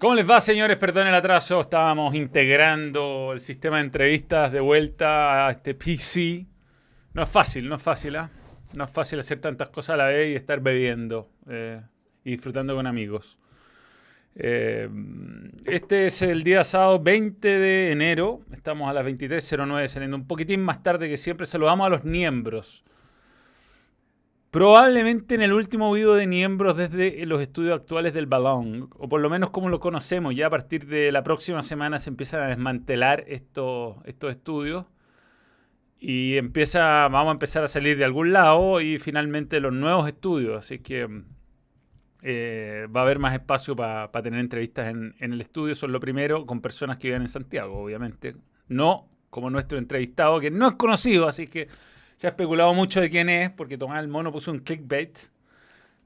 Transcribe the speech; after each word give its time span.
¿Cómo 0.00 0.14
les 0.14 0.28
va, 0.28 0.40
señores? 0.40 0.78
Perdón 0.78 1.08
el 1.08 1.14
atraso. 1.14 1.60
Estábamos 1.60 2.14
integrando 2.14 3.34
el 3.34 3.40
sistema 3.40 3.76
de 3.76 3.82
entrevistas 3.82 4.50
de 4.50 4.58
vuelta 4.58 5.46
a 5.46 5.50
este 5.50 5.74
PC. 5.74 6.46
No 7.12 7.22
es 7.22 7.28
fácil, 7.28 7.68
no 7.68 7.74
es 7.74 7.82
fácil, 7.82 8.16
¿ah? 8.16 8.30
No 8.74 8.84
es 8.84 8.90
fácil 8.90 9.20
hacer 9.20 9.42
tantas 9.42 9.68
cosas 9.68 9.90
a 9.90 9.96
la 9.98 10.06
vez 10.06 10.32
y 10.32 10.36
estar 10.36 10.60
bebiendo 10.60 11.28
eh, 11.50 11.82
y 12.24 12.30
disfrutando 12.30 12.74
con 12.74 12.86
amigos. 12.86 13.38
Eh, 14.36 14.88
este 15.66 16.06
es 16.06 16.22
el 16.22 16.44
día 16.44 16.64
sábado 16.64 16.98
20 16.98 17.46
de 17.46 17.92
enero. 17.92 18.40
Estamos 18.52 18.88
a 18.88 18.94
las 18.94 19.04
23.09 19.04 19.86
saliendo 19.86 20.16
un 20.16 20.26
poquitín 20.26 20.62
más 20.62 20.82
tarde 20.82 21.10
que 21.10 21.18
siempre. 21.18 21.44
Saludamos 21.44 21.86
a 21.86 21.90
los 21.90 22.04
miembros. 22.04 22.86
Probablemente 24.50 25.36
en 25.36 25.42
el 25.42 25.52
último 25.52 25.92
video 25.92 26.14
de 26.14 26.26
miembros 26.26 26.76
desde 26.76 27.24
los 27.24 27.40
estudios 27.40 27.76
actuales 27.78 28.12
del 28.12 28.26
balón, 28.26 28.90
o 28.98 29.08
por 29.08 29.20
lo 29.20 29.30
menos 29.30 29.50
como 29.50 29.68
lo 29.68 29.78
conocemos, 29.78 30.34
ya 30.34 30.48
a 30.48 30.50
partir 30.50 30.86
de 30.86 31.12
la 31.12 31.22
próxima 31.22 31.62
semana 31.62 32.00
se 32.00 32.10
empiezan 32.10 32.42
a 32.42 32.48
desmantelar 32.48 33.22
estos, 33.28 33.98
estos 34.06 34.32
estudios 34.32 34.86
y 36.00 36.36
empieza, 36.36 37.06
vamos 37.08 37.28
a 37.28 37.32
empezar 37.32 37.62
a 37.62 37.68
salir 37.68 37.96
de 37.96 38.04
algún 38.04 38.32
lado 38.32 38.80
y 38.80 38.98
finalmente 38.98 39.60
los 39.60 39.72
nuevos 39.72 40.08
estudios, 40.08 40.58
así 40.58 40.80
que 40.80 41.22
eh, 42.22 42.88
va 42.94 43.00
a 43.00 43.04
haber 43.04 43.20
más 43.20 43.34
espacio 43.34 43.76
para 43.76 44.10
tener 44.10 44.40
entrevistas 44.40 44.88
en, 44.88 45.14
en 45.20 45.32
el 45.32 45.40
estudio, 45.42 45.76
son 45.76 45.92
lo 45.92 46.00
primero, 46.00 46.44
con 46.44 46.60
personas 46.60 46.98
que 46.98 47.06
viven 47.06 47.22
en 47.22 47.28
Santiago, 47.28 47.78
obviamente, 47.78 48.34
no 48.66 49.08
como 49.30 49.48
nuestro 49.48 49.78
entrevistado, 49.78 50.40
que 50.40 50.50
no 50.50 50.66
es 50.66 50.74
conocido, 50.74 51.28
así 51.28 51.46
que 51.46 51.68
se 52.20 52.26
ha 52.26 52.30
especulado 52.30 52.74
mucho 52.74 53.00
de 53.00 53.08
quién 53.08 53.30
es, 53.30 53.48
porque 53.48 53.78
Tomás 53.78 53.98
el 53.98 54.08
Mono 54.08 54.30
puso 54.30 54.50
un 54.50 54.58
clickbait. 54.58 55.18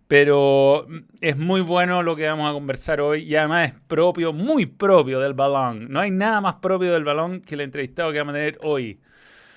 Pero 0.06 0.86
es 1.20 1.36
muy 1.36 1.60
bueno 1.60 2.04
lo 2.04 2.14
que 2.14 2.24
vamos 2.24 2.48
a 2.48 2.52
conversar 2.52 3.00
hoy 3.00 3.24
y 3.24 3.34
además 3.34 3.72
es 3.72 3.80
propio, 3.88 4.32
muy 4.32 4.66
propio 4.66 5.18
del 5.18 5.34
balón. 5.34 5.88
No 5.90 5.98
hay 5.98 6.12
nada 6.12 6.40
más 6.40 6.54
propio 6.62 6.92
del 6.92 7.02
balón 7.02 7.40
que 7.40 7.56
el 7.56 7.62
entrevistado 7.62 8.12
que 8.12 8.18
vamos 8.18 8.30
a 8.30 8.36
tener 8.36 8.60
hoy. 8.62 9.00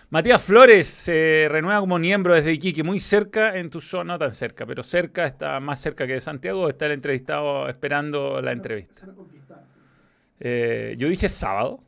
Matías 0.09 0.43
Flores 0.43 0.87
se 0.87 1.45
renueva 1.47 1.79
como 1.79 1.99
miembro 1.99 2.33
desde 2.33 2.53
Iquique, 2.53 2.81
muy 2.81 2.99
cerca 2.99 3.55
en 3.55 3.69
tu 3.69 3.79
zona, 3.79 4.13
no 4.13 4.17
tan 4.17 4.31
cerca, 4.31 4.65
pero 4.65 4.81
cerca, 4.81 5.27
está 5.27 5.59
más 5.59 5.79
cerca 5.79 6.07
que 6.07 6.13
de 6.13 6.21
Santiago, 6.21 6.69
está 6.69 6.87
el 6.87 6.93
entrevistado 6.93 7.69
esperando 7.69 8.41
la 8.41 8.51
entrevista. 8.51 9.05
Eh, 10.39 10.95
yo 10.97 11.07
dije 11.07 11.29
sábado. 11.29 11.83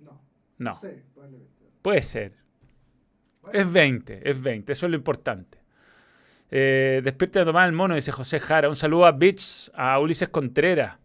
No. 0.00 0.20
No. 0.58 0.78
Puede 1.80 2.02
ser. 2.02 2.41
Es 3.50 3.72
20, 3.72 4.28
es 4.28 4.40
20, 4.40 4.72
eso 4.72 4.86
es 4.86 4.90
lo 4.90 4.96
importante. 4.96 5.58
Eh, 6.50 7.00
despierta 7.02 7.40
a 7.42 7.44
tomar 7.44 7.66
el 7.66 7.72
mono, 7.72 7.94
dice 7.94 8.12
José 8.12 8.38
Jara. 8.38 8.68
Un 8.68 8.76
saludo 8.76 9.06
a 9.06 9.12
Bitch, 9.12 9.70
a 9.74 9.98
Ulises 9.98 10.28
Contreras. 10.28 10.98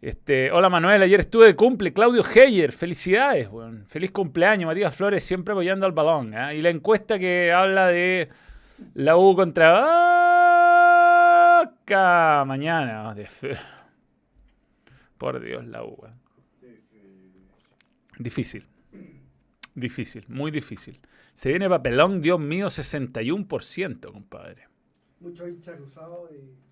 Este, 0.00 0.50
hola 0.50 0.68
Manuel, 0.68 1.02
ayer 1.02 1.20
estuve 1.20 1.46
de 1.46 1.56
cumple. 1.56 1.92
Claudio 1.92 2.22
Heyer, 2.22 2.72
felicidades, 2.72 3.48
feliz 3.88 4.10
cumpleaños. 4.10 4.66
Matías 4.66 4.94
Flores 4.94 5.24
siempre 5.24 5.52
apoyando 5.52 5.86
al 5.86 5.92
balón. 5.92 6.34
¿eh? 6.34 6.56
Y 6.56 6.62
la 6.62 6.70
encuesta 6.70 7.18
que 7.18 7.52
habla 7.52 7.86
de 7.86 8.28
la 8.94 9.16
U 9.16 9.34
contra 9.34 9.72
Boca 11.62 12.44
mañana. 12.46 13.14
Por 15.18 15.40
Dios, 15.40 15.64
la 15.66 15.84
U. 15.84 15.96
Difícil. 18.18 18.66
Difícil, 19.74 20.24
muy 20.28 20.50
difícil. 20.50 21.00
Se 21.34 21.48
viene 21.48 21.68
papelón, 21.68 22.20
Dios 22.20 22.38
mío, 22.38 22.66
61%, 22.66 24.12
compadre. 24.12 24.68
Mucho 25.20 25.48
hincha 25.48 25.76
cruzado 25.76 26.28
y... 26.32 26.62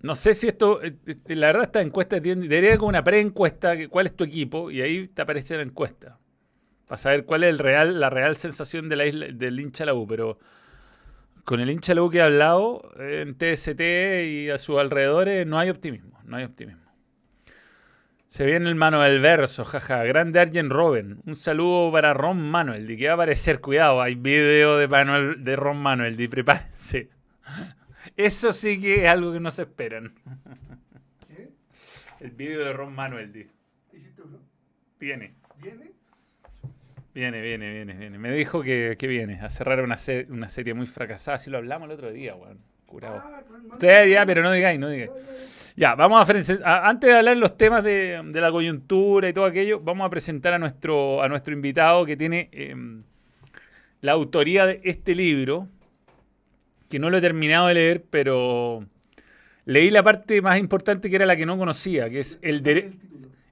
No 0.00 0.14
sé 0.14 0.32
si 0.32 0.46
esto, 0.46 0.80
eh, 0.82 0.96
eh, 1.06 1.34
la 1.34 1.48
verdad 1.48 1.64
esta 1.64 1.80
encuesta 1.80 2.20
tiene, 2.20 2.46
debería 2.46 2.78
como 2.78 2.88
una 2.88 3.02
pre-encuesta, 3.02 3.88
cuál 3.88 4.06
es 4.06 4.14
tu 4.14 4.22
equipo, 4.22 4.70
y 4.70 4.80
ahí 4.80 5.08
te 5.08 5.22
aparece 5.22 5.56
la 5.56 5.62
encuesta. 5.62 6.18
Para 6.86 6.98
saber 6.98 7.24
cuál 7.24 7.44
es 7.44 7.50
el 7.50 7.58
real, 7.58 7.98
la 7.98 8.08
real 8.08 8.36
sensación 8.36 8.88
de 8.88 8.96
la 8.96 9.06
isla, 9.06 9.26
del 9.32 9.58
hincha 9.58 9.84
la 9.84 9.94
U, 9.94 10.06
pero 10.06 10.38
con 11.44 11.60
el 11.60 11.70
hincha 11.70 11.94
la 11.94 12.02
U 12.02 12.10
que 12.10 12.18
he 12.18 12.22
hablado 12.22 12.90
en 12.98 13.34
TST 13.34 13.80
y 13.80 14.50
a 14.50 14.58
sus 14.58 14.78
alrededores 14.78 15.46
no 15.46 15.58
hay 15.58 15.70
optimismo, 15.70 16.18
no 16.24 16.36
hay 16.36 16.44
optimismo. 16.44 16.87
Se 18.28 18.44
viene 18.44 18.68
el 18.68 18.74
Manuel 18.74 19.20
Verso, 19.20 19.64
jaja. 19.64 20.04
Grande 20.04 20.38
Arjen 20.38 20.68
Robin. 20.68 21.20
Un 21.24 21.34
saludo 21.34 21.90
para 21.90 22.12
Ron 22.12 22.50
Manuel. 22.50 22.86
De 22.86 22.96
que 22.98 23.06
va 23.06 23.12
a 23.12 23.14
aparecer, 23.14 23.60
cuidado, 23.60 24.02
hay 24.02 24.16
video 24.16 24.76
de, 24.76 24.86
Manuel, 24.86 25.42
de 25.42 25.56
Ron 25.56 25.78
Manuel. 25.78 26.14
De 26.14 26.28
prepárense. 26.28 27.08
Eso 28.16 28.52
sí 28.52 28.80
que 28.80 29.04
es 29.04 29.08
algo 29.08 29.32
que 29.32 29.40
no 29.40 29.50
se 29.50 29.62
esperan. 29.62 30.14
¿Qué? 31.26 31.48
El 32.20 32.32
video 32.32 32.66
de 32.66 32.72
Ron 32.74 32.94
Manuel. 32.94 33.32
Di. 33.32 33.46
Viene. 35.00 35.34
¿Viene? 35.56 35.92
Viene, 37.14 37.40
viene, 37.40 37.72
viene, 37.72 37.94
viene. 37.94 38.18
Me 38.18 38.30
dijo 38.32 38.62
que, 38.62 38.96
que 38.98 39.06
viene 39.06 39.40
a 39.40 39.48
cerrar 39.48 39.82
una, 39.82 39.96
una 40.28 40.48
serie 40.50 40.74
muy 40.74 40.86
fracasada. 40.86 41.36
Así 41.36 41.48
lo 41.48 41.56
hablamos 41.56 41.86
el 41.86 41.92
otro 41.92 42.12
día, 42.12 42.34
weón. 42.34 42.58
Curado. 42.84 43.22
Ah, 43.24 44.04
ya, 44.06 44.24
pero 44.26 44.42
no 44.42 44.52
digáis, 44.52 44.78
no 44.78 44.88
digáis. 44.88 45.10
Ya, 45.78 45.94
vamos 45.94 46.28
a, 46.28 46.88
antes 46.88 47.08
de 47.08 47.16
hablar 47.16 47.36
los 47.36 47.56
temas 47.56 47.84
de, 47.84 48.20
la 48.32 48.50
coyuntura 48.50 49.28
y 49.28 49.32
todo 49.32 49.44
aquello, 49.44 49.78
vamos 49.78 50.04
a 50.08 50.10
presentar 50.10 50.52
a 50.52 50.58
nuestro, 50.58 51.22
a 51.22 51.28
nuestro 51.28 51.54
invitado 51.54 52.04
que 52.04 52.16
tiene 52.16 52.48
em, 52.50 53.04
la 54.00 54.10
autoría 54.10 54.66
de 54.66 54.80
este 54.82 55.14
libro, 55.14 55.68
que 56.88 56.98
no 56.98 57.10
lo 57.10 57.18
he 57.18 57.20
terminado 57.20 57.68
de 57.68 57.74
leer, 57.74 58.04
pero 58.10 58.88
leí 59.66 59.88
la 59.90 60.02
parte 60.02 60.42
más 60.42 60.58
importante 60.58 61.08
que 61.08 61.14
era 61.14 61.26
la 61.26 61.36
que 61.36 61.46
no 61.46 61.56
conocía, 61.56 62.10
que 62.10 62.18
es 62.18 62.40
el, 62.42 62.98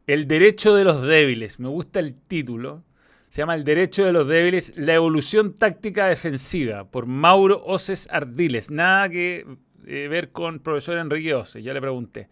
el 0.09 0.27
derecho 0.27 0.75
de 0.75 0.83
los 0.83 1.07
débiles. 1.07 1.61
Me 1.61 1.69
gusta 1.69 2.01
el 2.01 2.15
título. 2.15 2.83
Se 3.29 3.43
llama 3.43 3.55
El 3.55 3.63
derecho 3.63 4.05
de 4.05 4.13
los 4.13 4.27
débiles, 4.27 4.73
la 4.77 4.95
evolución 4.95 5.55
táctica 5.55 6.09
defensiva, 6.09 6.91
por 6.91 7.07
Mauro 7.07 7.63
Oces 7.65 8.09
Ardiles. 8.11 8.71
Nada 8.71 9.09
que 9.09 9.47
eh, 9.87 10.09
ver 10.09 10.31
con 10.31 10.61
profesor 10.61 10.99
Enrique 10.99 11.35
Ose, 11.35 11.63
ya 11.63 11.73
le 11.73 11.81
pregunté. 11.81 12.29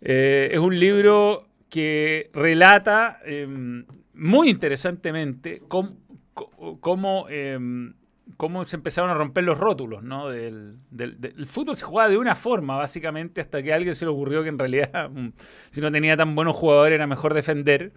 Eh, 0.00 0.50
es 0.52 0.58
un 0.58 0.78
libro 0.78 1.48
que 1.68 2.30
relata 2.32 3.20
em, 3.24 3.84
muy 4.14 4.50
interesantemente 4.50 5.62
cómo, 5.68 7.28
em, 7.28 7.94
cómo, 8.36 8.64
se 8.64 8.76
empezaron 8.76 9.10
a 9.10 9.14
romper 9.14 9.44
los 9.44 9.58
rótulos. 9.58 10.02
¿no? 10.02 10.28
Del, 10.28 10.78
el 10.98 11.46
fútbol 11.46 11.76
se 11.76 11.84
jugaba 11.84 12.08
de 12.08 12.18
una 12.18 12.34
forma, 12.34 12.76
básicamente, 12.76 13.40
hasta 13.40 13.62
que 13.62 13.72
a 13.72 13.76
alguien 13.76 13.94
se 13.94 14.04
le 14.04 14.10
ocurrió 14.10 14.42
que 14.42 14.48
en 14.48 14.58
realidad, 14.58 15.10
mm, 15.10 15.28
si 15.70 15.80
no 15.80 15.90
tenía 15.90 16.16
tan 16.16 16.34
buenos 16.34 16.56
jugadores, 16.56 16.94
era 16.94 17.06
mejor 17.06 17.34
defender. 17.34 17.92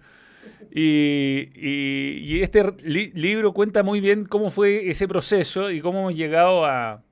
Y, 0.70 2.40
este 2.42 2.64
libro 2.82 3.52
cuenta 3.52 3.82
muy 3.82 4.00
bien 4.00 4.24
cómo 4.24 4.50
fue 4.50 4.88
ese 4.90 5.06
proceso 5.08 5.70
y 5.70 5.80
cómo 5.80 6.00
hemos 6.00 6.14
llegado 6.14 6.64
a, 6.64 7.02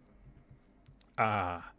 a, 1.16 1.72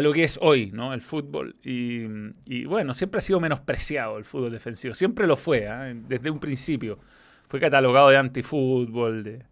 lo 0.00 0.12
que 0.12 0.24
es 0.24 0.38
hoy, 0.40 0.70
¿no? 0.72 0.94
El 0.94 1.00
fútbol. 1.00 1.56
Y, 1.62 2.64
bueno, 2.66 2.94
siempre 2.94 3.18
ha 3.18 3.20
sido 3.20 3.40
menospreciado 3.40 4.18
el 4.18 4.24
fútbol 4.24 4.52
defensivo. 4.52 4.94
Siempre 4.94 5.26
lo 5.26 5.36
fue, 5.36 5.66
¿eh? 5.68 5.94
desde 6.08 6.30
un 6.30 6.38
principio. 6.38 6.98
Fue 7.48 7.60
catalogado 7.60 8.10
de 8.10 8.18
antifútbol, 8.18 9.24
de, 9.24 9.42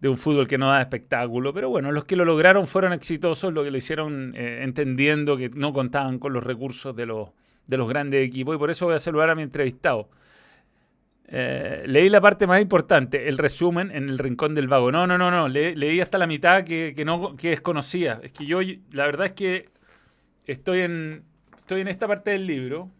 de 0.00 0.08
un 0.08 0.16
fútbol 0.16 0.46
que 0.46 0.58
no 0.58 0.68
da 0.68 0.80
espectáculo. 0.80 1.52
Pero 1.52 1.68
bueno, 1.68 1.92
los 1.92 2.04
que 2.04 2.16
lo 2.16 2.24
lograron 2.24 2.66
fueron 2.66 2.92
exitosos, 2.92 3.52
lo 3.52 3.64
que 3.64 3.70
lo 3.70 3.76
hicieron 3.76 4.34
eh, 4.36 4.60
entendiendo 4.62 5.36
que 5.36 5.48
no 5.50 5.72
contaban 5.72 6.18
con 6.18 6.32
los 6.32 6.44
recursos 6.44 6.94
de 6.94 7.06
los, 7.06 7.30
de 7.66 7.76
los 7.76 7.88
grandes 7.88 8.26
equipos. 8.26 8.54
Y 8.54 8.58
por 8.58 8.70
eso 8.70 8.86
voy 8.86 8.94
a 8.94 8.98
saludar 8.98 9.30
a 9.30 9.34
mi 9.34 9.42
entrevistado. 9.42 10.08
Eh, 11.28 11.82
leí 11.86 12.08
la 12.08 12.20
parte 12.20 12.46
más 12.46 12.60
importante, 12.60 13.28
el 13.28 13.36
resumen 13.36 13.90
en 13.90 14.08
el 14.08 14.18
rincón 14.18 14.54
del 14.54 14.68
vago. 14.68 14.92
No, 14.92 15.06
no, 15.06 15.18
no, 15.18 15.30
no. 15.30 15.48
leí 15.48 16.00
hasta 16.00 16.18
la 16.18 16.26
mitad 16.26 16.64
que, 16.64 16.94
no 17.04 17.34
que 17.36 17.50
desconocía. 17.50 18.20
Es 18.22 18.32
que 18.32 18.46
yo, 18.46 18.60
la 18.92 19.06
verdad 19.06 19.26
es 19.26 19.32
que 19.32 19.68
estoy 20.46 20.80
en, 20.80 21.24
estoy 21.56 21.80
en 21.80 21.88
esta 21.88 22.06
parte 22.06 22.30
del 22.30 22.46
libro. 22.46 22.90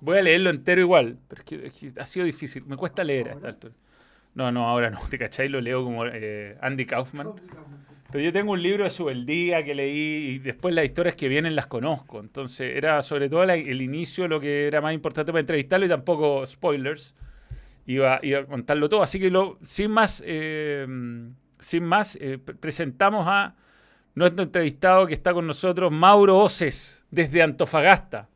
Voy 0.00 0.18
a 0.18 0.22
leerlo 0.22 0.50
entero 0.50 0.80
igual, 0.80 1.18
pero 1.28 1.42
es 1.64 1.80
que, 1.80 2.00
ha 2.00 2.06
sido 2.06 2.26
difícil. 2.26 2.64
Me 2.66 2.76
cuesta 2.76 3.04
leer 3.04 3.30
a 3.30 3.32
esta 3.32 3.48
altura. 3.48 3.74
No, 4.34 4.50
no, 4.50 4.68
ahora 4.68 4.90
no. 4.90 4.98
¿Te 5.08 5.18
cachai? 5.18 5.48
Lo 5.48 5.60
leo 5.60 5.84
como 5.84 6.04
eh, 6.06 6.56
Andy 6.60 6.84
Kaufman. 6.84 7.32
Pero 8.10 8.24
yo 8.24 8.32
tengo 8.32 8.52
un 8.52 8.62
libro 8.62 8.84
de 8.84 8.90
Subeldía 8.90 9.64
que 9.64 9.74
leí 9.74 10.34
y 10.34 10.38
después 10.38 10.74
las 10.74 10.84
historias 10.84 11.16
que 11.16 11.28
vienen 11.28 11.56
las 11.56 11.66
conozco. 11.66 12.20
Entonces 12.20 12.76
era 12.76 13.00
sobre 13.00 13.30
todo 13.30 13.44
el 13.44 13.80
inicio 13.80 14.28
lo 14.28 14.40
que 14.40 14.66
era 14.66 14.82
más 14.82 14.92
importante 14.92 15.32
para 15.32 15.40
entrevistarlo 15.40 15.86
y 15.86 15.88
tampoco 15.88 16.44
spoilers 16.44 17.14
iba, 17.86 18.16
a 18.16 18.46
contarlo 18.48 18.88
todo. 18.88 19.02
Así 19.02 19.18
que 19.18 19.30
lo, 19.30 19.58
sin 19.62 19.90
más, 19.90 20.22
eh, 20.26 20.86
sin 21.58 21.84
más 21.84 22.18
eh, 22.20 22.38
presentamos 22.38 23.26
a 23.28 23.54
nuestro 24.14 24.42
entrevistado 24.42 25.06
que 25.06 25.14
está 25.14 25.32
con 25.32 25.46
nosotros, 25.46 25.90
Mauro 25.90 26.38
Oces, 26.38 27.04
desde 27.10 27.42
Antofagasta. 27.42 28.28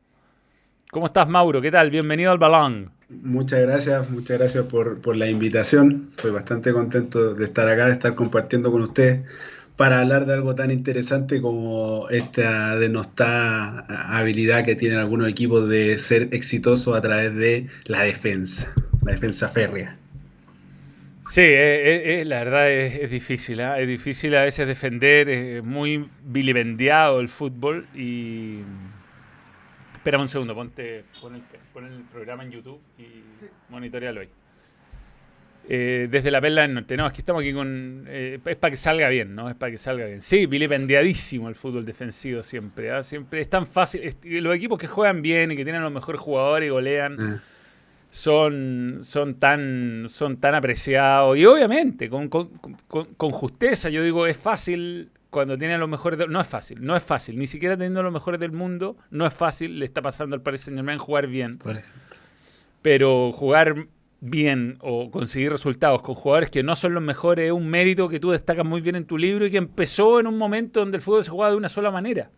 ¿Cómo 0.90 1.06
estás, 1.06 1.28
Mauro? 1.28 1.60
¿Qué 1.60 1.70
tal? 1.70 1.90
Bienvenido 1.90 2.30
al 2.30 2.38
Balón. 2.38 2.90
Muchas 3.08 3.60
gracias, 3.60 4.10
muchas 4.10 4.38
gracias 4.38 4.64
por, 4.64 5.00
por 5.00 5.16
la 5.16 5.28
invitación. 5.28 6.08
Estoy 6.16 6.32
bastante 6.32 6.72
contento 6.72 7.34
de 7.34 7.44
estar 7.44 7.68
acá, 7.68 7.86
de 7.86 7.92
estar 7.92 8.14
compartiendo 8.14 8.72
con 8.72 8.82
ustedes 8.82 9.20
para 9.76 10.00
hablar 10.00 10.26
de 10.26 10.34
algo 10.34 10.54
tan 10.54 10.70
interesante 10.70 11.40
como 11.40 12.08
esta 12.08 12.76
denostada 12.78 13.84
habilidad 14.16 14.64
que 14.64 14.74
tienen 14.74 14.98
algunos 14.98 15.28
equipos 15.28 15.68
de 15.68 15.98
ser 15.98 16.28
exitosos 16.32 16.96
a 16.96 17.00
través 17.00 17.34
de 17.34 17.66
la 17.84 18.02
defensa, 18.02 18.72
la 19.06 19.12
defensa 19.12 19.48
férrea. 19.48 19.96
Sí, 21.28 21.40
eh, 21.40 22.20
eh, 22.20 22.24
la 22.24 22.44
verdad 22.44 22.70
es, 22.70 23.10
difícil, 23.10 23.60
¿ah? 23.60 23.80
es 23.80 23.88
difícil 23.88 24.36
a 24.36 24.44
veces 24.44 24.66
defender, 24.66 25.28
es 25.28 25.64
muy 25.64 26.08
vilipendiado 26.22 27.20
el 27.20 27.28
fútbol 27.28 27.86
y... 27.94 28.60
Espera 29.94 30.18
un 30.18 30.28
segundo, 30.28 30.54
ponte, 30.54 31.04
pon, 31.20 31.34
el, 31.34 32.02
programa 32.12 32.44
en 32.44 32.52
YouTube 32.52 32.80
y 32.96 33.24
monitorealo 33.68 34.20
ahí. 34.20 34.28
Eh, 35.68 36.06
desde 36.08 36.30
la 36.30 36.40
perla 36.40 36.62
del 36.62 36.74
norte. 36.74 36.96
No, 36.96 37.08
es 37.08 37.12
que 37.12 37.22
estamos 37.22 37.42
aquí 37.42 37.52
con. 37.52 38.06
es 38.08 38.56
para 38.56 38.70
que 38.70 38.76
salga 38.76 39.08
bien, 39.08 39.34
¿no? 39.34 39.50
Es 39.50 39.56
para 39.56 39.72
que 39.72 39.78
salga 39.78 40.06
bien. 40.06 40.22
Sí, 40.22 40.46
vilipendiadísimo 40.46 41.48
el 41.48 41.56
fútbol 41.56 41.84
defensivo 41.84 42.44
siempre. 42.44 42.92
¿ah? 42.92 43.02
Siempre 43.02 43.40
es 43.40 43.50
tan 43.50 43.66
fácil. 43.66 44.16
los 44.22 44.54
equipos 44.54 44.78
que 44.78 44.86
juegan 44.86 45.22
bien 45.22 45.50
y 45.50 45.56
que 45.56 45.64
tienen 45.64 45.82
los 45.82 45.90
mejores 45.90 46.20
jugadores 46.20 46.68
y 46.68 46.70
golean. 46.70 47.16
Ah 47.18 47.40
son, 48.10 49.00
son, 49.02 49.34
tan, 49.34 50.06
son 50.08 50.38
tan 50.38 50.54
apreciados. 50.54 51.36
Y 51.36 51.46
obviamente, 51.46 52.08
con, 52.08 52.28
con, 52.28 52.50
con, 52.88 53.30
justeza, 53.32 53.88
yo 53.88 54.02
digo, 54.02 54.26
es 54.26 54.36
fácil 54.36 55.10
cuando 55.30 55.58
tienen 55.58 55.80
los 55.80 55.88
mejores. 55.88 56.28
no 56.28 56.40
es 56.40 56.46
fácil, 56.46 56.84
no 56.84 56.96
es 56.96 57.02
fácil. 57.02 57.38
Ni 57.38 57.46
siquiera 57.46 57.76
teniendo 57.76 58.02
los 58.02 58.12
mejores 58.12 58.40
del 58.40 58.52
mundo, 58.52 58.96
no 59.10 59.26
es 59.26 59.34
fácil. 59.34 59.78
Le 59.78 59.84
está 59.84 60.02
pasando 60.02 60.34
al 60.34 60.42
Paris 60.42 60.62
Saint 60.62 60.78
Germain 60.78 60.98
jugar 60.98 61.26
bien. 61.26 61.58
Pero 62.82 63.32
jugar 63.32 63.86
bien 64.20 64.78
o 64.80 65.10
conseguir 65.10 65.50
resultados 65.50 66.02
con 66.02 66.14
jugadores 66.14 66.50
que 66.50 66.62
no 66.62 66.74
son 66.74 66.94
los 66.94 67.02
mejores 67.02 67.46
es 67.46 67.52
un 67.52 67.68
mérito 67.68 68.08
que 68.08 68.18
tú 68.18 68.30
destacas 68.30 68.64
muy 68.64 68.80
bien 68.80 68.96
en 68.96 69.04
tu 69.04 69.18
libro 69.18 69.46
y 69.46 69.50
que 69.50 69.58
empezó 69.58 70.18
en 70.20 70.26
un 70.26 70.38
momento 70.38 70.80
donde 70.80 70.96
el 70.96 71.02
fútbol 71.02 71.22
se 71.22 71.30
jugaba 71.30 71.50
de 71.50 71.56
una 71.56 71.68
sola 71.68 71.90
manera. 71.90 72.30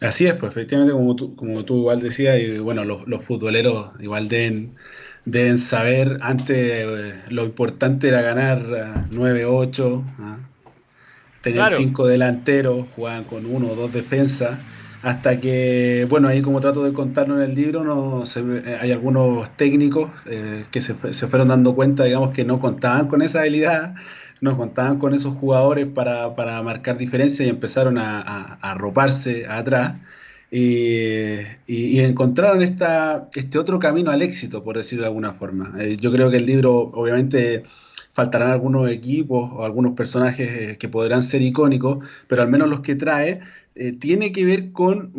Así 0.00 0.26
es, 0.26 0.34
pues 0.34 0.52
efectivamente, 0.52 0.94
como 0.94 1.14
tú, 1.14 1.36
como 1.36 1.64
tú 1.64 1.78
igual 1.78 2.00
decías, 2.00 2.40
y 2.40 2.58
bueno, 2.58 2.84
los, 2.84 3.04
futboleros 3.22 3.90
igual 4.00 4.28
deben, 4.28 4.76
deben 5.26 5.58
saber, 5.58 6.16
antes 6.22 6.56
eh, 6.56 7.14
lo 7.28 7.44
importante 7.44 8.08
era 8.08 8.22
ganar 8.22 9.08
9-8, 9.10 10.04
¿ah? 10.18 10.38
tener 11.42 11.66
cinco 11.72 12.06
delanteros, 12.06 12.86
jugaban 12.96 13.24
con 13.24 13.44
uno 13.44 13.68
o 13.68 13.74
dos 13.74 13.92
defensas, 13.92 14.58
hasta 15.02 15.38
que, 15.38 16.06
bueno, 16.08 16.28
ahí 16.28 16.40
como 16.40 16.60
trato 16.60 16.82
de 16.82 16.94
contarlo 16.94 17.36
en 17.36 17.50
el 17.50 17.54
libro, 17.54 17.84
no 17.84 18.24
eh, 18.24 18.78
hay 18.80 18.92
algunos 18.92 19.54
técnicos 19.56 20.10
eh, 20.26 20.64
que 20.70 20.80
se, 20.80 20.94
se, 21.12 21.26
fueron 21.26 21.48
dando 21.48 21.74
cuenta, 21.74 22.04
digamos, 22.04 22.30
que 22.30 22.44
no 22.44 22.58
contaban 22.58 23.08
con 23.08 23.20
esa 23.20 23.40
habilidad 23.40 23.94
no 24.40 24.56
contaban 24.56 24.98
con 24.98 25.14
esos 25.14 25.34
jugadores 25.34 25.86
para, 25.86 26.62
marcar 26.62 26.96
diferencia 26.98 27.44
y 27.44 27.48
empezaron 27.48 27.98
a, 27.98 28.20
a, 28.20 28.72
arroparse 28.72 29.46
atrás. 29.46 29.96
Y, 30.50 32.00
encontraron 32.00 32.62
esta, 32.62 33.28
este 33.34 33.58
otro 33.58 33.78
camino 33.78 34.10
al 34.10 34.22
éxito, 34.22 34.64
por 34.64 34.76
decirlo 34.76 35.02
de 35.02 35.08
alguna 35.08 35.32
forma. 35.32 35.74
Eh, 35.78 35.96
yo 36.00 36.10
creo 36.10 36.30
que 36.30 36.38
el 36.38 36.46
libro, 36.46 36.90
obviamente, 36.94 37.64
faltarán 38.12 38.50
algunos 38.50 38.90
equipos 38.90 39.50
o 39.52 39.64
algunos 39.64 39.92
personajes 39.94 40.50
eh, 40.50 40.76
que 40.78 40.88
podrán 40.88 41.22
ser 41.22 41.42
icónicos, 41.42 42.04
pero 42.26 42.42
al 42.42 42.48
menos 42.48 42.68
los 42.68 42.80
que 42.80 42.96
trae, 42.96 43.40
eh, 43.76 43.92
tiene 43.92 44.32
que 44.32 44.44
ver 44.44 44.72
con 44.72 45.12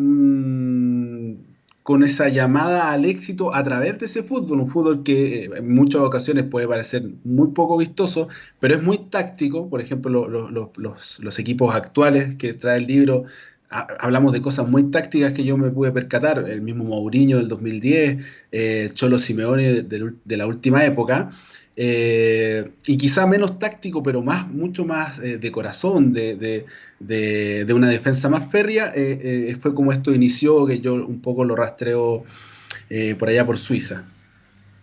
con 1.83 2.03
esa 2.03 2.29
llamada 2.29 2.91
al 2.91 3.05
éxito 3.05 3.53
a 3.53 3.63
través 3.63 3.97
de 3.99 4.05
ese 4.05 4.23
fútbol, 4.23 4.61
un 4.61 4.67
fútbol 4.67 5.03
que 5.03 5.45
eh, 5.45 5.49
en 5.55 5.73
muchas 5.73 6.01
ocasiones 6.01 6.45
puede 6.45 6.67
parecer 6.67 7.03
muy 7.23 7.49
poco 7.49 7.77
vistoso, 7.77 8.29
pero 8.59 8.75
es 8.75 8.83
muy 8.83 8.97
táctico, 8.97 9.69
por 9.69 9.81
ejemplo, 9.81 10.27
los, 10.27 11.39
equipos 11.39 11.73
actuales 11.73 12.35
que 12.35 12.53
trae 12.53 12.77
el 12.79 12.85
libro, 12.85 13.25
hablamos 13.69 14.33
de 14.33 14.41
cosas 14.41 14.67
muy 14.67 14.91
tácticas 14.91 15.33
que 15.33 15.43
yo 15.43 15.57
me 15.57 15.71
pude 15.71 15.91
percatar, 15.91 16.45
el 16.49 16.61
mismo 16.61 16.83
Mourinho 16.83 17.37
del 17.37 17.47
2010, 17.47 18.25
eh, 18.51 18.89
Cholo 18.93 19.17
Simeone 19.17 19.81
de 19.83 20.37
la 20.37 20.47
última 20.47 20.85
época, 20.85 21.29
eh, 21.75 22.69
y 22.85 22.97
quizá 22.97 23.25
menos 23.27 23.57
táctico, 23.57 24.03
pero 24.03 24.21
más, 24.21 24.47
mucho 24.49 24.85
más 24.85 25.19
eh, 25.19 25.37
de 25.37 25.51
corazón, 25.51 26.11
de, 26.13 26.65
una 27.73 27.89
defensa 27.89 28.29
más 28.29 28.51
férrea, 28.51 28.91
eh, 28.93 29.55
fue 29.59 29.73
como 29.73 29.91
esto 29.91 30.13
inició, 30.13 30.65
que 30.65 30.79
yo 30.79 30.95
un 30.95 31.21
poco 31.21 31.45
lo 31.45 31.55
rastreo 31.55 32.25
por 33.17 33.29
allá 33.29 33.45
por 33.45 33.57
Suiza. 33.57 34.05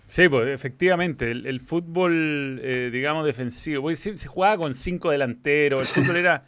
Sí, 0.06 0.28
pues 0.30 0.48
efectivamente, 0.48 1.30
el, 1.30 1.60
fútbol, 1.60 2.60
digamos, 2.90 3.26
defensivo, 3.26 3.94
se, 3.94 4.16
se 4.16 4.28
jugaba 4.28 4.56
con 4.56 4.74
cinco 4.74 5.10
delanteros, 5.10 5.96
el 5.96 6.02
fútbol 6.04 6.16
era, 6.24 6.44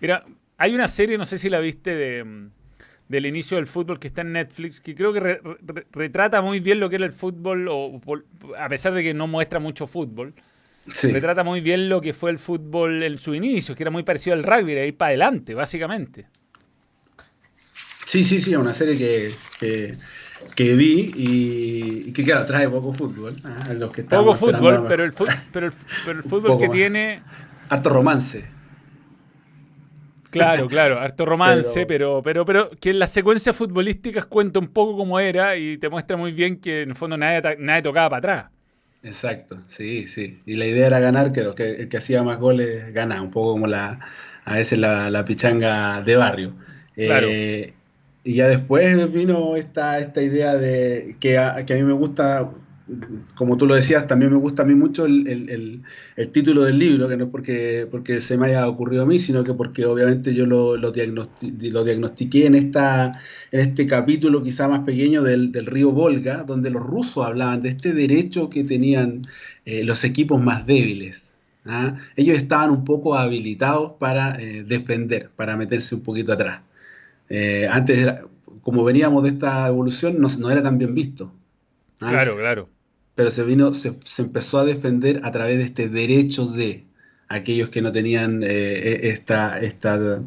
era... 0.00 0.24
Hay 0.56 0.74
una 0.74 0.86
serie, 0.86 1.18
no 1.18 1.26
sé 1.26 1.38
si 1.38 1.48
la 1.48 1.58
viste, 1.58 1.94
de 1.94 2.24
del 3.12 3.26
inicio 3.26 3.58
del 3.58 3.66
fútbol 3.66 4.00
que 4.00 4.08
está 4.08 4.22
en 4.22 4.32
Netflix, 4.32 4.80
que 4.80 4.94
creo 4.94 5.12
que 5.12 5.38
retrata 5.92 6.40
muy 6.40 6.60
bien 6.60 6.80
lo 6.80 6.88
que 6.88 6.96
era 6.96 7.04
el 7.04 7.12
fútbol, 7.12 7.68
o, 7.70 8.00
a 8.58 8.68
pesar 8.70 8.94
de 8.94 9.02
que 9.02 9.12
no 9.12 9.26
muestra 9.26 9.60
mucho 9.60 9.86
fútbol, 9.86 10.32
retrata 10.86 11.44
muy 11.44 11.60
bien 11.60 11.90
lo 11.90 12.00
que 12.00 12.14
fue 12.14 12.30
el 12.30 12.38
fútbol 12.38 13.02
en 13.02 13.18
su 13.18 13.34
inicio, 13.34 13.74
que 13.76 13.82
era 13.82 13.90
muy 13.90 14.02
parecido 14.02 14.34
al 14.34 14.42
rugby, 14.42 14.72
de 14.72 14.86
ir 14.88 14.96
para 14.96 15.10
adelante, 15.10 15.52
básicamente. 15.52 16.24
Sí, 18.06 18.24
sí, 18.24 18.40
sí, 18.40 18.56
una 18.56 18.72
serie 18.72 18.96
que, 18.96 19.94
que, 20.56 20.74
vi 20.74 21.12
y, 21.14 22.12
que 22.14 22.24
claro, 22.24 22.46
trae 22.46 22.66
poco 22.70 22.94
fútbol. 22.94 23.36
Los 23.74 23.92
que 23.92 24.04
poco 24.04 24.34
fútbol, 24.34 24.86
pero 24.88 25.04
el, 25.04 25.12
pero 25.52 25.66
el, 25.66 25.72
pero 26.06 26.18
el 26.18 26.24
fútbol 26.24 26.58
que 26.58 26.70
tiene... 26.70 27.22
Harto 27.68 27.90
romance. 27.90 28.61
Claro, 30.32 30.66
claro, 30.66 30.98
harto 30.98 31.26
romance, 31.26 31.84
pero, 31.84 32.22
pero, 32.24 32.46
pero, 32.46 32.70
que 32.70 32.90
en 32.90 32.98
las 32.98 33.10
secuencias 33.10 33.54
futbolísticas 33.54 34.24
cuenta 34.24 34.58
un 34.58 34.68
poco 34.68 34.96
cómo 34.96 35.20
era 35.20 35.56
y 35.56 35.76
te 35.76 35.90
muestra 35.90 36.16
muy 36.16 36.32
bien 36.32 36.58
que 36.58 36.82
en 36.82 36.90
el 36.90 36.96
fondo 36.96 37.18
nadie, 37.18 37.56
nadie 37.58 37.82
tocaba 37.82 38.08
para 38.08 38.18
atrás. 38.18 38.50
Exacto, 39.02 39.58
sí, 39.66 40.06
sí. 40.06 40.40
Y 40.46 40.54
la 40.54 40.64
idea 40.64 40.86
era 40.86 41.00
ganar, 41.00 41.32
que 41.32 41.40
el 41.40 41.88
que 41.88 41.96
hacía 41.96 42.22
más 42.22 42.38
goles 42.38 42.94
ganaba, 42.94 43.20
un 43.20 43.30
poco 43.30 43.52
como 43.52 43.66
la, 43.66 44.00
a 44.44 44.54
veces 44.54 44.78
la, 44.78 45.24
pichanga 45.26 46.00
de 46.00 46.16
barrio. 46.16 46.54
Claro. 46.94 47.26
Eh, 47.30 47.74
y 48.24 48.34
ya 48.34 48.48
después 48.48 49.12
vino 49.12 49.56
esta, 49.56 49.98
esta 49.98 50.22
idea 50.22 50.54
de 50.54 51.16
que 51.20 51.38
que 51.66 51.72
a 51.74 51.76
mí 51.76 51.82
me 51.82 51.92
gusta 51.92 52.48
como 53.34 53.56
tú 53.56 53.66
lo 53.66 53.74
decías, 53.74 54.06
también 54.06 54.32
me 54.32 54.38
gusta 54.38 54.62
a 54.62 54.66
mí 54.66 54.74
mucho 54.74 55.06
el, 55.06 55.82
título 56.32 56.62
del 56.62 56.78
libro, 56.78 57.08
que 57.08 57.16
no 57.16 57.24
es 57.24 57.30
porque, 57.30 57.86
porque 57.90 58.20
se 58.20 58.36
me 58.36 58.48
haya 58.48 58.68
ocurrido 58.68 59.02
a 59.02 59.06
mí, 59.06 59.18
sino 59.18 59.44
que 59.44 59.54
porque 59.54 59.86
obviamente 59.86 60.34
yo 60.34 60.46
lo, 60.46 60.76
lo, 60.76 60.90
diagnostiqué 60.90 62.46
en, 62.46 62.54
esta, 62.54 63.12
en 63.52 63.60
este 63.60 63.86
capítulo 63.86 64.42
quizá 64.42 64.68
más 64.68 64.80
pequeño 64.80 65.22
del, 65.22 65.52
río 65.66 65.92
Volga, 65.92 66.44
donde 66.44 66.70
los 66.70 66.82
rusos 66.82 67.24
hablaban 67.24 67.60
de 67.62 67.70
este 67.70 67.92
derecho 67.92 68.50
que 68.50 68.64
tenían 68.64 69.22
eh, 69.64 69.84
los 69.84 70.04
equipos 70.04 70.40
más 70.42 70.66
débiles. 70.66 71.38
¿ah? 71.66 71.96
Ellos 72.16 72.36
estaban 72.36 72.70
un 72.70 72.84
poco 72.84 73.16
habilitados 73.16 73.92
para 73.98 74.40
eh, 74.40 74.64
defender, 74.64 75.30
para 75.36 75.56
meterse 75.56 75.94
un 75.94 76.02
poquito 76.02 76.32
atrás. 76.32 76.62
Eh, 77.28 77.68
antes, 77.70 78.06
como 78.62 78.84
veníamos 78.84 79.22
de 79.22 79.30
esta 79.30 79.68
evolución, 79.68 80.20
no, 80.20 80.28
no 80.38 80.50
era 80.50 80.62
tan 80.62 80.78
bien 80.78 80.94
visto. 80.94 81.32
¿Ah? 82.02 82.10
Claro, 82.10 82.36
claro 82.36 82.68
pero 83.14 83.30
se 83.30 83.44
vino, 83.44 83.72
se, 83.72 83.98
empezó 84.18 84.58
a 84.58 84.64
defender 84.64 85.20
a 85.22 85.30
través 85.30 85.58
de 85.58 85.64
este 85.64 85.88
derecho 85.88 86.46
de 86.46 86.86
aquellos 87.28 87.70
que 87.70 87.80
no 87.80 87.92
tenían 87.92 88.42
eh, 88.42 88.46
e, 88.48 89.08
esta, 89.08 89.58
esta, 89.58 90.20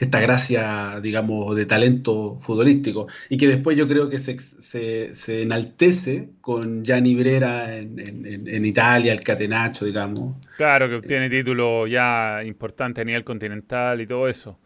esta, 0.00 0.20
gracia, 0.20 1.00
digamos, 1.00 1.54
de 1.54 1.66
talento 1.66 2.36
futbolístico. 2.36 3.06
Y 3.28 3.36
que 3.36 3.46
después 3.46 3.76
yo 3.76 3.86
creo 3.86 4.08
que 4.08 4.18
se, 4.18 5.14
se, 5.14 5.42
enaltece 5.42 6.30
con 6.40 6.84
Gianni 6.84 7.14
Brera 7.14 7.76
en, 7.76 7.98
en, 7.98 8.48
en, 8.48 8.64
Italia, 8.64 9.12
el 9.12 9.20
Catenaccio, 9.20 9.86
digamos. 9.86 10.36
Claro, 10.56 10.88
que 10.88 10.96
obtiene 10.96 11.30
título 11.30 11.86
ya 11.86 12.42
importante 12.44 13.02
a 13.02 13.04
nivel 13.04 13.24
continental 13.24 14.00
y 14.00 14.06
todo 14.06 14.28
eso. 14.28 14.58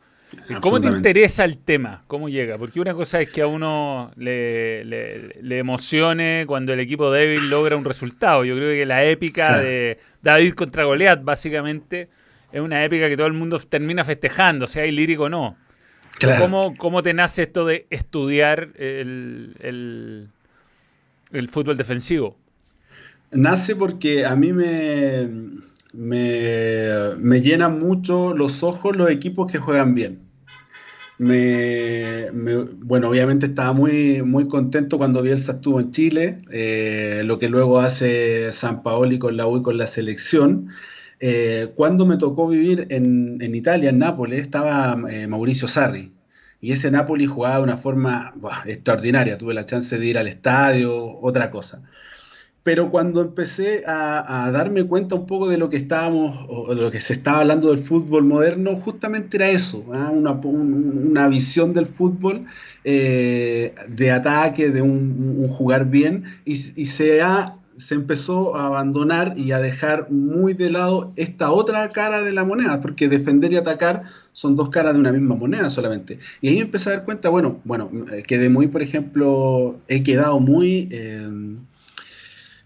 ¿Cómo 0.61 0.81
te 0.81 0.89
interesa 0.89 1.45
el 1.45 1.59
tema? 1.59 2.05
¿Cómo 2.07 2.29
llega? 2.29 2.59
Porque 2.59 2.81
una 2.81 2.95
cosa 2.95 3.21
es 3.21 3.31
que 3.31 3.43
a 3.43 3.47
uno 3.47 4.13
le, 4.17 4.85
le, 4.85 5.59
emocione 5.59 6.45
cuando 6.47 6.73
el 6.73 6.81
equipo 6.81 7.11
débil 7.11 7.51
logra 7.51 7.77
un 7.77 7.85
resultado. 7.85 8.45
Yo 8.45 8.57
creo 8.57 8.71
que 8.71 8.87
la 8.87 9.05
épica 9.05 9.61
de 9.61 9.99
David 10.23 10.55
contra 10.55 10.85
Goliat, 10.85 11.23
básicamente, 11.23 12.09
es 12.53 12.61
una 12.61 12.85
épica 12.85 13.09
que 13.09 13.17
todo 13.17 13.27
el 13.27 13.33
mundo 13.33 13.59
termina 13.59 14.05
festejando, 14.05 14.67
sea 14.67 14.85
hay 14.85 14.93
lírico 14.93 15.25
o 15.25 15.29
no. 15.29 15.57
¿Cómo, 16.39 16.75
¿Cómo, 16.77 17.03
te 17.03 17.15
nace 17.15 17.43
esto 17.43 17.67
de 17.67 17.87
estudiar 17.91 18.69
el, 18.77 20.29
el, 21.33 21.49
fútbol 21.49 21.77
defensivo? 21.77 22.39
Nace 23.33 23.75
porque 23.75 24.25
a 24.25 24.37
mí 24.37 24.53
me, 24.53 25.29
me, 25.93 27.17
me 27.19 27.41
llenan 27.41 27.79
mucho 27.79 28.35
los 28.35 28.63
ojos 28.63 28.97
los 28.97 29.11
equipos 29.11 29.51
que 29.51 29.59
juegan 29.59 29.95
bien. 29.95 30.21
Me, 31.19 32.31
bueno, 32.33 33.09
obviamente 33.11 33.47
estaba 33.47 33.73
muy, 33.73 34.23
muy 34.23 34.49
contento 34.49 34.99
cuando 34.99 35.23
Bielsa 35.23 35.53
estuvo 35.53 35.79
en 35.79 35.93
Chile, 35.93 36.43
eh, 36.51 37.23
lo 37.25 37.39
que 37.39 37.49
luego 37.49 37.81
hace 37.81 38.51
San 38.51 38.83
Paoli 38.83 39.19
con 39.19 39.37
la 39.37 39.47
U 39.47 39.59
y 39.59 39.63
con 39.63 39.79
la 39.79 39.87
selección. 39.87 40.69
eh, 41.21 41.73
cuando 41.77 42.07
me 42.07 42.17
tocó 42.17 42.49
vivir 42.49 42.87
en, 42.91 43.55
Italia, 43.55 43.91
en 43.91 43.99
Nápoles, 43.99 44.41
estaba 44.41 44.99
eh, 45.11 45.27
Mauricio 45.29 45.69
Sarri. 45.69 46.13
Y 46.61 46.73
ese 46.73 46.91
Nápoles 46.91 47.29
jugaba 47.29 47.59
de 47.59 47.63
una 47.65 47.77
forma 47.77 48.35
extraordinaria. 48.67 49.39
Tuve 49.39 49.55
la 49.55 49.65
chance 49.65 49.99
de 49.99 50.07
ir 50.07 50.19
al 50.19 50.29
estadio, 50.29 51.19
otra 51.21 51.51
cosa. 51.51 51.83
Pero 52.63 52.91
cuando 52.91 53.21
empecé 53.21 53.83
a, 53.87 54.51
darme 54.53 54.85
cuenta 54.85 55.17
un 55.17 55.27
poco 55.27 55.49
de 55.49 55.59
lo 55.59 55.69
que 55.69 55.77
estábamos, 55.77 56.47
de 56.69 56.77
lo 56.77 56.91
que 56.91 57.01
se 57.01 57.15
estaba 57.15 57.41
hablando 57.41 57.71
del 57.71 57.79
fútbol 57.79 58.25
moderno, 58.25 58.77
justamente 58.77 59.37
era 59.37 59.49
eso, 59.49 59.85
¿ah? 59.93 60.11
una, 60.13 61.27
visión 61.29 61.75
del 61.75 61.87
fútbol 61.87 62.45
eh, 62.85 63.75
de 63.89 64.11
ataque, 64.13 64.71
de 64.71 64.81
un, 64.81 65.49
jugar 65.49 65.89
bien, 65.91 66.25
y, 66.45 66.53
y 66.53 66.87
se 66.87 67.21
ha 67.21 67.57
se 67.75 67.95
empezó 67.95 68.57
a 68.57 68.67
abandonar 68.67 69.33
y 69.37 69.53
a 69.53 69.59
dejar 69.59 70.11
muy 70.11 70.55
de 70.55 70.71
lado 70.71 71.13
esta 71.17 71.51
otra 71.51 71.89
cara 71.91 72.23
de 72.23 72.33
la 72.33 72.45
moneda, 72.45 72.81
porque 72.81 73.09
defender 73.09 73.53
y 73.53 73.57
atacar 73.57 74.05
son 74.33 74.57
dos 74.57 74.69
caras 74.69 74.95
de 74.95 75.01
una 75.01 75.13
misma 75.13 75.35
moneda 75.35 75.71
solamente. 75.71 76.19
Y 76.41 76.49
ahí 76.49 76.59
empecé 76.59 76.91
a 76.91 76.97
dar 76.97 77.05
cuenta, 77.05 77.29
bueno, 77.29 77.61
bueno, 77.65 77.91
eh, 78.13 78.23
quedé 78.23 78.49
muy, 78.49 78.69
por 78.69 78.83
ejemplo, 78.83 79.79
he 79.89 80.03
quedado 80.03 80.41
muy... 80.41 80.89
Eh, 80.91 81.57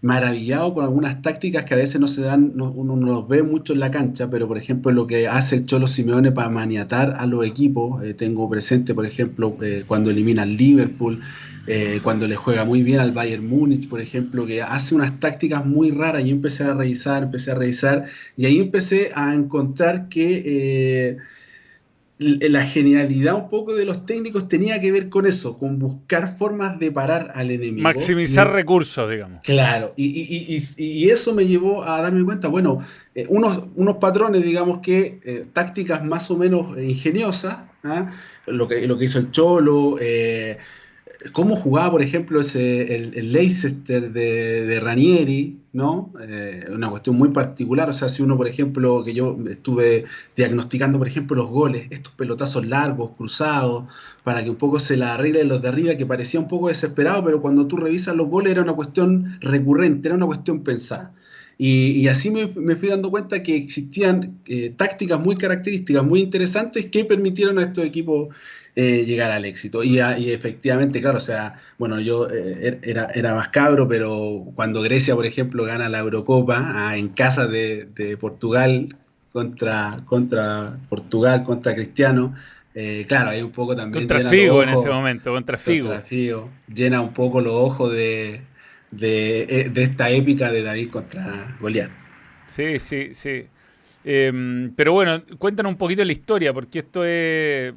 maravillado 0.01 0.73
con 0.73 0.83
algunas 0.83 1.21
tácticas 1.21 1.65
que 1.65 1.73
a 1.73 1.77
veces 1.77 1.99
no 1.99 2.07
se 2.07 2.21
dan, 2.21 2.53
uno 2.55 2.95
no 2.95 3.07
los 3.07 3.27
ve 3.27 3.43
mucho 3.43 3.73
en 3.73 3.79
la 3.79 3.91
cancha, 3.91 4.29
pero 4.29 4.47
por 4.47 4.57
ejemplo 4.57 4.91
lo 4.91 5.07
que 5.07 5.27
hace 5.27 5.55
el 5.55 5.65
Cholo 5.65 5.87
Simeone 5.87 6.31
para 6.31 6.49
maniatar 6.49 7.15
a 7.17 7.25
los 7.25 7.45
equipos, 7.45 8.03
eh, 8.03 8.13
tengo 8.13 8.49
presente 8.49 8.93
por 8.93 9.05
ejemplo 9.05 9.57
eh, 9.61 9.83
cuando 9.87 10.09
elimina 10.09 10.43
al 10.43 10.55
Liverpool, 10.55 11.19
eh, 11.65 11.99
cuando 12.03 12.27
le 12.27 12.35
juega 12.35 12.63
muy 12.63 12.83
bien 12.83 12.99
al 12.99 13.11
Bayern 13.11 13.45
Múnich, 13.45 13.89
por 13.89 13.99
ejemplo, 13.99 14.45
que 14.45 14.61
hace 14.61 14.95
unas 14.95 15.19
tácticas 15.19 15.65
muy 15.65 15.91
raras 15.91 16.23
y 16.23 16.29
empecé 16.31 16.63
a 16.63 16.73
revisar, 16.73 17.23
empecé 17.23 17.51
a 17.51 17.55
revisar 17.55 18.05
y 18.37 18.45
ahí 18.45 18.59
empecé 18.59 19.11
a 19.15 19.33
encontrar 19.33 20.07
que 20.07 21.17
la 22.19 22.63
genialidad 22.63 23.35
un 23.35 23.47
poco 23.47 23.75
de 23.75 23.85
los 23.85 24.05
técnicos 24.05 24.47
tenía 24.47 24.81
que 24.81 24.91
ver 24.91 25.09
con 25.09 25.27
eso, 25.27 25.59
con 25.59 25.77
buscar 25.77 26.35
formas 26.35 26.79
de 26.79 26.91
parar 26.91 27.31
al 27.35 27.51
enemigo. 27.51 27.83
Maximizar 27.83 28.51
recursos, 28.51 29.09
digamos. 29.09 29.41
Claro, 29.43 29.93
y, 29.95 31.09
eso 31.09 31.35
me 31.35 31.45
llevó 31.45 31.83
a 31.83 32.01
darme 32.01 32.23
cuenta, 32.23 32.47
bueno, 32.47 32.79
eh, 33.13 33.25
unos, 33.29 33.65
unos 33.75 33.97
patrones, 33.97 34.43
digamos 34.43 34.79
que, 34.79 35.19
eh, 35.23 35.45
tácticas 35.53 36.03
más 36.03 36.31
o 36.31 36.37
menos 36.37 36.77
ingeniosas, 36.77 37.65
¿ah? 37.83 38.11
lo, 38.47 38.67
que, 38.67 38.87
lo 38.87 38.97
que 38.97 39.05
hizo 39.05 39.19
el 39.19 39.29
Cholo, 39.31 39.97
eh, 40.01 40.57
cómo 41.31 41.55
jugaba, 41.55 41.91
por 41.91 42.01
ejemplo, 42.01 42.39
ese, 42.41 42.95
el, 42.95 43.31
Leicester 43.31 44.11
de, 44.11 44.79
Ranieri, 44.79 45.59
¿no? 45.73 46.11
Eh, 46.21 46.65
una 46.69 46.89
cuestión 46.89 47.15
muy 47.15 47.29
particular. 47.29 47.89
O 47.89 47.93
sea, 47.93 48.09
si 48.09 48.21
uno, 48.23 48.37
por 48.37 48.47
ejemplo, 48.47 49.03
que 49.03 49.13
yo 49.13 49.37
estuve 49.49 50.05
diagnosticando, 50.35 50.97
por 50.97 51.07
ejemplo, 51.07 51.35
los 51.35 51.49
goles, 51.49 51.87
estos 51.89 52.13
pelotazos 52.13 52.65
largos, 52.65 53.11
cruzados, 53.17 53.85
para 54.23 54.43
que 54.43 54.49
un 54.49 54.57
poco 54.57 54.79
se 54.79 54.97
la 54.97 55.15
arreglen 55.15 55.49
los 55.49 55.61
de 55.61 55.69
arriba, 55.69 55.95
que 55.95 56.05
parecía 56.05 56.39
un 56.39 56.47
poco 56.47 56.67
desesperado, 56.67 57.23
pero 57.23 57.41
cuando 57.41 57.67
tú 57.67 57.77
revisas 57.77 58.15
los 58.15 58.27
goles 58.27 58.51
era 58.53 58.61
una 58.61 58.73
cuestión 58.73 59.37
recurrente, 59.41 60.07
era 60.07 60.15
una 60.15 60.25
cuestión 60.25 60.63
pensada. 60.63 61.13
Y, 61.59 62.07
así 62.07 62.29
me, 62.29 62.75
fui 62.75 62.89
dando 62.89 63.09
cuenta 63.09 63.41
que 63.41 63.55
existían 63.55 64.39
eh, 64.45 64.73
tácticas 64.77 65.19
muy 65.19 65.37
características, 65.37 66.03
muy 66.03 66.19
interesantes, 66.19 66.85
que 66.85 67.03
permitieron 67.03 67.57
a 67.57 67.63
estos 67.63 67.83
equipos 67.83 68.27
eh, 68.79 69.05
llegar 69.05 69.31
al 69.31 69.43
éxito. 69.43 69.83
Y, 69.83 69.97
efectivamente, 69.97 71.01
claro, 71.01 71.17
o 71.17 71.21
sea, 71.21 71.55
bueno, 71.79 71.99
yo 71.99 72.29
eh, 72.29 72.59
er, 72.61 72.79
era, 72.83 73.09
era 73.15 73.33
más 73.33 73.47
cabro, 73.47 73.87
pero 73.87 74.51
cuando 74.53 74.83
Grecia, 74.83 75.15
por 75.15 75.25
ejemplo, 75.25 75.63
gana 75.63 75.89
la 75.89 75.97
Eurocopa 75.97 76.73
ah, 76.75 76.95
en 76.95 77.07
casa 77.07 77.47
de, 77.47 78.17
Portugal 78.21 78.95
contra, 79.33 79.97
contra 80.05 80.77
Portugal, 80.89 81.43
contra 81.43 81.73
Cristiano, 81.73 82.35
eh, 82.75 83.05
claro, 83.07 83.31
hay 83.31 83.41
un 83.41 83.49
poco 83.49 83.75
también... 83.75 84.07
Contra 84.07 84.29
Figo 84.29 84.61
en 84.61 84.69
ese 84.69 84.89
momento, 84.89 85.31
contra 85.31 85.57
Figo. 85.57 85.87
Contra 85.87 86.05
Figo. 86.05 86.51
Llena 86.71 87.01
un 87.01 87.13
poco 87.15 87.41
los 87.41 87.53
ojos 87.53 87.91
de, 87.91 88.41
de, 88.91 89.71
esta 89.73 90.11
épica 90.11 90.51
de 90.51 90.61
David 90.61 90.91
contra 90.91 91.57
Goliat. 91.59 91.89
Sí, 92.45 92.77
sí, 92.77 93.09
sí. 93.13 93.47
Em, 94.03 94.71
pero 94.75 94.93
bueno, 94.93 95.23
cuéntanos 95.39 95.71
un 95.71 95.79
poquito 95.79 96.05
la 96.05 96.11
historia, 96.11 96.53
porque 96.53 96.77
esto 96.77 97.03
es 97.03 97.73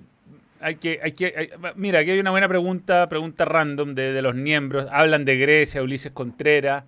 hay 0.61 0.77
que, 0.77 1.01
hay 1.03 1.13
que, 1.13 1.51
mira, 1.77 2.01
aquí 2.01 2.11
hay 2.11 2.21
una 2.21 2.31
buena 2.31 2.49
pregunta, 2.49 3.09
pregunta 3.09 3.45
random 3.45 3.95
de, 3.95 4.21
los 4.21 4.35
miembros. 4.35 4.87
Hablan 4.91 5.25
de 5.25 5.37
Grecia, 5.39 5.83
Ulises 5.83 6.13
Contreras, 6.13 6.85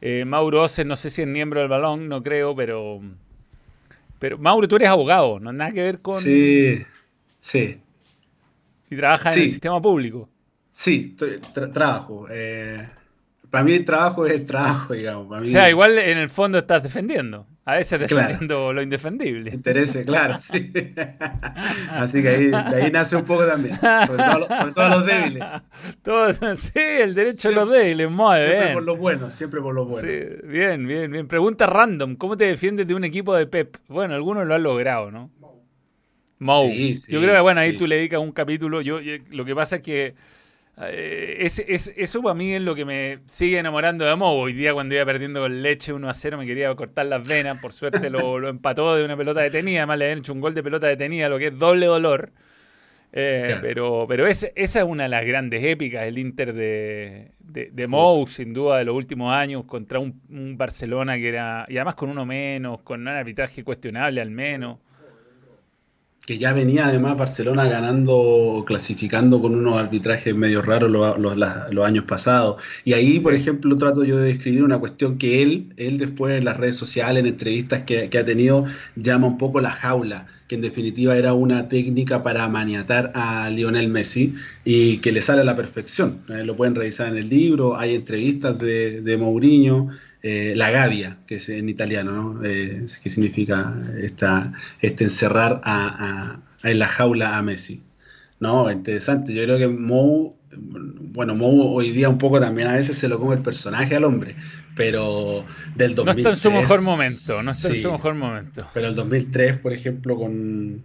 eh, 0.00 0.24
Mauro 0.24 0.62
Oces, 0.62 0.86
no 0.86 0.96
sé 0.96 1.10
si 1.10 1.22
es 1.22 1.28
miembro 1.28 1.60
del 1.60 1.68
balón, 1.68 2.08
no 2.08 2.22
creo, 2.22 2.54
pero, 2.54 3.00
pero 4.18 4.38
Mauro, 4.38 4.68
tú 4.68 4.76
eres 4.76 4.88
abogado, 4.88 5.40
no 5.40 5.52
nada 5.52 5.72
que 5.72 5.82
ver 5.82 6.00
con. 6.00 6.20
Sí, 6.20 6.84
sí. 7.40 7.80
Y 8.88 8.96
trabajas 8.96 9.36
en 9.36 9.42
el 9.42 9.50
sistema 9.50 9.82
público. 9.82 10.28
Sí, 10.70 11.16
trabajo. 11.72 12.26
Eh, 12.30 12.88
para 13.50 13.64
mí 13.64 13.74
el 13.74 13.84
trabajo 13.84 14.26
es 14.26 14.32
el 14.32 14.46
trabajo, 14.46 14.94
digamos. 14.94 15.40
O 15.40 15.44
sea, 15.44 15.68
igual 15.68 15.98
en 15.98 16.18
el 16.18 16.30
fondo 16.30 16.58
estás 16.58 16.82
defendiendo. 16.82 17.46
A 17.64 17.76
veces 17.76 18.00
defendiendo 18.00 18.72
lo 18.72 18.82
indefendible. 18.82 19.52
Interese, 19.52 20.04
claro, 20.04 20.40
sí. 20.40 20.72
Así 21.90 22.20
que 22.20 22.28
ahí, 22.28 22.46
de 22.46 22.56
ahí 22.56 22.90
nace 22.90 23.14
un 23.14 23.24
poco 23.24 23.46
también. 23.46 23.78
Sobre 23.78 24.72
todo, 24.72 24.88
los 24.88 25.06
débiles. 25.06 25.48
sí, 26.60 26.72
el 26.74 27.14
derecho 27.14 27.50
de 27.50 27.54
los 27.54 27.70
débiles, 27.70 28.10
muy 28.10 28.36
Siempre 28.40 28.72
por 28.72 28.82
los 28.82 28.98
buenos, 28.98 29.34
siempre 29.34 29.60
por 29.60 29.74
los 29.74 29.88
buenos. 29.88 30.10
Sí, 30.10 30.46
bien, 30.48 30.88
bien, 30.88 31.12
bien. 31.12 31.28
Pregunta 31.28 31.66
random: 31.66 32.16
¿cómo 32.16 32.36
te 32.36 32.46
defiendes 32.46 32.88
de 32.88 32.94
un 32.94 33.04
equipo 33.04 33.34
de 33.36 33.46
Pep? 33.46 33.76
Bueno, 33.86 34.14
algunos 34.14 34.44
lo 34.44 34.56
han 34.56 34.62
logrado, 34.64 35.12
¿no? 35.12 35.30
Mou. 36.40 36.68
Sí, 36.68 36.96
sí, 36.96 37.12
yo 37.12 37.20
creo 37.20 37.32
que, 37.32 37.40
bueno, 37.40 37.60
ahí 37.60 37.76
tú 37.76 37.86
le 37.86 37.94
dedicas 37.94 38.18
un 38.18 38.32
capítulo. 38.32 38.80
Yo, 38.80 38.98
lo 39.30 39.44
que 39.44 39.54
pasa 39.54 39.76
es 39.76 39.82
que 39.82 40.14
eh, 40.78 41.36
es, 41.40 41.58
eso 41.96 42.22
para 42.22 42.34
mí 42.34 42.54
es 42.54 42.62
lo 42.62 42.74
que 42.74 42.84
me 42.84 43.18
sigue 43.26 43.58
enamorando 43.58 44.04
de 44.04 44.16
Mo. 44.16 44.32
Hoy 44.32 44.52
día 44.52 44.72
cuando 44.72 44.94
iba 44.94 45.04
perdiendo 45.04 45.40
con 45.40 45.62
leche 45.62 45.92
1 45.92 46.08
a 46.08 46.14
0 46.14 46.38
me 46.38 46.46
quería 46.46 46.74
cortar 46.74 47.06
las 47.06 47.28
venas. 47.28 47.60
Por 47.60 47.72
suerte 47.72 48.10
lo, 48.10 48.48
empató 48.48 48.96
de 48.96 49.04
una 49.04 49.16
pelota 49.16 49.40
detenida. 49.40 49.80
Además 49.80 49.98
le 49.98 50.04
habían 50.06 50.18
hecho 50.18 50.32
un 50.32 50.40
gol 50.40 50.54
de 50.54 50.62
pelota 50.62 50.86
detenida, 50.86 51.28
lo 51.28 51.38
que 51.38 51.48
es 51.48 51.58
doble 51.58 51.86
dolor. 51.86 52.32
Eh, 53.14 53.58
pero 53.60 54.06
pero 54.08 54.26
esa 54.26 54.48
es 54.54 54.74
una 54.76 55.02
de 55.02 55.10
las 55.10 55.26
grandes 55.26 55.62
épicas, 55.62 56.04
el 56.04 56.16
Inter 56.16 56.54
de, 56.54 57.32
de, 57.38 57.86
Mou, 57.86 58.26
sin 58.26 58.54
duda, 58.54 58.78
de 58.78 58.86
los 58.86 58.96
últimos 58.96 59.34
años, 59.34 59.64
contra 59.66 59.98
un, 59.98 60.22
un, 60.30 60.56
Barcelona 60.56 61.16
que 61.16 61.28
era, 61.28 61.66
y 61.68 61.76
además 61.76 61.94
con 61.94 62.08
uno 62.08 62.24
menos, 62.24 62.80
con 62.80 63.02
un 63.02 63.08
arbitraje 63.08 63.64
cuestionable 63.64 64.22
al 64.22 64.30
menos 64.30 64.78
que 66.26 66.38
ya 66.38 66.52
venía 66.52 66.86
además 66.86 67.16
Barcelona 67.16 67.64
ganando, 67.64 68.62
clasificando 68.64 69.42
con 69.42 69.56
unos 69.56 69.76
arbitrajes 69.76 70.34
medio 70.36 70.62
raros 70.62 70.88
los, 70.88 71.84
años 71.84 72.04
pasados. 72.04 72.62
Y 72.84 72.92
ahí, 72.92 73.18
por 73.18 73.34
ejemplo, 73.34 73.76
trato 73.76 74.04
yo 74.04 74.18
de 74.18 74.28
describir 74.28 74.62
una 74.62 74.78
cuestión 74.78 75.18
que 75.18 75.42
él, 75.42 75.72
él 75.76 75.98
después 75.98 76.38
en 76.38 76.44
las 76.44 76.58
redes 76.58 76.76
sociales, 76.76 77.20
en 77.20 77.26
entrevistas 77.26 77.82
que, 77.82 78.08
ha 78.16 78.24
tenido, 78.24 78.64
llama 78.94 79.26
un 79.26 79.36
poco 79.36 79.60
la 79.60 79.72
jaula, 79.72 80.28
que 80.46 80.54
en 80.54 80.60
definitiva 80.60 81.16
era 81.16 81.34
una 81.34 81.68
técnica 81.68 82.22
para 82.22 82.48
maniatar 82.48 83.10
a 83.16 83.50
Lionel 83.50 83.88
Messi 83.88 84.34
y 84.64 84.98
que 84.98 85.10
le 85.10 85.22
sale 85.22 85.40
a 85.40 85.44
la 85.44 85.56
perfección. 85.56 86.22
Eh, 86.28 86.44
lo 86.44 86.54
pueden 86.54 86.76
revisar 86.76 87.08
en 87.08 87.16
el 87.16 87.28
libro, 87.28 87.76
hay 87.76 87.96
entrevistas 87.96 88.60
de, 88.60 89.00
de 89.00 89.16
Mourinho. 89.16 89.88
Eh, 90.24 90.52
la 90.54 90.70
gavia, 90.70 91.18
que 91.26 91.34
es 91.36 91.48
en 91.48 91.68
italiano, 91.68 92.12
¿no? 92.12 92.44
Eh, 92.44 92.84
que 93.02 93.10
significa 93.10 93.74
esta, 94.00 94.52
este 94.80 95.02
encerrar 95.02 95.60
a, 95.64 96.38
en 96.62 96.78
la 96.78 96.86
jaula 96.86 97.38
a 97.38 97.42
Messi. 97.42 97.82
No, 98.38 98.70
interesante. 98.70 99.34
Yo 99.34 99.42
creo 99.42 99.58
que 99.58 99.66
Mou, 99.66 100.36
bueno, 100.56 101.34
Mou 101.34 101.74
hoy 101.74 101.90
día 101.90 102.08
un 102.08 102.18
poco 102.18 102.38
también 102.38 102.68
a 102.68 102.74
veces 102.74 102.96
se 102.96 103.08
lo 103.08 103.18
come 103.18 103.34
el 103.34 103.42
personaje 103.42 103.96
al 103.96 104.04
hombre, 104.04 104.36
pero 104.76 105.44
del 105.74 105.96
2003... 105.96 106.04
No 106.04 106.12
está 106.12 106.30
en 106.30 106.36
su 106.36 106.50
mejor 106.52 106.82
momento, 106.82 107.42
no 107.42 107.50
está 107.50 107.68
en 107.70 107.82
su 107.82 107.90
mejor 107.90 108.14
momento. 108.14 108.64
Pero 108.72 108.86
el 108.86 108.94
2003, 108.94 109.56
por 109.56 109.72
ejemplo, 109.72 110.16
con, 110.16 110.84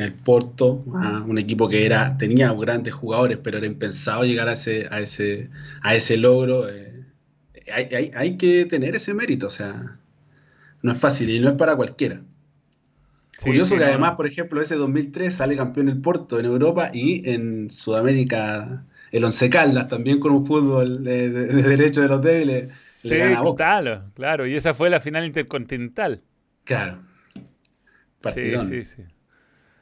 el 0.00 0.12
Porto, 0.12 0.84
ah, 0.94 1.24
un 1.26 1.38
equipo 1.38 1.68
que 1.68 1.84
era 1.84 2.16
tenía 2.16 2.52
grandes 2.52 2.94
jugadores, 2.94 3.38
pero 3.42 3.58
era 3.58 3.66
impensado 3.66 4.24
llegar 4.24 4.48
a 4.48 4.52
ese, 4.52 4.86
a 4.88 5.00
ese, 5.00 5.50
a 5.82 5.96
ese 5.96 6.16
logro. 6.16 6.68
Eh, 6.68 6.97
hay, 7.70 8.36
que 8.36 8.64
tener 8.66 8.96
ese 8.96 9.14
mérito, 9.14 9.46
o 9.46 9.50
sea, 9.50 9.98
no 10.82 10.92
es 10.92 10.98
fácil 10.98 11.30
y 11.30 11.40
no 11.40 11.48
es 11.48 11.54
para 11.54 11.76
cualquiera. 11.76 12.22
Curioso 13.42 13.76
que 13.76 13.84
además, 13.84 14.14
por 14.16 14.26
ejemplo, 14.26 14.60
ese 14.60 14.74
2003 14.74 15.32
sale 15.32 15.56
campeón 15.56 15.88
el 15.88 16.00
Porto 16.00 16.40
en 16.40 16.46
Europa 16.46 16.90
y 16.92 17.28
en 17.30 17.70
Sudamérica 17.70 18.84
el 19.12 19.24
Once 19.24 19.48
Caldas 19.48 19.88
también 19.88 20.18
con 20.18 20.32
un 20.32 20.44
fútbol 20.44 21.04
de, 21.04 21.30
derecho 21.30 22.02
de 22.02 22.08
los 22.08 22.22
débiles. 22.22 22.70
Sí, 22.70 23.10
claro, 23.56 24.10
claro, 24.14 24.46
y 24.46 24.56
esa 24.56 24.74
fue 24.74 24.90
la 24.90 25.00
final 25.00 25.24
intercontinental. 25.24 26.22
Claro. 26.64 26.98
Partidón. 28.20 28.68
Sí, 28.68 28.84
sí, 28.84 28.96
sí. 28.96 29.02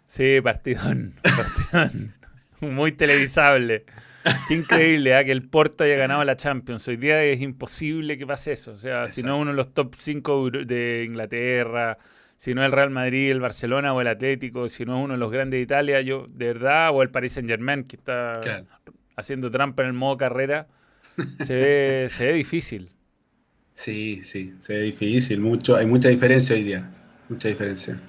Sí, 0.06 0.40
partidón. 0.42 1.14
partidón. 1.72 2.12
Muy 2.60 2.92
televisable. 2.92 3.84
Qué 4.48 4.54
increíble 4.54 5.18
¿eh? 5.18 5.24
que 5.24 5.32
el 5.32 5.48
Porto 5.48 5.84
haya 5.84 5.96
ganado 5.96 6.24
la 6.24 6.36
Champions. 6.36 6.86
Hoy 6.88 6.96
día 6.96 7.22
es 7.22 7.40
imposible 7.40 8.18
que 8.18 8.26
pase 8.26 8.52
eso. 8.52 8.72
O 8.72 8.76
sea, 8.76 9.08
si 9.08 9.22
no 9.22 9.38
uno 9.38 9.50
de 9.50 9.56
los 9.56 9.72
top 9.72 9.94
5 9.94 10.50
de 10.50 11.04
Inglaterra, 11.06 11.98
si 12.36 12.54
no 12.54 12.64
el 12.64 12.72
Real 12.72 12.90
Madrid, 12.90 13.30
el 13.30 13.40
Barcelona 13.40 13.94
o 13.94 14.00
el 14.00 14.08
Atlético, 14.08 14.68
si 14.68 14.84
no 14.84 14.98
es 14.98 15.04
uno 15.04 15.14
de 15.14 15.18
los 15.18 15.30
grandes 15.30 15.58
de 15.58 15.62
Italia, 15.62 16.00
yo, 16.00 16.26
de 16.28 16.46
verdad, 16.46 16.90
o 16.92 17.02
el 17.02 17.10
Paris 17.10 17.32
Saint 17.32 17.48
Germain, 17.48 17.84
que 17.84 17.96
está 17.96 18.32
haciendo 19.16 19.50
trampa 19.50 19.82
en 19.82 19.88
el 19.88 19.94
modo 19.94 20.16
carrera, 20.16 20.66
se 21.40 21.54
ve, 21.54 22.06
se 22.10 22.26
ve 22.26 22.32
difícil. 22.34 22.90
Sí, 23.72 24.20
sí, 24.22 24.54
se 24.58 24.74
ve 24.74 24.80
difícil. 24.82 25.40
Mucho, 25.40 25.76
hay 25.76 25.86
mucha 25.86 26.08
diferencia 26.08 26.56
hoy 26.56 26.64
día. 26.64 26.90
Mucha 27.28 27.48
diferencia. 27.48 28.00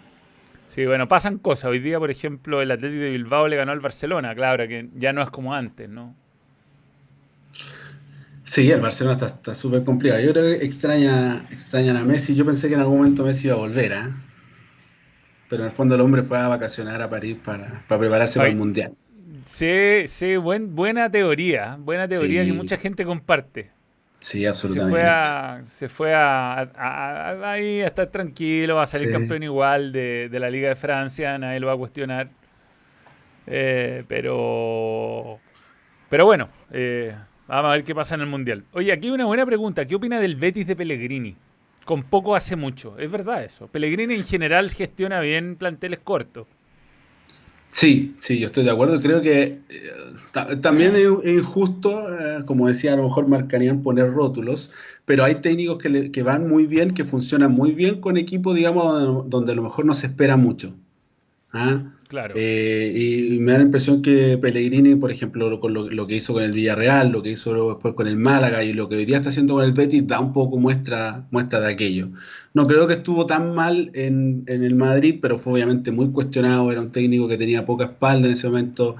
Sí, 0.68 0.86
bueno, 0.86 1.08
pasan 1.08 1.38
cosas. 1.38 1.72
Hoy 1.72 1.80
día, 1.80 1.98
por 2.00 2.12
ejemplo, 2.12 2.62
el 2.62 2.72
Atlético 2.72 3.02
de 3.02 3.12
Bilbao 3.12 3.48
le 3.48 3.56
ganó 3.56 3.72
al 3.72 3.80
Barcelona, 3.80 4.36
claro, 4.36 4.68
que 4.68 4.90
ya 4.96 5.14
no 5.14 5.22
es 5.22 5.30
como 5.30 5.54
antes, 5.54 5.90
¿no? 5.90 6.16
Sí, 8.44 8.72
el 8.72 8.80
Barcelona 8.80 9.18
está 9.26 9.54
súper 9.54 9.84
complicado. 9.84 10.22
Yo 10.22 10.32
creo 10.32 10.44
que 10.44 10.66
extraña, 10.66 11.46
extrañan 11.52 11.98
a 11.98 12.06
Messi. 12.06 12.34
Yo 12.34 12.46
pensé 12.46 12.70
que 12.70 12.76
en 12.76 12.80
algún 12.80 13.00
momento 13.00 13.26
Messi 13.26 13.48
iba 13.48 13.56
a 13.56 13.60
volver, 13.60 13.92
¿eh? 13.92 14.14
Pero 15.50 15.64
en 15.64 15.70
el 15.70 15.76
fondo 15.76 15.96
el 15.96 16.02
hombre 16.02 16.24
fue 16.24 16.38
a 16.38 16.48
vacacionar 16.48 17.02
a 17.02 17.10
París 17.10 17.38
para, 17.44 17.84
prepararse 17.88 18.40
para 18.40 18.50
el 18.50 18.56
Mundial. 18.56 18.94
Sí, 19.46 20.04
sí, 20.08 20.38
buena 20.38 21.10
teoría. 21.10 21.78
Buena 21.80 22.08
teoría 22.08 22.46
que 22.46 22.54
mucha 22.54 22.78
gente 22.78 23.06
comparte. 23.06 23.72
Sí, 24.20 24.46
absolutamente. 24.46 24.96
Se 24.96 25.04
fue 25.04 25.10
a, 25.10 25.62
se 25.66 25.90
fue 25.90 26.14
a, 26.14 27.52
ahí 27.52 27.82
a 27.82 27.88
estar 27.88 28.08
tranquilo, 28.08 28.76
va 28.76 28.84
a 28.84 28.88
salir 28.88 29.12
campeón 29.12 29.44
igual 29.44 29.92
de, 29.92 30.30
la 30.32 30.50
Liga 30.50 30.70
de 30.70 30.76
Francia, 30.76 31.38
nadie 31.38 31.60
lo 31.60 31.68
va 31.68 31.74
a 31.74 31.78
cuestionar. 31.78 32.30
Eh, 33.46 34.04
pero, 34.08 35.40
pero 36.10 36.26
bueno, 36.26 36.50
eh, 36.72 37.16
vamos 37.48 37.70
a 37.70 37.74
ver 37.74 37.84
qué 37.84 37.94
pasa 37.94 38.16
en 38.16 38.22
el 38.22 38.28
Mundial. 38.28 38.64
Oye, 38.74 38.92
aquí 38.92 39.10
una 39.10 39.26
buena 39.26 39.46
pregunta. 39.46 39.86
¿Qué 39.86 39.96
opina 39.96 40.20
del 40.20 40.36
Betis 40.36 40.66
de 40.68 40.76
Pellegrini? 40.76 41.36
Con 41.86 42.04
poco 42.04 42.36
hace 42.36 42.56
mucho. 42.56 42.98
Es 42.98 43.10
verdad 43.10 43.44
eso. 43.44 43.68
Pellegrini 43.68 44.16
en 44.16 44.24
general 44.24 44.72
gestiona 44.72 45.22
bien 45.22 45.56
planteles 45.56 46.00
cortos. 46.00 46.48
Sí, 47.70 48.16
sí, 48.18 48.40
yo 48.40 48.48
estoy 48.48 48.64
de 48.64 48.72
acuerdo. 48.72 49.00
Creo 49.02 49.22
que 49.22 49.60
eh, 49.70 50.56
también 50.62 50.96
es, 50.96 51.08
injusto, 51.26 52.18
eh, 52.18 52.44
como 52.46 52.68
decía, 52.68 52.94
a 52.94 52.96
lo 52.96 53.04
mejor 53.04 53.28
marcarían 53.28 53.82
poner 53.82 54.12
rótulos, 54.12 54.72
pero 55.06 55.24
hay 55.24 55.36
técnicos 55.36 55.78
que, 55.78 56.24
van 56.24 56.48
muy 56.48 56.66
bien, 56.66 56.94
que 56.94 57.06
funcionan 57.06 57.52
muy 57.52 57.74
bien 57.74 58.02
con 58.02 58.18
equipos, 58.18 58.56
digamos, 58.56 59.30
donde 59.30 59.52
a 59.52 59.56
lo 59.56 59.64
mejor 59.64 59.86
no 59.86 59.94
se 59.94 60.08
espera 60.08 60.38
mucho. 60.38 60.76
¿ah? 61.52 61.94
Claro. 62.08 62.36
Eh, 62.38 62.94
y, 62.96 63.40
me 63.40 63.52
da 63.52 63.58
la 63.58 63.66
impresión 63.66 64.02
que 64.02 64.38
Pellegrini, 64.38 64.96
por 64.96 65.12
ejemplo, 65.12 65.60
con 65.60 65.74
lo, 65.74 66.08
que 66.08 66.16
hizo 66.16 66.34
con 66.34 66.44
el 66.44 66.54
Villarreal, 66.54 67.10
lo 67.12 67.22
que 67.22 67.32
hizo 67.32 67.74
después 67.74 67.96
con 67.96 68.08
el 68.08 68.16
Málaga 68.16 68.64
y 68.64 68.72
lo 68.72 68.88
que 68.88 68.96
hoy 68.96 69.06
día 69.06 69.18
está 69.18 69.30
haciendo 69.30 69.56
con 69.56 69.66
el 69.66 69.74
Betis, 69.74 70.08
da 70.08 70.20
un 70.20 70.32
poco 70.32 70.58
muestra, 70.58 71.26
muestra 71.32 71.60
de 71.60 71.74
aquello. 71.74 72.10
No 72.54 72.66
creo 72.66 72.88
que 72.88 72.94
estuvo 72.94 73.26
tan 73.26 73.54
mal 73.54 73.92
en, 73.94 74.46
el 74.48 74.76
Madrid, 74.76 75.20
pero 75.22 75.38
fue 75.38 75.54
obviamente 75.54 75.92
muy 75.92 76.12
cuestionado. 76.12 76.72
Era 76.72 76.80
un 76.80 76.92
técnico 76.92 77.28
que 77.28 77.38
tenía 77.38 77.66
poca 77.66 77.86
espalda 77.86 78.28
en 78.28 78.34
ese 78.34 78.48
momento. 78.48 78.96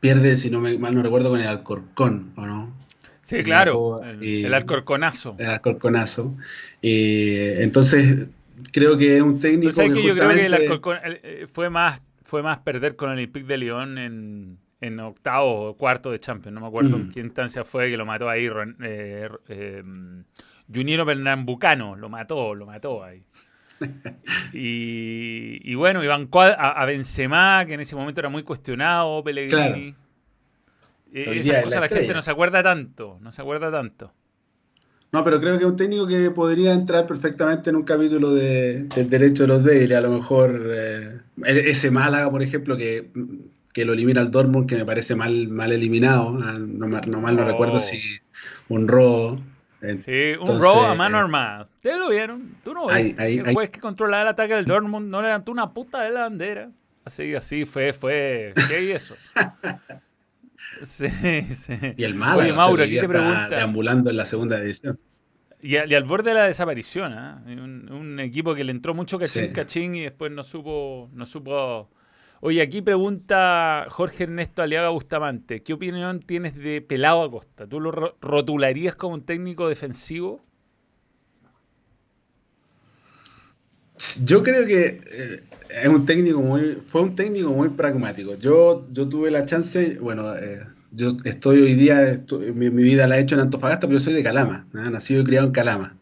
Pierde, 0.00 0.36
si 0.36 0.50
no 0.50 0.60
me 0.60 0.76
mal 0.76 0.94
no 0.94 1.02
recuerdo, 1.02 1.30
con 1.30 1.40
el 1.40 1.46
Alcorcón, 1.46 2.32
¿o 2.36 2.44
no? 2.44 2.76
Sí, 3.22 3.42
claro, 3.42 4.02
el, 4.02 4.52
Alcorconazo. 4.52 5.36
El 5.38 5.46
Alcorconazo. 5.46 6.36
entonces, 6.82 8.26
creo 8.72 8.96
que 8.98 9.16
es 9.16 9.22
un 9.22 9.40
técnico. 9.40 9.74
que, 9.74 10.02
yo 10.02 10.14
creo 10.14 10.28
que 10.30 10.46
el 10.46 10.54
Alcorcón 10.54 10.98
eh, 11.04 11.46
fue 11.50 11.70
más 11.70 12.02
fue 12.32 12.42
más 12.42 12.60
perder 12.60 12.96
con 12.96 13.10
el 13.10 13.16
Olympique 13.16 13.46
de 13.46 13.58
Lyon 13.58 13.98
en, 13.98 14.58
en 14.80 15.00
octavo 15.00 15.68
o 15.68 15.76
cuarto 15.76 16.10
de 16.10 16.18
Champions. 16.18 16.54
No 16.54 16.62
me 16.62 16.66
acuerdo 16.66 16.96
en 16.96 17.08
mm. 17.08 17.12
qué 17.12 17.20
instancia 17.20 17.62
fue 17.62 17.90
que 17.90 17.98
lo 17.98 18.06
mató 18.06 18.26
ahí. 18.26 18.48
Eh, 18.82 19.28
eh, 19.48 19.82
Juniero 20.74 21.04
Pernambucano 21.04 21.94
lo 21.94 22.08
mató, 22.08 22.54
lo 22.54 22.64
mató 22.64 23.04
ahí. 23.04 23.22
y, 24.54 25.74
bueno, 25.74 26.02
iban 26.02 26.30
a, 26.32 26.70
a, 26.70 26.86
Benzema, 26.86 27.66
que 27.66 27.74
en 27.74 27.80
ese 27.80 27.96
momento 27.96 28.22
era 28.22 28.30
muy 28.30 28.44
cuestionado, 28.44 29.22
Pellegrini. 29.22 29.94
Eh, 31.12 31.38
esas 31.38 31.64
cosas 31.64 31.82
la 31.82 31.88
gente 31.90 32.14
no 32.14 32.22
se 32.22 32.30
acuerda 32.30 32.62
tanto, 32.62 33.18
no 33.20 33.30
se 33.30 33.42
acuerda 33.42 33.70
tanto. 33.70 34.14
No, 35.12 35.22
pero 35.22 35.38
creo 35.40 35.58
que 35.58 35.64
es 35.64 35.70
un 35.70 35.76
técnico 35.76 36.06
que 36.06 36.30
podría 36.30 36.72
entrar 36.72 37.06
perfectamente 37.06 37.68
en 37.68 37.76
un 37.76 37.82
capítulo 37.82 38.32
de, 38.32 38.84
del 38.84 39.10
derecho 39.10 39.42
de 39.42 39.48
los 39.48 39.62
débiles. 39.62 39.98
A 39.98 40.00
lo 40.00 40.10
mejor 40.10 40.72
eh, 40.74 41.20
e-, 41.44 41.70
ese 41.70 41.90
Málaga, 41.90 42.30
por 42.30 42.42
ejemplo, 42.42 42.78
que, 42.78 43.10
lo 43.84 43.92
elimina 43.92 44.22
el 44.22 44.30
Dortmund, 44.30 44.66
que 44.66 44.76
me 44.76 44.86
parece 44.86 45.14
mal, 45.14 45.48
mal 45.48 45.70
eliminado. 45.70 46.38
Ah, 46.42 46.56
no, 46.58 46.86
no 46.86 47.20
mal 47.20 47.36
no 47.36 47.44
recuerdo 47.44 47.74
oh. 47.74 47.80
si 47.80 48.00
un 48.70 48.88
robo. 48.88 49.38
Sí, 50.02 50.32
un 50.40 50.60
robo 50.60 50.82
a 50.82 50.94
mano 50.94 51.18
eh, 51.18 51.20
armada. 51.20 51.68
Ustedes 51.74 51.98
lo 51.98 52.08
vieron. 52.08 52.54
Tú 52.64 52.72
no 52.72 52.86
ves. 52.86 53.14
el 53.18 53.52
juez 53.52 53.68
que 53.68 53.80
controlaba 53.80 54.22
el 54.22 54.28
ataque 54.28 54.54
del 54.54 54.64
Dortmund 54.64 55.10
no 55.10 55.20
levantó 55.20 55.52
una 55.52 55.74
puta 55.74 56.02
de 56.02 56.10
la 56.10 56.22
bandera. 56.22 56.70
Así, 57.04 57.34
así 57.34 57.66
fue, 57.66 57.92
fue. 57.92 58.54
¿Qué 58.68 58.92
es 58.92 59.02
eso? 59.10 59.14
Sí, 60.82 61.08
sí. 61.54 61.74
Y 61.96 62.04
el 62.04 62.14
Málaga 62.14 62.42
Oye, 62.42 62.52
Mauro, 62.52 62.82
aquí 62.82 62.98
te 62.98 63.08
pregunta. 63.08 63.48
Deambulando 63.48 64.10
en 64.10 64.16
la 64.16 64.24
segunda 64.24 64.58
edición. 64.60 64.98
Y, 65.62 65.76
al 65.76 66.02
borde 66.02 66.30
de 66.30 66.34
la 66.34 66.46
desaparición, 66.46 67.12
¿eh? 67.12 67.54
un, 67.54 68.18
equipo 68.18 68.52
que 68.52 68.64
le 68.64 68.72
entró 68.72 68.94
mucho 68.94 69.16
cachín, 69.16 69.52
cachín 69.52 69.94
y 69.94 70.02
después 70.02 70.32
no 70.32 70.42
supo, 70.42 71.08
no 71.12 71.24
supo. 71.24 71.88
Oye, 72.40 72.60
aquí 72.60 72.82
pregunta 72.82 73.86
Jorge 73.88 74.24
Ernesto 74.24 74.62
Aliaga 74.62 74.88
Bustamante, 74.88 75.62
¿qué 75.62 75.72
opinión 75.72 76.18
tienes 76.18 76.56
de 76.56 76.80
Pelado 76.80 77.22
Acosta? 77.22 77.68
¿Tú 77.68 77.78
lo 77.78 77.92
rotularías 78.20 78.96
como 78.96 79.14
un 79.14 79.24
técnico 79.24 79.68
defensivo? 79.68 80.44
Yo 84.24 84.42
creo 84.42 84.66
que 84.66 85.00
eh, 85.06 85.42
es 85.68 85.88
un 85.88 86.04
técnico 86.04 86.42
muy, 86.42 86.82
fue 86.86 87.02
un 87.02 87.14
técnico 87.14 87.52
muy 87.52 87.68
pragmático. 87.68 88.34
Yo, 88.34 88.88
yo 88.90 89.08
tuve 89.08 89.30
la 89.30 89.44
chance, 89.44 89.96
bueno, 90.00 90.34
eh, 90.34 90.66
yo 90.92 91.08
estoy 91.24 91.62
hoy 91.62 91.74
día, 91.74 92.22
mi, 92.54 92.68
vida 92.70 93.06
la 93.06 93.18
he 93.18 93.22
hecho 93.22 93.34
en 93.34 93.40
Antofagasta, 93.42 93.86
pero 93.86 93.98
yo 93.98 94.04
soy 94.04 94.14
de 94.14 94.22
Calama, 94.22 94.66
nacido 94.72 95.22
y 95.22 95.24
criado 95.24 95.46
en 95.46 95.52
Calama. 95.52 95.96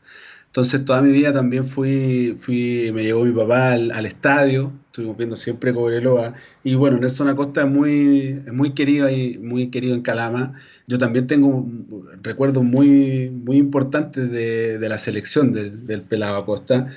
Entonces 0.47 0.85
toda 0.85 1.01
mi 1.01 1.13
vida 1.13 1.33
también 1.33 1.65
fui, 1.65 2.35
fui 2.37 2.91
me 2.93 3.05
llevó 3.05 3.25
mi 3.25 3.33
papá 3.33 3.73
al, 3.73 4.05
estadio, 4.05 4.73
estuvimos 4.87 5.17
viendo 5.17 5.37
siempre 5.37 5.73
Cobreloa, 5.73 6.35
y 6.65 6.75
bueno, 6.75 6.99
Nelson 6.99 7.29
Acosta 7.29 7.63
es 7.63 7.69
muy, 7.69 8.43
muy 8.53 8.73
querido 8.73 9.09
y 9.09 9.39
muy 9.39 9.69
querido 9.71 9.95
en 9.95 10.03
Calama. 10.03 10.55
Yo 10.89 10.99
también 10.99 11.29
tengo 11.29 11.65
recuerdos 12.23 12.65
muy, 12.65 13.31
muy 13.31 13.59
importantes 13.59 14.33
de, 14.33 14.79
la 14.89 14.99
selección 14.99 15.53
del, 15.53 15.87
del 15.87 16.03
Pelado 16.03 16.37
Acosta. 16.37 16.89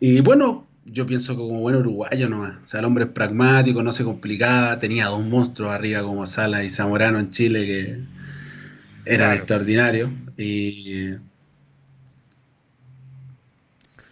Y 0.00 0.22
bueno, 0.22 0.66
yo 0.84 1.06
pienso 1.06 1.34
que 1.34 1.38
como 1.38 1.60
buen 1.60 1.76
uruguayo 1.76 2.28
nomás. 2.28 2.56
O 2.62 2.64
sea, 2.64 2.80
el 2.80 2.86
hombre 2.86 3.04
es 3.04 3.10
pragmático, 3.10 3.82
no 3.82 3.92
se 3.92 4.04
complicaba, 4.04 4.78
tenía 4.78 5.06
dos 5.06 5.24
monstruos 5.24 5.70
arriba 5.70 6.02
como 6.02 6.26
Sala 6.26 6.64
y 6.64 6.70
Zamorano 6.70 7.18
en 7.18 7.30
Chile 7.30 7.66
que 7.66 8.00
eran 9.04 9.34
extraordinarios. 9.34 10.10
Y... 10.36 11.14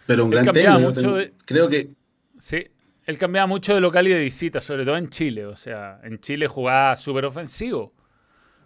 Pero 0.05 0.25
un 0.25 0.31
gran 0.31 0.45
técnico, 0.45 0.93
creo 1.45 1.67
que... 1.67 1.89
Sí, 2.39 2.67
él 3.05 3.17
cambiaba 3.17 3.47
mucho 3.47 3.73
de 3.73 3.81
local 3.81 4.07
y 4.07 4.11
de 4.11 4.19
visita, 4.19 4.61
sobre 4.61 4.85
todo 4.85 4.97
en 4.97 5.09
Chile. 5.09 5.45
O 5.45 5.55
sea, 5.55 5.99
en 6.03 6.19
Chile 6.19 6.47
jugaba 6.47 6.95
súper 6.95 7.25
ofensivo. 7.25 7.93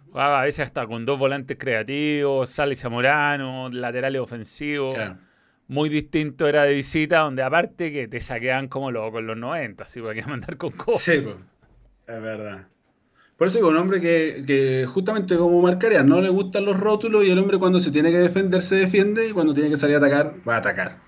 Jugaba 0.06 0.40
a 0.40 0.44
veces 0.44 0.60
hasta 0.60 0.86
con 0.86 1.04
dos 1.04 1.18
volantes 1.18 1.58
creativos, 1.58 2.48
Sala 2.48 2.72
y 2.72 2.76
Zamorano, 2.76 3.68
laterales 3.70 4.20
ofensivos. 4.20 4.94
Claro 4.94 5.26
muy 5.68 5.88
distinto 5.88 6.46
era 6.48 6.64
de 6.64 6.74
visita, 6.74 7.20
donde 7.20 7.42
aparte 7.42 7.92
que 7.92 8.08
te 8.08 8.20
saqueaban 8.20 8.68
como 8.68 8.90
locos 8.90 9.20
en 9.20 9.26
los 9.26 9.36
90, 9.36 9.84
así 9.84 10.00
que 10.00 10.22
mandar 10.24 10.56
con 10.56 10.70
cosas. 10.72 11.02
Sí, 11.02 11.20
pues, 11.20 11.36
es 12.06 12.22
verdad. 12.22 12.66
Por 13.36 13.48
eso 13.48 13.58
digo, 13.58 13.68
un 13.68 13.76
hombre 13.76 14.00
que, 14.00 14.86
justamente 14.88 15.36
como 15.36 15.60
marcaría, 15.60 16.02
no 16.02 16.22
le 16.22 16.30
gustan 16.30 16.64
los 16.64 16.78
rótulos 16.78 17.24
y 17.24 17.30
el 17.30 17.38
hombre 17.38 17.58
cuando 17.58 17.80
se 17.80 17.90
tiene 17.90 18.10
que 18.10 18.18
defender 18.18 18.62
se 18.62 18.76
defiende 18.76 19.28
y 19.28 19.32
cuando 19.32 19.52
tiene 19.52 19.68
que 19.68 19.76
salir 19.76 19.96
a 19.96 19.98
atacar, 19.98 20.36
va 20.48 20.54
a 20.54 20.58
atacar. 20.58 20.98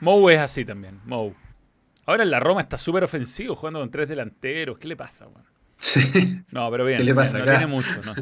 Mou 0.00 0.28
es 0.30 0.40
así 0.40 0.64
también, 0.64 1.00
Mou. 1.04 1.32
Ahora 2.06 2.24
en 2.24 2.30
la 2.30 2.40
Roma 2.40 2.60
está 2.60 2.76
súper 2.76 3.04
ofensivo 3.04 3.54
jugando 3.54 3.80
con 3.80 3.90
tres 3.90 4.08
delanteros. 4.08 4.78
¿Qué 4.78 4.88
le 4.88 4.96
pasa, 4.96 5.26
Sí. 5.78 6.42
No, 6.52 6.70
pero 6.70 6.84
bien. 6.84 6.98
¿Qué 6.98 7.04
le 7.04 7.14
pasa 7.14 7.38
no 7.38 7.44
tiene 7.44 7.66
mucho, 7.66 8.00
¿no? 8.04 8.14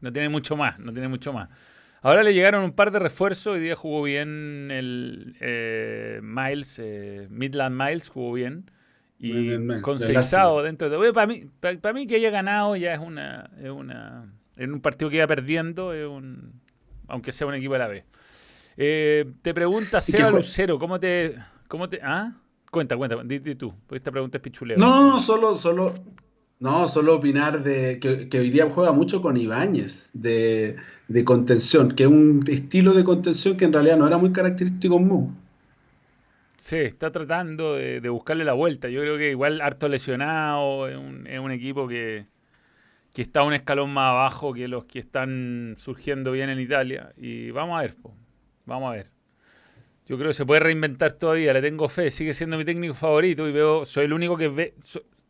No 0.00 0.12
tiene 0.12 0.28
mucho 0.28 0.56
más, 0.56 0.78
no 0.80 0.92
tiene 0.92 1.06
mucho 1.08 1.32
más. 1.32 1.48
Ahora 2.02 2.24
le 2.24 2.34
llegaron 2.34 2.64
un 2.64 2.72
par 2.72 2.90
de 2.90 2.98
refuerzos. 2.98 3.54
Hoy 3.54 3.60
día 3.60 3.76
jugó 3.76 4.02
bien 4.02 4.70
el 4.70 5.36
eh, 5.40 6.20
Miles, 6.22 6.80
eh, 6.82 7.28
Midland 7.30 7.80
Miles 7.80 8.08
jugó 8.08 8.32
bien. 8.32 8.70
Y 9.18 9.56
con 9.82 9.98
dentro 9.98 10.90
de. 10.90 11.12
Para 11.12 11.26
mí, 11.28 11.44
para, 11.60 11.92
mí 11.92 12.08
que 12.08 12.16
haya 12.16 12.30
ganado 12.30 12.74
ya 12.74 12.92
es 12.92 12.98
una, 12.98 13.50
es 13.62 13.70
una. 13.70 14.32
En 14.56 14.72
un 14.72 14.80
partido 14.80 15.08
que 15.10 15.18
iba 15.18 15.26
perdiendo, 15.28 15.92
es 15.92 16.08
un, 16.08 16.60
aunque 17.06 17.30
sea 17.30 17.46
un 17.46 17.54
equipo 17.54 17.74
de 17.74 17.78
la 17.78 17.86
B. 17.86 18.04
Eh, 18.76 19.32
te 19.42 19.54
pregunta 19.54 20.00
Seba 20.00 20.30
Lucero, 20.30 20.76
¿cómo 20.76 20.98
te. 20.98 21.36
Cómo 21.68 21.88
te 21.88 22.00
ah? 22.02 22.32
Cuenta, 22.72 22.96
cuenta, 22.96 23.22
di, 23.22 23.38
tú, 23.54 23.72
porque 23.86 23.98
esta 23.98 24.10
pregunta 24.10 24.38
es 24.38 24.42
pichuleo. 24.42 24.76
No, 24.78 25.20
solo, 25.20 25.56
solo, 25.56 25.94
No, 26.58 26.88
solo 26.88 27.16
opinar 27.16 27.62
de 27.62 28.00
que, 28.00 28.38
hoy 28.38 28.50
día 28.50 28.68
juega 28.70 28.92
mucho 28.92 29.22
con 29.22 29.36
Ibáñez, 29.36 30.10
de, 30.14 30.76
contención, 31.24 31.90
que 31.90 32.04
es 32.04 32.08
un 32.08 32.42
estilo 32.48 32.92
de 32.92 33.04
contención 33.04 33.56
que 33.56 33.64
en 33.64 33.72
realidad 33.72 33.98
no 33.98 34.06
era 34.06 34.18
muy 34.18 34.32
característico 34.32 34.96
en 34.96 35.06
Mu. 35.08 35.30
Sí, 36.56 36.76
está 36.76 37.10
tratando 37.10 37.74
de, 37.74 38.08
buscarle 38.08 38.44
la 38.44 38.52
vuelta. 38.52 38.88
Yo 38.88 39.00
creo 39.00 39.18
que 39.18 39.30
igual 39.30 39.60
harto 39.60 39.88
lesionado, 39.88 40.88
es 40.88 40.96
un, 40.96 41.50
equipo 41.50 41.88
que, 41.88 42.26
está 43.16 43.42
un 43.42 43.52
escalón 43.52 43.92
más 43.92 44.10
abajo 44.12 44.52
que 44.54 44.68
los 44.68 44.84
que 44.84 45.00
están 45.00 45.74
surgiendo 45.76 46.30
bien 46.30 46.50
en 46.50 46.60
Italia. 46.60 47.12
Y 47.16 47.50
vamos 47.50 47.78
a 47.78 47.82
ver, 47.82 47.96
vamos 48.64 48.92
a 48.92 48.96
ver. 48.96 49.10
Yo 50.06 50.16
creo 50.16 50.30
que 50.30 50.34
se 50.34 50.46
puede 50.46 50.60
reinventar 50.60 51.14
todavía, 51.14 51.52
le 51.52 51.62
tengo 51.62 51.88
fe, 51.88 52.12
sigue 52.12 52.32
siendo 52.32 52.56
mi 52.56 52.64
técnico 52.64 52.94
favorito 52.94 53.48
y 53.48 53.52
veo, 53.52 53.84
soy 53.84 54.04
el 54.04 54.12
único 54.12 54.36
que 54.36 54.48
ve, 54.48 54.74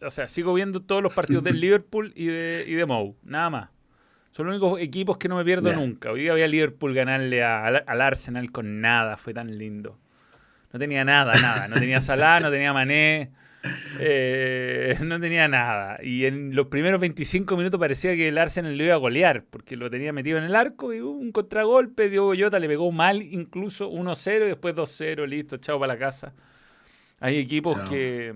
o 0.03 0.11
sea, 0.11 0.29
sigo 0.29 0.53
viendo 0.53 0.81
todos 0.83 1.03
los 1.03 1.15
partidos 1.15 1.45
del 1.45 1.61
Liverpool 1.61 2.13
y 2.15 2.27
de, 2.27 2.65
y 2.67 2.75
de 2.75 2.85
Mou, 2.85 3.17
nada 3.23 3.49
más. 3.49 3.69
Son 4.33 4.47
los 4.47 4.55
únicos 4.57 4.81
equipos 4.81 5.19
que 5.19 5.29
no 5.29 5.37
me 5.37 5.45
pierdo 5.45 5.73
nunca. 5.73 6.11
Hoy 6.11 6.23
día 6.23 6.33
voy 6.33 6.43
a 6.43 6.49
Liverpool 6.49 6.95
ganarle 6.95 7.45
al, 7.45 8.01
Arsenal 8.01 8.51
con 8.51 8.81
nada, 8.81 9.17
fue 9.17 9.33
tan 9.33 9.59
lindo. 9.59 9.99
No 10.73 10.79
tenía 10.79 11.05
nada, 11.05 11.41
nada. 11.41 11.69
No 11.69 11.77
tenía 11.77 12.01
Salah, 12.01 12.41
no 12.41 12.51
tenía 12.51 12.73
Mané, 12.73 13.31
eh, 14.01 14.97
no 15.03 15.21
tenía 15.21 15.47
nada. 15.47 16.03
Y 16.03 16.25
en 16.25 16.57
los 16.57 16.67
primeros 16.67 17.01
25 17.01 17.57
minutos 17.57 17.79
parecía 17.79 18.17
que 18.17 18.29
el 18.29 18.39
Arsenal 18.39 18.77
lo 18.77 18.85
iba 18.85 18.95
a 18.95 18.97
golear, 18.97 19.45
porque 19.45 19.77
lo 19.77 19.91
tenía 19.91 20.13
metido 20.13 20.39
en 20.39 20.45
el 20.45 20.57
arco 20.57 20.93
y 20.93 21.01
hubo 21.01 21.13
un 21.13 21.31
contragolpe. 21.31 22.09
Diego 22.09 22.27
Goyota 22.27 22.59
le 22.59 22.69
pegó 22.69 22.91
mal, 22.91 23.23
incluso 23.23 23.91
1-0 23.91 24.45
y 24.45 24.47
después 24.47 24.75
2-0, 24.75 25.29
listo, 25.29 25.59
chao 25.59 25.79
para 25.79 25.93
la 25.93 25.99
casa. 25.99 26.33
Hay 27.21 27.39
equipos 27.39 27.79
que 27.89 28.35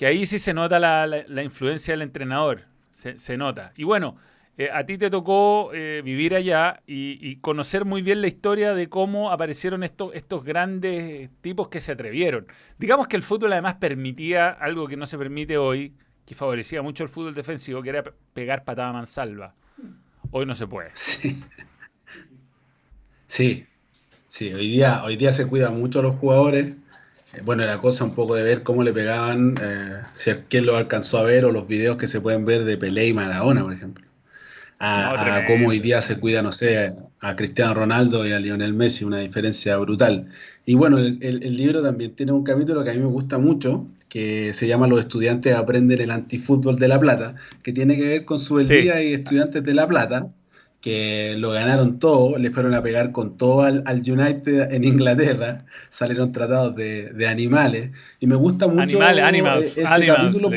que 0.00 0.06
ahí 0.06 0.24
sí 0.24 0.38
se 0.38 0.54
nota 0.54 0.78
la, 0.78 1.42
influencia 1.42 1.92
del 1.92 2.00
entrenador, 2.00 2.62
se, 2.90 3.36
nota. 3.36 3.74
Y 3.76 3.84
bueno, 3.84 4.16
eh, 4.60 4.68
a 4.70 4.84
ti 4.84 4.98
te 4.98 5.08
tocó 5.08 5.70
eh, 5.72 6.02
vivir 6.04 6.34
allá 6.34 6.82
y, 6.86 7.36
conocer 7.36 7.86
muy 7.86 8.02
bien 8.02 8.20
la 8.20 8.28
historia 8.28 8.74
de 8.74 8.90
cómo 8.90 9.30
aparecieron 9.30 9.82
estos, 9.82 10.44
grandes 10.44 11.30
tipos 11.40 11.68
que 11.68 11.80
se 11.80 11.92
atrevieron. 11.92 12.46
Digamos 12.76 13.08
que 13.08 13.16
el 13.16 13.22
fútbol 13.22 13.54
además 13.54 13.76
permitía 13.80 14.50
algo 14.50 14.86
que 14.86 14.98
no 14.98 15.06
se 15.06 15.16
permite 15.16 15.56
hoy, 15.56 15.94
que 16.26 16.34
favorecía 16.34 16.82
mucho 16.82 17.04
el 17.04 17.08
fútbol 17.08 17.32
defensivo, 17.32 17.80
que 17.80 17.88
era 17.88 18.04
pegar 18.34 18.64
patada 18.64 18.92
mansalva. 18.92 19.54
Hoy 20.30 20.44
no 20.44 20.54
se 20.54 20.66
puede. 20.66 20.90
Sí. 20.94 21.42
Sí, 23.26 23.66
sí. 24.26 24.52
hoy, 24.52 24.68
día, 24.68 25.04
hoy 25.04 25.16
día 25.16 25.32
se 25.32 25.46
cuidan 25.46 25.80
mucho 25.80 26.02
los 26.02 26.16
jugadores 26.16 26.74
bueno, 27.44 27.64
la 27.64 27.78
cosa 27.78 28.04
un 28.04 28.14
poco 28.14 28.34
de 28.34 28.42
ver 28.42 28.64
cómo 28.64 28.82
le 28.82 28.92
pegaban, 28.92 29.54
eh, 29.62 30.02
si 30.12 30.32
quién 30.48 30.66
lo 30.66 30.76
alcanzó 30.76 31.18
a 31.18 31.22
ver, 31.22 31.44
o 31.44 31.52
los 31.52 31.68
videos 31.68 31.96
que 31.96 32.08
se 32.08 32.20
pueden 32.20 32.44
ver 32.44 32.64
de 32.64 32.76
Pelé 32.76 33.06
y 33.06 33.14
Maradona, 33.14 33.62
por 33.62 33.72
ejemplo. 33.72 34.09
A, 34.82 35.44
cómo 35.46 35.68
hoy 35.68 35.78
día 35.78 36.00
se 36.00 36.18
cuida, 36.18 36.40
no 36.40 36.52
sé, 36.52 36.94
a 37.20 37.36
Cristiano 37.36 37.74
Ronaldo 37.74 38.26
y 38.26 38.32
a 38.32 38.38
Lionel 38.38 38.72
Messi, 38.72 39.04
una 39.04 39.18
diferencia 39.18 39.76
brutal. 39.76 40.28
Y 40.64 40.74
bueno, 40.74 40.96
el, 40.96 41.56
libro 41.56 41.82
también 41.82 42.14
tiene 42.14 42.32
un 42.32 42.44
capítulo 42.44 42.82
que 42.82 42.90
a 42.90 42.94
mí 42.94 43.00
me 43.00 43.06
gusta 43.06 43.38
mucho, 43.38 43.86
que 44.08 44.54
se 44.54 44.66
llama 44.66 44.86
Los 44.86 45.00
estudiantes 45.00 45.54
aprenden 45.54 46.00
el 46.00 46.10
antifútbol 46.10 46.78
de 46.78 46.88
La 46.88 46.98
Plata, 46.98 47.34
que 47.62 47.74
tiene 47.74 47.94
que 47.98 48.08
ver 48.08 48.24
con 48.24 48.38
su 48.38 48.56
día 48.58 49.02
y 49.02 49.12
estudiantes 49.12 49.62
de 49.62 49.74
La 49.74 49.86
Plata 49.86 50.32
que 50.80 51.34
lo 51.36 51.50
ganaron 51.50 51.98
todo, 51.98 52.38
le 52.38 52.50
fueron 52.50 52.72
a 52.74 52.82
pegar 52.82 53.12
con 53.12 53.36
todo 53.36 53.62
al, 53.62 53.84
United 53.86 54.72
en 54.72 54.84
Inglaterra, 54.84 55.66
salieron 55.90 56.32
tratados 56.32 56.74
de, 56.74 57.26
animales, 57.28 57.90
y 58.18 58.26
me 58.26 58.36
gusta 58.36 58.66
mucho 58.66 59.02
animales, 59.02 59.76
ese 59.76 60.06
capítulo. 60.06 60.50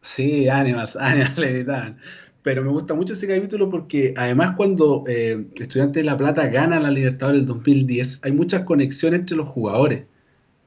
sí, 0.00 0.48
animales, 0.48 0.96
animales 0.96 1.64
Pero 2.42 2.62
me 2.62 2.70
gusta 2.70 2.94
mucho 2.94 3.12
ese 3.12 3.28
capítulo 3.28 3.70
porque 3.70 4.14
además 4.16 4.54
cuando 4.56 5.04
eh, 5.06 5.46
Estudiantes 5.56 6.02
de 6.02 6.04
La 6.04 6.16
Plata 6.16 6.48
gana 6.48 6.80
la 6.80 6.90
Libertadores 6.90 7.42
del 7.42 7.46
2010, 7.46 8.20
hay 8.24 8.32
muchas 8.32 8.64
conexiones 8.64 9.20
entre 9.20 9.36
los 9.36 9.48
jugadores. 9.48 10.04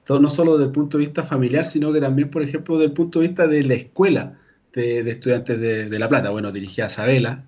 No 0.07 0.29
solo 0.29 0.53
desde 0.53 0.67
el 0.67 0.71
punto 0.71 0.97
de 0.97 1.05
vista 1.05 1.23
familiar, 1.23 1.65
sino 1.65 1.91
que 1.91 1.99
también, 1.99 2.29
por 2.29 2.43
ejemplo, 2.43 2.75
desde 2.75 2.87
el 2.87 2.93
punto 2.93 3.19
de 3.19 3.27
vista 3.27 3.47
de 3.47 3.63
la 3.63 3.73
escuela 3.73 4.39
de, 4.73 4.99
Estudiantes 5.09 5.59
de, 5.59 5.89
de 5.89 5.99
La 5.99 6.07
Plata. 6.07 6.29
Bueno, 6.29 6.51
dirigía 6.51 6.85
a 6.85 6.89
Sabela, 6.89 7.45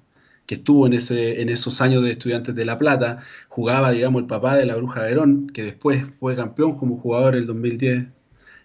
que 0.48 0.56
estuvo 0.56 0.88
en, 0.88 0.94
ese, 0.94 1.42
en 1.42 1.50
esos 1.50 1.82
años 1.82 2.04
de 2.04 2.12
Estudiantes 2.12 2.56
de 2.56 2.66
La 2.66 2.78
Plata, 2.78 3.20
jugaba, 3.50 3.92
digamos, 3.92 4.22
el 4.22 4.28
papá 4.28 4.56
de 4.56 4.66
la 4.66 4.76
Bruja 4.76 5.02
Verón, 5.02 5.48
que 5.48 5.64
después 5.64 6.04
fue 6.20 6.36
campeón 6.36 6.78
como 6.78 6.98
jugador 6.98 7.36
en 7.36 7.42
el 7.42 7.48
2010. 7.48 8.08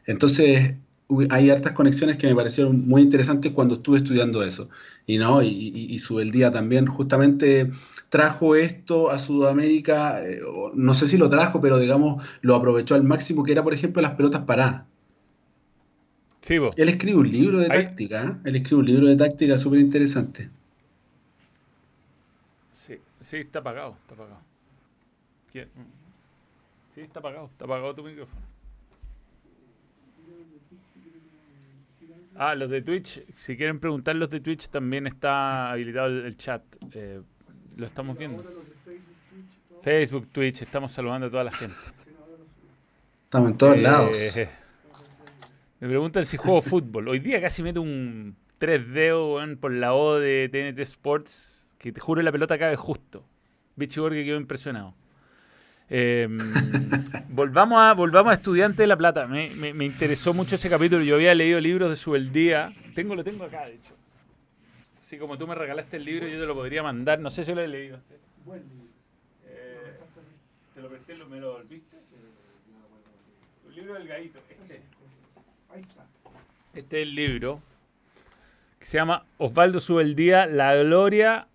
Entonces, 0.07 0.77
hay 1.31 1.51
hartas 1.51 1.73
conexiones 1.73 2.17
que 2.17 2.27
me 2.29 2.35
parecieron 2.35 2.87
muy 2.87 3.03
interesantes 3.03 3.53
cuando 3.53 3.75
estuve 3.75 3.99
estudiando 3.99 4.43
eso. 4.43 4.71
Y 5.07 5.19
no, 5.19 5.43
y, 5.43 5.49
y, 5.49 5.99
Subeldía 5.99 6.51
también 6.53 6.87
justamente 6.87 7.71
trajo 8.09 8.55
esto 8.55 9.11
a 9.11 9.19
Sudamérica, 9.19 10.23
eh, 10.23 10.41
no 10.75 10.95
sé 10.95 11.09
si 11.09 11.19
lo 11.19 11.29
trajo, 11.29 11.61
pero 11.61 11.79
digamos, 11.79 12.25
lo 12.41 12.55
aprovechó 12.55 12.95
al 12.95 13.03
máximo, 13.03 13.43
que 13.43 13.53
era, 13.53 13.65
por 13.65 13.75
ejemplo, 13.75 14.01
las 14.01 14.15
pelotas 14.15 14.43
paradas. 14.43 14.85
Sí, 16.41 16.57
Él 16.77 16.89
escribe 16.89 17.19
un 17.19 17.31
libro 17.31 17.59
de 17.59 17.69
táctica, 17.69 18.25
¿eh? 18.25 18.41
él 18.45 18.57
escribe 18.57 18.81
un 18.81 18.87
libro 18.87 19.07
de 19.07 19.17
táctica 19.17 19.57
súper 19.57 19.81
interesante. 19.81 20.51
Sí, 23.23 23.37
está 23.37 23.61
apagado, 23.61 23.97
está 24.03 24.15
apagado. 24.15 24.41
Sí, 25.53 25.61
está 27.01 27.21
apagado, 27.21 27.47
está 27.47 27.65
apagado 27.65 27.95
tu 27.95 28.03
micrófono. 28.03 28.52
Ah, 32.35 32.55
los 32.55 32.71
de 32.71 32.83
Twitch, 32.83 33.23
si 33.35 33.57
quieren 33.57 33.79
preguntar 33.79 34.17
los 34.17 34.31
de 34.31 34.41
Twitch, 34.41 34.69
también 34.69 35.07
está 35.07 35.71
habilitado 35.71 36.09
el, 36.09 36.37
chat. 36.37 36.63
Eh, 36.93 37.21
lo 37.77 37.87
estamos 37.87 38.17
viendo. 38.17 38.43
Facebook, 39.83 40.29
Twitch, 40.33 40.63
estamos 40.63 40.93
saludando 40.93 41.27
a 41.27 41.31
toda 41.31 41.45
la 41.45 41.53
gente. 41.53 41.75
Estamos 43.25 43.51
en 43.51 43.57
todos 43.57 43.79
lados. 43.79 44.19
Me 45.81 45.89
preguntan 45.89 46.25
si 46.25 46.37
juego 46.37 46.63
fútbol. 46.63 47.09
Hoy 47.09 47.19
día 47.19 47.41
casi 47.41 47.63
meto 47.63 47.83
un 47.83 48.37
3D 48.61 49.59
por 49.59 49.73
la 49.73 49.95
O 49.95 50.19
de 50.19 50.49
TNT 50.49 50.79
Sports 50.81 51.67
que 51.79 51.91
te 51.91 52.01
juro 52.01 52.23
la 52.23 52.31
pelota 52.31 52.57
cabe 52.59 52.77
justo. 52.77 53.25
Vichy 53.75 53.99
Borges 53.99 54.25
quedó 54.25 54.37
impresionado. 54.37 54.95
Em, 55.95 56.39
volvamos, 57.29 57.79
a, 57.79 57.93
volvamos 57.93 58.31
a 58.31 58.35
Estudiante 58.35 58.83
de 58.83 58.87
La 58.87 58.97
Plata. 58.97 59.27
Me, 59.27 59.85
interesó 59.85 60.33
mucho 60.33 60.55
ese 60.55 60.71
capítulo. 60.71 61.05
Yo 61.05 61.17
había 61.17 61.35
leído 61.35 61.61
libros 61.61 61.91
de 61.91 61.97
su 61.97 62.15
día. 62.15 62.73
Tengo, 62.95 63.15
lo 63.15 63.23
tengo 63.23 63.45
acá, 63.45 63.67
de 63.67 63.75
hecho. 63.75 63.93
Así 64.99 65.19
como 65.19 65.37
tú 65.37 65.47
me 65.47 65.55
regalaste 65.55 65.99
el 65.99 66.07
libro, 66.07 66.27
yo 66.27 66.41
te 66.41 66.47
lo 66.47 66.55
podría 66.55 66.83
mandar. 66.83 67.21
No 67.21 67.29
sé 67.29 67.45
si 67.45 67.53
lo 67.53 67.61
he 67.61 67.69
leído. 67.69 67.99
Buen 68.47 68.63
eh, 69.45 69.99
¿Te 70.75 70.81
lo 70.81 70.89
presté? 70.89 71.15
¿Me 71.27 71.39
lo 71.39 71.59
volviste? 71.59 71.99
El 73.69 73.75
libro 73.75 73.93
del 73.93 74.09
gaito. 74.09 74.39
Este. 74.49 74.81
Ahí 75.75 75.81
está. 75.81 76.07
Este 76.73 77.03
es 77.03 77.07
el 77.07 77.15
libro 77.15 77.61
que 78.79 78.87
se 78.87 78.97
llama 78.97 79.27
Osvaldo 79.37 79.79
Subeldía, 79.79 80.47
La 80.47 80.75
Gloria 80.75 81.49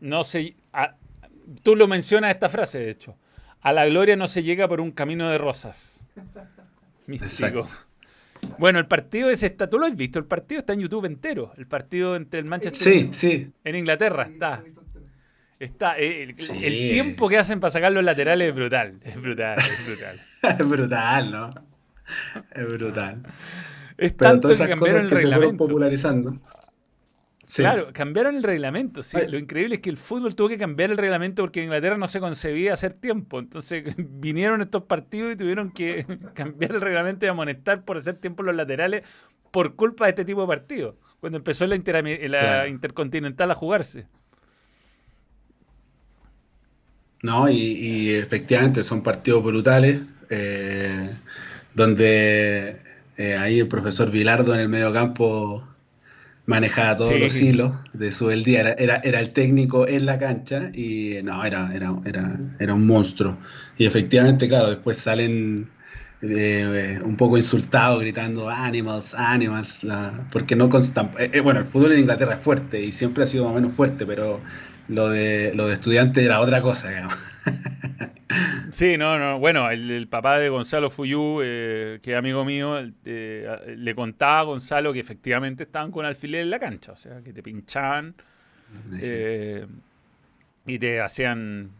no 0.00 0.24
se, 0.24 0.54
tú 1.62 1.76
lo 1.76 1.88
mencionas 1.88 2.32
esta 2.32 2.48
frase, 2.48 2.78
de 2.78 2.90
hecho. 2.90 3.16
A 3.60 3.72
la 3.72 3.86
gloria 3.86 4.16
no 4.16 4.26
se 4.26 4.42
llega 4.42 4.68
por 4.68 4.80
un 4.80 4.90
camino 4.90 5.28
de 5.30 5.38
rosas. 5.38 6.04
Místico. 7.06 7.66
Bueno, 8.58 8.78
el 8.78 8.86
partido 8.86 9.30
es 9.30 9.42
esta, 9.42 9.68
tú 9.68 9.78
lo 9.78 9.86
has 9.86 9.94
visto, 9.94 10.18
el 10.18 10.24
partido 10.24 10.60
está 10.60 10.72
en 10.72 10.80
YouTube 10.80 11.04
entero, 11.04 11.52
el 11.58 11.66
partido 11.66 12.16
entre 12.16 12.40
el 12.40 12.46
Manchester 12.46 12.92
sí, 12.92 13.08
sí. 13.12 13.52
en 13.64 13.76
Inglaterra 13.76 14.24
está. 14.24 14.62
Está 15.58 15.98
eh, 15.98 16.22
el, 16.22 16.34
tiempo 16.36 17.28
que 17.28 17.36
hacen 17.36 17.60
para 17.60 17.70
sacar 17.70 17.92
los 17.92 18.02
laterales 18.02 18.48
es 18.48 18.54
brutal, 18.54 18.98
es 19.04 19.20
brutal, 19.20 19.58
es 19.58 19.86
brutal. 19.86 20.20
es 20.58 20.68
brutal, 20.68 21.30
¿no? 21.30 21.50
Es 22.52 22.66
brutal. 22.66 23.22
Es 23.98 24.16
tanto 24.16 24.48
que 24.48 24.56
cambiaron 24.56 25.04
el 25.04 25.10
reglamento. 25.10 25.50
Se 25.50 25.56
popularizando. 25.58 26.40
Claro, 27.56 27.92
cambiaron 27.92 28.36
el 28.36 28.42
reglamento. 28.42 29.02
Sí. 29.02 29.18
Lo 29.28 29.38
increíble 29.38 29.76
es 29.76 29.80
que 29.80 29.90
el 29.90 29.96
fútbol 29.96 30.34
tuvo 30.34 30.48
que 30.48 30.58
cambiar 30.58 30.90
el 30.90 30.96
reglamento 30.96 31.42
porque 31.42 31.60
en 31.60 31.64
Inglaterra 31.64 31.96
no 31.96 32.08
se 32.08 32.20
concebía 32.20 32.72
hacer 32.72 32.92
tiempo. 32.92 33.38
Entonces 33.38 33.84
vinieron 33.96 34.62
estos 34.62 34.84
partidos 34.84 35.32
y 35.32 35.36
tuvieron 35.36 35.70
que 35.70 36.06
cambiar 36.34 36.72
el 36.72 36.80
reglamento 36.80 37.26
y 37.26 37.28
amonestar 37.28 37.84
por 37.84 37.96
hacer 37.96 38.16
tiempo 38.16 38.42
los 38.42 38.54
laterales 38.54 39.02
por 39.50 39.74
culpa 39.74 40.04
de 40.04 40.10
este 40.10 40.24
tipo 40.24 40.42
de 40.42 40.46
partidos. 40.46 40.94
Cuando 41.18 41.38
empezó 41.38 41.66
la, 41.66 42.68
Intercontinental 42.68 43.50
a 43.50 43.54
jugarse. 43.54 44.06
No, 47.22 47.50
y, 47.50 48.14
efectivamente 48.14 48.82
son 48.82 49.02
partidos 49.02 49.44
brutales, 49.44 50.00
eh, 50.30 51.10
donde 51.74 52.80
eh, 53.18 53.36
ahí 53.36 53.60
el 53.60 53.68
profesor 53.68 54.10
Vilardo 54.10 54.54
en 54.54 54.60
el 54.60 54.70
medio 54.70 54.90
campo 54.94 55.68
manejaba 56.50 56.96
todos 56.96 57.18
los 57.18 57.40
hilos 57.40 57.72
de 57.92 58.10
su 58.10 58.28
el 58.28 58.42
día, 58.42 58.74
era, 58.76 58.96
era, 59.04 59.20
el 59.20 59.30
técnico 59.30 59.86
en 59.86 60.04
la 60.04 60.18
cancha 60.18 60.70
y 60.74 61.14
no, 61.22 61.44
era, 61.44 61.72
era, 61.72 61.94
era, 62.04 62.38
era 62.58 62.74
un 62.74 62.86
monstruo. 62.86 63.38
Y 63.78 63.86
efectivamente, 63.86 64.48
claro, 64.48 64.68
después 64.70 64.96
salen 64.96 65.68
eh, 66.22 66.98
un 67.04 67.16
poco 67.16 67.36
insultado, 67.36 68.00
gritando 68.00 68.50
animals, 68.50 69.14
animals, 69.14 69.86
porque 70.32 70.56
no 70.56 70.68
constan, 70.68 71.12
eh, 71.18 71.40
bueno, 71.40 71.60
el 71.60 71.66
fútbol 71.66 71.92
en 71.92 72.00
Inglaterra 72.00 72.34
es 72.34 72.40
fuerte 72.40 72.82
y 72.82 72.90
siempre 72.90 73.22
ha 73.22 73.26
sido 73.28 73.44
más 73.44 73.52
o 73.52 73.54
menos 73.54 73.72
fuerte, 73.72 74.04
pero 74.04 74.40
lo 74.88 75.08
de, 75.08 75.52
lo 75.54 75.66
de 75.66 75.74
estudiante 75.74 76.24
era 76.24 76.40
otra 76.40 76.62
cosa, 76.62 76.90
digamos. 76.90 77.18
Sí, 78.70 78.96
no, 78.96 79.18
no. 79.18 79.40
Bueno, 79.40 79.68
el, 79.70 80.06
papá 80.06 80.38
de 80.38 80.48
Gonzalo 80.48 80.88
Fuyú, 80.88 81.40
que 81.40 82.00
es 82.00 82.16
amigo 82.16 82.44
mío, 82.44 82.78
le 83.04 83.94
contaba 83.96 84.38
a 84.38 84.42
Gonzalo 84.44 84.92
que 84.92 85.00
efectivamente 85.00 85.64
estaban 85.64 85.90
con 85.90 86.06
alfiler 86.06 86.42
en 86.42 86.50
la 86.50 86.60
cancha, 86.60 86.92
o 86.92 86.96
sea, 86.96 87.20
que 87.22 87.32
te 87.32 87.42
pinchaban 87.42 88.14
y 90.66 90.78
te 90.78 91.00
hacían 91.00 91.70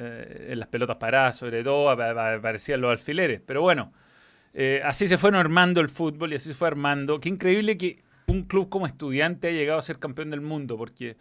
eh, 0.00 0.50
en 0.50 0.60
las 0.60 0.68
pelotas 0.68 0.96
paradas, 0.96 1.36
sobre 1.36 1.64
todo, 1.64 1.90
aparecían 1.90 2.80
los 2.80 2.90
alfileres. 2.92 3.40
Pero 3.44 3.62
bueno, 3.62 3.92
eh, 4.54 4.80
así 4.84 5.08
se 5.08 5.18
fue 5.18 5.36
armando 5.36 5.80
el 5.80 5.88
fútbol 5.88 6.32
y 6.32 6.36
así 6.36 6.50
se 6.50 6.54
fue 6.54 6.68
armando. 6.68 7.18
Qué 7.18 7.28
increíble 7.28 7.76
que 7.76 7.98
un 8.26 8.44
club 8.44 8.68
como 8.68 8.86
estudiante 8.86 9.48
haya 9.48 9.58
llegado 9.58 9.78
a 9.78 9.82
ser 9.82 9.98
campeón 9.98 10.30
del 10.30 10.40
mundo, 10.40 10.76
porque 10.76 11.16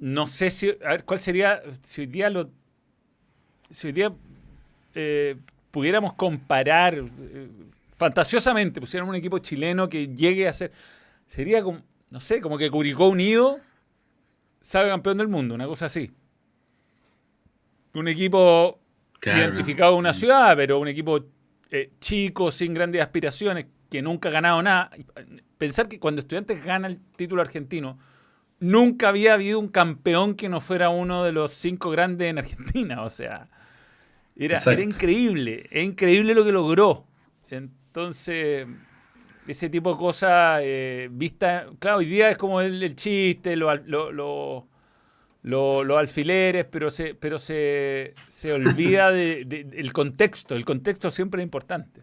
no 0.00 0.26
sé 0.26 0.50
si. 0.50 0.70
A 0.84 0.88
ver, 0.88 1.04
¿cuál 1.04 1.20
sería. 1.20 1.62
Si 1.82 2.00
hoy 2.00 2.06
día 2.08 2.28
lo. 2.28 2.50
Si 3.70 3.86
hoy 3.86 3.92
día 3.92 4.12
eh, 4.94 5.36
pudiéramos 5.70 6.14
comparar 6.14 7.04
fantasiosamente, 7.96 8.80
pusiéramos 8.80 9.10
un 9.12 9.16
equipo 9.16 9.38
chileno 9.38 9.88
que 9.88 10.08
llegue 10.08 10.48
a 10.48 10.52
ser. 10.52 10.72
Sería 11.26 11.62
como. 11.62 11.80
No 12.10 12.20
sé, 12.20 12.40
como 12.40 12.58
que 12.58 12.68
Curicó 12.68 13.08
Unido 13.08 13.60
sabe 14.60 14.88
campeón 14.88 15.18
del 15.18 15.28
mundo, 15.28 15.54
una 15.54 15.66
cosa 15.66 15.86
así 15.86 16.10
un 17.94 18.08
equipo 18.08 18.78
identificado 19.24 19.92
en 19.92 19.98
una 19.98 20.14
ciudad, 20.14 20.56
pero 20.56 20.78
un 20.78 20.88
equipo 20.88 21.24
eh, 21.70 21.90
chico, 22.00 22.50
sin 22.50 22.74
grandes 22.74 23.02
aspiraciones, 23.02 23.66
que 23.90 24.02
nunca 24.02 24.28
ha 24.28 24.32
ganado 24.32 24.62
nada. 24.62 24.90
Pensar 25.58 25.88
que 25.88 25.98
cuando 25.98 26.20
Estudiantes 26.20 26.64
gana 26.64 26.88
el 26.88 26.98
título 27.16 27.42
argentino, 27.42 27.98
nunca 28.60 29.08
había 29.08 29.34
habido 29.34 29.58
un 29.58 29.68
campeón 29.68 30.34
que 30.34 30.48
no 30.48 30.60
fuera 30.60 30.90
uno 30.90 31.24
de 31.24 31.32
los 31.32 31.50
cinco 31.52 31.90
grandes 31.90 32.30
en 32.30 32.38
Argentina. 32.38 33.02
O 33.02 33.10
sea, 33.10 33.48
era, 34.36 34.58
increíble, 34.80 35.66
es 35.70 35.84
increíble 35.84 36.34
lo 36.34 36.44
que 36.44 36.52
logró. 36.52 37.06
Entonces, 37.48 38.66
ese 39.46 39.68
tipo 39.68 39.92
de 39.92 39.98
cosas 39.98 40.60
eh, 40.62 41.08
vista, 41.10 41.66
claro, 41.78 41.98
hoy 41.98 42.06
día 42.06 42.30
es 42.30 42.36
como 42.36 42.60
el, 42.60 42.94
chiste, 42.94 43.56
lo, 43.56 43.74
lo 43.74 44.70
los 45.42 45.98
alfileres, 45.98 46.66
pero 46.66 46.90
se, 46.90 47.14
pero 47.14 47.38
se, 47.38 48.14
olvida 48.52 49.10
del 49.10 49.92
contexto. 49.92 50.54
El 50.54 50.64
contexto 50.64 51.10
siempre 51.10 51.42
es 51.42 51.46
importante. 51.46 52.02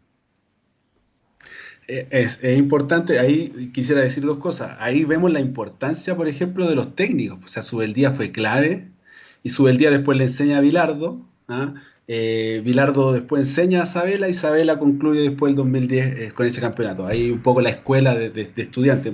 Eh, 1.87 2.07
es, 2.11 2.43
importante, 2.57 3.19
ahí 3.19 3.71
quisiera 3.73 4.01
decir 4.01 4.25
dos 4.25 4.37
cosas. 4.37 4.75
Ahí 4.79 5.05
vemos 5.05 5.31
la 5.31 5.39
importancia, 5.39 6.15
por 6.15 6.27
ejemplo, 6.27 6.67
de 6.67 6.75
los 6.75 6.95
técnicos. 6.95 7.39
O 7.43 7.47
sea, 7.47 7.63
Subeldía 7.63 8.11
fue 8.11 8.31
clave 8.31 8.89
y 9.43 9.49
Subeldía 9.49 9.89
después 9.89 10.17
le 10.17 10.25
enseña 10.25 10.57
a 10.57 10.61
Bilardo. 10.61 11.21
¿ah? 11.47 11.75
Eh, 12.09 12.61
Bilardo 12.63 13.13
después 13.13 13.41
enseña 13.41 13.81
a 13.81 13.83
Isabela 13.83 14.27
y 14.27 14.31
Isabela 14.31 14.79
concluye 14.79 15.21
después 15.21 15.51
el 15.51 15.55
2010 15.55 16.05
eh, 16.19 16.31
con 16.33 16.45
ese 16.45 16.59
campeonato. 16.59 17.07
Ahí 17.07 17.31
un 17.31 17.41
poco 17.41 17.61
la 17.61 17.69
escuela 17.69 18.15
de, 18.15 18.51
estudiantes. 18.57 19.13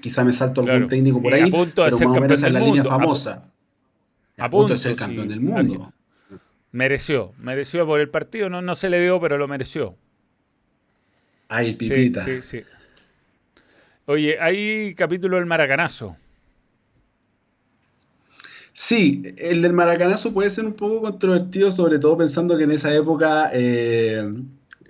Quizá 0.00 0.24
me 0.24 0.32
salto 0.32 0.60
algún 0.60 0.86
técnico 0.86 1.20
por 1.20 1.34
ahí, 1.34 1.50
pero 1.50 1.98
más 1.98 2.18
o 2.18 2.20
menos 2.20 2.42
es 2.42 2.52
la 2.52 2.60
línea 2.60 2.84
famosa. 2.84 3.48
A, 4.38 4.48
punto, 4.48 4.72
de 4.72 4.78
ser 4.78 4.94
campeón 4.94 5.28
del 5.28 5.40
mundo. 5.40 5.92
Mereció, 6.70 7.32
mereció 7.38 7.84
por 7.86 8.00
el 8.00 8.08
partido, 8.08 8.48
no, 8.48 8.62
no 8.62 8.74
se 8.74 8.88
le 8.88 9.00
dio, 9.00 9.20
pero 9.20 9.36
lo 9.36 9.46
mereció. 9.46 9.94
Ay, 11.54 11.74
pipita. 11.74 12.24
Sí, 12.24 12.40
sí, 12.40 12.62
Oye, 14.06 14.40
hay 14.40 14.94
capítulo 14.94 15.36
del 15.36 15.44
maracanazo. 15.44 16.16
Sí, 18.72 19.22
el 19.36 19.60
del 19.60 19.74
maracanazo 19.74 20.32
puede 20.32 20.48
ser 20.48 20.64
un 20.64 20.72
poco 20.72 21.02
controvertido, 21.02 21.70
sobre 21.70 21.98
todo 21.98 22.16
pensando 22.16 22.56
que 22.56 22.64
en 22.64 22.70
esa 22.70 22.94
época 22.94 23.50
eh, 23.52 24.24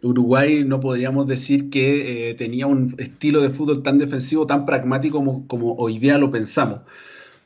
Uruguay 0.02 0.62
no 0.64 0.78
podríamos 0.78 1.26
decir 1.26 1.68
que 1.68 2.30
eh, 2.30 2.34
tenía 2.34 2.68
un 2.68 2.94
estilo 2.96 3.40
de 3.40 3.50
fútbol 3.50 3.82
tan 3.82 3.98
defensivo, 3.98 4.46
tan 4.46 4.64
pragmático 4.64 5.18
como, 5.18 5.48
como 5.48 5.74
hoy 5.74 5.98
día 5.98 6.16
lo 6.16 6.30
pensamos 6.30 6.82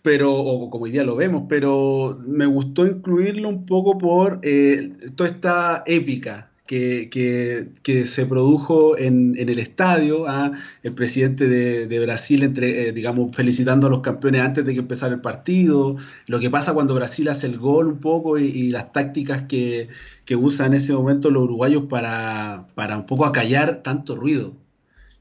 pero, 0.02 0.32
o 0.34 0.70
como 0.70 0.84
hoy 0.84 0.92
día 0.92 1.02
lo 1.02 1.16
vemos, 1.16 1.46
pero 1.48 2.16
me 2.24 2.46
gustó 2.46 2.86
incluirlo 2.86 3.48
un 3.48 3.66
poco 3.66 3.98
por 3.98 4.38
eh, 4.44 4.90
toda 5.16 5.30
esta 5.30 5.82
épica 5.84 6.52
que, 6.66 7.70
que, 7.82 8.04
se 8.04 8.26
produjo 8.26 8.98
en, 8.98 9.34
en 9.38 9.48
el 9.48 9.58
estadio, 9.58 10.26
¿ah? 10.28 10.52
el 10.82 10.94
presidente 10.94 11.48
de, 11.48 11.86
de 11.86 12.00
Brasil, 12.00 12.42
entre, 12.42 12.88
eh, 12.88 12.92
digamos, 12.92 13.34
felicitando 13.34 13.86
a 13.86 13.90
los 13.90 14.00
campeones 14.00 14.40
antes 14.42 14.64
de 14.64 14.74
que 14.74 14.80
empezara 14.80 15.14
el 15.14 15.20
partido, 15.20 15.96
lo 16.26 16.40
que 16.40 16.50
pasa 16.50 16.74
cuando 16.74 16.94
Brasil 16.94 17.28
hace 17.28 17.46
el 17.46 17.58
gol 17.58 17.86
un 17.88 18.00
poco 18.00 18.38
y, 18.38 18.66
las 18.70 18.92
tácticas 18.92 19.44
que, 19.44 19.88
que 20.24 20.36
usan 20.36 20.68
en 20.68 20.74
ese 20.74 20.92
momento 20.92 21.30
los 21.30 21.44
uruguayos 21.44 21.84
para, 21.84 22.66
para 22.74 22.96
un 22.98 23.06
poco 23.06 23.26
acallar 23.26 23.82
tanto 23.82 24.16
ruido. 24.16 24.56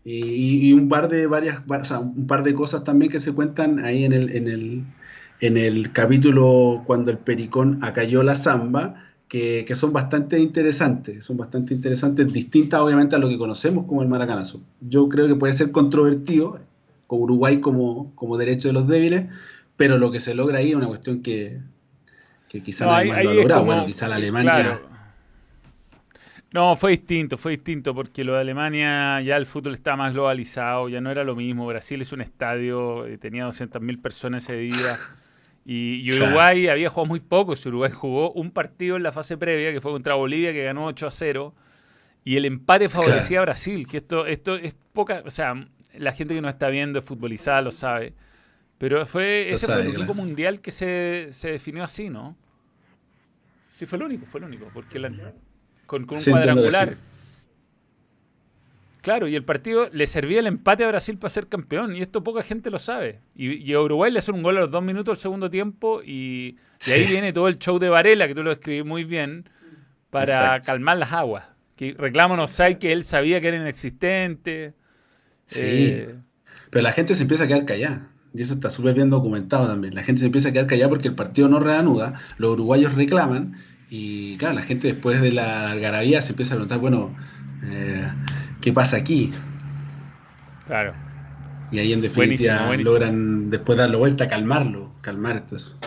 Y, 0.03 0.71
un 0.73 0.87
par 0.87 1.09
de 1.09 1.25
varias, 1.25 1.63
un 1.99 2.27
par 2.27 2.43
de 2.43 2.53
cosas 2.53 2.83
también 2.83 3.11
que 3.11 3.19
se 3.19 3.33
cuentan 3.33 3.83
ahí 3.83 4.03
en 4.03 4.13
el, 4.13 4.35
en 4.35 4.47
el, 4.47 4.83
en 5.41 5.57
el 5.57 5.91
capítulo 5.91 6.83
cuando 6.85 7.11
el 7.11 7.17
Pericón 7.17 7.79
acalló 7.81 8.21
la 8.21 8.35
zamba, 8.35 8.95
que, 9.27 9.65
que, 9.65 9.75
son 9.75 9.91
bastante 9.91 10.39
interesantes, 10.39 11.25
son 11.25 11.37
bastante 11.37 11.73
interesantes, 11.73 12.31
distintas 12.31 12.79
obviamente 12.79 13.15
a 13.15 13.19
lo 13.19 13.27
que 13.27 13.37
conocemos 13.37 13.85
como 13.85 14.01
el 14.01 14.07
maracanazo. 14.07 14.61
Yo 14.81 15.09
creo 15.09 15.27
que 15.27 15.35
puede 15.35 15.53
ser 15.53 15.71
controvertido, 15.71 16.59
con 17.07 17.21
Uruguay 17.21 17.59
como, 17.59 18.13
como 18.15 18.37
derecho 18.37 18.67
de 18.67 18.73
los 18.73 18.87
débiles, 18.87 19.25
pero 19.77 19.97
lo 19.97 20.11
que 20.11 20.19
se 20.19 20.33
logra 20.35 20.59
ahí 20.59 20.69
es 20.69 20.75
una 20.75 20.87
cuestión 20.87 21.21
que, 21.21 21.59
que 22.47 22.61
quizá 22.61 22.85
no, 22.85 23.03
lo 23.03 23.13
ha 23.13 23.23
logrado. 23.23 23.65
bueno, 23.65 23.85
quizá 23.85 24.07
la 24.07 24.15
Alemania... 24.15 24.81
No, 26.53 26.77
fue 26.77 26.91
distinto, 26.91 27.37
fue 27.37 27.51
distinto, 27.51 27.93
porque 27.93 28.23
lo 28.23 28.35
de 28.35 28.39
Alemania 28.39 29.19
ya 29.19 29.35
el 29.35 29.45
fútbol 29.45 29.73
estaba 29.73 29.97
más 29.97 30.13
globalizado, 30.13 30.87
ya 30.87 31.01
no 31.01 31.11
era 31.11 31.25
lo 31.25 31.35
mismo. 31.35 31.67
Brasil 31.67 31.99
es 31.99 32.13
un 32.13 32.21
estadio, 32.21 33.05
eh, 33.05 33.17
tenía 33.17 33.45
200.000 33.45 34.01
personas 34.01 34.43
ese 34.43 34.55
día. 34.55 34.97
Y, 35.67 36.11
Uruguay 36.15 36.67
había 36.67 36.89
jugado 36.89 37.07
muy 37.07 37.19
poco. 37.19 37.55
Uruguay 37.65 37.91
jugó 37.91 38.31
un 38.33 38.51
partido 38.51 38.97
en 38.97 39.03
la 39.03 39.11
fase 39.11 39.35
previa, 39.35 39.71
que 39.73 39.81
fue 39.81 39.91
contra 39.91 40.13
Bolivia, 40.13 40.53
que 40.53 40.63
ganó 40.63 40.85
8 40.85 41.07
a 41.07 41.11
0. 41.11 41.55
Y 42.23 42.37
el 42.37 42.45
empate 42.45 42.87
favorecía 42.87 43.39
a 43.39 43.41
Brasil, 43.41 43.87
que 43.87 43.97
esto, 43.97 44.27
esto 44.27 44.55
es 44.55 44.75
poca. 44.93 45.23
O 45.25 45.31
sea, 45.31 45.55
la 45.97 46.11
gente 46.11 46.35
que 46.35 46.41
no 46.41 46.49
está 46.49 46.69
viendo 46.69 46.99
es 46.99 47.05
futbolizada, 47.05 47.61
lo 47.61 47.71
sabe. 47.71 48.13
Pero 48.77 49.05
fue, 49.05 49.49
ese 49.49 49.65
fue 49.65 49.81
el 49.81 49.95
único 49.95 50.13
mundial 50.13 50.61
que 50.61 50.69
se, 50.69 51.29
se 51.31 51.51
definió 51.51 51.83
así, 51.83 52.09
¿no? 52.09 52.35
Sí, 53.67 53.85
fue 53.85 53.97
el 53.97 54.03
único, 54.03 54.25
fue 54.25 54.39
el 54.41 54.45
único. 54.45 54.69
Porque 54.73 54.99
la, 54.99 55.11
con, 55.85 56.03
un 56.03 56.07
cuadrangular. 56.07 56.95
Claro, 59.05 59.27
y 59.27 59.35
el 59.35 59.43
partido 59.43 59.87
le 59.93 60.07
servía 60.07 60.39
el 60.39 60.47
empate 60.47 60.83
a 60.83 60.87
Brasil 60.87 61.15
para 61.19 61.29
ser 61.29 61.45
campeón, 61.45 61.95
y 61.95 62.01
esto 62.01 62.23
poca 62.23 62.41
gente 62.41 62.71
lo 62.71 62.79
sabe. 62.79 63.19
Y, 63.35 63.71
a 63.71 63.79
Uruguay 63.79 64.11
le 64.11 64.17
hace 64.17 64.31
un 64.31 64.41
gol 64.41 64.57
a 64.57 64.61
los 64.61 64.71
dos 64.71 64.81
minutos 64.81 65.19
del 65.19 65.21
segundo 65.21 65.51
tiempo, 65.51 66.01
y, 66.03 66.57
ahí 66.91 67.05
viene 67.05 67.31
todo 67.31 67.47
el 67.47 67.59
show 67.59 67.77
de 67.77 67.87
Varela, 67.87 68.27
que 68.27 68.33
tú 68.33 68.41
lo 68.41 68.51
escribí 68.51 68.81
muy 68.81 69.03
bien, 69.03 69.47
para 70.09 70.59
calmar 70.59 70.97
las 70.97 71.13
aguas. 71.13 71.43
Que 71.75 71.93
reclaman 71.95 72.39
offside 72.39 72.79
que 72.79 72.93
él 72.93 73.03
sabía 73.03 73.39
que 73.39 73.49
era 73.49 73.57
inexistente. 73.57 74.73
Sí. 75.45 75.61
Eh, 75.61 76.15
pero 76.71 76.81
la 76.81 76.91
gente 76.91 77.13
se 77.13 77.21
empieza 77.21 77.43
a 77.43 77.47
quedar 77.47 77.65
callada. 77.65 78.09
Y 78.33 78.41
eso 78.41 78.55
está 78.55 78.71
súper 78.71 78.95
bien 78.95 79.11
documentado 79.11 79.67
también. 79.67 79.93
La 79.93 80.01
gente 80.01 80.21
se 80.21 80.25
empieza 80.25 80.49
a 80.49 80.51
quedar 80.51 80.65
callada 80.65 80.89
porque 80.89 81.09
el 81.09 81.15
partido 81.15 81.47
no 81.47 81.59
reanuda, 81.59 82.19
los 82.39 82.53
uruguayos 82.53 82.95
reclaman 82.95 83.55
y 83.87 84.35
claro, 84.37 84.55
la 84.55 84.63
gente 84.63 84.87
después 84.87 85.21
de 85.21 85.31
la 85.31 85.69
algarabía 85.69 86.23
se 86.23 86.31
empieza 86.31 86.55
a 86.55 86.57
preguntar, 86.57 86.79
bueno, 86.79 87.15
eh, 87.65 88.11
¿qué 88.61 88.73
pasa 88.73 88.97
aquí? 88.97 89.31
Claro. 90.67 90.93
Y 91.71 91.79
ahí 91.79 91.93
en 91.93 92.01
definitiva 92.01 92.75
logran 92.77 93.49
después 93.49 93.77
darlo 93.77 93.99
vuelta, 93.99 94.27
calmarlo, 94.27 94.91
calmar 95.01 95.37
esto 95.37 95.55
eso. 95.55 95.77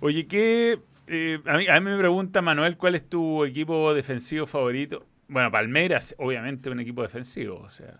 Oye, 0.00 0.26
¿qué? 0.26 0.78
Eh, 1.08 1.40
a, 1.46 1.56
mí, 1.56 1.66
a 1.68 1.80
mí 1.80 1.90
me 1.90 1.98
pregunta 1.98 2.42
Manuel, 2.42 2.76
¿cuál 2.76 2.94
es 2.94 3.08
tu 3.08 3.44
equipo 3.44 3.94
defensivo 3.94 4.46
favorito? 4.46 5.04
Bueno, 5.28 5.50
Palmeiras, 5.50 6.14
obviamente, 6.18 6.70
un 6.70 6.80
equipo 6.80 7.02
defensivo, 7.02 7.60
o 7.60 7.68
sea 7.68 7.98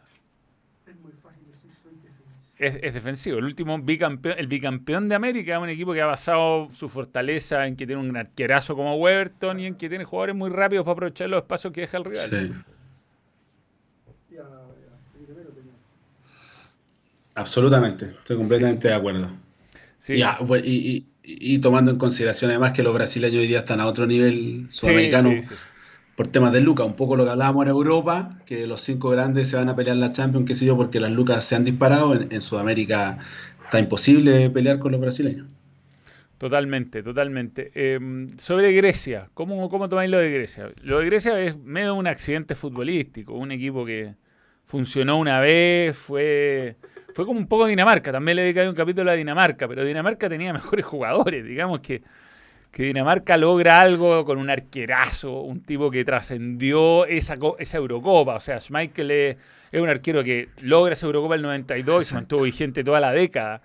es, 2.59 2.95
defensivo. 2.95 3.39
El 3.39 3.45
último 3.45 3.79
bicampeón, 3.79 4.39
el 4.39 4.47
bicampeón 4.47 5.09
de 5.09 5.15
América 5.15 5.57
es 5.57 5.63
un 5.63 5.69
equipo 5.69 5.93
que 5.93 6.01
ha 6.01 6.07
basado 6.07 6.69
su 6.73 6.89
fortaleza 6.89 7.67
en 7.67 7.77
que 7.77 7.87
tiene 7.87 8.01
un 8.01 8.17
arquerazo 8.17 8.75
como 8.75 8.97
Weberton 8.97 9.61
y 9.61 9.67
en 9.67 9.75
que 9.75 9.89
tiene 9.89 10.05
jugadores 10.05 10.35
muy 10.35 10.51
rápidos 10.51 10.85
para 10.85 10.93
aprovechar 10.95 11.29
los 11.29 11.43
espacios 11.43 11.73
que 11.73 11.83
deja 11.83 11.99
el 11.99 12.05
rival. 12.05 12.29
Sí. 12.31 12.53
Absolutamente, 17.37 18.07
estoy 18.07 18.37
completamente 18.39 18.89
de 18.89 18.95
acuerdo. 18.95 19.29
Y, 20.09 21.59
tomando 21.59 21.91
en 21.91 21.99
consideración 21.99 22.51
además 22.51 22.73
que 22.73 22.83
los 22.83 22.95
brasileños 22.95 23.41
hoy 23.41 23.47
día 23.47 23.59
están 23.59 23.81
a 23.81 23.87
otro 23.87 24.07
nivel 24.07 24.67
sudamericano, 24.71 25.35
por 26.17 26.29
temas 26.29 26.53
de 26.53 26.63
lucas, 26.63 26.87
un 26.87 26.97
poco 26.97 27.15
lo 27.15 27.25
que 27.25 27.31
hablábamos 27.31 27.65
en 27.65 27.71
Europa, 27.71 28.39
que 28.47 28.67
los 28.67 28.81
cinco 28.81 29.11
grandes 29.11 29.49
se 29.49 29.57
van 29.57 29.69
a 29.69 29.77
pelear 29.77 29.99
la 29.99 30.11
Champions, 30.11 30.47
qué 30.47 30.55
sé 30.55 30.65
yo, 30.65 30.77
porque 30.77 30.99
las 30.99 31.13
lucas 31.13 31.45
se 31.45 31.57
han 31.57 31.65
disparado, 31.65 32.15
en, 32.15 32.41
Sudamérica 32.41 33.19
está 33.65 33.81
imposible 33.81 34.49
pelear 34.49 34.79
con 34.79 34.93
los 34.93 35.01
brasileños. 35.01 35.47
Totalmente, 36.39 37.03
totalmente. 37.03 37.71
Em, 37.75 38.31
sobre 38.39 38.73
Grecia, 38.73 39.29
¿cómo, 39.35 39.69
¿cómo 39.69 39.91
tomáis 39.91 40.11
lo 40.11 40.19
de 40.19 40.31
Grecia? 40.31 40.71
Lo 40.83 41.01
de 41.01 41.07
Grecia 41.07 41.39
es 41.41 41.59
medio 41.59 41.95
un 41.95 42.07
accidente 42.07 42.55
futbolístico, 42.55 43.35
un 43.35 43.53
equipo 43.53 43.85
que 43.85 44.15
funcionó 44.65 45.19
una 45.19 45.41
vez, 45.41 45.97
fue, 45.97 46.77
fue 47.17 47.25
como 47.25 47.41
un 47.41 47.49
poco 47.49 47.65
Dinamarca, 47.65 48.13
también 48.13 48.37
le 48.37 48.43
dediqué 48.43 48.69
un 48.69 48.75
capítulo 48.75 49.11
a 49.11 49.15
Dinamarca, 49.15 49.67
pero 49.67 49.83
Dinamarca 49.87 50.29
tenía 50.29 50.53
mejores 50.53 50.85
jugadores, 50.85 51.47
digamos 51.47 51.81
que 51.81 52.03
que 52.71 52.83
Dinamarca 52.83 53.39
logra 53.39 53.81
algo 53.81 54.27
con 54.27 54.37
un 54.37 54.51
arquerazo, 54.51 55.41
un 55.41 55.63
tipo 55.63 55.91
que 55.91 56.05
trascendió 56.05 57.07
esa, 57.07 57.39
esa 57.59 57.79
Eurocopa. 57.79 58.35
O 58.35 58.41
sea, 58.41 58.61
Schmeichel 58.61 59.11
es, 59.11 59.37
un 59.73 59.89
arquero 59.89 60.23
que 60.23 60.51
logra 60.61 60.93
esa 60.93 61.07
Eurocopa 61.07 61.37
el 61.37 61.43
92 61.43 62.05
y 62.05 62.07
se 62.07 62.15
mantuvo 62.17 62.43
vigente 62.43 62.85
toda 62.85 63.01
la 63.01 63.13
década. 63.13 63.63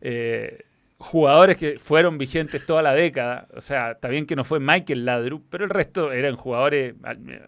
Eh, 0.00 0.60
jugadores 1.02 1.56
que 1.56 1.78
fueron 1.78 2.16
vigentes 2.16 2.64
toda 2.64 2.80
la 2.80 2.94
década. 2.94 3.48
O 3.54 3.60
sea, 3.60 3.92
está 3.92 4.08
bien 4.08 4.24
que 4.24 4.36
no 4.36 4.44
fue 4.44 4.60
Michael 4.60 5.04
Ladru, 5.04 5.42
pero 5.50 5.64
el 5.64 5.70
resto 5.70 6.12
eran 6.12 6.36
jugadores, 6.36 6.94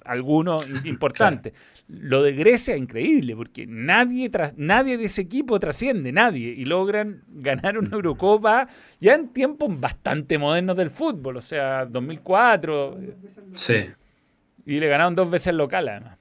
algunos 0.05 0.67
importantes. 0.85 1.53
Lo 1.87 2.23
de 2.23 2.33
Grecia 2.33 2.75
es 2.75 2.81
increíble, 2.81 3.37
porque 3.37 3.67
nadie, 3.67 4.31
nadie 4.57 4.99
de 4.99 5.05
ese 5.05 5.23
equipo 5.23 5.59
trasciende, 5.61 6.13
nadie, 6.13 6.49
y 6.49 6.65
logran 6.65 7.23
ganar 7.29 7.79
una 7.79 7.95
Eurocopa 7.95 8.69
ya 9.01 9.15
en 9.15 9.33
tiempos 9.33 9.79
bastante 9.81 10.37
modernos 10.37 10.77
del 10.77 10.91
fútbol, 10.91 11.37
o 11.37 11.41
sea, 11.41 11.87
2004. 11.87 12.99
Sí. 13.53 13.87
Y 14.67 14.81
le 14.81 14.89
ganaron 14.89 15.15
dos 15.15 15.31
veces 15.31 15.55
local, 15.55 15.89
además. 15.89 16.19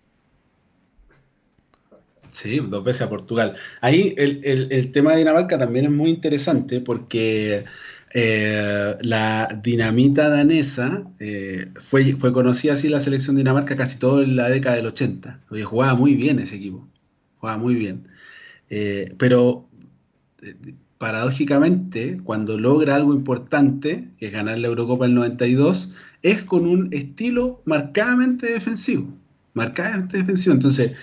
Sí, 2.34 2.60
dos 2.68 2.84
veces 2.84 3.04
a 3.04 3.10
Portugal. 3.10 3.56
Ahí 3.82 4.16
el, 4.18 4.92
tema 4.92 5.12
de 5.12 5.20
Dinamarca 5.20 5.60
también 5.60 5.86
es 5.86 5.92
muy 5.92 6.10
interesante 6.10 6.82
porque 6.82 7.64
eh, 8.12 8.96
la 9.02 9.48
dinamita 9.64 10.30
danesa 10.30 11.04
eh, 11.20 11.70
fue, 11.76 12.16
fue 12.16 12.34
conocida 12.34 12.74
así 12.74 12.90
la 12.90 13.00
selección 13.00 13.36
de 13.36 13.42
Dinamarca 13.42 13.76
casi 13.76 14.00
toda 14.00 14.26
la 14.26 14.50
década 14.50 14.78
del 14.78 14.88
80. 14.88 15.42
Oye, 15.52 15.64
jugaba 15.64 15.96
muy 15.96 16.16
bien 16.16 16.40
ese 16.40 16.56
equipo, 16.56 16.88
jugaba 17.38 17.60
muy 17.60 17.76
bien. 17.76 18.08
Eh, 18.72 19.14
pero 19.20 19.70
paradójicamente, 20.98 22.20
cuando 22.24 22.58
logra 22.60 22.96
algo 22.96 23.14
importante, 23.14 24.10
que 24.18 24.26
es 24.26 24.32
ganar 24.32 24.58
la 24.58 24.70
Eurocopa 24.70 25.06
el 25.06 25.14
92, 25.14 25.92
es 26.24 26.44
con 26.44 26.66
un 26.66 26.90
estilo 26.94 27.62
marcadamente 27.66 28.52
defensivo. 28.52 29.14
Marcadamente 29.54 30.18
defensivo. 30.18 30.54
Entonces, 30.56 30.96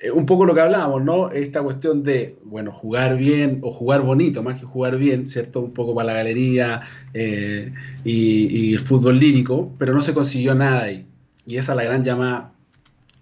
eh, 0.00 0.10
un 0.10 0.26
poco 0.26 0.44
lo 0.44 0.54
que 0.54 0.60
hablábamos, 0.60 1.04
¿no? 1.04 1.30
Esta 1.30 1.62
cuestión 1.62 2.02
de, 2.02 2.36
bueno, 2.44 2.72
jugar 2.72 3.16
bien 3.16 3.60
o 3.62 3.70
jugar 3.70 4.02
bonito, 4.02 4.42
más 4.42 4.58
que 4.58 4.66
jugar 4.66 4.98
bien, 4.98 5.26
¿cierto? 5.26 5.60
Un 5.60 5.72
poco 5.72 5.94
para 5.94 6.06
la 6.06 6.14
galería 6.14 6.82
eh, 7.12 7.72
y, 8.04 8.74
el 8.74 8.80
fútbol 8.80 9.18
lírico, 9.18 9.72
pero 9.78 9.92
no 9.94 10.02
se 10.02 10.12
consiguió 10.14 10.54
nada 10.54 10.84
ahí. 10.84 11.06
Y 11.46 11.56
esa 11.58 11.72
es 11.72 11.76
la 11.76 11.84
gran 11.84 12.02
llamada 12.02 12.52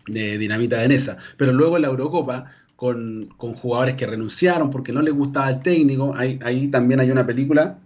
de 0.07 0.39
dinamita 0.39 0.77
danesa. 0.77 1.19
Pero 1.37 1.53
luego 1.53 1.77
en 1.77 1.83
la 1.83 1.89
Eurocopa, 1.89 2.51
con, 2.77 3.29
jugadores 3.37 3.95
que 3.95 4.07
renunciaron 4.07 4.71
porque 4.71 4.93
no 4.93 5.03
les 5.03 5.13
gustaba 5.13 5.51
el 5.51 5.61
técnico, 5.61 6.15
ahí, 6.17 6.39
ahí 6.43 6.69
también 6.69 7.01
hay 7.01 7.11
una 7.11 7.27
película 7.27 7.79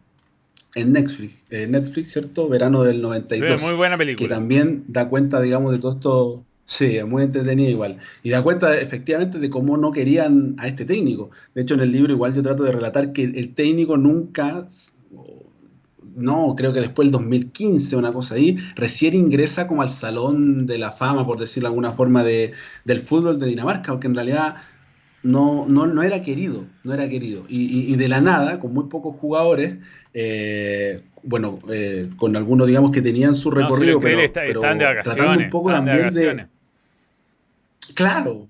en 0.75 0.93
Netflix, 0.93 1.45
Netflix, 1.51 2.13
¿cierto? 2.13 2.49
Verano 2.49 2.83
del 2.83 3.01
92. 3.01 3.63
Muy 3.63 3.73
buena 3.73 3.97
película. 3.97 4.29
Que 4.29 4.35
también 4.35 4.85
da 4.89 5.09
cuenta, 5.09 5.41
digamos, 5.41 5.73
de 5.73 5.79
todo 5.79 5.93
esto 5.93 6.45
Sí, 6.67 6.97
es 6.97 7.07
muy 7.07 7.23
entretenido 7.23 7.71
igual. 7.71 7.97
Y 8.25 8.31
da 8.31 8.43
cuenta 8.43 8.77
efectivamente 8.79 9.39
de 9.39 9.49
cómo 9.49 9.77
no 9.77 9.93
querían 9.93 10.57
a 10.59 10.67
este 10.67 10.85
técnico. 10.85 11.31
De 11.55 11.63
hecho, 11.63 11.75
en 11.75 11.81
el 11.81 11.93
libro 11.93 12.13
igual 12.13 12.35
yo 12.35 12.43
trato 12.43 12.65
de 12.65 12.73
relatar 12.73 13.13
que 13.13 13.23
el 13.23 13.55
técnico 13.55 13.97
nunca, 13.97 14.67
no, 16.17 16.55
creo 16.57 16.73
que 16.73 16.81
después 16.81 17.07
del 17.07 17.13
2015, 17.13 17.95
una 17.95 18.13
cosa 18.13 18.35
ahí, 18.35 18.57
recién 18.75 19.15
ingresa 19.15 19.69
como 19.69 19.83
al 19.83 19.91
salón 19.91 20.67
de 20.67 20.79
la 20.79 20.91
fama, 20.91 21.25
por 21.25 21.39
decirlo 21.39 21.69
de 21.69 21.73
alguna 21.73 21.93
forma, 21.93 22.25
de, 22.25 22.53
del 22.85 22.99
fútbol 22.99 23.39
de 23.39 23.47
Dinamarca, 23.47 23.93
porque 23.93 24.09
en 24.09 24.17
realidad 24.17 24.57
no, 25.23 25.67
no, 25.69 25.87
no 25.87 26.03
era 26.03 26.21
querido, 26.23 26.67
no 26.83 26.95
era 26.95 27.09
querido. 27.09 27.45
Y, 27.49 27.95
de 27.95 28.09
la 28.09 28.21
nada, 28.21 28.59
con 28.59 28.73
muy 28.73 28.85
pocos 28.89 29.15
jugadores, 29.15 29.77
eh, 30.15 31.01
bueno, 31.23 31.61
eh, 31.71 32.11
con 32.17 32.37
algunos, 32.37 32.67
digamos, 32.67 32.91
que 32.91 33.03
tenían 33.03 33.35
su 33.37 33.53
recorrido, 33.53 34.01
pero, 34.01 34.21
tratando 34.63 35.45
un 35.45 35.49
poco 35.49 35.71
también 35.71 36.11
de 36.11 36.49
Claro. 37.97 38.49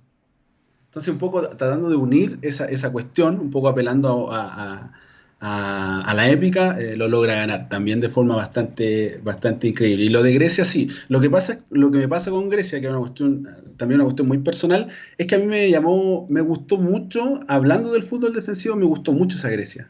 Entonces, 0.86 1.12
un 1.12 1.18
poco 1.18 1.40
tratando 1.42 1.88
de 1.88 1.96
unir 1.96 2.38
esa, 2.42 2.66
esa 2.66 2.90
cuestión, 2.90 3.38
un 3.40 3.50
poco 3.50 3.68
apelando 3.68 4.28
a, 4.32 4.92
la 5.40 6.30
épica, 6.30 6.80
eh, 6.80 6.96
lo 6.96 7.08
logra 7.08 7.34
ganar, 7.36 7.68
también 7.68 8.00
de 8.00 8.08
forma 8.08 8.34
bastante, 8.34 9.20
bastante 9.22 9.68
increíble. 9.68 10.04
Y 10.06 10.08
lo 10.08 10.22
de 10.22 10.34
Grecia, 10.34 10.64
sí. 10.64 10.88
Lo 11.08 11.20
que, 11.20 11.30
pasa, 11.30 11.60
lo 11.70 11.90
que 11.92 11.98
me 11.98 12.08
pasa 12.08 12.30
con 12.30 12.50
Grecia, 12.50 12.80
que 12.80 12.86
es 12.86 12.92
una 12.92 13.00
cuestión, 13.00 13.48
también 13.76 14.00
una 14.00 14.06
cuestión 14.06 14.28
muy 14.28 14.38
personal, 14.38 14.88
es 15.18 15.26
que 15.28 15.36
a 15.36 15.38
mí 15.38 15.46
me 15.46 15.70
llamó, 15.70 16.26
me 16.28 16.40
gustó 16.40 16.78
mucho, 16.78 17.40
hablando 17.46 17.92
del 17.92 18.02
fútbol 18.02 18.32
defensivo, 18.34 18.74
me 18.76 18.86
gustó 18.86 19.12
mucho 19.12 19.36
esa 19.36 19.50
Grecia. 19.50 19.88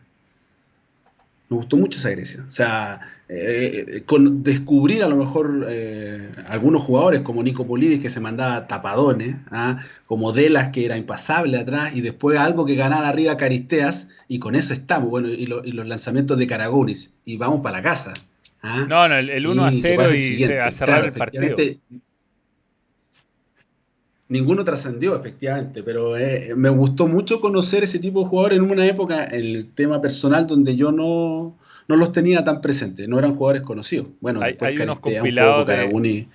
Me 1.49 1.57
gustó 1.57 1.77
mucho 1.77 1.99
esa 1.99 2.11
Grecia. 2.11 2.45
O 2.47 2.51
sea, 2.51 3.01
eh, 3.29 3.85
eh, 3.87 4.03
con 4.05 4.43
descubrir 4.43 5.05
a 5.05 5.09
lo 5.09 5.17
mejor 5.17 5.67
eh, 5.69 6.31
algunos 6.49 6.83
jugadores 6.83 7.21
como 7.21 7.43
Nico 7.43 7.67
Polidis 7.67 8.01
que 8.01 8.11
se 8.11 8.19
mandaba 8.19 8.67
tapadones, 8.67 9.37
¿ah? 9.51 9.79
como 10.07 10.33
Delas 10.33 10.71
que 10.71 10.85
era 10.85 10.97
impasable 10.97 11.57
atrás, 11.57 11.95
y 11.95 12.01
después 12.01 12.39
algo 12.39 12.67
que 12.67 12.75
ganaba 12.75 13.09
arriba 13.09 13.37
Caristeas, 13.37 14.09
y 14.27 14.41
con 14.41 14.57
eso 14.57 14.75
estamos. 14.75 15.09
Bueno, 15.09 15.29
y, 15.29 15.47
los 15.47 15.87
lanzamientos 15.87 16.37
de 16.37 16.49
Caragonis, 16.49 17.15
y 17.25 17.37
vamos 17.37 17.61
para 17.61 17.81
casa. 17.81 18.13
¿ah? 18.63 18.85
No, 18.89 19.09
no, 19.09 19.17
el, 19.17 19.47
1 19.47 19.65
a 19.65 19.71
0 19.71 20.15
y 20.15 20.39
se, 20.39 20.59
a 20.59 20.71
cerrar 20.73 21.05
el 21.05 21.13
partido 21.13 21.55
ninguno 24.29 24.65
trascendió 24.65 25.15
efectivamente, 25.15 25.83
pero 25.83 26.17
eh, 26.17 26.55
me 26.57 26.69
gustó 26.71 27.07
mucho 27.07 27.41
conocer 27.41 27.85
ese 27.85 27.99
tipo 27.99 28.23
de 28.23 28.29
jugadores 28.29 28.59
en 28.59 28.71
una 28.71 28.87
época, 28.87 29.25
el 29.25 29.71
tema 29.75 30.01
personal, 30.01 30.47
donde 30.47 30.77
yo 30.77 30.93
no, 30.93 31.57
no 31.89 31.97
los 31.97 32.13
tenía 32.13 32.45
tan 32.45 32.61
presentes, 32.61 33.09
no 33.09 33.19
eran 33.19 33.37
jugadores 33.37 33.63
conocidos. 33.63 34.09
Bueno, 34.21 34.41
hay, 34.43 34.57
unos 34.81 34.99
compilados 34.99 35.67
de... 35.67 36.27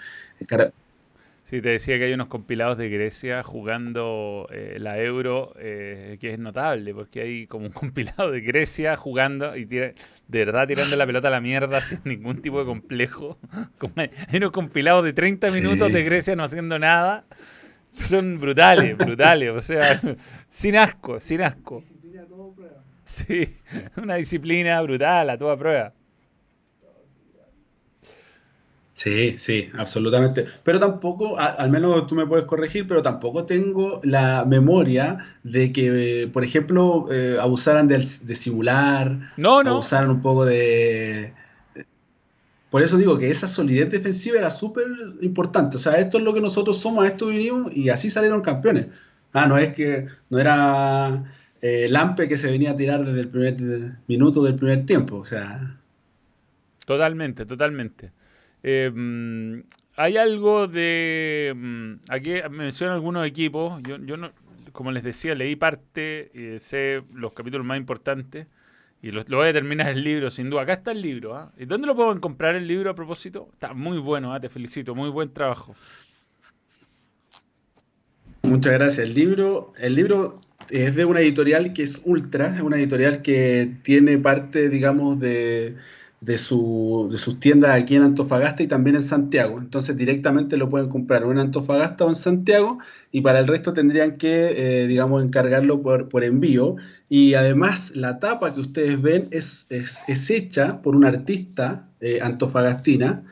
Sí, 1.43 1.61
te 1.61 1.67
decía 1.67 1.97
que 1.97 2.05
hay 2.05 2.13
unos 2.13 2.29
compilados 2.29 2.77
de 2.77 2.87
Grecia 2.87 3.43
jugando 3.43 4.47
eh, 4.53 4.77
la 4.79 4.97
Euro, 4.99 5.53
eh, 5.59 6.17
que 6.21 6.31
es 6.31 6.39
notable, 6.39 6.93
porque 6.93 7.19
hay 7.19 7.45
como 7.45 7.65
un 7.65 7.71
compilado 7.73 8.31
de 8.31 8.39
Grecia 8.39 8.95
jugando 8.95 9.57
y 9.57 9.65
de 9.65 9.93
verdad 10.29 10.65
tirando 10.65 10.95
la 10.95 11.05
pelota 11.05 11.27
a 11.27 11.31
la 11.31 11.41
mierda 11.41 11.81
sin 11.81 11.99
ningún 12.05 12.41
tipo 12.41 12.59
de 12.59 12.65
complejo. 12.65 13.37
hay 13.97 14.37
unos 14.37 14.51
compilados 14.51 15.03
de 15.03 15.11
30 15.11 15.51
minutos 15.51 15.91
de 15.91 16.03
Grecia 16.05 16.37
no 16.37 16.45
haciendo 16.45 16.79
nada 16.79 17.25
son 18.09 18.39
brutales, 18.39 18.97
brutales. 18.97 19.51
O 19.51 19.61
sea, 19.61 20.01
sin 20.47 20.75
asco, 20.75 21.19
sin 21.19 21.41
asco. 21.41 21.81
Disciplina 21.81 22.23
a 22.23 22.25
toda 22.25 22.53
prueba. 22.53 22.83
Sí, 23.03 23.55
una 23.97 24.15
disciplina 24.15 24.81
brutal 24.81 25.29
a 25.29 25.37
toda 25.37 25.57
prueba. 25.57 25.93
Sí, 28.93 29.35
sí, 29.39 29.67
absolutamente. 29.77 30.45
Pero 30.63 30.79
tampoco, 30.79 31.39
al 31.39 31.71
menos 31.71 32.05
tú 32.05 32.13
me 32.13 32.27
puedes 32.27 32.45
corregir, 32.45 32.85
pero 32.85 33.01
tampoco 33.01 33.45
tengo 33.45 33.99
la 34.03 34.45
memoria 34.45 35.17
de 35.43 35.71
que, 35.71 36.29
por 36.31 36.43
ejemplo, 36.43 37.07
eh, 37.11 37.37
abusaran 37.41 37.87
de, 37.87 37.97
de, 37.97 38.35
simular, 38.35 39.31
no, 39.37 39.63
no. 39.63 39.71
abusaran 39.71 40.11
un 40.11 40.21
poco 40.21 40.45
de, 40.45 41.33
por 42.71 42.81
eso 42.81 42.97
digo 42.97 43.17
que 43.17 43.29
esa 43.29 43.49
solidez 43.49 43.89
defensiva 43.89 44.37
era 44.37 44.49
súper 44.49 44.85
importante. 45.19 45.75
O 45.75 45.79
sea, 45.79 45.97
esto 45.97 46.17
es 46.17 46.23
lo 46.23 46.33
que 46.33 46.39
nosotros 46.39 46.79
somos, 46.79 47.03
a 47.03 47.07
esto 47.07 47.27
vinimos 47.27 47.75
y 47.75 47.89
así 47.89 48.09
salieron 48.09 48.39
campeones. 48.39 48.87
Ah, 49.33 49.45
no 49.45 49.57
es 49.57 49.71
que 49.71 50.05
no 50.29 50.39
era 50.39 51.25
eh, 51.61 51.87
Lampe 51.89 52.29
que 52.29 52.37
se 52.37 52.49
venía 52.49 52.71
a 52.71 52.77
tirar 52.77 53.03
desde 53.03 53.19
el 53.19 53.27
primer 53.27 53.97
minuto 54.07 54.41
del 54.41 54.55
primer 54.55 54.85
tiempo. 54.85 55.17
O 55.17 55.25
sea. 55.25 55.77
Totalmente, 56.85 57.45
totalmente. 57.45 58.13
Em, 58.63 59.63
hay 59.97 60.15
algo 60.15 60.67
de. 60.67 61.53
Mm, 61.53 61.93
aquí 62.07 62.35
menciono 62.49 62.93
algunos 62.93 63.27
equipos. 63.27 63.83
Yo, 63.83 63.97
yo 63.97 64.15
no, 64.15 64.31
como 64.71 64.93
les 64.93 65.03
decía, 65.03 65.35
leí 65.35 65.57
parte 65.57 66.31
y 66.33 66.57
sé 66.59 67.03
los 67.13 67.33
capítulos 67.33 67.65
más 67.65 67.77
importantes. 67.77 68.47
Y 69.01 69.11
lo, 69.11 69.23
voy 69.23 69.49
a 69.49 69.53
terminar 69.53 69.89
el 69.89 70.03
libro, 70.03 70.29
sin 70.29 70.49
duda. 70.49 70.61
Acá 70.61 70.73
está 70.73 70.91
el 70.91 71.01
libro. 71.01 71.35
¿ah? 71.35 71.51
¿Y 71.57 71.65
dónde 71.65 71.87
lo 71.87 71.95
puedo 71.95 72.19
comprar 72.21 72.55
el 72.55 72.67
libro 72.67 72.91
a 72.91 72.95
propósito? 72.95 73.49
Está 73.53 73.73
muy 73.73 73.97
bueno, 73.97 74.33
¿ah? 74.33 74.39
te 74.39 74.49
felicito. 74.49 74.93
Muy 74.93 75.09
buen 75.09 75.33
trabajo. 75.33 75.75
Muchas 78.43 78.73
gracias. 78.73 79.07
El 79.07 79.15
libro, 79.15 79.73
el 79.79 79.95
libro 79.95 80.39
es 80.69 80.95
de 80.95 81.05
una 81.05 81.21
editorial 81.21 81.73
que 81.73 81.83
es 81.83 82.01
Ultra, 82.05 82.55
es 82.55 82.61
una 82.61 82.77
editorial 82.77 83.21
que 83.21 83.77
tiene 83.81 84.17
parte, 84.17 84.69
digamos, 84.69 85.19
de, 85.19 85.75
de, 86.21 86.37
su, 86.37 87.09
de 87.11 87.17
sus 87.17 87.39
tiendas 87.39 87.75
aquí 87.75 87.95
en 87.95 88.03
Antofagasta 88.03 88.61
y 88.61 88.67
también 88.67 88.95
en 88.95 89.01
Santiago. 89.01 89.57
Entonces 89.59 89.97
directamente 89.97 90.55
lo 90.55 90.69
pueden 90.69 90.87
comprar 90.87 91.23
o 91.23 91.31
en 91.31 91.39
Antofagasta 91.39 92.05
o 92.05 92.09
en 92.09 92.15
Santiago 92.15 92.77
y 93.11 93.21
para 93.21 93.39
el 93.39 93.47
resto 93.47 93.73
tendrían 93.73 94.17
que, 94.17 94.83
eh, 94.83 94.87
digamos, 94.87 95.23
encargarlo 95.23 95.81
por, 95.81 96.09
por, 96.09 96.23
envío. 96.23 96.75
Y 97.09 97.33
además 97.33 97.95
la 97.95 98.19
tapa 98.19 98.53
que 98.53 98.61
ustedes 98.61 99.01
ven 99.01 99.27
es, 99.31 99.71
es, 99.71 100.29
hecha 100.29 100.81
por 100.81 100.95
una 100.95 101.07
artista 101.07 101.89
eh, 101.99 102.19
antofagastina, 102.21 103.23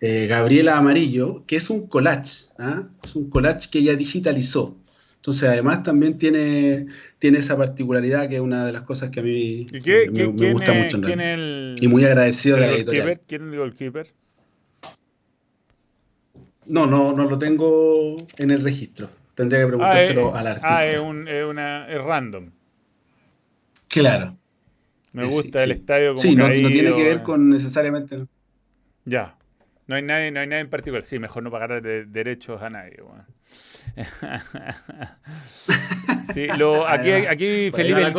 eh, 0.00 0.26
Gabriela 0.26 0.76
Amarillo, 0.76 1.44
que 1.46 1.54
es 1.56 1.70
un 1.70 1.86
collage, 1.86 2.46
¿ah? 2.58 2.88
es 3.04 3.14
un 3.14 3.30
collage 3.30 3.70
que 3.70 3.78
ella 3.78 3.94
digitalizó. 3.94 4.76
Entonces, 5.22 5.48
además, 5.48 5.84
también 5.84 6.18
tiene, 6.18 6.86
tiene 7.20 7.38
esa 7.38 7.56
particularidad 7.56 8.28
que 8.28 8.34
es 8.34 8.40
una 8.40 8.66
de 8.66 8.72
las 8.72 8.82
cosas 8.82 9.10
que 9.10 9.20
a 9.20 9.22
mí 9.22 9.64
me, 9.70 10.24
gusta 10.24 10.72
mucho. 10.74 11.00
y 11.76 11.86
muy 11.86 12.04
agradecido 12.04 12.56
de 12.56 12.66
la 12.66 12.72
editorial. 12.72 13.20
¿Quién 13.28 13.42
es 13.42 13.52
el 13.52 13.56
goalkeeper? 13.56 14.08
No, 16.66 16.88
no, 16.88 17.12
no 17.12 17.30
lo 17.30 17.38
tengo 17.38 18.16
en 18.36 18.50
el 18.50 18.64
registro. 18.64 19.08
Tendría 19.36 19.60
que 19.60 19.68
preguntárselo 19.68 20.34
ah, 20.34 20.40
al 20.40 20.46
artista. 20.48 20.78
Ah, 20.78 20.86
es, 20.86 20.98
un, 20.98 21.28
es, 21.28 21.44
una, 21.44 21.88
es 21.88 22.02
random. 22.02 22.50
Claro. 23.86 24.36
Me 25.12 25.24
gusta 25.26 25.62
el 25.62 25.70
estadio 25.70 26.14
como 26.14 26.20
Sí, 26.20 26.34
no, 26.34 26.48
no, 26.48 26.52
tiene 26.52 26.94
que 26.94 27.02
ver 27.04 27.18
eh. 27.18 27.22
con 27.22 27.48
necesariamente... 27.48 28.26
Ya. 29.04 29.36
No 29.86 29.96
hay 29.96 30.02
nadie, 30.02 30.30
no 30.30 30.40
hay 30.40 30.46
nadie 30.46 30.62
en 30.62 30.70
particular. 30.70 31.04
Sí, 31.04 31.18
mejor 31.18 31.42
no 31.42 31.50
pagar 31.50 31.82
derechos 31.82 32.62
a 32.62 32.70
nadie. 32.70 32.96
sí, 36.32 36.46
lo, 36.56 36.86
aquí, 36.86 37.10
aquí 37.10 37.70
Felipe, 37.72 38.12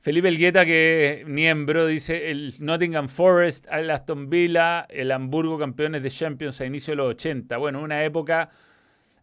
Felipe 0.00 0.28
Elgueta, 0.28 0.64
que 0.64 1.22
es 1.22 1.26
miembro, 1.26 1.86
dice 1.86 2.30
el 2.30 2.54
Nottingham 2.60 3.08
Forest, 3.08 3.66
el 3.72 3.90
Aston 3.90 4.28
Villa, 4.28 4.86
el 4.88 5.10
Hamburgo 5.10 5.58
campeones 5.58 6.02
de 6.02 6.10
Champions 6.10 6.60
a 6.60 6.66
inicio 6.66 6.92
de 6.92 6.96
los 6.96 7.10
80. 7.10 7.56
Bueno, 7.56 7.82
una 7.82 8.04
época... 8.04 8.50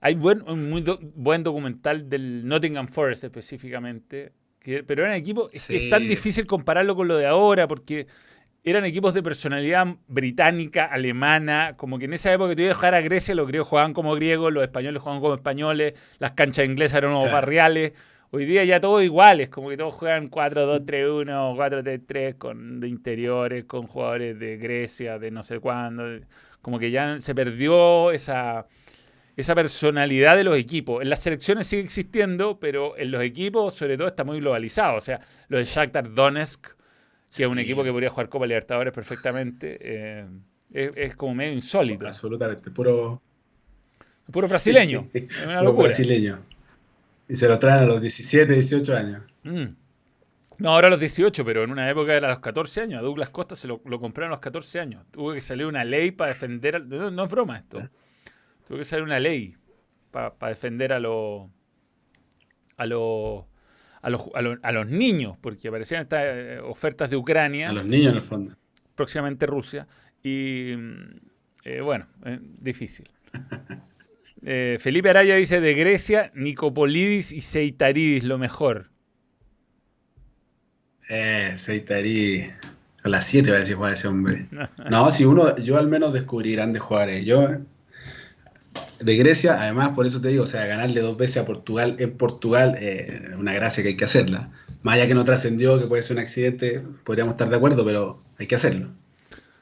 Hay 0.05 0.15
buen, 0.15 0.41
un 0.49 0.69
muy 0.69 0.83
buen 1.15 1.43
documental 1.43 2.09
del 2.09 2.45
Nottingham 2.45 2.89
Forest 2.89 3.23
específicamente, 3.23 4.33
pero 4.85 5.03
era 5.03 5.13
un 5.13 5.17
equipo, 5.17 5.49
es, 5.53 5.65
que 5.65 5.85
es 5.85 5.89
tan 5.89 6.05
difícil 6.05 6.45
compararlo 6.45 6.93
con 6.93 7.07
lo 7.07 7.15
de 7.15 7.25
ahora 7.25 7.69
porque 7.69 8.07
eran 8.63 8.85
equipos 8.85 9.13
de 9.13 9.21
personalidad 9.21 9.85
británica, 10.07 10.85
alemana, 10.85 11.73
como 11.75 11.99
que 11.99 12.05
en 12.05 12.13
esa 12.13 12.31
época 12.31 12.51
que 12.51 12.55
te 12.55 12.61
iba 12.61 12.71
a 12.71 12.75
dejar 12.75 12.95
a 12.95 13.01
Grecia, 13.01 13.35
los 13.35 13.47
griegos 13.47 13.67
jugaban 13.67 13.93
como 13.93 14.15
griegos, 14.15 14.53
los 14.53 14.63
españoles 14.63 15.01
jugaban 15.01 15.21
como 15.21 15.35
españoles, 15.35 15.93
las 16.19 16.31
canchas 16.31 16.65
inglesas 16.65 16.99
eran 16.99 17.11
unos 17.11 17.31
barriales. 17.31 17.91
Hoy 18.31 18.45
día 18.45 18.63
ya 18.63 18.79
todos 18.79 19.03
iguales, 19.03 19.49
como 19.49 19.69
que 19.69 19.77
todos 19.77 19.93
juegan 19.93 20.31
4-2-3-1, 20.31 21.55
4-3-3 21.55 22.37
con 22.37 22.79
de 22.79 22.87
interiores, 22.87 23.65
con 23.65 23.85
jugadores 23.85 24.39
de 24.39 24.57
Grecia, 24.57 25.19
de 25.19 25.29
no 25.29 25.43
sé 25.43 25.59
cuándo. 25.59 26.03
Como 26.61 26.79
que 26.79 26.89
ya 26.89 27.19
se 27.19 27.35
perdió 27.35 28.11
esa, 28.11 28.65
esa 29.35 29.53
personalidad 29.53 30.37
de 30.37 30.45
los 30.45 30.57
equipos. 30.57 31.03
En 31.03 31.09
las 31.09 31.21
selecciones 31.21 31.67
sigue 31.67 31.83
existiendo, 31.83 32.59
pero 32.59 32.97
en 32.97 33.11
los 33.11 33.21
equipos 33.21 33.75
sobre 33.75 33.97
todo 33.97 34.07
está 34.07 34.23
muy 34.23 34.39
globalizado. 34.39 34.95
O 34.95 35.01
sea, 35.01 35.19
los 35.49 35.59
de 35.59 35.65
Shakhtar 35.65 36.13
Donetsk 36.13 36.65
que 37.35 37.43
es 37.43 37.49
un 37.49 37.59
equipo 37.59 37.83
que 37.83 37.91
podría 37.91 38.09
jugar 38.09 38.29
Copa 38.29 38.45
Libertadores 38.45 38.93
perfectamente. 38.93 39.77
Eh, 39.81 40.27
es, 40.73 41.15
como 41.15 41.35
medio 41.35 41.53
insólito. 41.53 42.07
Absolutamente, 42.07 42.71
puro. 42.71 43.21
Puro 44.31 44.47
brasileño. 44.47 45.07
puro 45.57 45.73
brasileño. 45.73 46.39
Y 47.27 47.35
se 47.35 47.47
lo 47.47 47.59
traen 47.59 47.81
a 47.81 47.85
los 47.85 48.01
17, 48.01 48.53
18 48.53 48.95
años. 48.95 49.23
Mm. 49.43 49.65
No, 50.59 50.69
ahora 50.69 50.87
a 50.87 50.91
los 50.91 50.99
18, 50.99 51.43
pero 51.43 51.63
en 51.63 51.71
una 51.71 51.89
época 51.89 52.13
era 52.13 52.27
a 52.27 52.31
los 52.31 52.39
14 52.39 52.81
años. 52.81 52.99
A 52.99 53.01
Douglas 53.01 53.29
Costa 53.29 53.55
se 53.55 53.67
lo, 53.67 53.81
compraron 53.81 54.31
a 54.31 54.35
los 54.35 54.39
14 54.39 54.79
años. 54.79 55.05
Tuvo 55.11 55.33
que 55.33 55.41
salir 55.41 55.65
una 55.65 55.83
ley 55.83 56.11
para 56.11 56.29
defender. 56.29 56.85
no, 56.85 57.23
es 57.23 57.31
broma 57.31 57.57
esto. 57.57 57.89
Tuvo 58.67 58.77
que 58.77 58.83
salir 58.83 59.03
una 59.03 59.19
ley 59.19 59.55
para, 60.11 60.33
defender 60.47 60.93
a 60.93 60.99
los. 60.99 61.49
A 62.77 62.85
los 62.85 63.43
a 64.03 64.09
los, 64.09 64.21
a, 64.33 64.71
los, 64.71 64.87
niños, 64.87 65.37
porque 65.41 65.69
aparecían 65.69 66.03
estas 66.03 66.23
eh, 66.25 66.59
ofertas 66.61 67.09
de 67.09 67.15
Ucrania. 67.15 67.69
A 67.69 67.73
los 67.73 67.85
niños 67.85 68.11
en 68.11 68.17
el 68.17 68.21
fondo. 68.21 68.53
Próximamente 68.95 69.47
Rusia. 69.47 69.87
Y 70.21 70.73
eh, 71.63 71.81
bueno, 71.81 72.05
eh, 72.25 72.39
difícil. 72.61 73.09
Felipe 74.79 75.09
Araya 75.09 75.35
dice 75.35 75.61
de 75.61 75.73
Grecia, 75.73 76.29
Nicopolidis 76.35 77.31
y 77.31 77.39
Seitaridis, 77.39 78.25
lo 78.25 78.37
mejor. 78.37 78.91
Eh, 81.09 81.53
Seitaridis. 81.55 82.51
A 83.03 83.09
las 83.09 83.25
7 83.25 83.51
va 83.51 83.57
a 83.57 83.59
decir 83.59 83.75
jugar 83.75 83.93
ese 83.93 84.07
hombre. 84.07 84.47
no, 84.89 85.11
si 85.11 85.25
uno, 85.25 85.57
yo 85.57 85.77
al 85.77 85.87
menos 85.87 86.13
descubrí 86.13 86.53
grandes 86.53 86.81
jugadores. 86.81 87.25
Yo 87.25 87.57
de 89.03 89.15
Grecia, 89.17 89.61
además, 89.61 89.89
por 89.89 90.05
eso 90.05 90.21
te 90.21 90.29
digo, 90.29 90.43
o 90.43 90.47
sea, 90.47 90.65
ganarle 90.65 91.01
dos 91.01 91.17
veces 91.17 91.37
a 91.37 91.45
Portugal 91.45 91.95
en 91.99 92.17
Portugal 92.17 92.77
es 92.79 93.35
una 93.37 93.53
gracia 93.53 93.83
que 93.83 93.89
hay 93.89 93.95
que 93.95 94.05
hacerla. 94.05 94.51
Más 94.81 94.95
allá 94.95 95.07
que 95.07 95.15
no 95.15 95.23
trascendió, 95.23 95.79
que 95.79 95.87
puede 95.87 96.03
ser 96.03 96.17
un 96.17 96.21
accidente, 96.21 96.83
podríamos 97.03 97.33
estar 97.33 97.49
de 97.49 97.55
acuerdo, 97.55 97.85
pero 97.85 98.21
hay 98.37 98.47
que 98.47 98.55
hacerlo. 98.55 98.89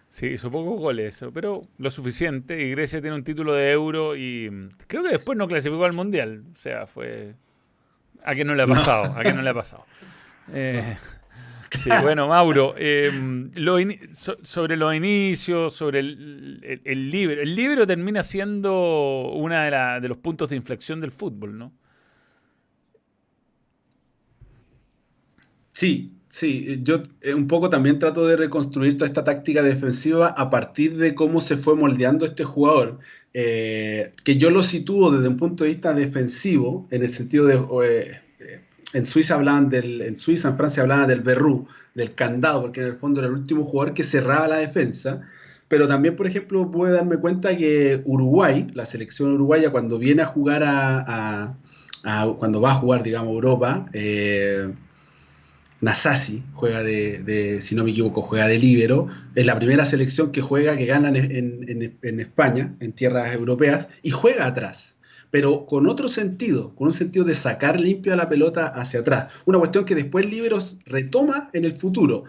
Sí, 0.09 0.27
hizo 0.27 0.51
pocos 0.51 0.77
goles, 0.79 1.15
eso, 1.15 1.31
pero 1.31 1.61
lo 1.77 1.89
suficiente. 1.89 2.61
Y 2.61 2.71
Grecia 2.71 2.99
tiene 2.99 3.15
un 3.15 3.23
título 3.23 3.53
de 3.53 3.71
euro 3.71 4.17
y 4.17 4.69
creo 4.87 5.03
que 5.03 5.09
después 5.09 5.37
no 5.37 5.47
clasificó 5.47 5.85
al 5.85 5.93
Mundial. 5.93 6.43
O 6.53 6.59
sea, 6.59 6.85
fue... 6.85 7.35
¿A 8.23 8.35
qué 8.35 8.43
no 8.43 8.53
le 8.53 8.63
ha 8.63 8.67
pasado? 8.67 9.15
¿A 9.15 9.23
qué 9.23 9.31
no 9.31 9.41
le 9.41 9.49
ha 9.49 9.53
pasado? 9.53 9.85
Eh, 10.53 10.97
Sí, 11.79 11.89
bueno, 12.03 12.27
Mauro, 12.27 12.75
em, 12.77 13.51
sobre 14.43 14.75
los 14.75 14.93
inicios, 14.93 15.73
sobre 15.73 15.99
el, 15.99 17.11
libro. 17.11 17.41
El 17.41 17.55
libro 17.55 17.87
termina 17.87 18.23
siendo 18.23 19.31
uno 19.33 19.55
de, 19.55 20.01
de 20.01 20.07
los 20.07 20.17
puntos 20.17 20.49
de 20.49 20.57
inflexión 20.57 20.99
del 21.01 21.11
fútbol, 21.11 21.57
¿no? 21.57 21.73
Sí, 25.73 26.13
sí. 26.27 26.79
Yo 26.83 27.01
eh, 27.21 27.33
un 27.33 27.47
poco 27.47 27.69
también 27.69 27.97
trato 27.99 28.27
de 28.27 28.35
reconstruir 28.35 28.97
toda 28.97 29.07
esta 29.07 29.23
táctica 29.23 29.61
defensiva 29.63 30.27
a 30.27 30.49
partir 30.49 30.97
de 30.97 31.15
cómo 31.15 31.39
se 31.39 31.57
fue 31.57 31.75
moldeando 31.75 32.25
este 32.25 32.43
jugador, 32.43 32.99
eh, 33.33 34.11
que 34.23 34.37
yo 34.37 34.49
lo 34.49 34.63
sitúo 34.63 35.11
desde 35.11 35.29
un 35.29 35.37
punto 35.37 35.63
de 35.63 35.69
vista 35.71 35.93
defensivo, 35.93 36.87
en 36.91 37.03
el 37.03 37.09
sentido 37.09 37.45
de... 37.45 38.21
En 38.93 39.05
Suiza 39.05 39.35
hablaban 39.35 39.69
del, 39.69 40.01
en 40.01 40.15
Suiza, 40.15 40.49
en 40.49 40.57
Francia 40.57 40.83
hablaban 40.83 41.07
del 41.07 41.21
berrú, 41.21 41.65
del 41.95 42.13
candado, 42.13 42.61
porque 42.61 42.81
en 42.81 42.87
el 42.87 42.95
fondo 42.95 43.21
era 43.21 43.27
el 43.27 43.35
último 43.35 43.63
jugador 43.63 43.93
que 43.93 44.03
cerraba 44.03 44.47
la 44.47 44.57
defensa. 44.57 45.21
Pero 45.67 45.87
también, 45.87 46.17
por 46.17 46.27
ejemplo, 46.27 46.69
pude 46.69 46.91
darme 46.91 47.17
cuenta 47.17 47.55
que 47.55 48.01
Uruguay, 48.03 48.67
la 48.73 48.85
selección 48.85 49.33
uruguaya, 49.33 49.69
cuando 49.71 49.97
viene 49.97 50.21
a 50.21 50.25
jugar 50.25 50.63
a, 50.65 51.55
cuando 52.37 52.59
va 52.59 52.71
a 52.71 52.75
jugar, 52.75 53.03
digamos, 53.03 53.33
Europa, 53.33 53.85
eh, 53.93 54.73
Nasasi 55.79 56.43
juega 56.53 56.83
de, 56.83 57.59
si 57.61 57.75
no 57.75 57.83
me 57.83 57.91
equivoco, 57.91 58.21
juega 58.21 58.47
de 58.47 58.59
líbero. 58.59 59.07
Es 59.33 59.45
la 59.45 59.57
primera 59.57 59.85
selección 59.85 60.31
que 60.31 60.41
juega, 60.41 60.75
que 60.75 60.85
gana 60.85 61.09
en, 61.09 61.95
en 62.01 62.19
España, 62.19 62.75
en 62.81 62.91
tierras 62.91 63.33
europeas, 63.33 63.87
y 64.03 64.11
juega 64.11 64.47
atrás 64.47 64.97
pero 65.31 65.65
con 65.65 65.87
otro 65.87 66.09
sentido, 66.09 66.75
con 66.75 66.87
un 66.87 66.93
sentido 66.93 67.25
de 67.25 67.35
sacar 67.35 67.79
limpio 67.79 68.13
a 68.13 68.17
la 68.17 68.29
pelota 68.29 68.67
hacia 68.67 68.99
atrás. 68.99 69.33
Una 69.45 69.57
cuestión 69.57 69.85
que 69.85 69.95
después 69.95 70.25
Liberos 70.29 70.77
retoma 70.85 71.49
en 71.53 71.65
el 71.65 71.73
futuro. 71.73 72.25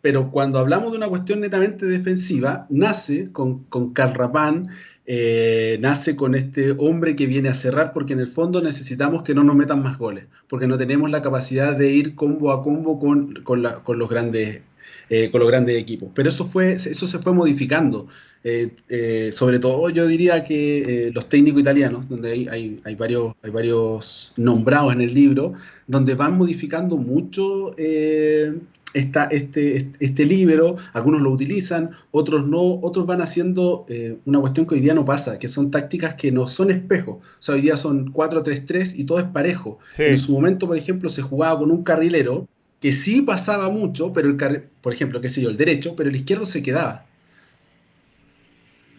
Pero 0.00 0.30
cuando 0.30 0.58
hablamos 0.58 0.92
de 0.92 0.98
una 0.98 1.08
cuestión 1.08 1.40
netamente 1.40 1.86
defensiva, 1.86 2.66
nace 2.68 3.32
con, 3.32 3.64
con 3.64 3.92
Carrapán, 3.92 4.68
eh, 5.06 5.78
nace 5.80 6.14
con 6.14 6.34
este 6.34 6.72
hombre 6.78 7.16
que 7.16 7.26
viene 7.26 7.48
a 7.48 7.54
cerrar, 7.54 7.92
porque 7.92 8.12
en 8.12 8.20
el 8.20 8.28
fondo 8.28 8.62
necesitamos 8.62 9.22
que 9.22 9.34
no 9.34 9.42
nos 9.44 9.56
metan 9.56 9.82
más 9.82 9.98
goles, 9.98 10.26
porque 10.46 10.66
no 10.66 10.76
tenemos 10.76 11.10
la 11.10 11.22
capacidad 11.22 11.76
de 11.76 11.90
ir 11.90 12.14
combo 12.14 12.52
a 12.52 12.62
combo 12.62 13.00
con, 13.00 13.34
con 13.44 13.98
los 13.98 14.08
grandes 14.08 14.60
eh, 15.10 15.30
con 15.30 15.40
los 15.40 15.48
grandes 15.48 15.76
equipos. 15.76 16.08
Pero 16.14 16.28
eso, 16.28 16.46
fue, 16.46 16.72
eso 16.72 17.06
se 17.06 17.18
fue 17.18 17.32
modificando. 17.32 18.08
Eh, 18.42 18.70
eh, 18.88 19.30
sobre 19.32 19.58
todo 19.58 19.88
yo 19.90 20.06
diría 20.06 20.42
que 20.44 21.10
los 21.14 21.28
técnicos 21.28 21.60
italianos, 21.60 22.08
donde 22.08 22.32
hay, 22.32 22.80
hay, 22.84 22.94
varios, 22.94 23.34
hay 23.42 23.50
varios 23.50 24.32
nombrados 24.36 24.92
en 24.92 25.02
el 25.02 25.14
libro, 25.14 25.52
donde 25.86 26.14
van 26.14 26.36
modificando 26.36 26.96
mucho 26.96 27.74
esta, 27.76 29.24
este, 29.26 29.90
este 29.98 30.24
libro, 30.24 30.76
algunos 30.92 31.20
lo 31.20 31.30
utilizan, 31.30 31.90
otros 32.10 32.46
no, 32.46 32.80
otros 32.80 33.06
van 33.06 33.20
haciendo 33.20 33.86
una 34.24 34.40
cuestión 34.40 34.66
que 34.66 34.76
hoy 34.76 34.80
día 34.80 34.94
no 34.94 35.04
pasa, 35.04 35.38
que 35.38 35.48
son 35.48 35.70
tácticas 35.70 36.14
que 36.14 36.32
no 36.32 36.46
son 36.46 36.70
espejos. 36.70 37.16
O 37.16 37.42
sea, 37.42 37.56
hoy 37.56 37.60
día 37.60 37.76
son 37.76 38.12
4-3-3 38.12 38.94
y 38.96 39.04
todo 39.04 39.18
es 39.18 39.26
parejo. 39.26 39.78
En 39.98 40.16
su 40.16 40.32
momento, 40.32 40.66
por 40.66 40.76
ejemplo, 40.76 41.10
se 41.10 41.22
jugaba 41.22 41.58
con 41.58 41.70
un 41.70 41.82
carrilero 41.82 42.48
que 42.84 42.92
sí 42.92 43.22
pasaba 43.22 43.70
mucho, 43.70 44.12
pero 44.12 44.28
el 44.28 44.36
por 44.82 44.92
ejemplo, 44.92 45.18
qué 45.18 45.30
sé 45.30 45.40
yo, 45.40 45.48
el 45.48 45.56
derecho, 45.56 45.96
pero 45.96 46.10
el 46.10 46.16
izquierdo 46.16 46.44
se 46.44 46.62
quedaba. 46.62 47.06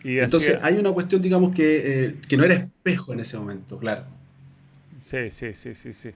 Entonces 0.03 0.57
hay 0.63 0.77
una 0.79 0.91
cuestión, 0.91 1.21
digamos, 1.21 1.55
que, 1.55 2.05
eh, 2.05 2.15
que, 2.27 2.35
no 2.35 2.45
era 2.45 2.55
espejo 2.55 3.13
en 3.13 3.19
ese 3.19 3.37
momento, 3.37 3.77
claro. 3.77 4.05
Sí, 5.03 5.29
sí, 5.29 5.53
sí, 5.53 5.75
sí, 5.75 5.93
sí. 5.93 6.09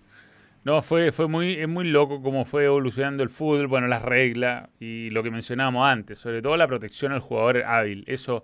No, 0.64 0.82
fue, 0.82 1.12
fue 1.12 1.28
muy, 1.28 1.54
es 1.54 1.68
muy 1.68 1.86
loco 1.86 2.24
cómo 2.24 2.44
fue 2.44 2.66
evolucionando 2.66 3.22
el 3.22 3.30
fútbol, 3.30 3.68
bueno, 3.68 3.86
las 3.86 4.02
reglas 4.02 4.70
y 4.80 5.12
lo 5.12 5.22
que 5.22 5.30
mencionábamos 5.30 5.88
antes, 5.88 6.18
sobre 6.18 6.42
todo 6.42 6.58
la 6.58 6.66
protección 6.66 7.12
al 7.12 7.20
jugador 7.20 7.62
hábil. 7.66 8.04
Eso 8.08 8.44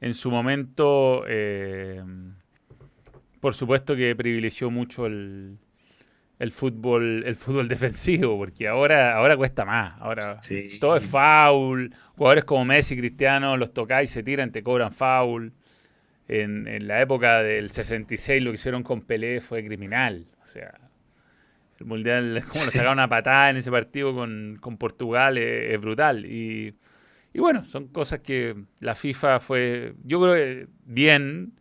en 0.00 0.14
su 0.14 0.32
momento, 0.32 1.22
eh, 1.28 2.02
por 3.38 3.54
supuesto 3.54 3.94
que 3.94 4.16
privilegió 4.16 4.68
mucho 4.68 5.06
el, 5.06 5.58
el 6.38 6.52
fútbol, 6.52 7.24
el 7.26 7.36
fútbol 7.36 7.68
defensivo, 7.68 8.36
porque 8.36 8.68
ahora, 8.68 9.16
ahora 9.16 9.36
cuesta 9.36 9.64
más. 9.64 9.94
Ahora 10.00 10.34
todo 10.80 10.96
es 10.96 11.04
foul. 11.04 11.94
Jugadores 12.16 12.44
como 12.44 12.64
Messi, 12.64 12.96
Cristiano, 12.96 13.56
los 13.56 13.72
tocáis, 13.72 14.10
se 14.10 14.22
tiran, 14.22 14.52
te 14.52 14.62
cobran 14.62 14.92
foul. 14.92 15.52
En, 16.28 16.68
en, 16.68 16.86
la 16.86 17.00
época 17.00 17.42
del 17.42 17.70
66 17.70 18.42
lo 18.42 18.50
que 18.50 18.56
hicieron 18.56 18.82
con 18.82 19.00
Pelé 19.00 19.40
fue 19.40 19.64
criminal. 19.64 20.26
O 20.44 20.46
sea, 20.46 20.74
el 21.80 21.86
Mundial, 21.86 22.42
como 22.48 22.64
lo 22.64 22.70
sacaron 22.70 22.94
una 22.94 23.08
patada 23.08 23.50
en 23.50 23.56
ese 23.56 23.70
partido 23.70 24.14
con, 24.14 24.76
Portugal, 24.78 25.38
es, 25.38 25.80
brutal. 25.80 26.26
Y, 26.26 26.74
y, 27.32 27.40
bueno, 27.40 27.64
son 27.64 27.88
cosas 27.88 28.20
que 28.20 28.54
la 28.80 28.94
FIFA 28.94 29.40
fue, 29.40 29.94
yo 30.04 30.20
creo 30.20 30.34
que 30.34 30.68
bien, 30.84 31.57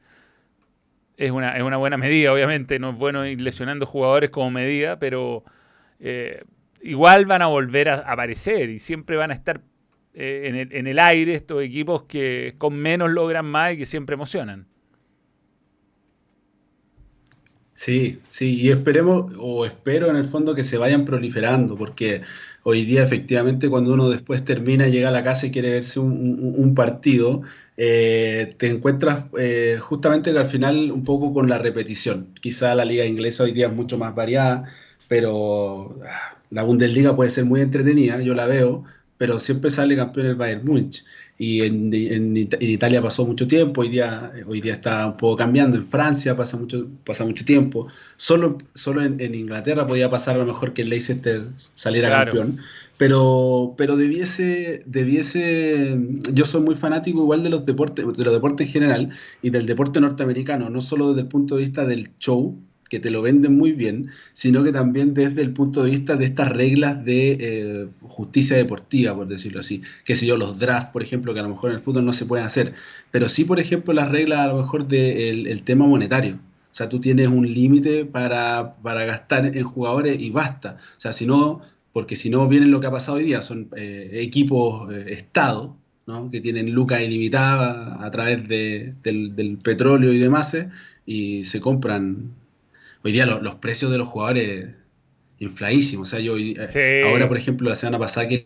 es 1.17 1.31
una, 1.31 1.57
es 1.57 1.63
una 1.63 1.77
buena 1.77 1.97
medida, 1.97 2.31
obviamente, 2.31 2.79
no 2.79 2.91
es 2.91 2.97
bueno 2.97 3.25
ir 3.25 3.41
lesionando 3.41 3.85
jugadores 3.85 4.29
como 4.29 4.51
medida, 4.51 4.99
pero 4.99 5.43
eh, 5.99 6.43
igual 6.81 7.25
van 7.25 7.41
a 7.41 7.47
volver 7.47 7.89
a 7.89 7.95
aparecer 8.11 8.69
y 8.69 8.79
siempre 8.79 9.17
van 9.17 9.31
a 9.31 9.33
estar 9.33 9.61
eh, 10.13 10.43
en, 10.45 10.55
el, 10.55 10.73
en 10.73 10.87
el 10.87 10.99
aire 10.99 11.33
estos 11.33 11.63
equipos 11.63 12.03
que 12.03 12.55
con 12.57 12.75
menos 12.75 13.09
logran 13.09 13.45
más 13.45 13.73
y 13.73 13.77
que 13.77 13.85
siempre 13.85 14.13
emocionan. 14.13 14.67
Sí, 17.77 18.19
sí, 18.27 18.59
y 18.59 18.69
esperemos, 18.69 19.31
o 19.37 19.63
espero 19.63 20.09
en 20.09 20.15
el 20.15 20.25
fondo 20.25 20.55
que 20.55 20.63
se 20.63 20.79
vayan 20.79 21.05
proliferando, 21.05 21.77
porque 21.77 22.23
hoy 22.63 22.85
día 22.85 23.03
efectivamente 23.03 23.69
cuando 23.69 23.93
uno 23.93 24.09
después 24.09 24.43
termina, 24.43 24.87
llega 24.87 25.09
a 25.09 25.11
la 25.11 25.23
casa 25.23 25.45
y 25.45 25.51
quiere 25.51 25.69
verse 25.69 25.99
un, 25.99 26.73
partido, 26.73 27.43
eh, 27.77 28.55
te 28.57 28.69
encuentras 28.69 29.25
eh, 29.37 29.77
justamente 29.79 30.31
al 30.31 30.47
final 30.47 30.91
un 30.91 31.03
poco 31.03 31.31
con 31.31 31.47
la 31.47 31.59
repetición. 31.59 32.33
Quizá 32.41 32.73
la 32.73 32.85
liga 32.85 33.05
inglesa 33.05 33.43
hoy 33.43 33.51
día 33.51 33.67
es 33.67 33.73
mucho 33.73 33.99
más 33.99 34.15
variada, 34.15 34.65
pero 35.07 35.95
ah, 36.09 36.37
la 36.49 36.63
Bundesliga 36.63 37.15
puede 37.15 37.29
ser 37.29 37.45
muy 37.45 37.61
entretenida, 37.61 38.19
yo 38.21 38.33
la 38.33 38.47
veo, 38.47 38.83
pero 39.17 39.39
siempre 39.39 39.69
sale 39.69 39.95
campeón 39.95 40.25
el 40.25 40.35
Bayern 40.35 40.65
Múnich. 40.65 41.05
Y 41.39 41.61
en, 41.61 41.93
en, 41.93 42.35
Italia 42.35 42.99
pasó 42.99 43.23
mucho 43.25 43.47
tiempo, 43.47 43.81
hoy 43.81 43.89
día, 43.89 44.31
hoy 44.47 44.59
día 44.59 44.73
está 44.73 45.05
un 45.05 45.17
poco 45.17 45.37
cambiando, 45.37 45.77
en 45.77 45.85
Francia 45.85 46.35
pasa 46.35 46.57
mucho, 46.57 46.87
pasa 47.05 47.25
mucho 47.25 47.45
tiempo, 47.45 47.87
solo, 48.15 48.57
solo 48.73 49.03
en, 49.03 49.35
Inglaterra 49.35 49.85
podía 49.85 50.09
pasar 50.09 50.35
a 50.35 50.39
lo 50.39 50.47
mejor 50.47 50.73
que 50.73 50.81
el 50.81 50.89
Leicester 50.89 51.45
saliera 51.75 52.09
campeón, 52.09 52.57
pero, 52.97 53.75
pero 53.77 53.95
debiese, 53.95 54.83
debiese, 54.85 55.97
yo 56.33 56.45
soy 56.45 56.61
muy 56.61 56.75
fanático 56.75 57.19
igual 57.19 57.43
de 57.43 57.49
los 57.49 57.65
deportes, 57.65 58.05
de 58.05 58.23
los 58.23 58.33
deportes 58.33 58.67
en 58.67 58.73
general 58.73 59.09
y 59.41 59.49
del 59.51 59.65
deporte 59.65 60.01
norteamericano, 60.01 60.69
no 60.69 60.81
solo 60.81 61.09
desde 61.09 61.21
el 61.21 61.27
punto 61.27 61.55
de 61.55 61.61
vista 61.61 61.85
del 61.85 62.09
show, 62.17 62.57
que 62.89 62.99
te 62.99 63.11
lo 63.11 63.21
venden 63.21 63.57
muy 63.57 63.73
bien, 63.73 64.09
sino 64.33 64.63
que 64.63 64.71
también 64.71 65.13
desde 65.13 65.41
el 65.41 65.51
punto 65.51 65.83
de 65.83 65.91
vista 65.91 66.15
de 66.15 66.25
estas 66.25 66.49
reglas 66.49 67.03
de 67.03 67.37
eh, 67.39 67.87
justicia 68.01 68.55
deportiva, 68.55 69.13
por 69.15 69.27
decirlo 69.27 69.59
así. 69.59 69.81
Que 70.05 70.15
sé 70.15 70.25
yo, 70.25 70.37
los 70.37 70.57
drafts, 70.57 70.91
por 70.91 71.03
ejemplo, 71.03 71.33
que 71.33 71.39
a 71.41 71.43
lo 71.43 71.49
mejor 71.49 71.71
en 71.71 71.77
el 71.77 71.81
fútbol 71.81 72.05
no 72.05 72.13
se 72.13 72.25
pueden 72.25 72.45
hacer, 72.45 72.73
pero 73.11 73.29
sí, 73.29 73.43
por 73.43 73.59
ejemplo, 73.59 73.93
las 73.93 74.09
reglas 74.09 74.39
a 74.39 74.47
lo 74.47 74.61
mejor 74.61 74.87
del 74.87 75.47
el 75.47 75.63
tema 75.63 75.85
monetario. 75.85 76.39
O 76.71 76.75
sea, 76.77 76.89
tú 76.89 76.99
tienes 76.99 77.27
un 77.27 77.51
límite 77.51 78.05
para, 78.05 78.75
gastar 78.83 79.57
en 79.57 79.63
jugadores 79.63 80.21
y 80.21 80.29
basta. 80.29 80.77
O 80.97 80.99
sea, 80.99 81.11
si 81.11 81.25
no, 81.25 81.61
porque 81.97 82.15
si 82.15 82.29
no 82.29 82.47
viene 82.47 82.67
lo 82.67 82.79
que 82.79 82.85
ha 82.85 82.91
pasado 82.91 83.17
hoy 83.17 83.23
día, 83.23 83.41
son 83.41 83.69
eh, 83.75 84.11
equipos 84.13 84.87
eh, 84.93 85.13
Estado, 85.13 85.75
¿no? 86.05 86.29
que 86.29 86.41
tienen 86.41 86.71
lucas 86.71 87.01
ilimitadas 87.01 87.99
a 87.99 88.11
través 88.11 88.47
de, 88.47 88.93
del, 89.01 89.35
del 89.35 89.57
petróleo 89.57 90.13
y 90.13 90.19
demás, 90.19 90.55
y 91.07 91.43
se 91.43 91.59
compran 91.59 92.35
hoy 93.03 93.13
día 93.13 93.25
los, 93.25 93.55
precios 93.55 93.89
de 93.89 93.97
los 93.97 94.07
jugadores 94.07 94.75
infladísimos. 95.39 96.07
O 96.07 96.11
sea, 96.11 96.19
yo 96.19 96.37
eh, 96.37 97.01
ahora, 97.03 97.27
por 97.27 97.37
ejemplo, 97.37 97.67
la 97.67 97.75
semana 97.75 97.97
pasada 97.97 98.27
que, 98.27 98.45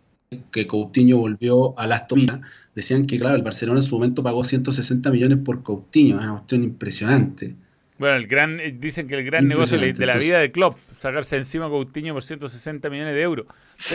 que 0.49 0.65
Coutinho 0.65 1.17
volvió 1.17 1.77
a 1.77 1.87
Las 1.87 2.07
Villa, 2.07 2.39
decían 2.73 3.05
que, 3.05 3.19
claro, 3.19 3.35
el 3.35 3.43
Barcelona 3.43 3.81
en 3.81 3.85
su 3.85 3.95
momento 3.95 4.23
pagó 4.23 4.45
160 4.45 5.11
millones 5.11 5.39
por 5.43 5.61
Coutinho. 5.61 6.21
Es 6.21 6.23
una 6.23 6.35
cuestión 6.35 6.63
impresionante. 6.63 7.57
Bueno, 8.01 8.15
el 8.15 8.25
gran, 8.25 8.59
eh, 8.59 8.75
dicen 8.75 9.07
que 9.07 9.13
el 9.13 9.23
gran 9.23 9.47
negocio 9.47 9.77
de 9.77 10.05
la 10.07 10.15
vida 10.15 10.39
de 10.39 10.51
Klopp, 10.51 10.75
sacarse 10.95 11.35
encima 11.35 11.67
a 11.67 11.69
Coutinho 11.69 12.15
por 12.15 12.23
160 12.23 12.89
millones 12.89 13.13
de 13.13 13.21
euros. 13.21 13.45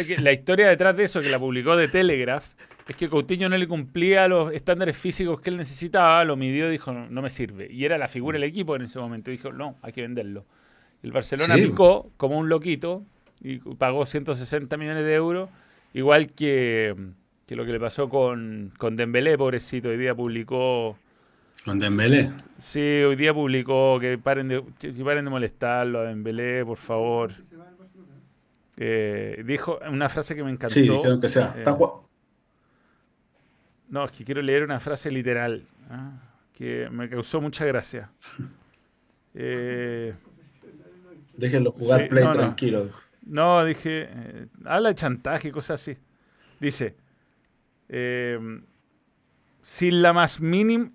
que 0.06 0.16
la 0.18 0.30
historia 0.30 0.68
detrás 0.68 0.96
de 0.96 1.02
eso, 1.02 1.18
que 1.18 1.28
la 1.28 1.40
publicó 1.40 1.74
de 1.74 1.88
Telegraph, 1.88 2.44
es 2.88 2.94
que 2.94 3.08
Coutinho 3.08 3.48
no 3.48 3.58
le 3.58 3.66
cumplía 3.66 4.28
los 4.28 4.52
estándares 4.52 4.96
físicos 4.96 5.40
que 5.40 5.50
él 5.50 5.56
necesitaba, 5.56 6.24
lo 6.24 6.36
midió 6.36 6.68
y 6.68 6.70
dijo, 6.70 6.92
no, 6.92 7.20
me 7.20 7.28
sirve. 7.28 7.66
Y 7.68 7.84
era 7.84 7.98
la 7.98 8.06
figura 8.06 8.38
del 8.38 8.48
equipo 8.48 8.76
en 8.76 8.82
ese 8.82 9.00
momento. 9.00 9.32
dijo, 9.32 9.50
no, 9.50 9.76
hay 9.82 9.92
que 9.92 10.02
venderlo. 10.02 10.44
El 11.02 11.10
Barcelona 11.10 11.56
picó 11.56 12.12
como 12.16 12.38
un 12.38 12.48
loquito 12.48 13.02
y 13.40 13.58
pagó 13.58 14.06
160 14.06 14.76
millones 14.76 15.02
de 15.02 15.14
euros, 15.14 15.50
igual 15.94 16.30
que, 16.30 16.94
lo 17.48 17.64
que 17.64 17.72
le 17.72 17.80
pasó 17.80 18.08
con, 18.08 18.70
con 18.78 18.94
Dembélé, 18.94 19.36
pobrecito. 19.36 19.88
Hoy 19.88 19.96
día 19.96 20.14
publicó... 20.14 20.96
¿Con 21.66 21.80
Dembélé? 21.80 22.30
Sí, 22.56 22.78
hoy 22.78 23.16
día 23.16 23.34
publicó 23.34 23.98
que 23.98 24.16
paren 24.18 24.46
de, 24.46 24.64
que 24.78 24.92
paren 25.04 25.24
de 25.24 25.30
molestarlo 25.32 25.98
a 25.98 26.04
Dembélé, 26.04 26.64
por 26.64 26.76
favor. 26.76 27.32
Eh, 28.76 29.42
dijo 29.44 29.80
una 29.90 30.08
frase 30.08 30.36
que 30.36 30.44
me 30.44 30.52
encantó. 30.52 30.74
Sí, 30.74 30.82
dijeron 30.82 31.20
que 31.20 31.28
sea. 31.28 31.56
Eh, 31.56 31.64
no, 33.88 34.04
es 34.04 34.12
que 34.12 34.24
quiero 34.24 34.42
leer 34.42 34.62
una 34.62 34.78
frase 34.78 35.10
literal 35.10 35.66
¿ah? 35.90 36.12
que 36.56 36.88
me 36.88 37.08
causó 37.10 37.40
mucha 37.40 37.66
gracia. 37.66 38.10
Eh, 39.38 40.14
Déjenlo 41.36 41.70
jugar 41.70 42.08
play 42.08 42.24
tranquilo. 42.32 42.88
No, 43.26 43.62
dije, 43.66 44.08
eh, 44.10 44.46
habla 44.64 44.88
de 44.88 44.94
chantaje 44.94 45.48
y 45.48 45.50
cosas 45.50 45.78
así. 45.78 45.98
Dice, 46.58 46.96
sin 49.60 50.00
la 50.00 50.14
más 50.14 50.40
mínima, 50.40 50.90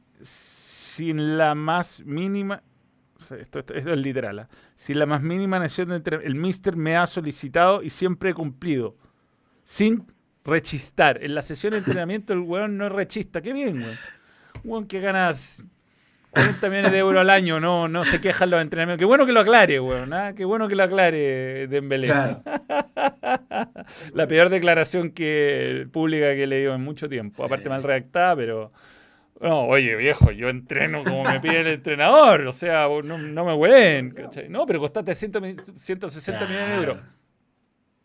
sin 0.91 1.37
la 1.37 1.55
más 1.55 2.03
mínima, 2.05 2.63
esto, 3.39 3.63
es 3.73 3.85
literal, 3.97 4.39
¿ah? 4.39 4.49
sin 4.75 4.99
la 4.99 5.05
más 5.05 5.21
mínima 5.21 5.57
nación 5.57 5.93
entre 5.93 6.17
el 6.17 6.35
mister 6.35 6.75
me 6.75 6.97
ha 6.97 7.07
solicitado 7.07 7.81
y 7.81 7.89
siempre 7.89 8.31
he 8.31 8.33
cumplido, 8.33 8.97
sin 9.63 10.05
rechistar. 10.43 11.23
En 11.23 11.33
la 11.33 11.41
sesión 11.41 11.71
de 11.71 11.77
entrenamiento 11.79 12.33
el 12.33 12.39
weón 12.39 12.77
no 12.77 12.89
rechista. 12.89 13.41
Qué 13.41 13.53
bien, 13.53 13.81
weón. 13.81 13.97
Weón 14.65 14.85
que 14.85 14.99
ganas 14.99 15.65
40 16.31 16.69
millones 16.69 16.91
de 16.91 16.97
euros 16.97 17.21
al 17.21 17.29
año, 17.29 17.61
no, 17.61 17.87
no 17.87 18.03
se 18.03 18.19
quejan 18.19 18.49
los 18.49 18.61
entrenamientos. 18.61 18.99
Qué 18.99 19.05
bueno 19.05 19.25
que 19.25 19.31
lo 19.31 19.39
aclare, 19.39 19.79
weón. 19.79 20.11
¿ah? 20.13 20.33
Qué 20.35 20.43
bueno 20.43 20.67
que 20.67 20.75
lo 20.75 20.83
aclare 20.83 21.67
Dembélé. 21.67 22.07
la 24.13 24.27
peor 24.27 24.49
declaración 24.49 25.11
que, 25.11 25.87
pública 25.93 26.35
que 26.35 26.43
he 26.43 26.47
leído 26.47 26.75
en 26.75 26.83
mucho 26.83 27.07
tiempo. 27.07 27.45
Aparte 27.45 27.69
mal 27.69 27.81
redactada, 27.81 28.35
pero... 28.35 28.73
No, 29.41 29.65
oye, 29.65 29.95
viejo, 29.95 30.31
yo 30.31 30.49
entreno 30.49 31.03
como 31.03 31.23
me 31.23 31.39
pide 31.39 31.61
el 31.61 31.67
entrenador. 31.67 32.41
O 32.47 32.53
sea, 32.53 32.87
no, 33.03 33.17
no 33.17 33.45
me 33.45 33.53
huelen. 33.53 34.15
No, 34.49 34.65
pero 34.67 34.79
costaste 34.79 35.15
160 35.15 35.39
millones 35.39 36.69
de 36.69 36.75
euros. 36.75 37.01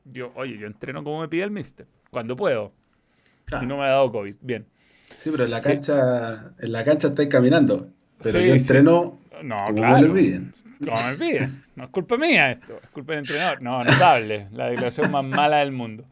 Yo, 0.05 0.33
oye, 0.35 0.57
yo 0.59 0.67
entreno 0.67 1.05
como 1.05 1.21
me 1.21 1.29
pide 1.29 1.43
el 1.43 1.51
mister 1.51 1.87
cuando 2.11 2.37
puedo. 2.37 2.73
Y 3.61 3.67
no 3.67 3.77
me 3.77 3.85
ha 3.85 3.89
dado 3.89 4.11
COVID. 4.11 4.37
Bien. 4.41 4.67
Sí, 5.17 5.31
pero 5.31 5.45
en 5.45 5.51
la 5.51 5.61
cancha, 5.61 6.53
en 6.59 6.73
la 6.73 6.85
cancha 6.85 7.09
estáis 7.09 7.29
caminando. 7.29 7.89
Pero 8.23 8.41
yo 8.41 8.55
entreno. 8.55 9.21
No, 9.43 9.59
claro. 9.75 9.99
Me 9.99 10.09
olviden. 10.09 10.55
No 10.81 10.93
me 10.93 11.15
olviden. 11.15 11.63
No 11.75 11.85
es 11.85 11.91
culpa 11.91 12.17
mía 12.17 12.53
esto, 12.53 12.73
es 12.83 12.89
culpa 12.91 13.13
del 13.13 13.21
entrenador. 13.21 13.61
No, 13.61 13.85
notable. 13.85 14.49
La 14.53 14.69
declaración 14.69 15.11
más 15.11 15.25
mala 15.25 15.59
del 15.59 15.73
mundo. 15.73 16.07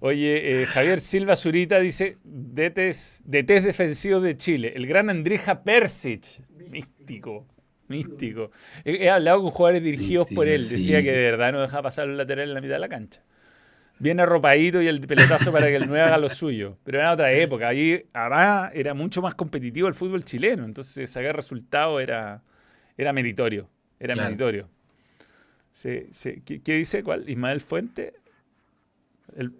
Oye, 0.00 0.62
eh, 0.62 0.66
Javier 0.66 1.00
Silva 1.00 1.36
Zurita 1.36 1.78
dice: 1.80 2.18
DTs, 2.24 3.22
DTs 3.24 3.64
defensivos 3.64 4.22
de 4.22 4.36
Chile. 4.36 4.72
El 4.76 4.86
gran 4.86 5.10
Andrija 5.10 5.62
Persic. 5.62 6.24
Místico. 6.68 7.46
Místico. 7.88 8.50
He, 8.84 9.08
hablado 9.08 9.42
con 9.42 9.50
jugadores 9.50 9.82
dirigidos 9.82 10.28
por 10.34 10.46
él. 10.46 10.68
Decía 10.68 11.02
que 11.02 11.10
de 11.10 11.30
verdad 11.30 11.52
no 11.52 11.60
deja 11.60 11.82
pasar 11.82 12.08
el 12.08 12.16
lateral 12.16 12.48
en 12.48 12.54
la 12.54 12.60
mitad 12.60 12.74
de 12.74 12.80
la 12.80 12.88
cancha 12.88 13.22
bien 13.98 14.20
arropadito 14.20 14.80
y 14.80 14.86
el 14.86 15.00
pelotazo 15.00 15.52
para 15.52 15.66
que 15.66 15.76
el 15.76 15.86
9 15.86 16.02
haga 16.02 16.18
lo 16.18 16.28
suyo. 16.28 16.78
Pero 16.84 16.98
era 16.98 17.12
otra 17.12 17.32
época. 17.32 17.68
Ahí, 17.68 18.04
además, 18.12 18.70
era 18.74 18.94
mucho 18.94 19.22
más 19.22 19.34
competitivo 19.34 19.88
el 19.88 19.94
fútbol 19.94 20.24
chileno. 20.24 20.64
Entonces, 20.64 21.10
sacar 21.10 21.36
resultados 21.36 22.00
era, 22.00 22.42
era 22.96 23.12
meritorio. 23.12 23.68
Era 23.98 24.14
meritorio. 24.14 24.68
¿Qué, 25.82 26.60
dice? 26.64 27.02
¿Cuál? 27.02 27.28
Ismael 27.28 27.60
Fuente. 27.60 28.14
El, 29.36 29.52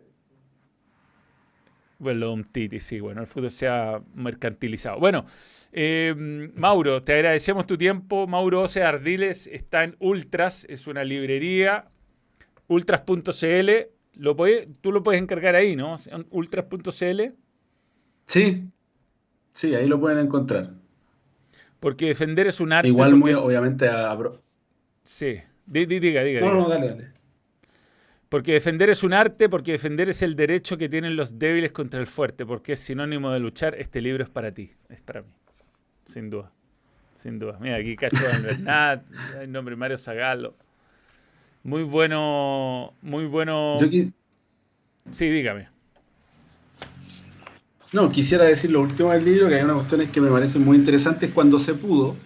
bueno, 1.98 2.32
un 2.32 2.44
Titi, 2.44 2.80
sí, 2.80 3.00
bueno, 3.00 3.20
el 3.20 3.26
fútbol 3.26 3.50
se 3.50 3.68
ha 3.68 4.00
mercantilizado. 4.14 4.98
Bueno, 4.98 5.26
eh, 5.72 6.14
Mauro, 6.54 7.02
te 7.02 7.14
agradecemos 7.14 7.66
tu 7.66 7.76
tiempo. 7.76 8.26
Mauro 8.26 8.62
Ose 8.62 8.82
Ardiles 8.82 9.46
está 9.46 9.84
en 9.84 9.96
Ultras, 9.98 10.64
es 10.68 10.86
una 10.86 11.04
librería 11.04 11.90
ultras.cl, 12.68 13.70
lo 14.14 14.36
tú 14.80 14.92
lo 14.92 15.02
puedes 15.02 15.20
encargar 15.20 15.56
ahí, 15.56 15.74
¿no? 15.74 15.96
Ultras.cl. 16.30 17.22
Sí, 18.26 18.68
sí, 19.50 19.74
ahí 19.74 19.88
lo 19.88 19.98
pueden 19.98 20.18
encontrar. 20.18 20.74
Porque 21.80 22.06
defender 22.06 22.46
es 22.46 22.60
un 22.60 22.72
arte. 22.72 22.88
Igual, 22.88 23.16
muy 23.16 23.32
obviamente, 23.32 23.88
abro. 23.88 24.42
Sí, 25.04 25.38
diga, 25.66 26.22
diga. 26.22 26.40
No, 26.40 26.54
no, 26.54 26.68
dale, 26.68 26.88
dale. 26.88 27.17
Porque 28.28 28.52
defender 28.52 28.90
es 28.90 29.02
un 29.02 29.14
arte, 29.14 29.48
porque 29.48 29.72
defender 29.72 30.10
es 30.10 30.20
el 30.22 30.36
derecho 30.36 30.76
que 30.76 30.88
tienen 30.88 31.16
los 31.16 31.38
débiles 31.38 31.72
contra 31.72 31.98
el 31.98 32.06
fuerte, 32.06 32.44
porque 32.44 32.74
es 32.74 32.80
sinónimo 32.80 33.30
de 33.30 33.40
luchar. 33.40 33.74
Este 33.76 34.02
libro 34.02 34.22
es 34.22 34.28
para 34.28 34.52
ti, 34.52 34.72
es 34.90 35.00
para 35.00 35.22
mí, 35.22 35.28
sin 36.06 36.28
duda. 36.28 36.52
Sin 37.22 37.38
duda. 37.38 37.58
Mira, 37.60 37.76
aquí 37.76 37.96
Cacho 37.96 38.16
Bernat, 38.42 39.04
el 39.40 39.50
nombre 39.50 39.76
Mario 39.76 39.96
Zagalo. 39.96 40.54
Muy 41.64 41.82
bueno, 41.82 42.92
muy 43.02 43.26
bueno. 43.26 43.76
Sí, 45.10 45.28
dígame. 45.28 45.68
No, 47.92 48.10
quisiera 48.10 48.44
decir 48.44 48.70
lo 48.70 48.82
último 48.82 49.10
del 49.10 49.24
libro, 49.24 49.48
que 49.48 49.54
hay 49.54 49.62
una 49.62 49.74
cuestión 49.74 50.06
que 50.06 50.20
me 50.20 50.30
parece 50.30 50.58
muy 50.58 50.76
interesante, 50.76 51.30
cuando 51.30 51.58
se 51.58 51.74
pudo, 51.74 52.16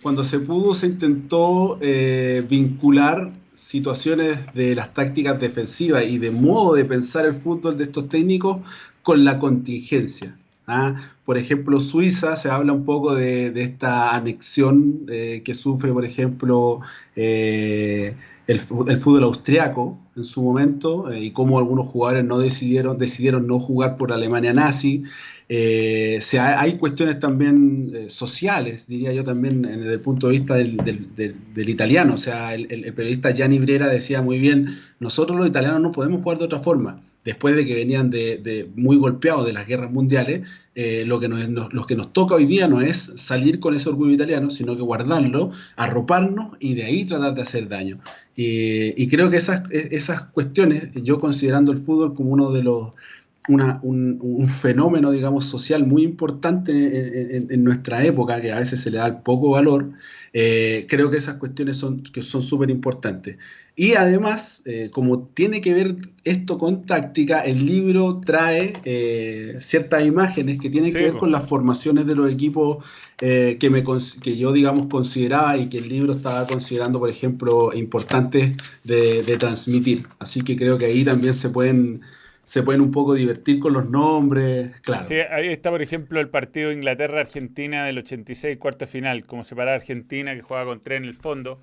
cuando 0.00 0.22
se 0.22 0.38
pudo 0.38 0.72
se 0.74 0.86
intentó 0.86 1.78
eh, 1.80 2.44
vincular 2.48 3.32
situaciones 3.62 4.38
de 4.54 4.74
las 4.74 4.92
tácticas 4.92 5.38
defensivas 5.38 6.02
y 6.04 6.18
de 6.18 6.32
modo 6.32 6.74
de 6.74 6.84
pensar 6.84 7.26
el 7.26 7.34
fútbol 7.34 7.78
de 7.78 7.84
estos 7.84 8.08
técnicos 8.08 8.58
con 9.02 9.24
la 9.24 9.38
contingencia. 9.38 10.36
¿ah? 10.66 10.96
Por 11.24 11.38
ejemplo, 11.38 11.78
Suiza 11.78 12.36
se 12.36 12.50
habla 12.50 12.72
un 12.72 12.84
poco 12.84 13.14
de, 13.14 13.52
esta 13.62 14.16
anexión 14.16 15.06
eh, 15.08 15.42
que 15.44 15.54
sufre, 15.54 15.92
por 15.92 16.04
ejemplo, 16.04 16.80
eh, 17.14 18.16
el, 18.46 18.58
fútbol 18.60 19.24
austriaco 19.24 19.98
en 20.16 20.24
su 20.24 20.42
momento 20.42 21.10
eh, 21.10 21.20
y 21.20 21.30
cómo 21.30 21.58
algunos 21.58 21.86
jugadores 21.86 22.24
no 22.24 22.38
decidieron, 22.38 22.98
decidieron 22.98 23.46
no 23.46 23.58
jugar 23.58 23.96
por 23.96 24.12
Alemania 24.12 24.52
nazi. 24.52 25.04
Eh, 25.48 26.20
hay 26.38 26.78
cuestiones 26.78 27.20
también 27.20 27.92
eh, 27.94 28.08
sociales, 28.08 28.86
diría 28.86 29.12
yo 29.12 29.22
también, 29.22 29.62
desde 29.62 29.94
el 29.94 30.00
punto 30.00 30.28
de 30.28 30.32
vista 30.32 30.54
del, 30.54 31.36
italiano. 31.56 32.14
O 32.14 32.18
sea, 32.18 32.54
el, 32.54 32.66
periodista 32.94 33.30
Gianni 33.32 33.58
Brera 33.58 33.88
decía 33.88 34.22
muy 34.22 34.38
bien, 34.38 34.78
nosotros 34.98 35.36
los 35.36 35.46
italianos 35.46 35.80
no 35.80 35.92
podemos 35.92 36.22
jugar 36.22 36.38
de 36.38 36.44
otra 36.44 36.60
forma 36.60 37.02
después 37.24 37.56
de 37.56 37.66
que 37.66 37.74
venían 37.74 38.10
de, 38.10 38.70
muy 38.74 38.96
golpeados 38.96 39.46
de 39.46 39.52
las 39.52 39.66
guerras 39.66 39.90
mundiales, 39.90 40.42
eh, 40.74 41.04
lo, 41.06 41.20
que 41.20 41.28
nos, 41.28 41.86
que 41.86 41.96
nos 41.96 42.12
toca 42.12 42.34
hoy 42.34 42.46
día 42.46 42.66
no 42.68 42.80
es 42.80 42.98
salir 43.16 43.60
con 43.60 43.74
ese 43.74 43.88
orgullo 43.88 44.12
italiano, 44.12 44.50
sino 44.50 44.76
que 44.76 44.82
guardarlo, 44.82 45.52
arroparnos 45.76 46.56
y 46.60 46.74
de 46.74 46.84
ahí 46.84 47.04
tratar 47.04 47.34
de 47.34 47.42
hacer 47.42 47.68
daño. 47.68 47.98
y 48.34 49.06
creo 49.08 49.30
que 49.30 49.36
e, 49.36 49.88
esas 49.90 50.22
cuestiones, 50.30 50.90
yo 50.94 51.20
considerando 51.20 51.72
el 51.72 51.78
fútbol 51.78 52.14
como 52.14 52.30
uno 52.30 52.50
de 52.52 52.62
los... 52.62 52.92
un, 53.48 54.46
fenómeno, 54.46 55.10
digamos, 55.10 55.46
social 55.46 55.86
muy 55.86 56.02
importante 56.02 57.36
en, 57.36 57.64
nuestra 57.64 58.04
época, 58.04 58.40
que 58.40 58.52
a 58.52 58.58
veces 58.58 58.80
se 58.80 58.90
le 58.90 58.98
da 58.98 59.22
poco 59.22 59.50
valor, 59.50 59.90
eh, 60.32 60.86
creo 60.88 61.10
que 61.10 61.16
esas 61.16 61.36
cuestiones 61.36 61.76
son 61.76 62.02
que 62.02 62.22
son 62.22 62.42
súper 62.42 62.70
importantes. 62.70 63.36
Y 63.74 63.94
además, 63.94 64.62
eh, 64.66 64.90
como 64.92 65.24
tiene 65.28 65.60
que 65.60 65.72
ver 65.72 65.96
esto 66.24 66.58
con 66.58 66.82
táctica, 66.82 67.40
el 67.40 67.66
libro 67.66 68.20
trae 68.20 68.74
eh, 68.84 69.56
ciertas 69.60 70.06
imágenes 70.06 70.60
que 70.60 70.68
tienen 70.68 70.92
que 70.92 71.02
ver 71.02 71.16
con 71.16 71.32
las 71.32 71.48
formaciones 71.48 72.06
de 72.06 72.14
los 72.14 72.30
equipos 72.30 72.84
que, 73.16 73.68
me, 73.70 73.84
que 74.22 74.36
yo, 74.36 74.52
digamos, 74.52 74.86
consideraba 74.86 75.56
y 75.56 75.68
que 75.68 75.78
el 75.78 75.88
libro 75.88 76.12
estaba 76.12 76.46
considerando, 76.46 76.98
por 76.98 77.08
ejemplo, 77.08 77.72
importantes 77.72 78.56
de, 78.84 79.22
de 79.22 79.36
transmitir. 79.36 80.06
Así 80.18 80.42
que 80.42 80.56
creo 80.56 80.76
que 80.76 80.86
ahí 80.86 81.04
también 81.04 81.32
se 81.32 81.48
pueden 81.50 82.02
se 82.44 82.62
pueden 82.62 82.80
un 82.80 82.90
poco 82.90 83.14
divertir 83.14 83.60
con 83.60 83.72
los 83.72 83.88
nombres, 83.88 84.80
claro. 84.80 85.04
Sí, 85.06 85.14
ahí 85.14 85.48
está, 85.48 85.70
por 85.70 85.80
ejemplo, 85.80 86.20
el 86.20 86.28
partido 86.28 86.72
Inglaterra-Argentina 86.72 87.84
del 87.84 87.98
86, 87.98 88.58
cuarto 88.58 88.86
final, 88.86 89.24
como 89.26 89.44
separar 89.44 89.74
Argentina, 89.76 90.34
que 90.34 90.42
juega 90.42 90.64
con 90.64 90.80
tres 90.80 90.98
en 90.98 91.04
el 91.04 91.14
fondo. 91.14 91.60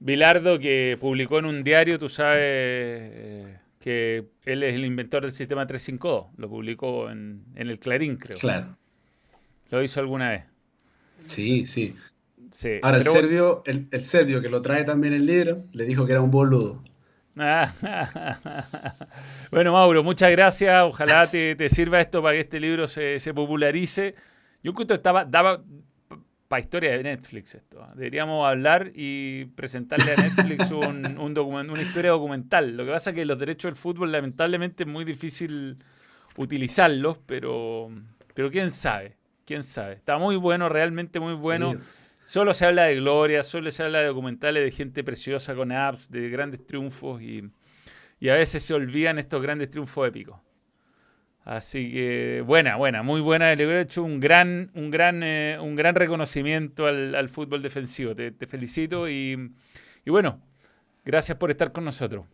Bilardo, 0.00 0.58
que 0.58 0.98
publicó 1.00 1.38
en 1.38 1.46
un 1.46 1.62
diario, 1.62 1.98
tú 1.98 2.08
sabes 2.08 2.40
eh, 2.42 3.58
que 3.78 4.24
él 4.44 4.64
es 4.64 4.74
el 4.74 4.84
inventor 4.84 5.22
del 5.22 5.32
sistema 5.32 5.66
352, 5.66 6.26
lo 6.36 6.48
publicó 6.48 7.08
en, 7.08 7.44
el 7.54 7.78
Clarín, 7.78 8.16
creo. 8.16 8.38
Claro. 8.38 8.76
Lo 9.70 9.82
hizo 9.82 10.00
alguna 10.00 10.30
vez. 10.30 10.44
Sí, 11.24 11.66
sí. 11.66 11.94
Ahora, 12.82 12.98
el, 12.98 13.04
serbio, 13.04 13.62
el, 13.66 13.86
el 13.90 14.00
serbio 14.00 14.40
que 14.42 14.48
lo 14.48 14.62
trae 14.62 14.84
también 14.84 15.14
el 15.14 15.26
libro, 15.26 15.64
le 15.72 15.84
dijo 15.84 16.06
que 16.06 16.12
era 16.12 16.22
un 16.22 16.30
boludo. 16.30 16.82
bueno, 19.50 19.74
Mauro, 19.74 20.02
muchas 20.02 20.30
gracias. 20.30 20.82
Ojalá 20.84 21.30
te, 21.30 21.68
sirva 21.68 22.00
esto 22.00 22.22
para 22.22 22.32
que 22.34 22.40
este 22.40 22.58
libro 22.58 22.88
se, 22.88 23.20
popularice. 23.34 24.14
Yo 24.62 24.74
que 24.74 24.94
estaba, 24.94 25.24
daba 25.24 25.62
para 26.48 26.60
historia 26.60 26.92
de 26.92 27.02
Netflix 27.02 27.54
esto. 27.54 27.82
¿ah? 27.82 27.92
Deberíamos 27.94 28.48
hablar 28.48 28.90
y 28.94 29.44
presentarle 29.46 30.12
a 30.12 30.16
Netflix 30.16 30.70
un, 31.18 31.18
una 31.18 31.82
historia 31.82 32.12
documental. 32.12 32.76
Lo 32.76 32.86
que 32.86 32.92
pasa 32.92 33.10
es 33.10 33.16
que 33.16 33.26
los 33.26 33.38
derechos 33.38 33.70
del 33.70 33.76
fútbol 33.76 34.12
lamentablemente 34.12 34.84
es 34.84 34.88
muy 34.88 35.04
difícil 35.04 35.76
utilizarlos, 36.38 37.18
pero, 37.26 37.90
pero 38.34 38.50
quién 38.50 38.70
sabe, 38.70 39.16
quién 39.44 39.62
sabe. 39.62 39.94
Está 39.94 40.16
muy 40.16 40.36
bueno, 40.36 40.70
realmente 40.70 41.20
muy 41.20 41.34
bueno. 41.34 41.74
Solo 42.26 42.52
se 42.54 42.66
habla 42.66 42.86
de 42.86 42.96
gloria, 42.96 43.44
solo 43.44 43.70
se 43.70 43.84
habla 43.84 44.00
de 44.00 44.06
documentales 44.08 44.64
de 44.64 44.72
gente 44.72 45.04
preciosa 45.04 45.54
con 45.54 45.70
apps, 45.70 46.10
de 46.10 46.28
grandes 46.28 46.66
triunfos 46.66 47.22
y, 47.22 47.40
a 48.28 48.34
veces 48.34 48.64
se 48.64 48.74
olvidan 48.74 49.20
estos 49.20 49.40
grandes 49.40 49.70
triunfos 49.70 50.08
épicos. 50.08 50.40
Así 51.44 51.88
que 51.92 52.42
buena, 52.44 52.74
buena, 52.74 53.04
muy 53.04 53.20
buena. 53.20 53.54
Le 53.54 53.64
hubiera 53.64 53.80
hecho 53.80 54.02
un 54.02 54.18
gran, 54.18 54.72
un 54.74 54.90
gran, 54.90 55.22
eh, 55.22 55.56
un 55.60 55.76
gran 55.76 55.94
reconocimiento 55.94 56.86
al, 56.86 57.28
fútbol 57.28 57.62
defensivo. 57.62 58.16
Te, 58.16 58.32
felicito 58.48 59.08
y, 59.08 59.52
y 60.04 60.10
bueno, 60.10 60.42
gracias 61.04 61.38
por 61.38 61.52
estar 61.52 61.70
con 61.70 61.84
nosotros 61.84 62.26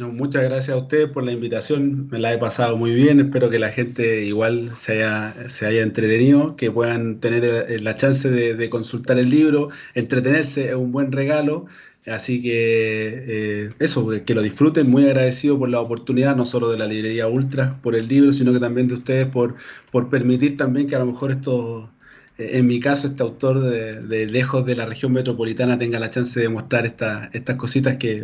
muchas 0.00 0.44
gracias 0.44 0.76
a 0.76 0.80
ustedes 0.80 1.08
por 1.08 1.24
la 1.24 1.32
invitación, 1.32 2.08
me 2.08 2.18
la 2.18 2.32
he 2.32 2.38
pasado 2.38 2.76
muy 2.76 2.94
bien, 2.94 3.20
espero 3.20 3.50
que 3.50 3.58
la 3.58 3.70
gente 3.70 4.24
igual 4.24 4.70
se 4.76 4.92
haya, 5.02 5.48
se 5.48 5.66
haya 5.66 5.82
entretenido, 5.82 6.56
que 6.56 6.70
puedan 6.70 7.20
tener 7.20 7.44
eh, 7.44 7.80
la 7.80 7.96
chance 7.96 8.30
de, 8.30 8.70
consultar 8.70 9.18
el 9.18 9.30
libro, 9.30 9.70
entretenerse 9.94 10.68
es 10.70 10.74
un 10.76 10.92
buen 10.92 11.10
regalo, 11.12 11.66
así 12.06 12.42
que 12.42 13.24
eh, 13.66 13.70
eso, 13.80 14.08
que 14.24 14.34
lo 14.34 14.42
disfruten, 14.42 14.88
muy 14.88 15.04
agradecido 15.04 15.58
por 15.58 15.68
la 15.68 15.80
oportunidad, 15.80 16.36
no 16.36 16.44
solo 16.44 16.70
de 16.70 16.78
la 16.78 16.86
librería 16.86 17.28
Ultra 17.28 17.78
por 17.82 17.96
el 17.96 18.08
libro, 18.08 18.32
sino 18.32 18.52
que 18.52 18.60
también 18.60 18.88
de 18.88 18.94
ustedes 18.94 19.26
por, 19.26 19.56
por 19.90 20.08
permitir 20.10 20.56
también 20.56 20.86
que 20.86 20.96
a 20.96 21.00
lo 21.00 21.06
mejor 21.06 21.32
esto 21.32 21.90
eh, 22.38 22.58
en 22.58 22.66
mi 22.66 22.80
caso, 22.80 23.06
este 23.08 23.22
autor 23.22 23.60
de, 23.60 24.26
lejos 24.26 24.64
de 24.64 24.76
la 24.76 24.86
región 24.86 25.12
metropolitana 25.12 25.78
tenga 25.78 25.98
la 25.98 26.10
chance 26.10 26.38
de 26.40 26.48
mostrar 26.48 26.86
estas 26.86 27.56
cositas 27.56 27.96
que 27.98 28.22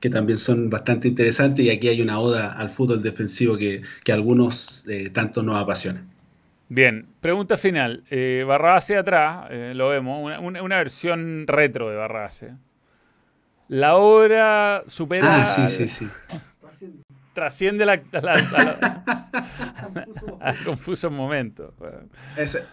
que 0.00 0.10
también 0.10 0.38
son 0.38 0.70
bastante 0.70 1.08
interesantes 1.08 1.64
y 1.64 1.70
aquí 1.70 1.88
hay 1.88 2.00
una 2.02 2.18
oda 2.18 2.52
al 2.52 2.70
fútbol 2.70 3.02
defensivo 3.02 3.56
que, 3.56 3.82
que 4.04 4.12
a 4.12 4.14
algunos 4.14 4.84
eh, 4.88 5.10
tanto 5.10 5.42
nos 5.42 5.56
apasiona. 5.56 6.04
Bien, 6.68 7.06
pregunta 7.20 7.56
final. 7.56 8.04
Eh, 8.10 8.44
Barrabase 8.46 8.96
atrás, 8.96 9.46
eh, 9.50 9.72
lo 9.74 9.88
vemos, 9.88 10.22
una, 10.22 10.62
una, 10.62 10.76
versión 10.76 11.46
retro 11.46 11.88
de 11.88 11.96
Barrabase. 11.96 12.52
La 13.68 13.96
obra 13.96 14.84
supera... 14.86 15.42
Ah, 15.42 15.46
sí, 15.46 15.68
sí, 15.68 15.88
sí. 15.88 16.08
Trasciende 17.34 17.86
la, 17.86 17.92
al 20.40 20.56
confuso 20.64 21.10
momento. 21.10 21.72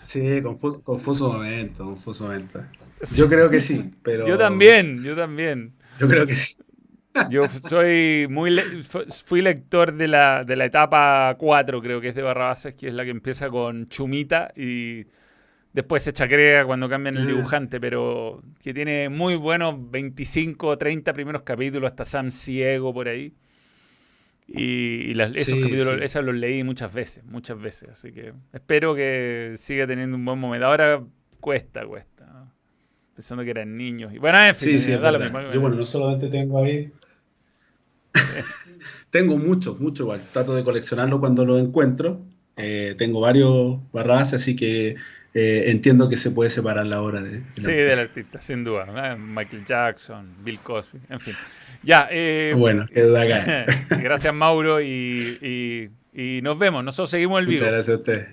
sí, 0.01 0.41
confuso, 0.41 0.82
confuso 0.84 1.34
momento, 1.34 1.86
confuso 1.86 2.23
momento. 2.23 2.61
Yo 3.15 3.30
creo 3.30 3.49
que 3.49 3.61
sí, 3.61 3.91
pero... 4.01 4.28
Yo 4.28 4.39
también, 4.39 5.03
yo 5.03 5.15
también. 5.15 5.73
Yo 5.99 6.07
creo 6.07 6.26
que 6.26 6.34
sí. 6.34 6.64
Yo 7.30 7.43
soy 7.49 8.28
muy 8.30 8.55
fui 9.26 9.41
lector 9.41 9.93
de 9.93 10.07
la, 10.07 10.43
de 10.43 10.55
la 10.55 10.66
etapa 10.66 11.36
4, 11.38 11.82
creo 11.82 12.01
que 12.01 12.09
es 12.09 12.16
de 12.16 12.22
Barrabases, 12.22 12.76
que 12.76 12.88
es 12.88 12.93
la 12.93 13.03
que 13.03 13.11
empieza 13.11 13.49
con 13.49 13.88
Chumita 13.88 14.51
y 14.55 15.05
después 15.74 16.03
se 16.03 16.13
chacrea 16.13 16.66
cuando 16.66 16.89
cambian 16.89 17.18
el 17.18 17.28
dibujante, 17.28 17.80
pero 17.80 18.41
que 18.61 18.74
tiene 18.74 19.09
muy 19.09 19.36
buenos 19.36 19.76
25 19.91 20.68
o 20.68 20.78
30 20.78 21.13
primeros 21.13 21.41
capítulos, 21.43 21.91
hasta 21.91 22.05
Sam 22.05 22.32
Ciego 22.32 22.93
por 22.93 23.07
ahí. 23.07 23.34
Y, 24.47 25.20
esos 25.20 25.59
capítulos, 25.59 26.01
esos 26.01 26.24
los 26.24 26.36
leí 26.36 26.63
muchas 26.63 26.93
veces, 26.93 27.24
muchas 27.26 27.59
veces. 27.59 27.89
Así 27.89 28.11
que 28.11 28.34
espero 28.53 28.95
que 28.95 29.55
siga 29.57 29.88
teniendo 29.88 30.16
un 30.16 30.24
buen 30.24 30.39
momento. 30.39 30.68
Ahora 30.68 31.03
cuesta, 31.39 31.86
cuesta. 31.86 32.51
Pensando 33.16 33.43
que 33.43 33.49
eran 33.49 33.76
niños. 33.76 34.13
Y 34.13 34.18
bueno, 34.18 34.41
en 34.43 34.55
fin, 34.55 34.80
da 35.01 35.11
lo 35.11 35.20
mismo. 35.20 35.41
Yo, 35.49 35.59
bueno, 35.59 35.76
no 35.78 35.86
solamente 35.86 36.28
tengo 36.28 36.63
ahí 36.63 36.91
tengo 39.09 39.38
muchos, 39.38 39.80
muchos 39.80 40.01
igual. 40.01 40.22
Trato 40.32 40.55
de 40.55 40.63
coleccionarlo 40.63 41.20
cuando 41.20 41.45
lo 41.45 41.57
encuentro. 41.57 42.22
Eh, 42.57 42.95
tengo 42.97 43.22
varios 43.22 43.80
barras, 43.91 44.34
así 44.34 44.55
que 44.55 44.95
eh, 45.34 45.66
entiendo 45.68 46.07
que 46.07 46.16
se 46.16 46.32
puede 46.32 46.49
separar 46.49 46.86
la 46.86 47.01
obra 47.01 47.22
de... 47.22 47.43
Sí, 47.49 47.72
del 47.72 47.99
artista, 47.99 48.39
sin 48.39 48.63
duda. 48.63 49.16
Michael 49.18 49.66
Jackson, 49.66 50.34
Bill 50.43 50.59
Cosby, 50.59 50.99
en 51.09 51.20
fin. 51.20 51.34
Ya. 51.84 52.07
Eh, 52.09 52.53
bueno, 52.57 52.86
qué 52.93 53.01
duda 53.01 53.24
acá. 53.24 53.66
gracias, 54.01 54.34
Mauro, 54.34 54.82
y, 54.82 55.91
nos 56.41 56.57
vemos. 56.57 56.84
Nosotros 56.84 57.09
seguimos 57.09 57.39
el 57.39 57.47
video. 57.47 57.66
Muchas 57.66 57.74
gracias 57.74 57.95
a 57.95 57.99
usted. 57.99 58.28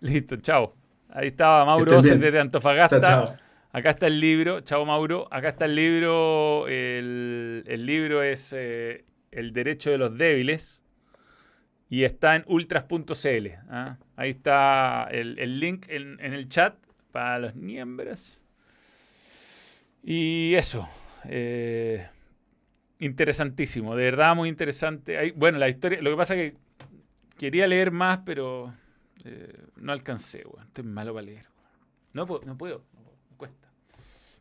Listo, 0.00 0.36
chao. 0.36 0.74
Ahí 1.08 1.28
estaba 1.28 1.64
Mauro 1.64 2.02
desde 2.02 2.40
Antofagasta. 2.40 3.00
Chao, 3.00 3.36
Acá 3.74 3.90
está 3.90 4.06
el 4.06 4.20
libro, 4.20 4.60
chao 4.60 4.84
Mauro. 4.84 5.28
Acá 5.30 5.50
está 5.50 5.64
el 5.64 5.74
libro. 5.74 6.68
El, 6.68 7.86
libro 7.86 8.22
es 8.22 8.54
eh, 8.54 9.04
El 9.32 9.52
Derecho 9.52 9.90
de 9.90 9.98
los 9.98 10.16
Débiles 10.16 10.82
y 11.88 12.04
está 12.04 12.36
en 12.36 12.44
ultras.cl. 12.46 13.48
¿ah? 13.68 13.98
Ahí 14.16 14.30
está 14.30 15.08
el, 15.10 15.60
link 15.60 15.86
en, 15.88 16.18
el 16.20 16.48
chat 16.48 16.76
para 17.10 17.38
los 17.38 17.54
miembros. 17.54 18.40
Y 20.02 20.54
eso. 20.54 20.88
Eh, 21.24 22.08
interesantísimo, 22.98 23.94
de 23.94 24.04
verdad 24.04 24.34
muy 24.34 24.48
interesante. 24.48 25.32
bueno, 25.36 25.58
la 25.58 25.68
historia, 25.68 26.00
lo 26.00 26.10
que 26.10 26.16
pasa 26.16 26.34
es 26.34 26.52
que 26.52 26.58
quería 27.36 27.66
leer 27.66 27.90
más, 27.90 28.20
pero 28.24 28.72
eh, 29.24 29.64
no 29.76 29.92
alcancé, 29.92 30.44
Estoy 30.62 30.84
malo 30.84 31.12
para 31.12 31.26
leer. 31.26 31.46
No, 32.12 32.26
puedo, 32.26 32.42
no 32.44 32.56
puedo. 32.56 32.84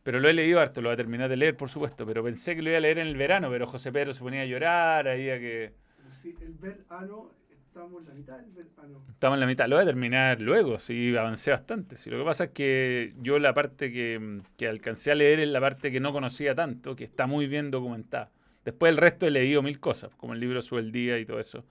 Pero 0.03 0.19
lo 0.19 0.29
he 0.29 0.33
leído 0.33 0.59
harto, 0.59 0.81
lo 0.81 0.89
voy 0.89 0.93
a 0.93 0.97
terminar 0.97 1.29
de 1.29 1.37
leer, 1.37 1.55
por 1.55 1.69
supuesto. 1.69 2.05
Pero 2.05 2.23
pensé 2.23 2.55
que 2.55 2.61
lo 2.61 2.69
iba 2.69 2.77
a 2.77 2.81
leer 2.81 2.99
en 2.99 3.07
el 3.07 3.17
verano, 3.17 3.49
pero 3.49 3.67
José 3.67 3.91
Pedro 3.91 4.13
se 4.13 4.21
ponía 4.21 4.41
a 4.41 4.45
llorar, 4.45 5.07
ahí 5.07 5.29
a 5.29 5.39
que. 5.39 5.73
Sí, 6.21 6.35
el 6.41 6.53
verano 6.53 7.31
Estamos 7.71 8.01
en 8.01 8.07
la 8.09 8.13
mitad 8.13 8.37
del 8.37 8.67
Estamos 9.07 9.35
en 9.37 9.39
la 9.39 9.45
mitad. 9.45 9.65
Lo 9.69 9.77
voy 9.77 9.83
a 9.83 9.85
terminar 9.85 10.41
luego, 10.41 10.77
sí, 10.77 11.15
avancé 11.15 11.51
bastante. 11.51 11.95
Sí, 11.95 12.09
lo 12.09 12.17
que 12.17 12.25
pasa 12.25 12.43
es 12.43 12.49
que 12.49 13.13
yo 13.21 13.39
la 13.39 13.53
parte 13.53 13.93
que, 13.93 14.41
que, 14.57 14.67
alcancé 14.67 15.09
a 15.09 15.15
leer 15.15 15.39
es 15.39 15.47
la 15.47 15.61
parte 15.61 15.89
que 15.89 16.01
no 16.01 16.11
conocía 16.11 16.53
tanto, 16.53 16.97
que 16.97 17.05
está 17.05 17.27
muy 17.27 17.47
bien 17.47 17.71
documentada. 17.71 18.29
Después 18.65 18.89
el 18.89 18.97
resto 18.97 19.25
he 19.25 19.31
leído 19.31 19.61
mil 19.61 19.79
cosas, 19.79 20.13
como 20.17 20.33
el 20.33 20.41
libro 20.41 20.61
Sube 20.61 20.81
el 20.81 20.91
Día 20.91 21.17
y 21.17 21.25
todo 21.25 21.39
eso. 21.39 21.63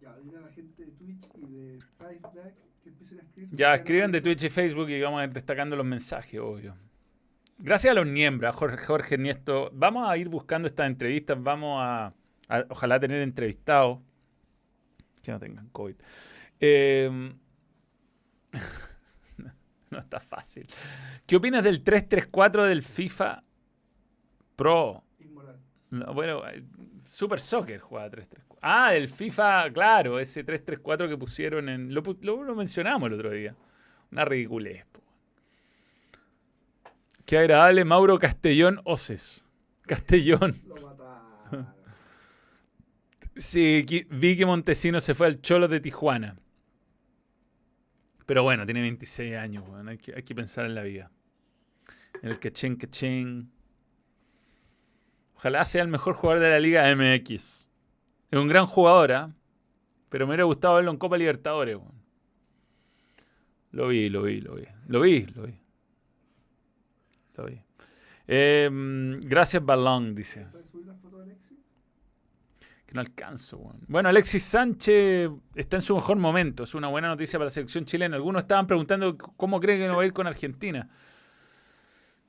Ya, 0.00 0.12
a 0.12 0.40
la 0.40 0.48
gente 0.52 0.86
de 0.86 0.92
Twitch 0.92 1.28
y 1.36 1.46
de 1.46 1.78
Facebook 1.98 2.32
que 2.82 2.88
empiecen 2.90 3.20
a 3.20 3.22
escribir. 3.22 3.54
Ya, 3.54 3.74
escriban 3.74 4.12
de 4.12 4.20
Twitch 4.20 4.44
y 4.44 4.50
Facebook 4.50 4.88
y 4.90 5.00
vamos 5.00 5.20
a 5.20 5.24
ir 5.24 5.32
destacando 5.32 5.76
los 5.76 5.86
mensajes, 5.86 6.40
obvio. 6.40 6.76
Gracias 7.58 7.90
a 7.90 7.94
los 7.94 8.06
miembros, 8.06 8.54
Jorge, 8.56 8.78
Jorge 8.78 9.18
Niesto. 9.18 9.70
Vamos 9.74 10.08
a 10.08 10.16
ir 10.16 10.28
buscando 10.28 10.66
estas 10.66 10.86
entrevistas, 10.86 11.36
vamos 11.42 11.78
a 11.82 12.14
ojalá 12.68 12.98
tener 12.98 13.22
entrevistados 13.22 13.98
que 15.22 15.30
no 15.30 15.38
tengan 15.38 15.68
COVID. 15.68 15.96
Em, 16.58 17.38
no, 19.90 19.98
está 19.98 20.20
fácil. 20.20 20.66
¿Qué 21.26 21.36
opinas 21.36 21.62
del 21.62 21.82
334 21.82 22.64
del 22.64 22.82
FIFA 22.82 23.44
Pro? 24.56 25.04
bueno, 25.90 26.48
eh, 26.48 26.64
Super 27.04 27.40
Soccer 27.40 27.80
juega 27.80 28.08
334. 28.10 28.49
Ah, 28.60 28.94
el 28.94 29.08
FIFA, 29.08 29.72
claro, 29.72 30.18
ese 30.18 30.44
334 30.44 31.08
que 31.08 31.16
pusieron 31.16 31.68
en. 31.68 31.94
Lo, 31.94 32.02
lo, 32.20 32.54
mencionamos 32.54 33.06
el 33.06 33.14
otro 33.14 33.30
día. 33.30 33.54
Una 34.12 34.24
ridiculez. 34.24 34.84
Qué 37.24 37.38
agradable 37.38 37.84
Mauro 37.84 38.18
Castellón 38.18 38.80
Oces. 38.84 39.44
Castellón. 39.86 40.60
Sí, 43.36 43.86
vi 44.10 44.36
que 44.36 44.44
Montesino 44.44 45.00
se 45.00 45.14
fue 45.14 45.26
al 45.26 45.40
Cholo 45.40 45.66
de 45.66 45.80
Tijuana. 45.80 46.36
Pero 48.26 48.42
bueno, 48.42 48.66
tiene 48.66 48.82
26 48.82 49.34
años, 49.36 49.64
hay, 49.86 49.96
que, 49.96 50.34
pensar 50.34 50.66
en 50.66 50.74
la 50.74 50.82
vida. 50.82 51.10
El 52.22 52.38
quechén, 52.38 52.76
quechén. 52.76 53.50
Ojalá 55.36 55.64
sea 55.64 55.82
el 55.82 55.88
mejor 55.88 56.14
jugador 56.14 56.42
de 56.42 56.50
la 56.50 56.60
Liga 56.60 56.94
MX. 56.94 57.69
Es 58.30 58.38
un 58.38 58.48
gran 58.48 58.66
jugador, 58.66 59.12
¿ah? 59.12 59.34
Pero 60.08 60.26
me 60.26 60.30
hubiera 60.30 60.44
gustado 60.44 60.76
verlo 60.76 60.90
en 60.90 60.96
Copa 60.96 61.16
Libertadores. 61.16 61.78
Lo 63.72 63.88
vi, 63.88 64.08
lo 64.08 64.22
vi, 64.22 64.40
lo 64.40 64.54
vi. 64.54 64.64
Lo 64.88 65.00
vi, 65.00 65.26
lo 65.26 65.42
vi. 65.42 65.60
Lo 67.36 67.46
vi. 67.46 67.60
Em, 68.26 69.20
gracias, 69.20 69.64
Balón, 69.64 70.14
dice 70.14 70.46
no 72.92 73.00
alcanzo. 73.00 73.58
Bueno. 73.86 74.08
Alexis 74.08 74.42
Sánchez 74.42 75.30
está 75.54 75.76
en 75.76 75.82
su 75.82 75.94
mejor 75.94 76.16
momento. 76.18 76.64
Es 76.64 76.74
una 76.74 76.88
buena 76.88 77.08
noticia 77.08 77.38
para 77.38 77.46
la 77.46 77.50
selección 77.50 77.84
chilena. 77.84 78.16
Algunos 78.16 78.42
estaban 78.42 78.66
preguntando 78.66 79.16
cómo 79.16 79.60
cree 79.60 79.78
que 79.78 79.86
no 79.86 79.96
va 79.96 80.02
a 80.02 80.06
ir 80.06 80.12
con 80.12 80.26
Argentina. 80.26 80.88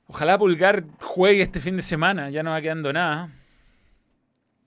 Ojalá 0.06 0.38
Pulgar 0.38 0.84
juegue 1.00 1.42
este 1.42 1.60
fin 1.60 1.76
de 1.76 1.82
semana. 1.82 2.30
Ya 2.30 2.42
no 2.42 2.50
va 2.50 2.60
quedando 2.60 2.92
nada. 2.92 3.30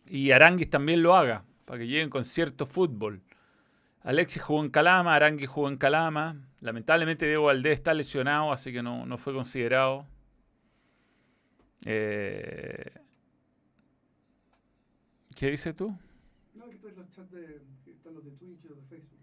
Y 0.08 0.32
Aranguis 0.32 0.70
también 0.70 1.02
lo 1.02 1.16
haga. 1.16 1.46
Para 1.66 1.80
que 1.80 1.88
lleguen 1.88 2.10
con 2.10 2.24
cierto 2.24 2.66
fútbol. 2.66 3.22
Alexis 4.02 4.42
jugó 4.42 4.64
en 4.64 4.70
Calama. 4.70 5.16
Aranguis 5.16 5.50
jugó 5.50 5.68
en 5.68 5.78
Calama. 5.78 6.48
Lamentablemente 6.62 7.26
Diego 7.26 7.46
Valdés 7.46 7.74
está 7.74 7.94
lesionado. 7.94 8.52
Así 8.52 8.72
que 8.72 8.84
no, 8.84 9.06
no 9.06 9.18
fue 9.18 9.34
considerado. 9.34 10.06
Eh, 11.86 12.92
¿Qué 15.36 15.52
dices 15.52 15.76
tú? 15.76 15.96
No, 16.54 16.70
que 16.70 16.76
están 16.76 16.96
los 16.96 17.12
chats 17.12 17.32
de, 17.32 17.62
están 17.86 18.14
los 18.14 18.24
de 18.24 18.32
Twitch 18.32 18.64
y 18.64 18.68
los 18.70 18.78
de 18.78 18.84
Facebook. 18.84 19.20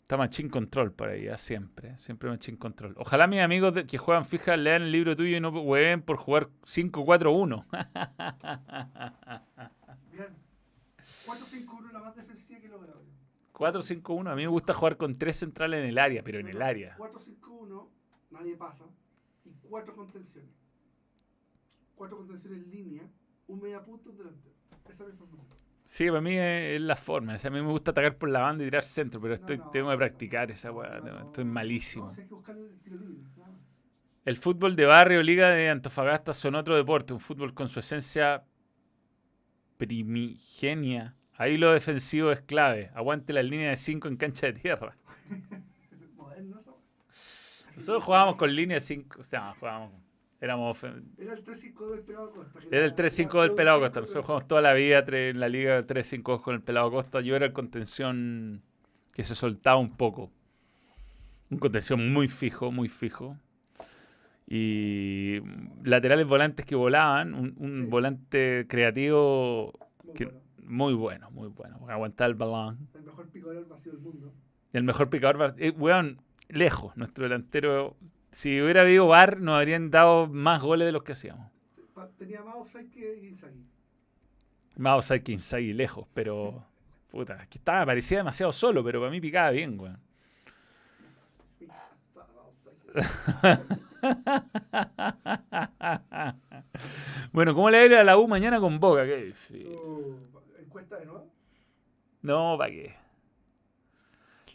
Está 0.00 0.16
Machine 0.16 0.50
Control 0.50 0.92
por 0.92 1.08
ahí, 1.08 1.28
siempre. 1.36 1.96
Siempre 1.96 2.28
Machine 2.28 2.58
Control. 2.58 2.94
Ojalá 2.98 3.26
mis 3.26 3.40
amigos 3.40 3.72
que 3.86 3.98
juegan 3.98 4.24
fija 4.24 4.56
lean 4.56 4.82
el 4.82 4.92
libro 4.92 5.16
tuyo 5.16 5.36
y 5.36 5.40
no 5.40 5.50
hueven 5.50 6.02
por 6.02 6.16
jugar 6.16 6.50
5-4-1. 6.64 7.64
Bien. 11.26 11.66
4-5-1 11.66 11.92
la 11.92 11.98
más 12.00 12.16
defensiva 12.16 12.60
que 12.60 12.68
logrado. 12.68 13.02
4-5-1. 13.52 14.30
A 14.30 14.34
mí 14.34 14.42
me 14.42 14.48
gusta 14.48 14.74
jugar 14.74 14.96
con 14.96 15.18
3 15.18 15.36
centrales 15.36 15.82
en 15.82 15.88
el 15.88 15.98
área, 15.98 16.22
pero 16.22 16.38
en 16.38 16.48
el 16.48 16.60
área. 16.62 16.96
4-5-1, 16.98 17.88
nadie 18.30 18.56
pasa. 18.56 18.84
Y 19.44 19.50
4 19.68 19.94
contenciones. 19.94 20.50
4 21.96 22.16
contenciones 22.16 22.64
en 22.64 22.70
línea, 22.70 23.02
un 23.46 23.60
media 23.60 23.84
punto 23.84 24.10
delante. 24.12 24.52
Sí, 25.84 26.06
para 26.08 26.20
mí 26.20 26.36
es, 26.38 26.80
la 26.80 26.96
forma. 26.96 27.34
a 27.34 27.50
mí 27.50 27.60
me 27.60 27.68
gusta 27.68 27.90
atacar 27.90 28.16
por 28.16 28.28
la 28.28 28.40
banda 28.40 28.64
y 28.64 28.66
tirar 28.66 28.82
centro, 28.82 29.20
pero 29.20 29.34
estoy, 29.34 29.60
tengo 29.70 29.90
que 29.90 29.96
practicar 29.96 30.50
esa 30.50 30.72
weá. 30.72 31.00
estoy 31.26 31.44
malísimo. 31.44 32.10
el, 34.24 34.36
fútbol 34.36 34.74
de 34.76 34.86
barrio, 34.86 35.22
Liga 35.22 35.50
de 35.50 35.68
Antofagasta, 35.68 36.32
son 36.32 36.54
otro 36.54 36.76
deporte. 36.76 37.12
Un 37.12 37.20
fútbol 37.20 37.52
con 37.52 37.68
su 37.68 37.80
esencia 37.80 38.44
primigenia. 39.76 41.14
Ahí 41.34 41.56
lo 41.56 41.72
defensivo 41.72 42.30
es 42.30 42.40
clave. 42.40 42.90
Aguante 42.94 43.32
la 43.32 43.42
línea 43.42 43.70
de 43.70 43.76
5 43.76 44.08
en 44.08 44.16
cancha 44.16 44.46
de 44.46 44.52
tierra. 44.54 44.96
Nosotros 47.76 48.04
jugábamos 48.04 48.36
con 48.36 48.54
línea 48.54 48.76
de 48.76 48.80
5. 48.82 49.20
O 49.20 49.22
sea, 49.22 49.54
jugábamos 49.58 49.92
Éramos. 50.42 50.82
Era 50.82 51.34
el 51.34 51.44
3-5 51.44 51.90
del 51.92 52.00
Pelado 52.00 52.32
Costa. 52.32 52.58
Era 52.72 52.84
el 52.84 52.96
3-5 52.96 53.42
del 53.42 53.54
Pelado 53.54 53.78
Costa. 53.78 54.00
Nosotros 54.00 54.26
jugamos 54.26 54.48
toda 54.48 54.60
la 54.60 54.72
vida 54.72 55.04
en 55.06 55.38
la 55.38 55.48
liga 55.48 55.86
3-5 55.86 56.42
con 56.42 56.56
el 56.56 56.62
Pelado 56.62 56.90
Costa. 56.90 57.20
Yo 57.20 57.36
era 57.36 57.46
el 57.46 57.52
contención 57.52 58.60
que 59.12 59.22
se 59.22 59.36
soltaba 59.36 59.78
un 59.78 59.90
poco. 59.90 60.32
Un 61.48 61.58
contención 61.58 62.12
muy 62.12 62.26
fijo, 62.26 62.72
muy 62.72 62.88
fijo. 62.88 63.36
Y 64.54 65.40
laterales 65.82 66.26
volantes 66.26 66.66
que 66.66 66.74
volaban. 66.74 67.34
Un, 67.34 67.88
volante 67.88 68.66
creativo 68.68 69.72
muy, 70.62 70.92
bueno. 70.92 71.30
muy 71.30 71.48
bueno, 71.48 71.78
muy 71.78 71.90
Aguantar 71.90 72.28
el 72.28 72.34
balón. 72.34 72.88
El 72.94 73.02
mejor 73.02 73.28
picador 73.30 73.66
vacío 73.66 73.92
del 73.92 74.00
mundo. 74.02 74.32
El 74.74 74.84
mejor 74.84 75.08
picador. 75.08 75.54
Eh, 75.56 75.70
weón, 75.70 76.20
lejos. 76.48 76.94
Nuestro 76.98 77.24
delantero 77.24 77.96
si 78.32 78.60
hubiera 78.62 78.80
habido 78.80 79.06
VAR, 79.06 79.40
nos 79.40 79.56
habrían 79.56 79.90
dado 79.90 80.26
más 80.26 80.62
goles 80.62 80.86
de 80.86 80.92
los 80.92 81.02
que 81.02 81.12
hacíamos. 81.12 81.50
Tenía 82.18 82.42
más 82.42 82.56
offside 82.56 82.90
que 82.90 83.26
Inzaghi. 83.26 83.66
Más 84.78 84.98
offside 84.98 85.22
que 85.22 85.32
Inzaghi, 85.32 85.72
lejos, 85.72 86.08
pero... 86.14 86.66
Puta, 87.10 87.46
que 87.46 87.58
estaba, 87.58 87.84
parecía 87.84 88.18
demasiado 88.18 88.52
solo, 88.52 88.82
pero 88.82 89.00
para 89.00 89.10
mí 89.10 89.20
picaba 89.20 89.50
bien, 89.50 89.78
weón. 89.78 89.98
bueno, 97.32 97.54
¿cómo 97.54 97.70
le 97.70 97.88
va 97.88 98.00
a 98.00 98.04
la 98.04 98.18
U 98.18 98.26
mañana 98.26 98.58
con 98.60 98.80
Boca? 98.80 99.04
¿Qué? 99.04 99.32
Uh, 99.52 100.16
¿Encuesta 100.58 100.98
de 100.98 101.06
nuevo? 101.06 101.30
No, 102.22 102.56
¿para 102.58 102.70
qué? 102.70 102.96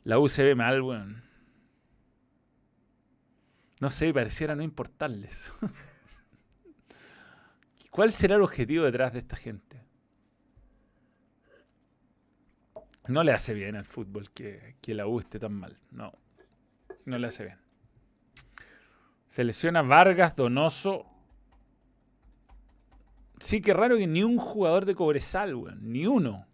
La 0.03 0.19
U 0.19 0.27
se 0.27 0.43
ve 0.43 0.55
mal, 0.55 0.81
weón. 0.81 1.23
No 3.79 3.89
sé, 3.89 4.13
pareciera 4.13 4.55
no 4.55 4.63
importarles. 4.63 5.53
¿Cuál 7.91 8.11
será 8.11 8.35
el 8.35 8.41
objetivo 8.41 8.83
detrás 8.85 9.13
de 9.13 9.19
esta 9.19 9.35
gente? 9.35 9.83
No 13.07 13.23
le 13.23 13.31
hace 13.31 13.53
bien 13.53 13.77
al 13.77 13.85
fútbol 13.85 14.31
que, 14.31 14.75
que 14.81 14.93
la 14.93 15.07
U 15.07 15.19
esté 15.19 15.39
tan 15.39 15.53
mal. 15.53 15.79
No, 15.91 16.11
no 17.05 17.17
le 17.17 17.27
hace 17.27 17.45
bien. 17.45 17.66
Se 19.37 19.43
lesiona 19.43 19.83
Vargas, 19.83 20.35
Donoso. 20.35 21.05
Sí, 23.39 23.61
qué 23.61 23.71
raro 23.71 23.95
que 23.95 24.07
ni 24.07 24.23
un 24.23 24.39
jugador 24.39 24.85
de 24.85 24.95
Cobresal, 24.95 25.53
weón. 25.53 25.91
Ni 25.91 26.07
uno. 26.07 26.47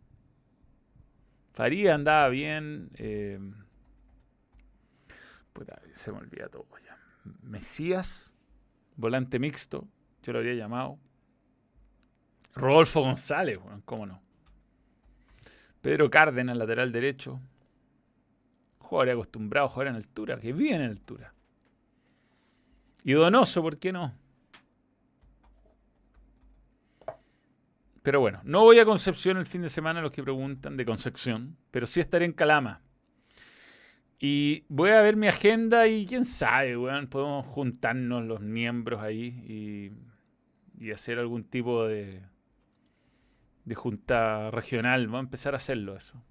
Faría 1.53 1.95
andaba 1.95 2.27
bien. 2.27 2.91
Eh, 2.95 3.39
se 5.93 6.11
me 6.11 6.17
olvida 6.17 6.49
todo 6.49 6.65
ya. 6.86 6.99
Mesías, 7.41 8.34
volante 8.97 9.39
mixto. 9.39 9.88
Yo 10.21 10.34
lo 10.34 10.39
habría 10.39 10.55
llamado. 10.55 10.99
Rodolfo 12.53 12.99
González, 12.99 13.59
weón, 13.63 13.79
cómo 13.84 14.05
no. 14.07 14.21
Pedro 15.81 16.09
Cárdenas, 16.09 16.57
lateral 16.57 16.91
derecho. 16.91 17.39
Jugador 18.79 19.11
acostumbrado 19.11 19.67
a 19.67 19.69
jugar 19.69 19.88
en 19.88 19.95
altura, 19.95 20.36
que 20.36 20.51
vive 20.51 20.75
en 20.75 20.81
altura. 20.81 21.32
Y 23.04 23.14
Donoso, 23.14 23.62
¿por 23.62 23.78
qué 23.78 23.91
no? 23.91 24.14
Pero 28.01 28.20
bueno, 28.20 28.41
no 28.43 28.62
voy 28.64 28.80
a 28.80 28.86
Concepción 28.86 29.38
el 29.38 29.45
fin 29.45 29.62
de 29.62 29.70
semana, 29.70 30.01
los 30.01 30.12
que 30.12 30.24
preguntan 30.24 30.76
de 30.78 30.86
Concepción, 30.86 31.58
pero 31.72 31.88
sí 31.88 31.99
estaré 31.99 32.26
en 32.26 32.34
Calama. 32.34 32.82
Y 34.20 34.64
voy 34.70 34.91
a 34.91 35.01
ver 35.01 35.16
mi 35.16 35.28
agenda 35.28 35.88
y 35.88 36.06
quién 36.06 36.24
sabe, 36.24 36.78
weón, 36.78 37.08
podemos 37.08 37.45
juntarnos 37.45 38.24
los 38.24 38.39
miembros 38.39 39.01
ahí 39.01 39.91
y, 40.80 40.86
y 40.86 40.91
hacer 40.91 41.20
algún 41.20 41.43
tipo 41.43 41.86
de, 41.86 42.22
de 43.66 43.76
junta 43.76 44.49
regional. 44.51 45.08
Voy 45.08 45.18
a 45.18 45.22
empezar 45.22 45.54
a 45.54 45.58
hacerlo 45.58 45.95
eso. 45.95 46.22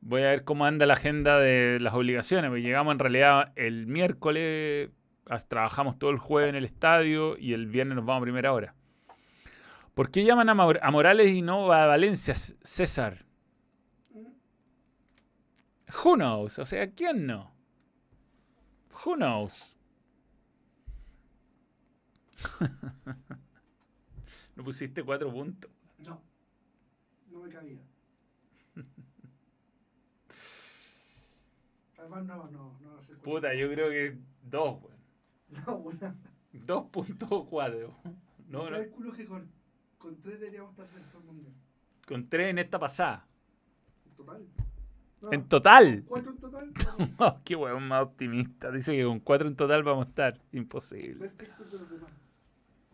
Voy 0.00 0.22
a 0.22 0.30
ver 0.30 0.44
cómo 0.44 0.66
anda 0.66 0.86
la 0.86 0.94
agenda 0.94 1.38
de 1.38 1.78
las 1.80 1.94
obligaciones, 1.94 2.50
porque 2.50 2.62
llegamos 2.62 2.92
en 2.92 2.98
realidad 2.98 3.52
el 3.56 3.86
miércoles 3.86 4.90
trabajamos 5.48 5.98
todo 5.98 6.10
el 6.10 6.18
jueves 6.18 6.50
en 6.50 6.56
el 6.56 6.64
estadio 6.64 7.36
y 7.38 7.52
el 7.52 7.66
viernes 7.66 7.96
nos 7.96 8.04
vamos 8.04 8.22
a 8.22 8.24
primera 8.24 8.52
hora. 8.52 8.74
¿Por 9.94 10.10
qué 10.10 10.24
llaman 10.24 10.48
a, 10.48 10.54
Morales 10.90 11.30
y 11.30 11.42
no 11.42 11.72
a 11.72 11.86
Valencia, 11.86 12.34
César? 12.34 13.24
Who 16.02 16.16
knows? 16.16 16.58
O 16.58 16.64
sea, 16.64 16.90
¿quién 16.90 17.26
no? 17.26 17.54
Who 19.04 19.14
knows? 19.14 19.78
¿No 24.56 24.64
pusiste 24.64 25.04
cuatro 25.04 25.32
puntos? 25.32 25.70
No. 25.98 26.20
No 27.30 27.38
me 27.40 27.48
cabía. 27.48 27.80
Además, 31.98 32.24
no, 32.24 32.50
no, 32.50 32.76
no. 32.80 33.00
Puta, 33.22 33.54
yo 33.54 33.70
creo 33.70 33.90
que 33.90 34.18
dos, 34.42 34.80
No, 35.66 35.78
bueno. 35.78 36.14
2.4. 36.52 37.90
No, 38.46 38.70
no. 38.70 38.76
Calculo 38.76 39.12
que 39.12 39.24
con, 39.24 39.50
con 39.98 40.20
3 40.20 40.38
deberíamos 40.38 40.70
estar 40.72 40.86
dentro 40.92 41.18
del 41.18 41.26
mundial. 41.26 41.52
Con 42.06 42.28
3 42.28 42.50
en 42.50 42.58
esta 42.58 42.78
pasada. 42.78 43.26
¿En 44.06 44.14
total? 44.14 44.46
¿En 45.32 45.48
total? 45.48 46.04
¿Cuatro 46.06 46.30
en 46.32 46.38
total? 46.38 46.72
qué 47.44 47.56
huevón 47.56 47.88
más 47.88 48.02
optimista. 48.02 48.70
Dice 48.70 48.94
que 48.94 49.02
con 49.04 49.18
4 49.20 49.48
en 49.48 49.56
total 49.56 49.82
vamos 49.82 50.04
a 50.04 50.08
estar. 50.08 50.40
Imposible. 50.52 51.28
Perfecto 51.28 51.64
de 51.64 51.78
los 51.78 51.90
demás. 51.90 52.12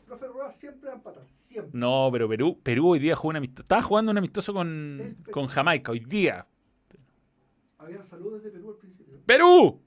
Profe 0.06 0.26
Roa 0.28 0.52
siempre 0.52 0.88
va 0.88 0.94
a 0.94 0.96
empatar. 0.96 1.26
Siempre. 1.34 1.78
No, 1.78 2.08
pero 2.12 2.28
Perú, 2.28 2.58
Perú 2.62 2.88
hoy 2.88 2.98
día 3.00 3.16
jugó 3.16 3.30
un 3.30 3.36
amistoso. 3.36 3.62
Estaba 3.62 3.82
jugando 3.82 4.12
un 4.12 4.18
amistoso 4.18 4.54
con, 4.54 5.16
con 5.30 5.48
Jamaica 5.48 5.92
hoy 5.92 6.00
día. 6.00 6.46
Había 7.78 8.02
saludos 8.02 8.42
de 8.44 8.50
Perú 8.50 8.70
al 8.70 8.76
principio. 8.76 9.20
¡Perú! 9.26 9.80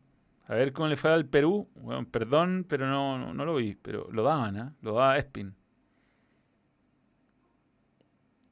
A 0.46 0.56
ver 0.56 0.74
cómo 0.74 0.90
le 0.90 0.96
fue 0.96 1.12
al 1.12 1.26
Perú. 1.26 1.70
Bueno, 1.76 2.06
perdón, 2.10 2.66
pero 2.68 2.86
no, 2.88 3.34
no, 3.34 3.46
lo 3.46 3.56
vi. 3.56 3.76
Pero 3.76 4.10
lo 4.12 4.24
daban, 4.24 4.58
¿eh? 4.58 4.72
Lo 4.82 4.94
daba 4.94 5.18
Espin. 5.18 5.56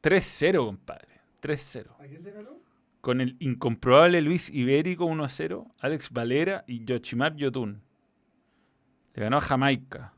3-0, 0.01 0.65
compadre. 0.65 1.21
3-0. 1.41 1.95
¿A 1.99 2.07
quién 2.07 2.23
le 2.23 2.31
ganó? 2.31 2.59
Con 3.01 3.19
el 3.19 3.35
incomprobable 3.39 4.21
Luis 4.21 4.49
Ibérico 4.49 5.05
1-0, 5.05 5.73
Alex 5.79 6.11
Valera 6.11 6.63
y 6.67 6.85
Yochimar 6.85 7.35
Yotun. 7.35 7.81
Le 9.13 9.23
ganó 9.23 9.37
a 9.37 9.41
Jamaica. 9.41 10.13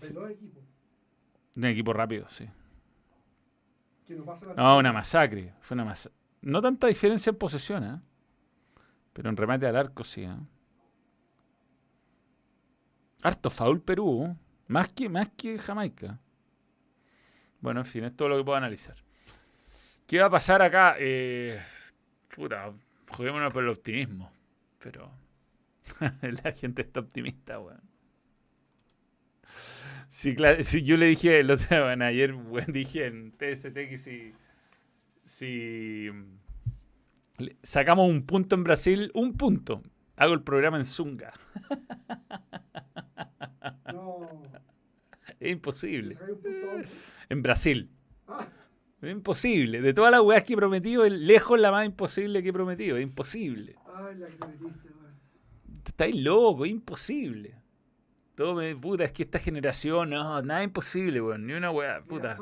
¿Peló 0.00 0.26
equipo? 0.28 0.60
Un 1.54 1.64
equipo 1.66 1.92
rápido, 1.92 2.26
sí. 2.28 2.48
Que 4.06 4.14
no, 4.14 4.24
pasa 4.24 4.46
la 4.46 4.54
no, 4.54 4.78
una 4.78 4.92
masacre. 4.92 5.54
Fue 5.60 5.74
una 5.74 5.84
masacre. 5.84 6.18
No 6.42 6.60
tanta 6.60 6.88
diferencia 6.88 7.30
en 7.30 7.36
posesión, 7.36 7.84
¿eh? 7.84 8.00
Pero 9.14 9.30
en 9.30 9.36
remate 9.38 9.66
al 9.66 9.76
arco 9.76 10.04
sí. 10.04 10.24
¿eh? 10.24 10.36
Harto 13.22 13.48
foul 13.48 13.80
Perú. 13.80 14.36
Más 14.66 14.92
que, 14.92 15.08
más 15.08 15.30
que 15.30 15.58
Jamaica. 15.58 16.20
Bueno, 17.60 17.80
en 17.80 17.86
fin, 17.86 18.04
es 18.04 18.14
todo 18.14 18.28
lo 18.28 18.36
que 18.36 18.44
puedo 18.44 18.58
analizar. 18.58 18.96
¿Qué 20.06 20.20
va 20.20 20.26
a 20.26 20.30
pasar 20.30 20.60
acá? 20.60 20.96
Eh, 20.98 21.58
puta, 22.34 22.74
juguémonos 23.08 23.52
por 23.54 23.62
el 23.62 23.70
optimismo. 23.70 24.30
Pero 24.78 25.10
la 26.42 26.52
gente 26.52 26.82
está 26.82 27.00
optimista, 27.00 27.58
weón. 27.58 27.80
Claro, 30.36 30.62
sí, 30.62 30.82
yo 30.82 30.96
le 30.96 31.06
dije 31.06 31.40
el 31.40 31.50
otro, 31.50 31.84
bueno, 31.84 32.04
ayer, 32.04 32.32
bueno, 32.32 32.72
dije 32.72 33.06
en 33.06 33.32
TST 33.32 33.96
si, 33.96 34.32
si 35.24 36.08
Sacamos 37.62 38.08
un 38.08 38.24
punto 38.26 38.54
en 38.54 38.64
Brasil, 38.64 39.10
un 39.14 39.36
punto. 39.36 39.82
Hago 40.16 40.34
el 40.34 40.42
programa 40.42 40.78
en 40.78 40.84
Zunga. 40.84 41.32
No. 43.92 44.42
Es 45.40 45.52
imposible. 45.52 46.18
En 47.28 47.42
Brasil. 47.42 47.90
Ah. 48.26 48.46
Es 49.00 49.12
imposible. 49.12 49.80
De 49.80 49.94
todas 49.94 50.10
las 50.10 50.20
weas 50.22 50.44
que 50.44 50.54
he 50.54 50.56
prometido, 50.56 51.08
lejos 51.08 51.60
la 51.60 51.70
más 51.70 51.86
imposible 51.86 52.42
que 52.42 52.48
he 52.48 52.52
prometido. 52.52 52.96
Es 52.96 53.02
imposible. 53.02 53.76
Ay, 53.94 54.16
la 54.16 54.26
que 54.26 54.46
metiste, 54.46 54.88
Estáis 55.86 56.16
loco, 56.16 56.64
es 56.64 56.72
imposible. 56.72 57.54
Todo 58.34 58.54
me, 58.54 58.74
puta, 58.74 59.04
es 59.04 59.12
que 59.12 59.22
esta 59.22 59.38
generación, 59.38 60.10
no, 60.10 60.42
nada 60.42 60.64
imposible, 60.64 61.20
weón, 61.20 61.46
ni 61.46 61.52
una 61.52 61.70
weá, 61.70 62.02
puta. 62.02 62.36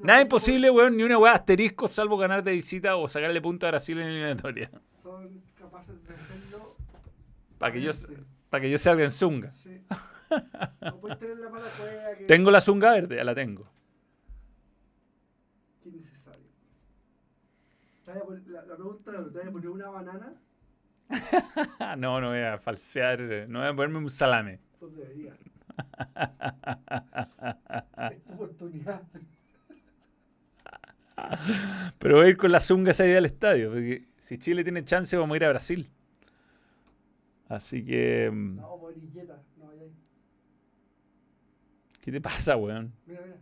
nada 0.00 0.22
imposible, 0.22 0.70
weón, 0.70 0.96
ni 0.96 1.02
una 1.02 1.18
weá 1.18 1.32
asterisco, 1.32 1.88
salvo 1.88 2.16
ganar 2.16 2.44
de 2.44 2.52
visita 2.52 2.94
o 2.94 3.08
sacarle 3.08 3.40
punto 3.40 3.66
a 3.66 3.70
Brasil 3.70 3.98
en 3.98 4.06
eliminatoria. 4.06 4.70
Son 5.02 5.42
capaces 5.58 6.00
de 6.06 6.14
hacerlo. 6.14 6.76
Para 7.58 7.72
que 7.72 7.82
yo, 7.82 7.90
para 8.50 8.60
que 8.60 8.70
yo 8.70 8.78
salga 8.78 9.02
en 9.02 9.10
zunga. 9.10 9.52
Sí. 9.54 9.80
No 10.80 11.00
puedes 11.00 11.18
tener 11.18 11.36
la 11.38 11.48
mala 11.48 11.66
que... 12.16 12.24
Tengo 12.24 12.50
la 12.52 12.60
zunga 12.60 12.92
verde, 12.92 13.16
ya 13.16 13.24
la 13.24 13.34
tengo. 13.34 13.68
Qué 15.82 15.90
necesario. 15.90 16.46
La, 18.06 18.14
la 18.62 18.76
pregunta 18.76 19.10
¿te 19.10 19.38
voy 19.38 19.48
a 19.48 19.50
poner 19.50 19.70
una 19.70 19.88
banana? 19.88 20.34
no, 21.98 22.20
no 22.20 22.28
voy 22.28 22.40
a 22.40 22.56
falsear, 22.58 23.20
no 23.48 23.58
voy 23.58 23.68
a 23.68 23.74
ponerme 23.74 23.98
un 23.98 24.08
salame. 24.08 24.60
Pues 24.82 24.96
debería. 24.96 25.32
es 28.10 28.24
tu 28.24 28.32
oportunidad. 28.32 29.00
Pero 32.00 32.16
voy 32.16 32.26
a 32.26 32.30
ir 32.30 32.36
con 32.36 32.50
la 32.50 32.58
zunga 32.58 32.90
esa 32.90 33.06
idea 33.06 33.18
al 33.18 33.26
estadio, 33.26 33.70
porque 33.70 34.08
si 34.16 34.38
Chile 34.38 34.64
tiene 34.64 34.84
chance 34.84 35.16
vamos 35.16 35.34
a 35.34 35.36
ir 35.36 35.44
a 35.44 35.50
Brasil. 35.50 35.88
Así 37.48 37.84
que... 37.84 38.28
Mm, 38.28 38.56
no, 38.56 38.62
no 38.62 38.78
vaya 38.78 38.98
ahí. 39.82 39.92
¿Qué 42.00 42.10
te 42.10 42.20
pasa, 42.20 42.56
weón? 42.56 42.92
Mira, 43.06 43.20
mira. 43.24 43.36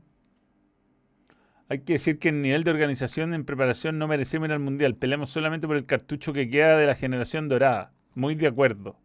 Hay 1.71 1.81
que 1.81 1.95
decir 1.95 2.19
que 2.19 2.29
en 2.29 2.43
nivel 2.43 2.65
de 2.65 2.73
organización 2.73 3.33
en 3.33 3.47
preparación 3.47 3.99
no 3.99 4.09
merecemos 4.09 4.49
ir 4.49 4.53
al 4.53 4.59
Mundial. 4.59 4.95
Peleamos 4.95 5.31
solamente 5.31 5.67
por 5.67 5.79
el 5.79 5.87
cartucho 5.87 6.35
que 6.35 6.51
queda 6.51 6.77
de 6.77 6.85
la 6.85 6.95
generación 6.95 7.49
dorada. 7.49 7.95
Muy 8.15 8.35
de 8.35 8.49
acuerdo. 8.49 8.99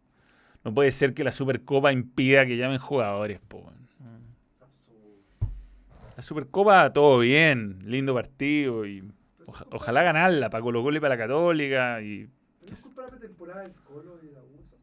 No 0.66 0.74
puede 0.74 0.90
ser 0.90 1.14
que 1.14 1.22
la 1.22 1.30
Supercopa 1.30 1.92
impida 1.92 2.44
que 2.44 2.56
llamen 2.56 2.80
jugadores, 2.80 3.38
po. 3.38 3.70
La 6.16 6.22
Supercopa, 6.24 6.92
todo 6.92 7.20
bien, 7.20 7.78
lindo 7.84 8.12
partido 8.12 8.84
y 8.84 9.08
ojalá 9.70 10.02
ganarla 10.02 10.50
para 10.50 10.64
Colo 10.64 10.82
Colo 10.82 10.96
y 10.96 11.00
para 11.00 11.14
la 11.14 11.22
Católica. 11.22 12.02
Y, 12.02 12.28
es 12.68 12.82
culpa 12.82 13.02
la 13.12 13.16
temporada 13.16 13.62
del 13.62 13.74
Colo 13.74 14.18
y 14.24 14.34
la 14.34 14.40
USA. 14.42 14.76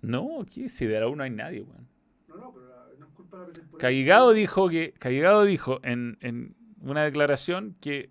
No, 0.00 0.46
¿qué? 0.48 0.68
Si 0.68 0.86
de 0.86 1.00
la 1.00 1.08
U 1.08 1.16
no 1.16 1.24
hay 1.24 1.30
nadie, 1.30 1.62
weón. 1.62 1.88
No, 2.28 2.36
no, 2.36 2.52
pero 2.52 2.66
no 2.96 3.06
es 3.06 3.12
culpa 3.12 3.40
de 3.40 3.46
la 3.48 3.52
temporada. 3.52 3.78
Caigado 3.80 4.30
dijo 4.30 4.68
que, 4.68 4.92
Caigado 4.92 5.42
dijo 5.42 5.80
en, 5.82 6.18
en 6.20 6.54
una 6.80 7.02
declaración 7.02 7.74
que 7.80 8.10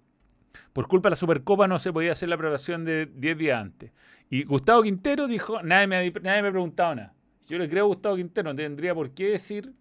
por 0.74 0.89
culpa 0.89 1.07
de 1.07 1.11
la 1.11 1.16
Supercopa 1.16 1.70
no 1.70 1.80
se 1.80 1.93
podía 1.93 2.11
hacer 2.11 2.28
la 2.28 2.36
preparación 2.36 2.84
de 2.84 3.05
10 3.05 3.38
días 3.38 3.61
antes. 3.61 3.93
Y 4.30 4.43
Gustavo 4.43 4.84
Quintero 4.84 5.28
dijo, 5.28 5.61
nadie 5.63 5.88
me, 5.88 6.11
nadie 6.21 6.41
me 6.41 6.47
ha 6.47 6.51
preguntado 6.51 6.95
nada. 6.95 7.13
yo 7.47 7.57
le 7.57 7.69
creo 7.69 7.86
a 7.86 7.88
Gustavo 7.88 8.15
Quintero, 8.15 8.51
no 8.51 8.55
tendría 8.55 8.93
por 8.93 9.11
qué 9.11 9.32
decir... 9.32 9.73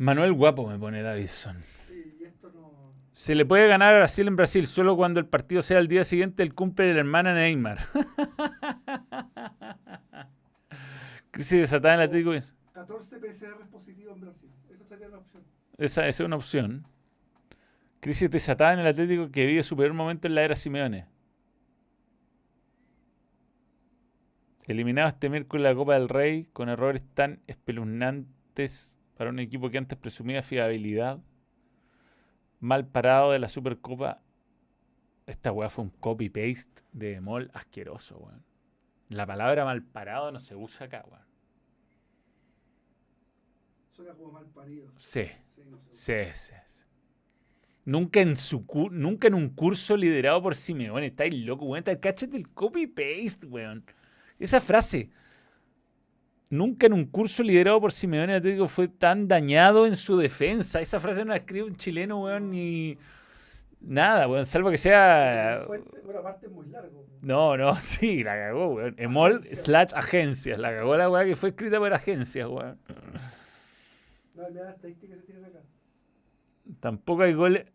Manuel 0.00 0.32
Guapo 0.32 0.66
me 0.66 0.76
pone 0.78 1.02
Davidson. 1.02 1.62
Se 3.12 3.34
le 3.34 3.44
puede 3.44 3.68
ganar 3.68 3.94
a 3.94 3.98
Brasil 3.98 4.26
en 4.28 4.34
Brasil 4.34 4.66
solo 4.66 4.96
cuando 4.96 5.20
el 5.20 5.26
partido 5.26 5.60
sea 5.60 5.78
el 5.78 5.88
día 5.88 6.04
siguiente 6.04 6.42
el 6.42 6.54
cumple 6.54 6.86
de 6.86 6.94
la 6.94 7.00
hermana 7.00 7.34
Neymar. 7.34 7.86
Crisis 11.30 11.60
desatada 11.60 11.96
en 11.96 12.00
Atlético. 12.00 12.32
14 12.72 13.18
PCR 13.18 13.66
positivos 13.70 14.14
en 14.14 14.20
Brasil. 14.22 14.48
Esa 14.70 14.84
sería 14.86 15.08
la 15.08 15.18
opción. 15.18 15.42
Esa, 15.76 16.08
esa 16.08 16.22
es 16.22 16.26
una 16.26 16.36
opción. 16.36 16.86
Crisis 18.00 18.30
desatada 18.30 18.72
en 18.72 18.80
el 18.80 18.86
Atlético 18.86 19.30
que 19.30 19.46
vive 19.46 19.62
su 19.62 19.76
peor 19.76 19.92
momento 19.92 20.26
en 20.26 20.34
la 20.34 20.42
era 20.42 20.56
Simeone. 20.56 21.06
Eliminado 24.66 25.08
este 25.08 25.28
miércoles 25.28 25.64
la 25.64 25.74
Copa 25.74 25.94
del 25.94 26.08
Rey 26.08 26.46
con 26.52 26.70
errores 26.70 27.02
tan 27.12 27.42
espeluznantes 27.46 28.96
para 29.16 29.30
un 29.30 29.38
equipo 29.38 29.68
que 29.68 29.76
antes 29.76 29.98
presumía 29.98 30.42
fiabilidad. 30.42 31.18
Mal 32.58 32.86
parado 32.86 33.32
de 33.32 33.38
la 33.38 33.48
Supercopa. 33.48 34.22
Esta 35.26 35.52
weá 35.52 35.68
fue 35.68 35.84
un 35.84 35.90
copy-paste 35.90 36.82
de 36.92 37.20
Mol 37.20 37.50
asqueroso, 37.52 38.18
weón. 38.18 38.44
La 39.08 39.26
palabra 39.26 39.64
mal 39.64 39.82
parado 39.82 40.32
no 40.32 40.40
se 40.40 40.54
usa 40.54 40.86
acá, 40.86 41.04
weón. 41.06 41.26
Suena 43.90 44.14
como 44.14 44.32
mal 44.32 44.46
parido. 44.46 44.90
Sí. 44.96 45.26
Sí, 45.92 46.14
sí, 46.32 46.54
Nunca 47.84 48.20
en, 48.20 48.36
su 48.36 48.64
nunca 48.90 49.28
en 49.28 49.34
un 49.34 49.48
curso 49.48 49.96
liderado 49.96 50.42
por 50.42 50.54
Simeone. 50.54 51.06
Estáis 51.06 51.34
loco, 51.34 51.64
weón. 51.64 51.82
Cáchate 51.82 52.36
el 52.36 52.48
copy-paste, 52.48 53.46
weón. 53.46 53.84
Esa 54.38 54.60
frase 54.60 55.10
nunca 56.50 56.86
en 56.86 56.92
un 56.92 57.06
curso 57.06 57.42
liderado 57.42 57.80
por 57.80 57.92
Simeone 57.92 58.34
Atlético 58.34 58.68
fue 58.68 58.88
tan 58.88 59.28
dañado 59.28 59.86
en 59.86 59.96
su 59.96 60.16
defensa. 60.18 60.80
Esa 60.80 61.00
frase 61.00 61.24
no 61.24 61.30
la 61.30 61.36
escribe 61.36 61.64
un 61.64 61.76
chileno, 61.76 62.24
weón, 62.24 62.50
ni 62.50 62.98
nada, 63.80 64.28
weón, 64.28 64.44
salvo 64.44 64.70
que 64.70 64.78
sea... 64.78 65.64
Bueno, 65.66 65.84
aparte 66.18 66.46
es 66.46 66.52
muy 66.52 66.66
largo. 66.66 67.06
No, 67.22 67.56
no, 67.56 67.76
sí, 67.80 68.22
la 68.22 68.34
cagó, 68.34 68.74
weón. 68.74 68.94
Emol 68.98 69.40
slash 69.42 69.92
agencias. 69.94 70.58
La 70.58 70.74
cagó 70.74 70.96
la 70.96 71.08
weá 71.08 71.24
que 71.24 71.36
fue 71.36 71.50
escrita 71.50 71.78
por 71.78 71.92
agencias, 71.92 72.48
weón. 72.48 72.78
No, 74.34 74.48
mira 74.50 74.70
estadísticas 74.70 75.18
se 75.20 75.26
tienen 75.26 75.44
acá. 75.44 75.60
Tampoco 76.78 77.22
hay 77.22 77.34
goles... 77.34 77.66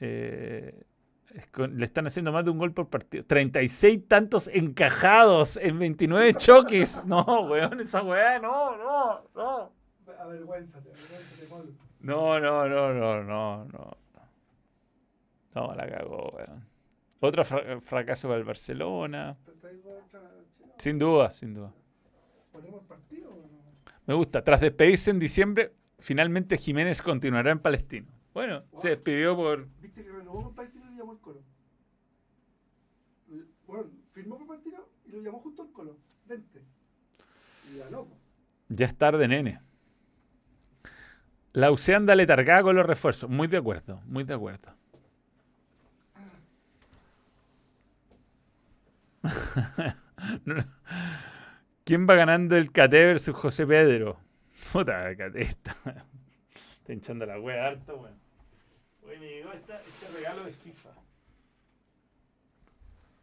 Eh, 0.00 0.84
le 1.70 1.84
están 1.84 2.06
haciendo 2.06 2.32
más 2.32 2.44
de 2.44 2.50
un 2.50 2.58
gol 2.58 2.72
por 2.72 2.88
partido. 2.88 3.24
36 3.24 4.08
tantos 4.08 4.48
encajados 4.48 5.56
en 5.56 5.78
29 5.78 6.34
choques. 6.34 7.04
No, 7.06 7.22
weón, 7.48 7.80
esa 7.80 8.02
weá, 8.02 8.38
no, 8.38 8.76
no, 8.76 9.24
no. 9.34 9.72
Avergüénzate, 10.18 10.90
avergüénzate, 10.90 11.74
No, 12.00 12.40
no, 12.40 12.68
no, 12.68 12.94
no, 12.94 13.22
no, 13.22 13.64
no. 13.64 13.96
No, 15.54 15.74
la 15.74 15.88
cagó, 15.88 16.30
weón. 16.30 16.66
Otro 17.20 17.44
fracaso 17.44 18.28
para 18.28 18.38
el 18.38 18.44
Barcelona. 18.44 19.36
Sin 20.78 20.98
duda, 20.98 21.30
sin 21.30 21.54
duda. 21.54 21.72
¿Ponemos 22.52 22.84
partido 22.84 23.30
o 23.30 23.48
no? 23.48 23.58
Me 24.06 24.14
gusta. 24.14 24.42
Tras 24.42 24.60
despedirse 24.60 25.10
en 25.10 25.18
diciembre, 25.18 25.72
finalmente 25.98 26.56
Jiménez 26.56 27.02
continuará 27.02 27.50
en 27.50 27.58
Palestino. 27.58 28.08
Bueno, 28.34 28.62
se 28.74 28.90
despidió 28.90 29.36
por. 29.36 29.68
¿Viste 29.80 30.04
que 30.04 30.10
renovó 30.10 30.44
con 30.44 30.54
Palestino? 30.54 30.88
llamó 30.96 31.12
el 31.12 31.18
Colo. 31.18 31.42
Bueno, 33.66 33.90
firmó 34.12 34.38
por 34.38 34.46
Palestino 34.48 34.78
y 35.06 35.10
lo 35.12 35.22
llamó 35.22 35.40
justo 35.40 35.62
al 35.62 35.72
Colo. 35.72 35.96
Vente. 36.26 36.62
Y 37.72 37.78
ganó. 37.78 38.08
Ya 38.68 38.86
es 38.86 38.96
tarde, 38.96 39.28
nene. 39.28 39.60
La 41.52 41.70
UC 41.72 41.88
anda 41.90 42.14
letargada 42.14 42.62
con 42.62 42.76
los 42.76 42.86
refuerzos. 42.86 43.28
Muy 43.30 43.48
de 43.48 43.56
acuerdo, 43.56 44.00
muy 44.04 44.24
de 44.24 44.34
acuerdo. 44.34 44.74
¿Quién 51.84 52.06
va 52.08 52.14
ganando 52.14 52.56
el 52.56 52.70
KT 52.70 52.92
versus 52.92 53.34
José 53.34 53.66
Pedro? 53.66 54.18
Puta, 54.72 55.10
está, 55.10 56.06
está 56.54 56.92
hinchando 56.92 57.24
la 57.24 57.40
wea 57.40 57.68
harto, 57.68 57.96
weón. 57.96 58.18
Oye, 59.04 59.18
me 59.18 59.28
llegó 59.28 59.52
esta, 59.52 59.80
este 59.82 60.08
regalo 60.08 60.44
de 60.44 60.52
FIFA. 60.52 60.90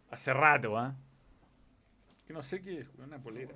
Hace 0.09 0.33
rato, 0.33 0.77
¿ah? 0.77 0.95
Que 2.25 2.33
no 2.33 2.41
sé 2.41 2.61
qué 2.61 2.79
es, 2.79 2.87
una 2.97 3.21
polera. 3.21 3.53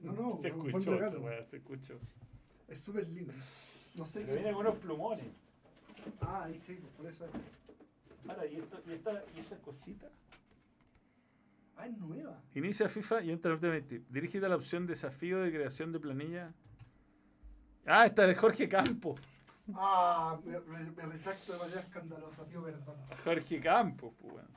No, 0.00 0.12
no, 0.12 0.38
se 0.40 0.48
escuchó, 0.48 0.98
se, 0.98 1.44
se 1.44 1.56
escuchó. 1.56 1.98
Es 2.68 2.80
súper 2.80 3.08
lindo. 3.08 3.32
No 3.94 4.04
sé 4.04 4.20
Pero 4.20 4.34
viene 4.34 4.52
con 4.52 4.66
unos 4.66 4.78
plumones. 4.78 5.26
Ah, 6.20 6.44
ahí 6.44 6.60
sí, 6.66 6.78
por 6.96 7.06
eso 7.06 7.24
es. 7.24 7.30
Ahora, 8.28 8.46
¿y, 8.46 8.56
esto, 8.56 8.82
y, 8.86 8.92
esta, 8.92 9.24
¿y 9.34 9.40
esta 9.40 9.56
cosita? 9.58 10.08
Ah, 11.78 11.86
es 11.86 11.96
nueva. 11.96 12.42
Inicia 12.54 12.88
FIFA 12.88 13.22
y 13.22 13.30
entra 13.30 13.52
Ultimate 13.52 14.02
Dirigida 14.08 14.46
a 14.46 14.50
la 14.50 14.56
opción 14.56 14.84
desafío 14.84 15.40
de 15.40 15.52
creación 15.52 15.92
de 15.92 16.00
planilla. 16.00 16.52
Ah, 17.86 18.04
esta 18.04 18.22
es 18.22 18.28
de 18.28 18.34
Jorge 18.34 18.68
Campo. 18.68 19.14
Ah, 19.74 20.38
me, 20.44 20.58
me, 20.58 21.02
retracto 21.06 21.52
de 21.52 21.58
manera 21.58 21.80
escandalosa, 21.80 22.44
tío, 22.46 22.64
perdón. 22.64 22.96
Jorge 23.22 23.60
Campos, 23.60 24.12
pues, 24.20 24.32
bueno. 24.32 24.48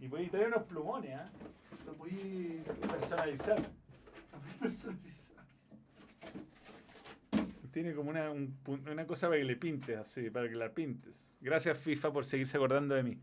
Y 0.00 0.08
podéis 0.08 0.30
traer 0.30 0.46
unos 0.48 0.62
plumones, 0.62 1.14
¿ah? 1.14 1.30
¿eh? 1.30 1.84
Lo 1.86 1.92
podéis 1.92 2.62
personalizar. 2.64 3.60
personalizar. 4.60 5.44
Tiene 7.72 7.94
como 7.94 8.10
una, 8.10 8.30
una 8.30 9.06
cosa 9.06 9.28
para 9.28 9.38
que 9.38 9.44
le 9.44 9.56
pintes, 9.56 9.98
así, 9.98 10.30
para 10.30 10.48
que 10.48 10.56
la 10.56 10.72
pintes. 10.72 11.36
Gracias, 11.42 11.78
FIFA, 11.78 12.12
por 12.12 12.24
seguirse 12.24 12.56
acordando 12.56 12.94
de 12.94 13.02
mí. 13.02 13.18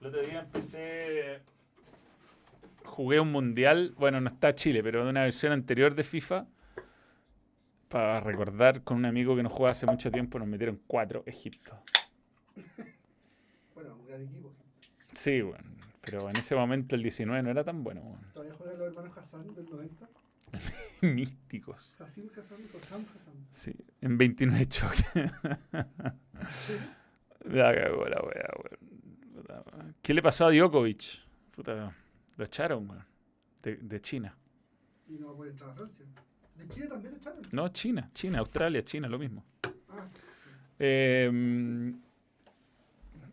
El 0.00 0.06
otro 0.08 0.20
día 0.20 0.40
empecé. 0.40 1.40
Jugué 2.84 3.20
un 3.20 3.32
mundial, 3.32 3.94
bueno, 3.98 4.20
no 4.20 4.28
está 4.28 4.54
Chile, 4.54 4.82
pero 4.82 5.04
de 5.04 5.10
una 5.10 5.22
versión 5.22 5.52
anterior 5.52 5.94
de 5.94 6.04
FIFA 6.04 6.46
para 7.88 8.20
recordar 8.20 8.82
con 8.84 8.96
un 8.96 9.04
amigo 9.04 9.36
que 9.36 9.42
nos 9.42 9.52
jugaba 9.52 9.72
hace 9.72 9.86
mucho 9.86 10.10
tiempo, 10.10 10.38
nos 10.38 10.48
metieron 10.48 10.80
cuatro 10.86 11.22
Egipto. 11.26 11.78
Bueno, 13.74 13.96
un 13.96 14.06
gran 14.06 14.22
equipo. 14.22 14.54
Sí, 15.12 15.42
bueno, 15.42 15.64
pero 16.02 16.28
en 16.30 16.36
ese 16.36 16.54
momento 16.54 16.96
el 16.96 17.02
19 17.02 17.42
no 17.42 17.50
era 17.50 17.64
tan 17.64 17.84
bueno. 17.84 18.00
Bueno. 18.00 18.26
¿Todavía 18.32 18.54
juegan 18.54 18.78
los 18.78 18.88
hermanos 18.88 19.18
Hassan 19.18 19.54
del 19.54 19.66
90? 19.66 20.08
Místicos. 21.02 21.96
Hassan 22.00 22.30
Hassan 22.30 22.60
y 22.62 22.76
Hassan 22.76 23.00
Hassan. 23.00 23.34
Sí, 23.50 23.74
en 24.00 24.16
29 24.16 24.66
choques. 24.66 25.04
¿Sí? 26.50 26.74
La 27.44 27.74
cagó 27.74 28.06
la 28.06 28.22
wea, 28.22 28.50
weón. 28.56 29.94
¿Qué 30.00 30.14
le 30.14 30.22
pasó 30.22 30.46
a 30.46 30.50
Djokovic? 30.50 31.26
Puta, 31.54 31.94
lo 32.42 32.46
echaron, 32.46 32.90
weón. 32.90 33.04
De, 33.62 33.76
de 33.76 34.00
China. 34.00 34.36
Y 35.08 35.12
no 35.12 35.28
va 35.28 35.32
a 35.32 35.36
poder 35.36 35.52
entrar 35.52 35.70
a 35.70 35.74
Francia. 35.74 36.04
¿De 36.56 36.68
China 36.68 36.88
también 36.88 37.14
echaron? 37.14 37.40
No, 37.52 37.68
China, 37.68 38.10
China, 38.12 38.40
Australia, 38.40 38.84
China, 38.84 39.08
lo 39.08 39.20
mismo. 39.20 39.44
Ah. 39.62 39.70
Eh, 40.80 41.94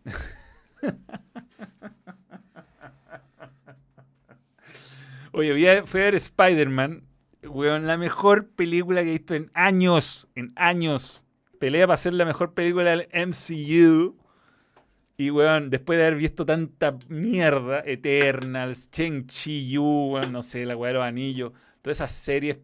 Oye, 5.31 5.83
fui 5.85 6.01
a 6.01 6.03
ver 6.03 6.15
Spider-Man, 6.15 7.07
weón, 7.43 7.87
la 7.87 7.97
mejor 7.97 8.49
película 8.49 9.01
que 9.01 9.09
he 9.09 9.13
visto 9.13 9.33
en 9.33 9.49
años, 9.55 10.27
en 10.35 10.53
años. 10.55 11.25
Pelea 11.59 11.87
para 11.87 11.97
ser 11.97 12.13
la 12.13 12.25
mejor 12.25 12.53
película 12.53 12.91
del 12.91 13.07
MCU. 13.11 14.18
Y, 15.19 15.31
weón, 15.31 15.69
después 15.69 15.99
de 15.99 16.05
haber 16.05 16.17
visto 16.17 16.45
tanta 16.45 16.97
mierda, 17.09 17.83
Eternals, 17.85 18.89
Cheng-Chi 18.89 19.69
Yu, 19.69 20.17
no 20.31 20.41
sé, 20.41 20.65
la 20.65 20.77
weá 20.77 20.93
de 20.93 20.93
los 20.93 21.03
anillos, 21.03 21.51
todas 21.81 21.97
esas 21.97 22.13
series 22.13 22.59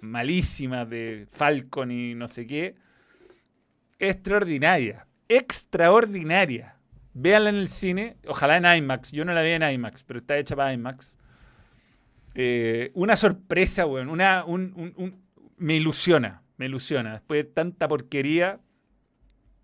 malísima 0.00 0.84
de 0.84 1.28
Falcon 1.30 1.92
y 1.92 2.16
no 2.16 2.26
sé 2.26 2.48
qué. 2.48 2.74
Extraordinaria. 4.00 5.06
Extraordinaria. 5.28 6.74
Véanla 7.14 7.50
en 7.50 7.56
el 7.56 7.68
cine. 7.68 8.16
Ojalá 8.26 8.56
en 8.56 8.82
IMAX. 8.82 9.12
Yo 9.12 9.24
no 9.24 9.32
la 9.32 9.42
vi 9.42 9.50
en 9.50 9.62
IMAX, 9.62 10.02
pero 10.02 10.18
está 10.18 10.36
hecha 10.36 10.56
para 10.56 10.72
IMAX. 10.72 11.16
Eh, 12.34 12.90
una 12.94 13.16
sorpresa, 13.16 13.86
weón. 13.86 14.08
Una, 14.08 14.44
me 15.58 15.76
ilusiona. 15.76 16.42
Me 16.56 16.66
ilusiona. 16.66 17.12
Después 17.12 17.44
de 17.44 17.52
tanta 17.52 17.86
porquería 17.86 18.58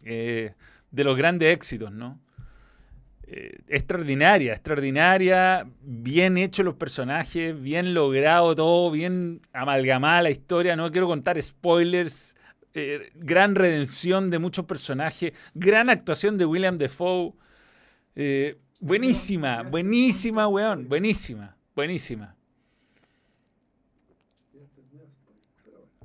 eh, 0.05 0.55
de 0.93 1.03
los 1.03 1.17
grandes 1.17 1.53
éxitos, 1.53 1.91
¿no? 1.91 2.21
Eh, 3.29 3.59
extraordinaria, 3.67 4.53
extraordinaria, 4.53 5.69
bien 5.83 6.39
hecho 6.39 6.63
los 6.63 6.77
personajes, 6.77 7.61
bien 7.61 7.93
logrado 7.93 8.55
todo, 8.55 8.93
bien 8.93 9.41
amalgamada 9.53 10.23
la 10.23 10.31
historia, 10.31 10.77
no 10.77 10.93
quiero 10.93 11.09
contar 11.09 11.43
spoilers, 11.43 12.37
eh, 12.73 13.11
gran 13.17 13.57
redención 13.57 14.31
de 14.31 14.39
muchos 14.39 14.65
personajes, 14.65 15.33
gran 15.55 15.91
actuación 15.91 16.39
de 16.39 16.47
William 16.47 16.79
Defoe, 16.79 17.33
eh, 18.15 18.61
buenísima, 18.79 19.65
buenísima, 19.65 20.47
weón, 20.47 20.89
buenísima, 20.89 21.57
buenísima. 21.75 22.37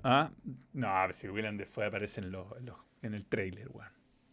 Ah, 0.04 0.32
no, 0.74 0.90
si 1.14 1.30
William 1.30 1.56
Defoe 1.56 1.86
aparece 1.86 2.22
en, 2.22 2.32
los, 2.32 2.48
en, 3.04 3.14
el 3.14 3.28
trailer, 3.28 3.70
weón. 3.70 3.92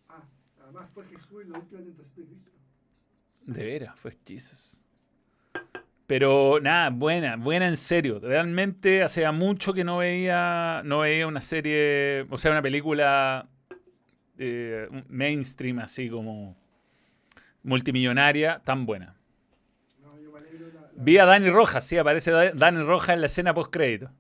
Ah, 0.09 0.25
además 0.63 0.95
fue 0.95 1.05
Jesús 1.05 1.43
en 1.43 1.53
la 1.53 1.59
última 1.59 1.83
tentación 1.83 2.31
de 2.31 2.37
Cristo. 2.37 2.58
De 3.49 3.65
veras, 3.65 3.99
fue 3.99 4.13
Jesus. 4.27 4.83
Pero 6.07 6.61
nada, 6.61 6.91
buena, 6.91 7.37
buena 7.37 7.67
en 7.67 7.79
serio. 7.79 8.21
Realmente 8.21 9.03
hacía 9.03 9.33
mucho 9.33 9.73
que 9.73 9.85
no 9.85 9.97
veía, 9.97 10.83
no 10.85 10.99
veía 10.99 11.27
una 11.27 11.41
serie, 11.41 12.27
o 12.29 12.39
sea, 12.39 12.51
una 12.51 12.61
película 12.61 13.49
eh, 14.37 14.87
mainstream 15.09 15.79
así 15.79 16.11
como 16.11 16.59
multimillonaria 17.63 18.61
tan 18.63 18.85
buena. 18.85 19.17
Vi 20.93 21.17
a 21.17 21.25
Dani 21.25 21.49
Rojas, 21.49 21.85
sí, 21.85 21.97
aparece 21.97 22.31
Dani 22.31 22.83
Rojas 22.83 23.15
en 23.15 23.23
la 23.23 23.29
escena 23.29 23.55
post 23.55 23.73
crédito. 23.73 24.11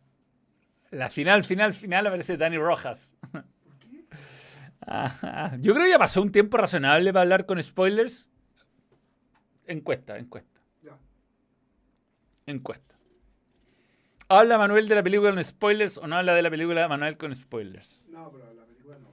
La 0.90 1.10
final, 1.10 1.44
final, 1.44 1.74
final 1.74 2.06
aparece 2.06 2.38
Dani 2.38 2.56
Rojas. 2.56 3.14
Yo 5.60 5.74
creo 5.74 5.84
que 5.84 5.90
ya 5.90 5.98
pasó 5.98 6.22
un 6.22 6.32
tiempo 6.32 6.56
razonable 6.56 7.12
para 7.12 7.24
hablar 7.24 7.44
con 7.44 7.62
spoilers. 7.62 8.30
Encuesta, 9.68 10.18
encuesta 10.18 10.58
encuesta. 12.50 12.94
¿Habla 14.28 14.58
Manuel 14.58 14.88
de 14.88 14.94
la 14.94 15.02
película 15.02 15.30
con 15.30 15.42
spoilers 15.42 15.98
o 15.98 16.06
no 16.06 16.16
habla 16.16 16.34
de 16.34 16.42
la 16.42 16.50
película 16.50 16.82
de 16.82 16.88
Manuel 16.88 17.16
con 17.16 17.34
spoilers? 17.34 18.06
No, 18.10 18.30
pero 18.30 18.52
la 18.52 18.64
película 18.64 18.98
no. 18.98 19.08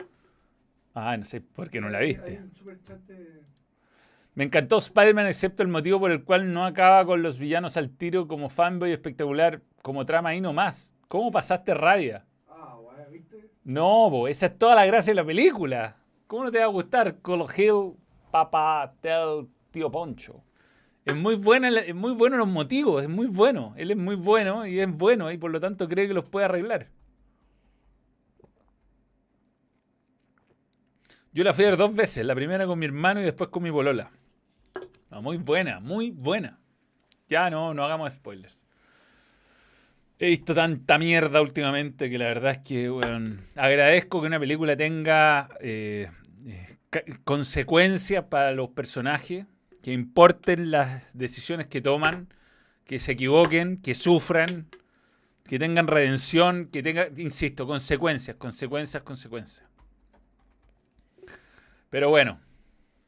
Ah, 0.93 1.15
no 1.17 1.23
sé 1.23 1.41
por 1.41 1.69
qué 1.69 1.79
no 1.79 1.89
la 1.89 1.99
viste. 1.99 2.41
Me 4.33 4.43
encantó 4.43 4.77
Spider-Man, 4.77 5.27
excepto 5.27 5.63
el 5.63 5.69
motivo 5.69 5.99
por 5.99 6.11
el 6.11 6.23
cual 6.23 6.51
no 6.51 6.65
acaba 6.65 7.05
con 7.05 7.21
los 7.21 7.39
villanos 7.39 7.77
al 7.77 7.89
tiro 7.89 8.27
como 8.27 8.49
fanboy 8.49 8.91
espectacular, 8.91 9.61
como 9.81 10.05
trama 10.05 10.29
ahí 10.29 10.41
nomás. 10.41 10.93
¿Cómo 11.07 11.31
pasaste 11.31 11.73
rabia? 11.73 12.25
Ah, 12.49 12.77
bueno, 12.81 13.09
¿viste? 13.09 13.49
No, 13.63 14.27
esa 14.27 14.47
es 14.47 14.57
toda 14.57 14.75
la 14.75 14.85
gracia 14.85 15.11
de 15.11 15.15
la 15.15 15.25
película. 15.25 15.97
¿Cómo 16.27 16.43
no 16.43 16.51
te 16.51 16.57
va 16.57 16.65
a 16.65 16.67
gustar? 16.67 17.19
Cole 17.21 17.45
Hill, 17.55 17.93
Papa, 18.31 18.93
Tell, 18.99 19.47
Tío 19.75 19.91
Poncho. 19.91 20.41
Es 21.03 21.13
muy, 21.13 21.35
buena, 21.35 21.67
es 21.81 21.93
muy 21.93 22.13
bueno 22.13 22.37
los 22.37 22.47
motivos, 22.47 23.03
es 23.03 23.09
muy 23.09 23.27
bueno. 23.27 23.73
Él 23.75 23.91
es 23.91 23.97
muy 23.97 24.15
bueno 24.15 24.65
y 24.65 24.79
es 24.79 24.89
bueno 24.89 25.29
y 25.33 25.37
por 25.37 25.51
lo 25.51 25.59
tanto 25.59 25.89
cree 25.89 26.07
que 26.07 26.13
los 26.13 26.23
puede 26.23 26.45
arreglar. 26.45 26.87
Yo 31.33 31.43
la 31.43 31.51
fui 31.51 31.65
a 31.65 31.71
ver 31.71 31.77
dos 31.77 31.93
veces, 31.93 32.25
la 32.25 32.33
primera 32.33 32.65
con 32.65 32.79
mi 32.79 32.85
hermano 32.85 33.19
y 33.19 33.25
después 33.25 33.49
con 33.49 33.63
mi 33.63 33.69
bolola. 33.69 34.11
muy 35.21 35.35
buena, 35.35 35.81
muy 35.81 36.11
buena. 36.11 36.57
Ya 37.27 37.49
no, 37.49 37.73
no 37.73 37.83
hagamos 37.83 38.13
spoilers. 38.13 38.65
He 40.19 40.27
visto 40.27 40.55
tanta 40.55 40.97
mierda 40.97 41.41
últimamente 41.41 42.09
que 42.09 42.17
la 42.17 42.27
verdad 42.27 42.51
es 42.51 42.59
que 42.59 43.37
agradezco 43.57 44.21
que 44.21 44.27
una 44.27 44.39
película 44.39 44.77
tenga 44.77 45.49
eh, 45.59 46.09
eh, 46.47 46.77
consecuencias 47.25 48.23
para 48.23 48.53
los 48.53 48.69
personajes 48.69 49.47
que 49.85 49.93
importen 49.93 50.71
las 50.71 51.03
decisiones 51.13 51.67
que 51.67 51.79
toman, 51.79 52.27
que 52.85 52.99
se 52.99 53.11
equivoquen, 53.11 53.79
que 53.83 53.93
sufran, 53.93 54.65
que 55.47 55.59
tengan 55.59 55.85
redención, 55.85 56.69
que 56.73 56.81
tengan, 56.81 57.09
insisto, 57.19 57.67
consecuencias, 57.67 58.35
consecuencias, 58.37 59.03
consecuencias. 59.03 59.67
Pero 61.91 62.09
bueno, 62.09 62.41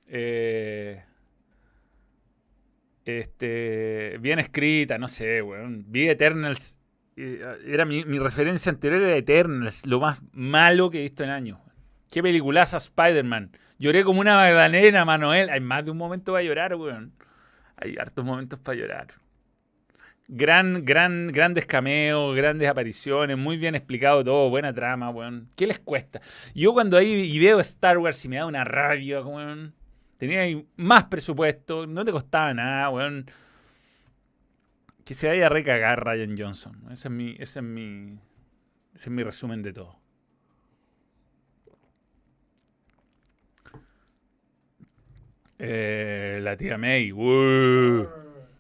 eh, 0.06 1.04
este, 3.06 4.20
bien 4.20 4.38
escrita, 4.38 5.00
no 5.00 5.08
sé, 5.08 5.42
weón. 5.42 5.84
Vi 5.88 6.08
Eternals, 6.08 6.80
eh, 7.16 7.58
era 7.66 7.86
mi, 7.86 8.06
mi, 8.06 8.20
referencia 8.20 8.72
anterior 8.72 9.02
era 9.02 9.18
Eternals, 9.18 9.84
lo 9.88 10.00
más 10.00 10.20
malo 10.32 10.92
que 10.92 11.00
he 11.00 11.02
visto 11.02 11.24
en 11.24 11.32
años. 11.32 11.58
Qué 12.10 12.24
peliculaza 12.24 12.78
Spider-Man. 12.78 13.52
Lloré 13.80 14.04
como 14.04 14.22
una 14.22 14.36
magdalena, 14.36 15.06
Manuel. 15.06 15.50
Hay 15.50 15.60
más 15.60 15.86
de 15.86 15.92
un 15.92 15.98
momento 15.98 16.32
para 16.32 16.44
llorar, 16.44 16.76
weón. 16.76 17.14
Hay 17.76 17.96
hartos 17.98 18.26
momentos 18.26 18.60
para 18.60 18.78
llorar. 18.78 19.08
Gran, 20.30 20.84
gran, 20.84 21.32
grandes 21.32 21.66
cameos, 21.66 22.36
grandes 22.36 22.68
apariciones, 22.68 23.38
muy 23.38 23.56
bien 23.56 23.76
explicado 23.76 24.26
todo, 24.26 24.50
buena 24.50 24.74
trama, 24.74 25.10
weón. 25.10 25.50
¿Qué 25.56 25.68
les 25.68 25.80
cuesta? 25.80 26.22
Yo 26.54 26.74
cuando 26.74 26.98
ahí 26.98 27.08
y 27.08 27.40
veo 27.40 27.60
Star 27.62 27.98
Wars 27.98 28.26
y 28.26 28.30
me 28.30 28.38
da 28.38 28.46
una 28.46 28.64
rabia, 28.64 29.22
weón. 29.22 29.74
Tenía 30.18 30.62
más 30.76 31.06
presupuesto, 31.06 31.86
no 31.86 32.04
te 32.04 32.12
costaba 32.12 32.54
nada, 32.54 32.90
weón. 32.90 33.30
Que 35.06 35.14
se 35.14 35.28
vaya 35.28 35.46
a 35.46 35.50
recagar 35.50 36.04
Ryan 36.04 36.36
Johnson. 36.38 36.84
Ese 36.92 37.08
es 37.08 37.14
mi, 37.14 37.36
ese 37.40 37.60
es 37.60 37.64
mi, 37.64 38.20
ese 38.94 39.06
es 39.06 39.10
mi 39.10 39.24
resumen 39.24 39.62
de 39.62 39.72
todo. 39.72 39.98
Eh, 45.60 46.40
la 46.42 46.56
tía 46.56 46.78
May. 46.78 47.12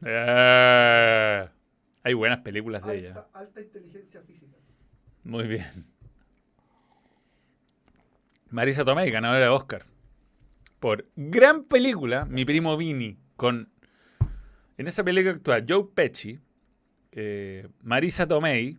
Eh, 0.05 1.49
hay 2.03 2.13
buenas 2.13 2.39
películas 2.39 2.83
de 2.85 2.97
ella. 2.97 3.27
Alta 3.33 3.61
inteligencia 3.61 4.21
física. 4.21 4.57
Muy 5.23 5.47
bien. 5.47 5.85
Marisa 8.49 8.83
Tomei, 8.85 9.11
ganadora 9.11 9.41
de 9.41 9.49
Oscar. 9.49 9.85
Por 10.79 11.07
gran 11.15 11.65
película, 11.65 12.25
Mi 12.25 12.45
primo 12.45 12.77
Vini. 12.77 13.17
Con. 13.35 13.69
En 14.77 14.87
esa 14.87 15.03
película 15.03 15.33
actúa 15.35 15.63
Joe 15.67 15.87
Pesci, 15.93 16.39
eh, 17.11 17.67
Marisa 17.81 18.27
Tomei 18.27 18.77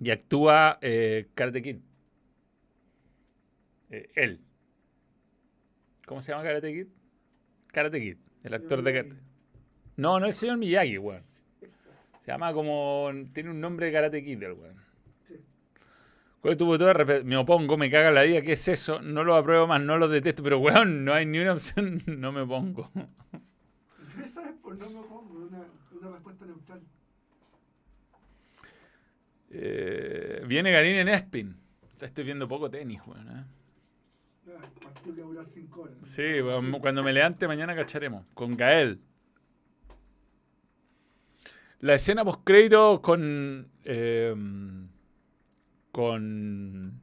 y 0.00 0.10
actúa 0.10 0.78
Karate 1.34 1.62
Kid. 1.62 1.76
él. 3.90 4.40
¿Cómo 6.06 6.20
se 6.20 6.32
llama 6.32 6.44
Karate 6.44 6.72
Kid? 6.72 6.86
Karate 7.76 8.00
Kid, 8.00 8.16
el 8.42 8.54
actor 8.54 8.80
de 8.80 8.90
Karate 8.90 9.16
No, 9.98 10.18
no 10.18 10.24
es 10.24 10.36
el 10.36 10.40
señor 10.40 10.56
Miyagi, 10.56 10.96
weón. 10.96 11.20
Se 12.24 12.32
llama 12.32 12.54
como. 12.54 13.10
Tiene 13.34 13.50
un 13.50 13.60
nombre 13.60 13.84
de 13.84 13.92
Karate 13.92 14.24
Kid, 14.24 14.42
el 14.42 14.52
weón. 14.52 14.76
¿Cuál 16.40 16.52
es 16.52 16.58
tu 16.58 17.24
Me 17.26 17.36
opongo, 17.36 17.76
me 17.76 17.90
caga 17.90 18.10
la 18.10 18.22
vida, 18.22 18.40
¿qué 18.40 18.52
es 18.52 18.66
eso? 18.68 19.02
No 19.02 19.24
lo 19.24 19.36
apruebo 19.36 19.66
más, 19.66 19.82
no 19.82 19.98
lo 19.98 20.08
detesto, 20.08 20.42
pero 20.42 20.58
weón, 20.58 21.04
no 21.04 21.12
hay 21.12 21.26
ni 21.26 21.38
una 21.38 21.52
opción, 21.52 22.02
no 22.06 22.32
me 22.32 22.40
opongo. 22.40 22.90
¿Tú 22.94 24.26
sabes 24.26 24.54
por 24.62 24.78
no 24.78 24.88
me 24.88 24.98
opongo? 25.00 25.34
Una, 25.34 25.66
una 26.00 26.12
respuesta 26.12 26.46
neutral. 26.46 26.80
Eh, 29.50 30.42
viene 30.46 30.72
Garín 30.72 30.96
en 30.96 31.08
Espin. 31.08 31.56
Estoy 32.00 32.24
viendo 32.24 32.48
poco 32.48 32.70
tenis, 32.70 33.02
weón. 33.06 33.28
¿eh? 33.28 33.55
Sí, 36.02 36.22
cuando 36.80 37.02
me 37.02 37.12
levante 37.12 37.48
mañana 37.48 37.74
cacharemos. 37.74 38.24
Con 38.34 38.56
Gael. 38.56 39.00
La 41.80 41.94
escena 41.94 42.24
post 42.24 42.40
crédito 42.44 43.02
con. 43.02 43.68
Em, 43.84 44.88
con. 45.92 47.00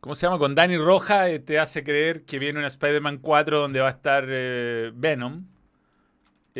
¿Cómo 0.00 0.14
se 0.14 0.26
llama? 0.26 0.38
Con 0.38 0.54
Danny 0.54 0.78
Roja 0.78 1.28
eh, 1.28 1.40
te 1.40 1.58
hace 1.58 1.84
creer 1.84 2.24
que 2.24 2.38
viene 2.38 2.58
una 2.58 2.68
Spider-Man 2.68 3.18
4 3.18 3.60
donde 3.60 3.80
va 3.80 3.88
a 3.88 3.90
estar 3.90 4.24
eh, 4.28 4.92
Venom. 4.94 5.46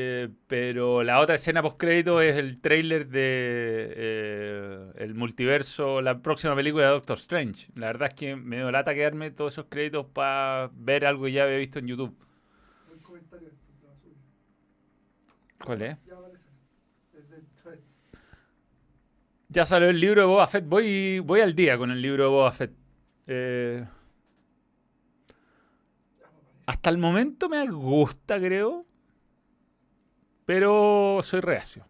Eh, 0.03 0.29
pero 0.47 1.03
la 1.03 1.21
otra 1.21 1.35
escena 1.35 1.61
post 1.61 1.77
crédito 1.77 2.23
es 2.23 2.37
el 2.37 2.59
trailer 2.63 3.09
de 3.09 3.93
eh, 3.97 4.93
el 4.97 5.15
multiverso, 5.15 6.01
la 6.01 6.23
próxima 6.23 6.57
película 6.57 6.87
de 6.87 6.93
Doctor 6.93 7.19
Strange. 7.19 7.71
La 7.75 7.89
verdad 7.89 8.09
es 8.09 8.15
que 8.15 8.35
me 8.35 8.57
dio 8.57 8.71
lata 8.71 8.95
quedarme 8.95 9.31
todos 9.31 9.53
esos 9.53 9.67
créditos 9.69 10.07
para 10.07 10.71
ver 10.73 11.05
algo 11.05 11.25
que 11.25 11.33
ya 11.33 11.45
había 11.45 11.59
visto 11.59 11.81
en 11.81 11.89
YouTube. 11.89 12.17
¿Cuál 15.63 15.83
es? 15.83 15.97
Ya 19.49 19.67
salió 19.67 19.91
el 19.91 20.01
libro 20.01 20.23
de 20.23 20.27
Boba 20.29 20.47
Fett. 20.47 20.65
Voy, 20.67 21.19
voy 21.19 21.41
al 21.43 21.55
día 21.55 21.77
con 21.77 21.91
el 21.91 22.01
libro 22.01 22.25
de 22.25 22.31
Boba 22.31 22.53
Fett. 22.53 22.73
Eh, 23.27 23.87
hasta 26.65 26.89
el 26.89 26.97
momento 26.97 27.51
me 27.51 27.69
gusta, 27.69 28.39
creo 28.39 28.87
pero 30.51 31.21
soy 31.23 31.43
reacio. 31.43 31.87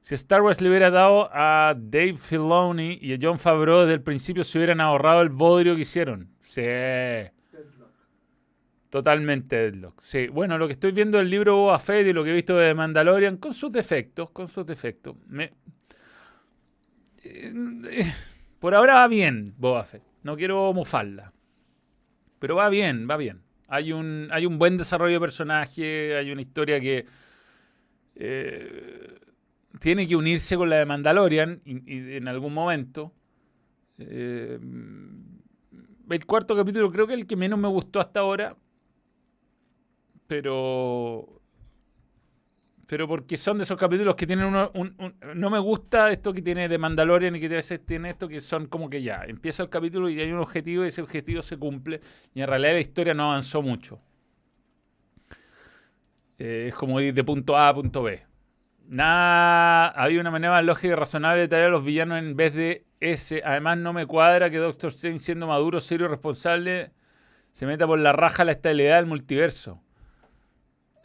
Si 0.00 0.14
Star 0.14 0.42
Wars 0.42 0.60
le 0.60 0.68
hubiera 0.68 0.92
dado 0.92 1.28
a 1.32 1.74
Dave 1.76 2.16
Filoni 2.18 3.00
y 3.02 3.14
a 3.14 3.18
John 3.20 3.36
Favreau 3.36 3.80
desde 3.80 3.94
el 3.94 4.00
principio, 4.00 4.44
se 4.44 4.58
hubieran 4.58 4.80
ahorrado 4.80 5.22
el 5.22 5.30
bodrio 5.30 5.74
que 5.74 5.80
hicieron. 5.80 6.28
Sí. 6.40 6.62
Totalmente 8.90 9.56
deadlock. 9.56 10.00
Sí. 10.00 10.28
Bueno, 10.28 10.56
lo 10.56 10.68
que 10.68 10.74
estoy 10.74 10.92
viendo 10.92 11.18
del 11.18 11.30
libro 11.30 11.56
Boba 11.56 11.80
Fett 11.80 12.06
y 12.06 12.12
lo 12.12 12.22
que 12.22 12.30
he 12.30 12.32
visto 12.32 12.56
de 12.56 12.76
Mandalorian, 12.76 13.38
con 13.38 13.52
sus 13.52 13.72
defectos, 13.72 14.30
con 14.30 14.46
sus 14.46 14.64
defectos. 14.64 15.16
Me... 15.26 15.52
Eh, 17.24 17.52
por 18.60 18.76
ahora 18.76 18.94
va 18.94 19.08
bien 19.08 19.52
Boba 19.58 19.82
Fett. 19.82 20.04
No 20.22 20.36
quiero 20.36 20.72
mufarla. 20.72 21.32
Pero 22.38 22.54
va 22.54 22.68
bien, 22.68 23.08
va 23.10 23.16
bien. 23.16 23.42
Hay 23.66 23.90
un, 23.90 24.28
hay 24.30 24.46
un 24.46 24.58
buen 24.58 24.76
desarrollo 24.76 25.14
de 25.14 25.20
personaje, 25.20 26.16
hay 26.16 26.30
una 26.30 26.42
historia 26.42 26.78
que 26.78 27.04
eh, 28.22 29.18
tiene 29.78 30.06
que 30.06 30.14
unirse 30.14 30.56
con 30.56 30.68
la 30.68 30.76
de 30.76 30.86
Mandalorian 30.86 31.62
en 31.64 32.28
algún 32.28 32.52
momento. 32.52 33.14
Eh, 33.98 34.58
el 36.10 36.26
cuarto 36.26 36.54
capítulo 36.54 36.90
creo 36.90 37.06
que 37.06 37.14
es 37.14 37.20
el 37.20 37.26
que 37.26 37.36
menos 37.36 37.58
me 37.58 37.68
gustó 37.68 37.98
hasta 37.98 38.20
ahora. 38.20 38.56
Pero. 40.26 41.40
Pero 42.86 43.08
porque 43.08 43.36
son 43.36 43.56
de 43.56 43.64
esos 43.64 43.78
capítulos 43.78 44.16
que 44.16 44.26
tienen 44.26 44.46
uno, 44.46 44.70
un, 44.74 44.94
No 45.34 45.48
me 45.48 45.60
gusta 45.60 46.10
esto 46.10 46.32
que 46.32 46.42
tiene 46.42 46.68
de 46.68 46.76
Mandalorian 46.76 47.36
y 47.36 47.40
que 47.40 47.62
tiene 47.86 48.10
esto 48.10 48.28
que 48.28 48.40
son 48.40 48.66
como 48.66 48.90
que 48.90 49.00
ya. 49.00 49.24
Empieza 49.26 49.62
el 49.62 49.70
capítulo 49.70 50.10
y 50.10 50.20
hay 50.20 50.30
un 50.30 50.40
objetivo 50.40 50.84
y 50.84 50.88
ese 50.88 51.00
objetivo 51.00 51.40
se 51.40 51.56
cumple. 51.56 52.00
Y 52.34 52.42
en 52.42 52.48
realidad 52.48 52.74
la 52.74 52.80
historia 52.80 53.14
no 53.14 53.30
avanzó 53.30 53.62
mucho. 53.62 54.00
Eh, 56.40 56.68
es 56.68 56.74
como 56.74 56.98
ir 57.02 57.12
de 57.12 57.22
punto 57.22 57.54
A 57.54 57.68
a 57.68 57.74
punto 57.74 58.02
B. 58.02 58.22
Nada, 58.88 59.88
había 59.88 60.22
una 60.22 60.30
manera 60.30 60.54
más 60.54 60.64
lógica 60.64 60.94
y 60.94 60.96
razonable 60.96 61.42
de 61.42 61.48
traer 61.48 61.66
a 61.66 61.68
los 61.68 61.84
villanos 61.84 62.18
en 62.18 62.34
vez 62.34 62.54
de 62.54 62.86
ese. 62.98 63.42
Además, 63.44 63.76
no 63.76 63.92
me 63.92 64.06
cuadra 64.06 64.48
que 64.48 64.56
Doctor 64.56 64.88
Strange, 64.88 65.18
siendo 65.18 65.46
maduro, 65.46 65.80
serio 65.80 66.06
y 66.06 66.08
responsable, 66.08 66.92
se 67.52 67.66
meta 67.66 67.86
por 67.86 67.98
la 67.98 68.12
raja 68.12 68.46
la 68.46 68.52
estabilidad 68.52 68.96
del 68.96 69.04
multiverso. 69.04 69.82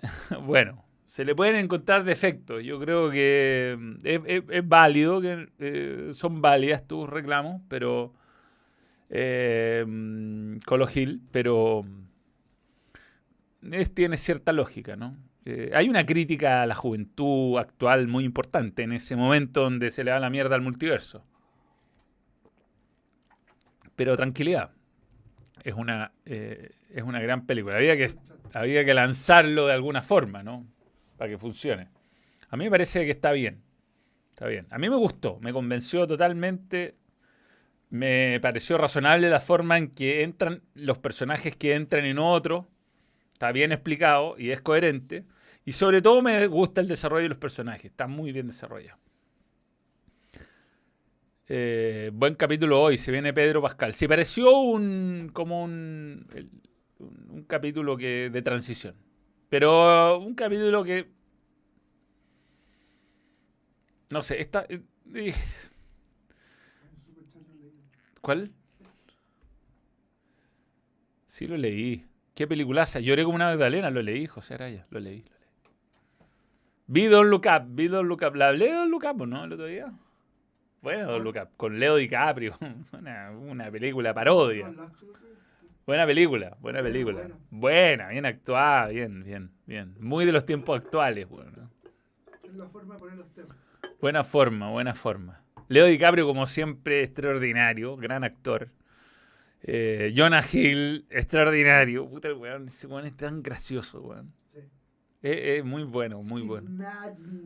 bueno, 0.46 0.86
se 1.06 1.26
le 1.26 1.36
pueden 1.36 1.58
encontrar 1.58 2.06
defectos. 2.06 2.64
Yo 2.64 2.80
creo 2.80 3.12
que 3.12 3.76
mm, 3.78 3.96
es, 4.04 4.68
válido, 4.68 5.20
que 5.20 5.50
eh, 5.60 6.10
son 6.14 6.42
válidas 6.42 6.88
tus 6.88 7.10
reclamos, 7.10 7.62
pero. 7.68 8.14
Eh, 9.10 9.84
mm, 9.86 10.60
Colo 10.66 10.88
Gil, 10.88 11.22
pero. 11.34 11.84
Mm, 13.66 13.84
tiene 13.94 14.18
cierta 14.18 14.52
lógica, 14.54 14.96
¿no? 14.96 15.18
Eh, 15.46 15.72
hay 15.74 15.90
una 15.90 16.06
crítica 16.06 16.62
a 16.64 16.66
la 16.66 16.76
juventud 16.76 17.58
actual 17.58 18.08
muy 18.08 18.24
importante 18.24 18.84
en 18.84 18.94
ese 18.94 19.16
momento 19.16 19.62
donde 19.62 19.92
se 19.92 20.04
le 20.04 20.12
da 20.12 20.20
la 20.20 20.30
mierda 20.30 20.56
al 20.56 20.62
multiverso. 20.62 21.24
Pero 23.96 24.16
tranquilidad. 24.16 24.72
Es 25.64 25.74
una, 25.74 26.12
eh, 26.26 26.72
es 26.92 27.04
una 27.04 27.20
gran 27.22 27.46
película. 27.46 27.78
Había 27.78 27.98
que, 27.98 28.12
había 28.54 28.86
que 28.86 28.94
lanzarlo 28.94 29.68
de 29.68 29.74
alguna 29.74 30.02
forma, 30.02 30.44
¿no? 30.44 30.66
Para 31.18 31.30
que 31.30 31.38
funcione. 31.38 31.90
A 32.50 32.58
mí 32.58 32.66
me 32.66 32.72
parece 32.72 33.04
que 33.06 33.12
está 33.12 33.32
bien. 33.32 33.64
Está 34.30 34.48
bien. 34.48 34.68
A 34.70 34.78
mí 34.78 34.90
me 34.90 34.96
gustó, 34.96 35.40
me 35.40 35.54
convenció 35.54 36.06
totalmente. 36.06 36.96
Me 37.90 38.40
pareció 38.42 38.78
razonable 38.78 39.30
la 39.30 39.40
forma 39.40 39.78
en 39.78 39.90
que 39.90 40.24
entran 40.24 40.62
los 40.74 40.98
personajes 40.98 41.56
que 41.56 41.76
entran 41.76 42.06
en 42.06 42.20
otro. 42.20 42.68
Está 43.36 43.52
bien 43.52 43.74
explicado 43.74 44.36
y 44.38 44.52
es 44.52 44.62
coherente. 44.62 45.26
Y 45.66 45.74
sobre 45.74 46.02
todo 46.02 46.22
me 46.22 46.48
gusta 46.48 46.80
el 46.80 46.88
desarrollo 46.88 47.24
de 47.24 47.30
los 47.30 47.38
personajes. 47.38 47.84
Está 47.84 48.08
muy 48.08 48.32
bien 48.32 48.48
desarrollado. 48.48 48.98
Eh, 51.50 52.12
buen 52.14 52.36
capítulo 52.36 52.82
hoy. 52.82 52.98
Se 52.98 53.12
viene 53.12 53.34
Pedro 53.34 53.62
Pascal. 53.62 53.94
Se 53.94 54.08
pareció 54.08 54.58
un 54.58 55.32
como 55.34 55.66
un, 55.66 56.26
un 56.98 57.44
capítulo 57.44 57.98
que 57.98 58.30
de 58.30 58.42
transición. 58.42 58.96
Pero 59.50 60.18
un 60.18 60.34
capítulo 60.34 60.86
que. 60.86 61.12
No 64.12 64.22
sé, 64.22 64.40
está. 64.40 64.66
Eh, 64.70 64.82
eh. 65.14 65.34
¿Cuál? 68.22 68.54
Sí, 71.28 71.48
lo 71.48 71.58
leí. 71.58 72.06
Qué 72.36 72.48
peliculaza. 72.48 73.00
Lloré 73.00 73.24
como 73.24 73.36
una 73.36 73.48
Magdalena. 73.48 73.90
Lo 73.90 74.02
leí, 74.02 74.28
José 74.28 74.54
Araya. 74.56 74.86
Lo 74.90 75.00
leí. 75.00 75.24
Vi 76.88 77.06
Don 77.08 77.30
Look 77.30 77.46
Up, 77.48 77.66
vi 77.70 77.88
Don 77.88 78.08
Look 78.08 78.22
Up. 78.28 78.36
¿La 78.36 78.50
hablé 78.50 78.66
de 78.66 78.74
Don 78.74 78.92
Look 78.92 79.06
Up 79.06 79.26
no 79.26 79.44
el 79.46 79.54
otro 79.54 79.66
día? 79.66 79.92
Bueno, 80.82 81.12
Don 81.12 81.24
Look 81.24 81.38
Up, 81.42 81.50
con 81.58 81.80
Leo 81.80 81.96
DiCaprio. 81.96 82.58
Una, 82.92 83.72
película 83.72 84.14
parodia. 84.14 84.72
Buena 85.88 86.06
película, 86.06 86.58
buena 86.60 86.84
película. 86.84 87.30
Buena, 87.50 88.10
bien 88.10 88.26
actuada, 88.26 88.90
bien, 88.90 89.24
bien, 89.24 89.52
bien. 89.66 89.96
Muy 90.00 90.26
de 90.26 90.32
los 90.32 90.46
tiempos 90.46 90.80
actuales, 90.80 91.28
bueno. 91.28 91.72
la 92.54 92.68
forma 92.68 92.96
de 92.96 93.00
poner 93.00 93.18
los 93.18 93.34
temas. 93.34 93.58
Buena 94.02 94.24
forma, 94.24 94.70
buena 94.70 94.94
forma. 94.94 95.42
Leo 95.70 95.86
DiCaprio, 95.86 96.28
como 96.28 96.46
siempre, 96.46 97.02
extraordinario, 97.02 97.96
gran 97.98 98.24
actor. 98.24 98.70
Eh, 99.64 100.14
Jonah 100.16 100.44
Hill, 100.52 101.06
extraordinario. 101.10 102.08
Puta, 102.08 102.28
el 102.28 102.36
weón, 102.36 102.68
ese 102.68 102.88
weón 102.88 103.06
es 103.06 103.16
tan 103.16 103.42
gracioso, 103.42 104.02
weón. 104.02 104.34
Es, 105.22 105.66
muy 105.66 105.84
bueno, 105.84 106.22
muy 106.22 106.44
bueno. 106.44 106.70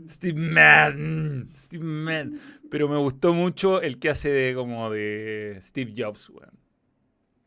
Steve 0.09 0.37
Madden. 0.37 1.49
Steve 1.55 1.85
Madden. 1.85 2.37
Pero 2.69 2.89
me 2.89 2.97
gustó 2.97 3.33
mucho 3.33 3.81
el 3.81 3.99
que 3.99 4.09
hace 4.09 4.29
de 4.29 4.53
como 4.53 4.89
de 4.89 5.57
Steve 5.61 5.93
Jobs, 5.95 6.29
weón. 6.29 6.59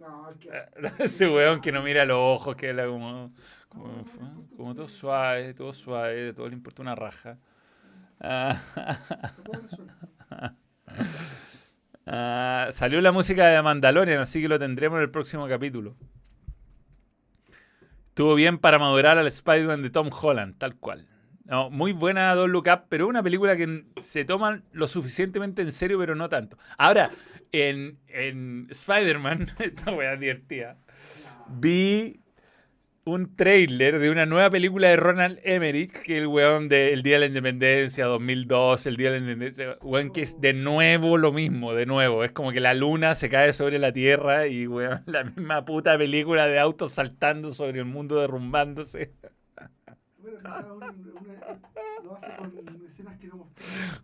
Ese 0.99 1.29
weón 1.29 1.61
que 1.61 1.71
no 1.71 1.83
mira 1.83 2.07
los 2.07 2.19
ojos, 2.19 2.57
que 2.57 2.71
habla 2.71 2.87
como, 2.87 3.33
como, 3.69 4.75
todo 4.75 4.89
suave, 4.89 5.55
todo 5.55 5.73
suave, 5.73 6.33
todo 6.33 6.49
le 6.49 6.55
importa 6.55 6.83
una 6.83 6.95
raja. 6.95 7.39
Ah, 12.07 12.69
salió 12.73 13.01
la 13.01 13.13
música 13.13 13.47
de 13.47 13.63
Mandalorian, 13.63 14.21
así 14.21 14.41
que 14.41 14.49
lo 14.49 14.59
tendremos 14.59 14.97
en 14.99 15.03
el 15.03 15.11
próximo 15.11 15.47
capítulo. 15.49 15.97
Estuvo 18.09 18.35
bien 18.35 18.59
para 18.59 18.79
madurar 18.79 19.19
al 19.19 19.27
Spider-Man 19.27 19.83
de 19.83 19.91
Tom 19.91 20.11
Holland, 20.13 20.59
tal 20.59 20.77
cual. 20.77 21.09
No, 21.45 21.71
muy 21.71 21.93
buena 21.93 22.35
Don't 22.35 22.53
Look 22.53 22.67
Up, 22.73 22.85
pero 22.89 23.09
una 23.09 23.23
película 23.23 23.57
que 23.57 23.85
se 24.01 24.25
toman 24.25 24.65
lo 24.73 24.87
suficientemente 24.89 25.63
en 25.63 25.73
serio, 25.73 25.99
pero 25.99 26.15
no 26.15 26.29
tanto. 26.29 26.57
Ahora, 26.79 27.11
en, 27.53 27.99
en 28.09 28.69
Spider-Man, 28.71 29.53
esta 29.59 29.93
wea 29.93 30.17
divertida, 30.17 30.79
vi 31.49 32.22
un 33.05 33.35
trailer 33.35 33.99
de 33.99 34.11
una 34.11 34.27
nueva 34.27 34.49
película 34.51 34.89
de 34.89 34.97
Ronald 34.97 35.41
Emmerich, 35.43 35.91
que 36.03 36.19
el 36.19 36.29
weón 36.29 36.69
de 36.69 36.93
El 36.93 37.03
Día 37.03 37.15
de 37.15 37.21
la 37.21 37.27
Independencia, 37.27 38.07
2002, 38.07 38.87
El 38.87 38.97
Día 38.97 39.11
de 39.11 39.19
la 39.19 39.25
Independencia, 39.25 39.79
weón 39.83 40.11
que 40.11 40.23
es 40.23 40.41
de 40.41 40.53
nuevo 40.53 41.19
lo 41.19 41.33
mismo, 41.33 41.75
de 41.75 41.85
nuevo. 41.85 42.23
Es 42.23 42.31
como 42.31 42.53
que 42.53 42.61
la 42.61 42.75
luna 42.75 43.15
se 43.17 43.29
cae 43.29 43.53
sobre 43.53 43.79
la 43.81 43.93
Tierra 43.93 44.47
y 44.47 44.69
weón, 44.69 45.03
la 45.07 45.25
misma 45.25 45.65
puta 45.65 45.99
película 45.99 46.47
de 46.47 46.61
autos 46.61 46.93
saltando 46.93 47.53
sobre 47.53 47.81
el 47.81 47.87
mundo 47.87 48.21
derrumbándose. 48.21 49.13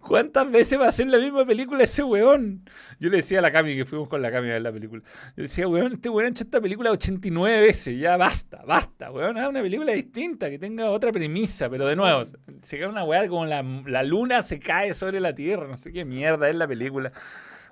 ¿Cuántas 0.01 0.51
veces 0.51 0.81
va 0.81 0.89
a 0.89 0.93
ser 0.93 1.09
la 1.09 1.19
misma 1.19 1.45
película 1.45 1.85
ese 1.85 2.03
weón? 2.03 2.65
Yo 2.99 3.11
le 3.11 3.19
decía 3.19 3.41
a 3.41 3.43
la 3.43 3.53
Cami 3.53 3.77
que 3.77 3.85
fuimos 3.85 4.09
con 4.09 4.23
la 4.23 4.31
Cami 4.31 4.49
a 4.49 4.55
ver 4.55 4.63
la 4.63 4.73
película. 4.73 5.03
Yo 5.37 5.43
decía, 5.43 5.69
weón, 5.69 5.95
este 5.95 6.09
weón 6.09 6.27
ha 6.27 6.31
hecho 6.31 6.45
esta 6.45 6.61
película 6.61 6.91
89 6.91 7.61
veces, 7.61 7.99
ya 7.99 8.17
basta, 8.17 8.63
basta, 8.67 9.11
weón. 9.11 9.37
Haz 9.39 9.49
una 9.49 9.63
película 9.63 9.93
distinta, 9.93 10.49
que 10.49 10.59
tenga 10.59 10.91
otra 10.91 11.13
premisa, 11.13 11.69
pero 11.69 11.87
de 11.87 11.97
nuevo, 11.97 12.23
se 12.25 12.79
cae 12.79 12.87
una 12.87 13.05
weá 13.05 13.29
como 13.29 13.47
la, 13.47 13.63
la 13.63 14.03
luna 14.03 14.43
se 14.43 14.59
cae 14.59 14.95
sobre 14.95 15.21
la 15.21 15.35
tierra, 15.35 15.67
no 15.67 15.77
sé 15.77 15.93
qué 15.93 16.05
mierda 16.05 16.49
es 16.49 16.57
la 16.57 16.67
película. 16.67 17.13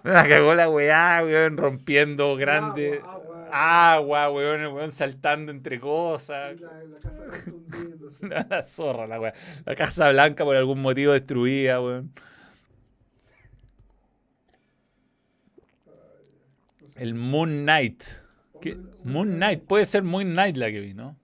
La 0.03 0.29
cagó 0.29 0.55
la 0.55 0.69
weá, 0.69 1.21
weón, 1.25 1.57
rompiendo 1.57 2.37
grande 2.37 3.01
agua, 3.03 3.36
weón, 4.31 4.61
el 4.61 4.69
weón 4.69 4.91
saltando 4.91 5.53
entre 5.53 5.81
cosas. 5.81 6.61
La, 6.61 6.85
la 6.85 6.99
casa 6.99 7.25
la 8.49 8.63
zorra, 8.63 9.07
la 9.07 9.21
weón. 9.21 9.35
La 9.65 9.75
Casa 9.75 10.11
Blanca 10.11 10.45
por 10.45 10.57
algún 10.57 10.81
motivo 10.81 11.13
destruida, 11.13 11.81
weón. 11.81 12.13
El 16.97 17.15
Moon 17.15 17.63
Knight. 17.63 18.05
Moon 19.05 19.35
Knight, 19.37 19.63
puede 19.63 19.85
ser 19.85 20.03
Moon 20.03 20.33
Knight 20.33 20.57
la 20.57 20.71
que 20.71 20.81
vi, 20.81 20.95
¿no? 20.95 21.17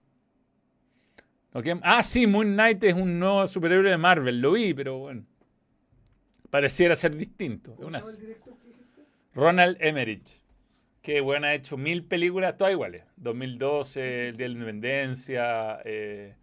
Ah, 1.81 2.01
sí, 2.01 2.25
Moon 2.25 2.53
Knight 2.53 2.83
es 2.83 2.93
un 2.93 3.19
nuevo 3.19 3.45
superhéroe 3.45 3.89
de 3.89 3.97
Marvel, 3.97 4.39
lo 4.39 4.53
vi, 4.53 4.73
pero 4.73 4.97
bueno. 4.97 5.25
Pareciera 6.49 6.95
ser 6.95 7.15
distinto. 7.15 7.75
Ronald 9.33 9.77
Emmerich 9.79 10.42
que 11.03 11.19
bueno, 11.19 11.47
ha 11.47 11.53
hecho 11.53 11.77
mil 11.77 12.05
películas, 12.05 12.57
todas 12.57 12.71
iguales. 12.71 13.03
2012, 13.17 14.29
El 14.29 14.37
Día 14.37 14.45
de 14.45 14.49
la 14.49 14.53
Independencia, 14.53 15.79
eh, 15.83 16.35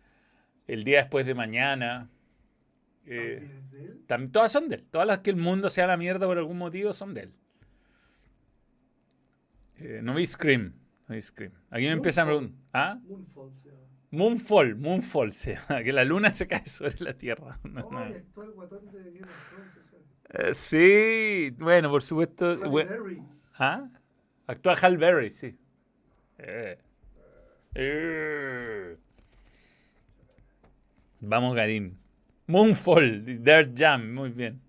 El 0.69 0.85
Día 0.85 0.99
Después 0.99 1.25
de 1.25 1.35
Mañana. 1.35 2.11
Eh, 3.07 3.49
todas 4.31 4.53
son 4.53 4.69
de 4.69 4.77
él. 4.77 4.85
Todas 4.91 5.07
las 5.07 5.21
que 5.21 5.31
el 5.31 5.37
mundo 5.37 5.71
sea 5.71 5.87
la 5.87 5.97
mierda 5.97 6.27
por 6.27 6.37
algún 6.37 6.59
motivo 6.59 6.93
son 6.93 7.15
de 7.15 7.23
él. 7.23 7.33
Eh, 9.79 10.01
no 10.03 10.15
vi 10.15 10.27
Scream. 10.27 10.75
No 11.09 11.15
vi 11.15 11.23
Scream. 11.23 11.53
Aquí 11.71 11.87
me 11.87 11.93
empiezan 11.93 12.25
a 12.25 12.27
preguntar. 12.27 12.59
¿Ah? 12.75 13.01
Moonfall, 14.11 14.77
Moonfall, 14.77 15.33
sí. 15.33 15.53
que 15.85 15.93
la 15.93 16.05
luna 16.05 16.35
se 16.35 16.47
cae 16.47 16.67
sobre 16.67 17.01
la 17.01 17.15
Tierra. 17.15 17.59
sí, 20.53 21.51
bueno, 21.59 21.91
por 21.91 22.03
supuesto. 22.03 22.61
¿Ah? 23.55 23.89
Actúa 24.51 24.75
Hal 24.83 24.99
Berry, 24.99 25.31
sí. 25.31 25.57
Eh. 26.39 26.77
Eh. 27.77 28.97
Vamos, 31.21 31.55
Garín. 31.55 31.97
Moonfall, 32.49 33.45
Dirt 33.45 33.79
Jam, 33.79 34.13
muy 34.13 34.31
bien. 34.31 34.61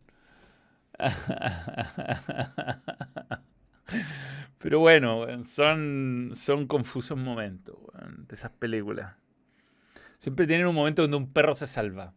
Pero 4.59 4.81
bueno, 4.81 5.43
son, 5.43 6.29
son 6.35 6.67
confusos 6.67 7.17
momentos 7.17 7.75
de 8.27 8.35
esas 8.35 8.51
películas. 8.51 9.15
Siempre 10.19 10.45
tienen 10.45 10.67
un 10.67 10.75
momento 10.75 11.01
donde 11.01 11.17
un 11.17 11.33
perro 11.33 11.55
se 11.55 11.65
salva. 11.65 12.13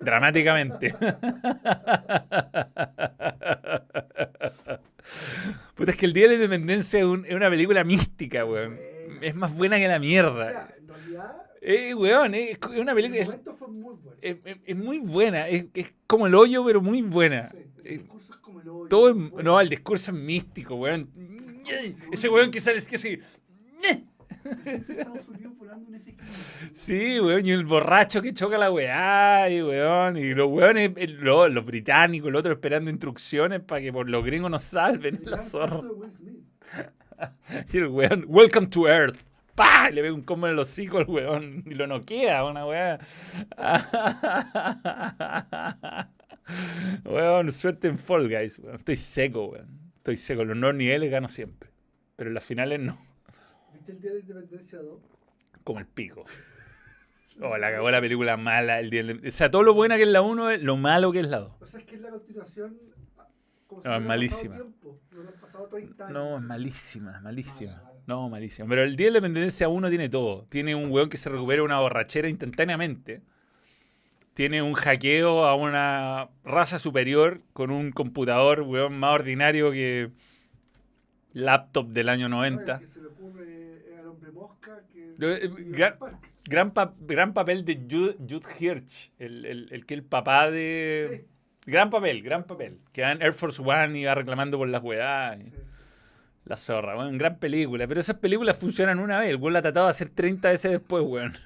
Dramáticamente. 0.00 0.92
Puta, 5.74 5.92
es 5.92 5.96
que 5.96 6.06
el 6.06 6.12
Día 6.12 6.24
de 6.24 6.28
la 6.28 6.34
Independencia 6.34 7.00
es, 7.00 7.04
una 7.04 7.50
película 7.50 7.84
mística, 7.84 8.44
weón. 8.44 8.78
Es 9.20 9.34
más 9.34 9.54
buena 9.54 9.76
que 9.78 9.88
la 9.88 9.98
mierda. 9.98 10.74
Eh, 11.60 11.94
weón, 11.94 12.34
es, 12.34 12.58
una 12.76 12.94
película. 12.94 13.22
Es, 14.20 14.36
es, 14.64 14.76
muy 14.76 14.98
buena. 14.98 15.48
Es, 15.48 15.66
como 16.06 16.26
el 16.26 16.34
hoyo, 16.34 16.64
pero 16.64 16.80
muy 16.80 17.02
buena. 17.02 17.50
el 17.84 17.98
discurso 17.98 18.32
es 18.32 18.38
como 18.38 18.60
el 18.60 18.68
hoyo. 18.68 18.88
Todo 18.88 19.14
no, 19.14 19.60
el 19.60 19.68
discurso 19.68 20.10
es 20.10 20.16
místico, 20.16 20.76
weón. 20.76 21.08
Ese 22.12 22.28
weón 22.28 22.50
que 22.50 22.60
sale 22.60 22.80
Sí, 26.72 27.20
weón, 27.20 27.46
y 27.46 27.52
el 27.52 27.64
borracho 27.64 28.22
que 28.22 28.32
choca 28.32 28.58
la 28.58 28.70
weá, 28.70 29.48
y 29.50 29.62
weón, 29.62 30.16
y 30.16 30.34
los 30.34 30.50
weones, 30.50 30.92
los, 31.20 31.52
los 31.52 31.64
británicos, 31.64 32.28
el 32.28 32.36
otro 32.36 32.52
esperando 32.52 32.90
instrucciones 32.90 33.60
para 33.60 33.80
que 33.80 33.92
por 33.92 34.08
los 34.08 34.24
gringos 34.24 34.50
nos 34.50 34.64
salven, 34.64 35.20
la 35.24 35.38
zorra. 35.38 35.82
y 37.72 37.76
el 37.76 37.88
weón, 37.88 38.24
welcome 38.28 38.66
to 38.68 38.88
Earth. 38.88 39.18
¡Pah! 39.54 39.90
Le 39.90 40.02
ve 40.02 40.12
un 40.12 40.22
combo 40.22 40.46
en 40.46 40.54
los 40.54 40.68
hocico 40.68 40.98
al 40.98 41.06
weón 41.08 41.64
y 41.66 41.74
lo 41.74 41.88
noquea, 41.88 42.44
una 42.44 42.64
weá. 42.64 42.98
weón, 47.04 47.50
suerte 47.50 47.88
en 47.88 47.98
Fall 47.98 48.28
Guys, 48.28 48.60
weón. 48.60 48.76
Estoy 48.76 48.94
seco, 48.94 49.46
weón. 49.46 49.66
Estoy 49.96 50.16
seco. 50.16 50.44
Los 50.44 50.56
no 50.56 50.72
niveles 50.72 51.10
gano 51.10 51.28
siempre. 51.28 51.70
Pero 52.14 52.30
en 52.30 52.34
las 52.34 52.44
finales 52.44 52.78
no. 52.78 53.07
¿Viste 53.88 53.92
el 53.92 54.00
Día 54.00 54.10
de 54.10 54.16
la 54.16 54.40
Independencia 54.40 54.78
2? 54.80 55.00
Como 55.64 55.78
el 55.78 55.86
pico. 55.86 56.24
Oh, 57.40 57.56
la 57.56 57.70
cagó 57.70 57.88
la 57.88 58.00
película 58.00 58.36
mala. 58.36 58.80
El 58.80 58.90
día 58.90 59.04
O 59.24 59.30
sea, 59.30 59.48
todo 59.48 59.62
lo 59.62 59.72
buena 59.72 59.94
que 59.94 60.02
es 60.02 60.08
la 60.08 60.22
1 60.22 60.50
es 60.50 60.60
lo 60.60 60.76
malo 60.76 61.12
que 61.12 61.20
es 61.20 61.28
la 61.28 61.38
2. 61.38 61.52
O 61.60 61.66
sea, 61.68 61.78
es 61.78 61.86
que 61.86 61.94
es 61.94 62.00
la 62.00 62.10
continuación. 62.10 62.76
no, 63.84 63.96
es 63.96 64.02
malísima. 64.02 64.56
No, 66.10 66.36
es 66.38 66.42
malísima, 66.42 67.12
es 67.12 67.22
malísima. 67.22 67.82
No, 68.08 68.28
malísima. 68.28 68.68
Pero 68.68 68.82
el 68.82 68.96
Día 68.96 69.06
de 69.06 69.12
la 69.12 69.18
Independencia 69.18 69.68
1 69.68 69.88
tiene 69.88 70.08
todo. 70.08 70.46
Tiene 70.48 70.74
un 70.74 70.90
weón 70.90 71.08
que 71.08 71.16
se 71.16 71.30
recupera 71.30 71.62
una 71.62 71.78
borrachera 71.78 72.28
instantáneamente. 72.28 73.22
Tiene 74.34 74.60
un 74.60 74.74
hackeo 74.74 75.44
a 75.44 75.54
una 75.54 76.30
raza 76.42 76.80
superior 76.80 77.42
con 77.52 77.70
un 77.70 77.92
computador, 77.92 78.62
weón, 78.62 78.98
más 78.98 79.14
ordinario 79.14 79.70
que 79.70 80.10
laptop 81.34 81.86
del 81.90 82.08
año 82.08 82.28
90. 82.28 82.80
Eh, 82.82 82.97
gran, 85.18 85.94
gran, 86.44 87.34
papel 87.34 87.64
de 87.64 87.86
Jude, 87.90 88.16
Hirsch, 88.58 89.12
el, 89.18 89.44
el, 89.44 89.68
el, 89.72 89.86
que 89.86 89.94
el 89.94 90.04
papá 90.04 90.50
de... 90.50 91.26
Gran 91.66 91.90
papel, 91.90 92.22
gran 92.22 92.44
papel. 92.44 92.78
Que 92.92 93.02
va 93.02 93.12
en 93.12 93.20
Air 93.20 93.34
Force 93.34 93.60
One 93.60 93.98
y 93.98 94.04
va 94.04 94.14
reclamando 94.14 94.56
por 94.56 94.68
las 94.68 94.82
weas. 94.82 95.38
La 96.46 96.56
zorra, 96.56 96.94
bueno, 96.94 97.10
gran 97.18 97.38
película. 97.38 97.86
Pero 97.86 98.00
esas 98.00 98.16
películas 98.16 98.56
funcionan 98.56 99.00
una 99.00 99.18
vez. 99.18 99.28
El 99.28 99.36
weón 99.36 99.52
la 99.52 99.58
ha 99.58 99.62
tratado 99.62 99.84
de 99.84 99.90
hacer 99.90 100.08
30 100.08 100.48
veces 100.48 100.70
después, 100.70 101.04
weón. 101.04 101.36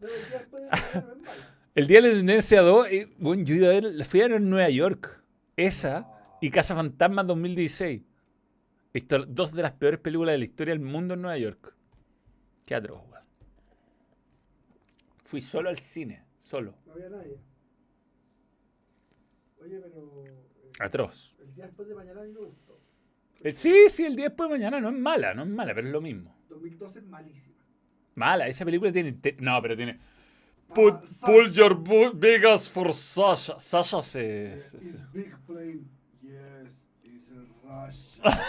el 1.74 1.86
día 1.88 1.98
de 1.98 2.02
la 2.02 2.08
Independencia 2.10 2.62
2, 2.62 2.86
eh, 2.90 3.08
bueno, 3.18 3.42
yo 3.42 3.56
iba 3.56 3.66
a 3.66 3.70
ver, 3.70 3.84
la 3.84 4.04
fui 4.04 4.20
a 4.20 4.28
ver 4.28 4.36
en 4.36 4.48
Nueva 4.48 4.70
York. 4.70 5.20
Esa 5.56 6.06
y 6.40 6.50
Casa 6.50 6.76
Fantasma 6.76 7.24
2016. 7.24 8.02
dos 9.26 9.52
de 9.52 9.62
las 9.62 9.72
peores 9.72 9.98
películas 9.98 10.34
de 10.34 10.38
la 10.38 10.44
historia 10.44 10.74
del 10.74 10.80
mundo 10.84 11.14
en 11.14 11.22
Nueva 11.22 11.38
York. 11.38 11.74
Qué 12.64 12.74
atroz, 12.74 13.02
weón. 13.08 13.24
Fui 15.24 15.40
solo 15.40 15.68
al 15.68 15.78
cine, 15.78 16.24
solo. 16.38 16.74
No 16.86 16.92
había 16.92 17.08
nadie. 17.08 17.40
Oye, 19.62 19.80
pero. 19.80 20.24
Eh, 20.26 20.34
atroz. 20.80 21.36
El 21.40 21.54
día 21.54 21.66
después 21.66 21.88
de 21.88 21.94
mañana 21.94 22.20
a 22.20 22.24
mí 22.24 22.32
me 22.32 22.40
gustó. 22.40 22.80
sí, 23.54 23.88
sí, 23.88 24.04
el 24.04 24.16
día 24.16 24.26
después 24.26 24.48
de 24.50 24.56
mañana 24.56 24.80
no 24.80 24.90
es 24.90 24.98
mala, 24.98 25.34
no 25.34 25.42
es 25.42 25.48
mala, 25.48 25.74
pero 25.74 25.86
es 25.86 25.92
lo 25.92 26.00
mismo. 26.00 26.36
2012 26.48 26.98
es 26.98 27.04
malísima. 27.06 27.64
Mala, 28.14 28.46
esa 28.46 28.64
película 28.64 28.92
tiene. 28.92 29.18
no, 29.38 29.62
pero 29.62 29.76
tiene. 29.76 29.98
Ah, 30.68 30.74
Put, 30.74 30.94
pull 31.20 31.52
your 31.52 31.76
biggest 32.14 32.72
for 32.72 32.92
Sasha. 32.92 33.58
Sasha 33.58 34.02
se. 34.02 34.56
se, 34.58 34.98
Big 35.12 35.34
plane. 35.46 35.84
Yes, 36.22 36.86
it's 37.04 37.30
Russia. 37.62 38.40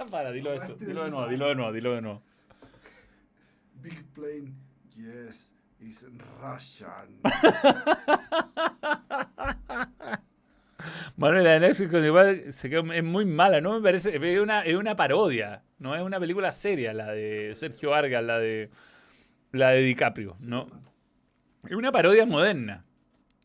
Para, 0.10 0.32
dilo 0.32 0.52
eso. 0.52 0.74
Dilo 0.74 1.04
de 1.04 1.10
nuevo, 1.10 1.28
dilo 1.28 1.48
de 1.48 1.54
nuevo, 1.54 1.72
dilo 1.72 1.94
de 1.94 2.02
nuevo. 2.02 2.22
Big 3.82 4.04
plane, 4.14 4.54
yes, 4.96 5.50
is 5.80 6.04
Russian. 6.40 7.20
Bueno, 11.16 11.40
la 11.40 11.52
de 11.52 11.60
Netflix 11.60 11.92
igual 12.04 12.52
se 12.52 12.68
quedó, 12.68 12.92
es 12.92 13.04
muy 13.04 13.24
mala, 13.24 13.60
¿no? 13.60 13.74
Me 13.74 13.82
parece, 13.82 14.16
es 14.16 14.40
una, 14.40 14.62
es 14.62 14.74
una 14.74 14.96
parodia, 14.96 15.62
no 15.78 15.94
es 15.94 16.02
una 16.02 16.18
película 16.18 16.50
seria, 16.50 16.92
la 16.92 17.12
de 17.12 17.52
Sergio 17.54 17.90
Vargas, 17.90 18.24
la 18.24 18.38
de 18.38 18.70
la 19.52 19.70
de 19.70 19.82
DiCaprio, 19.82 20.36
¿no? 20.40 20.66
Es 21.64 21.76
una 21.76 21.92
parodia 21.92 22.26
moderna. 22.26 22.84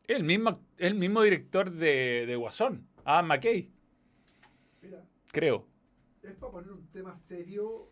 Es 0.07 0.18
el 0.18 0.23
mismo, 0.23 0.53
el 0.77 0.95
mismo 0.95 1.22
director 1.22 1.69
de, 1.69 2.26
de 2.26 2.35
Guasón, 2.35 2.88
Adam 3.03 3.27
McKay. 3.27 3.69
Mira. 4.81 5.03
Creo. 5.31 5.68
Es 6.23 6.34
para 6.35 6.51
poner 6.51 6.72
un 6.72 6.88
tema 6.88 7.15
serio 7.15 7.91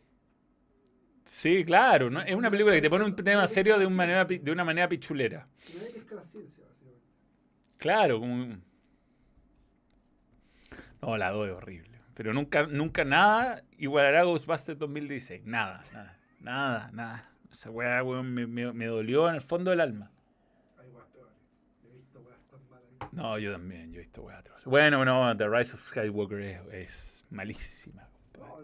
Sí, 1.26 1.65
claro. 1.65 2.07
Es 2.22 2.35
una 2.35 2.52
película 2.52 2.76
que 2.76 2.81
te 2.81 2.89
pone 2.89 3.03
un 3.03 3.15
tema 3.15 3.47
serio 3.47 3.80
de 3.80 3.88
una 3.88 3.95
manera, 3.95 4.26
de 4.26 4.52
una 4.52 4.64
manera 4.64 4.88
pichulera. 4.88 5.47
Claro, 7.77 8.19
como... 8.19 8.57
No, 11.02 11.18
la 11.18 11.31
doy 11.31 11.49
horrible. 11.49 11.99
Pero 12.14 12.34
nunca, 12.34 12.68
nunca 12.68 13.03
nada 13.03 13.64
igualará 13.77 14.23
Ghostbusters 14.23 14.77
2016. 14.80 15.45
Nada, 15.45 15.84
nada, 15.91 16.19
nada, 16.39 16.89
nada. 16.93 17.31
Esa 17.52 17.72
weá, 17.72 18.03
weón, 18.03 18.34
me, 18.34 18.85
dolió 18.85 19.27
en 19.27 19.35
el 19.35 19.41
fondo 19.41 19.72
del 19.72 19.81
alma. 19.81 20.11
No, 23.11 23.39
yo 23.39 23.52
también, 23.52 23.91
yo 23.91 23.97
he 23.97 23.99
visto 23.99 24.22
weá. 24.22 24.43
Bueno, 24.65 25.03
no, 25.03 25.35
The 25.35 25.47
Rise 25.49 25.73
of 25.73 25.81
Skywalker 25.81 26.39
es, 26.72 27.26
malísima. 27.30 28.07
No, 28.38 28.60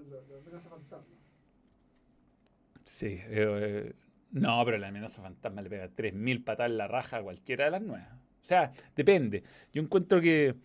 Sí. 2.91 3.05
Eh, 3.07 3.23
eh, 3.29 3.93
no, 4.31 4.61
pero 4.65 4.77
la 4.77 4.89
amenaza 4.89 5.21
fantasma 5.21 5.61
le 5.61 5.69
pega 5.69 5.87
3.000 5.87 6.43
patadas 6.43 6.71
en 6.71 6.77
la 6.77 6.89
raja 6.89 7.17
a 7.17 7.23
cualquiera 7.23 7.65
de 7.65 7.71
las 7.71 7.81
nuevas. 7.81 8.11
O 8.11 8.43
sea, 8.45 8.73
depende. 8.97 9.43
Yo 9.71 9.81
encuentro 9.81 10.19
que 10.19 10.55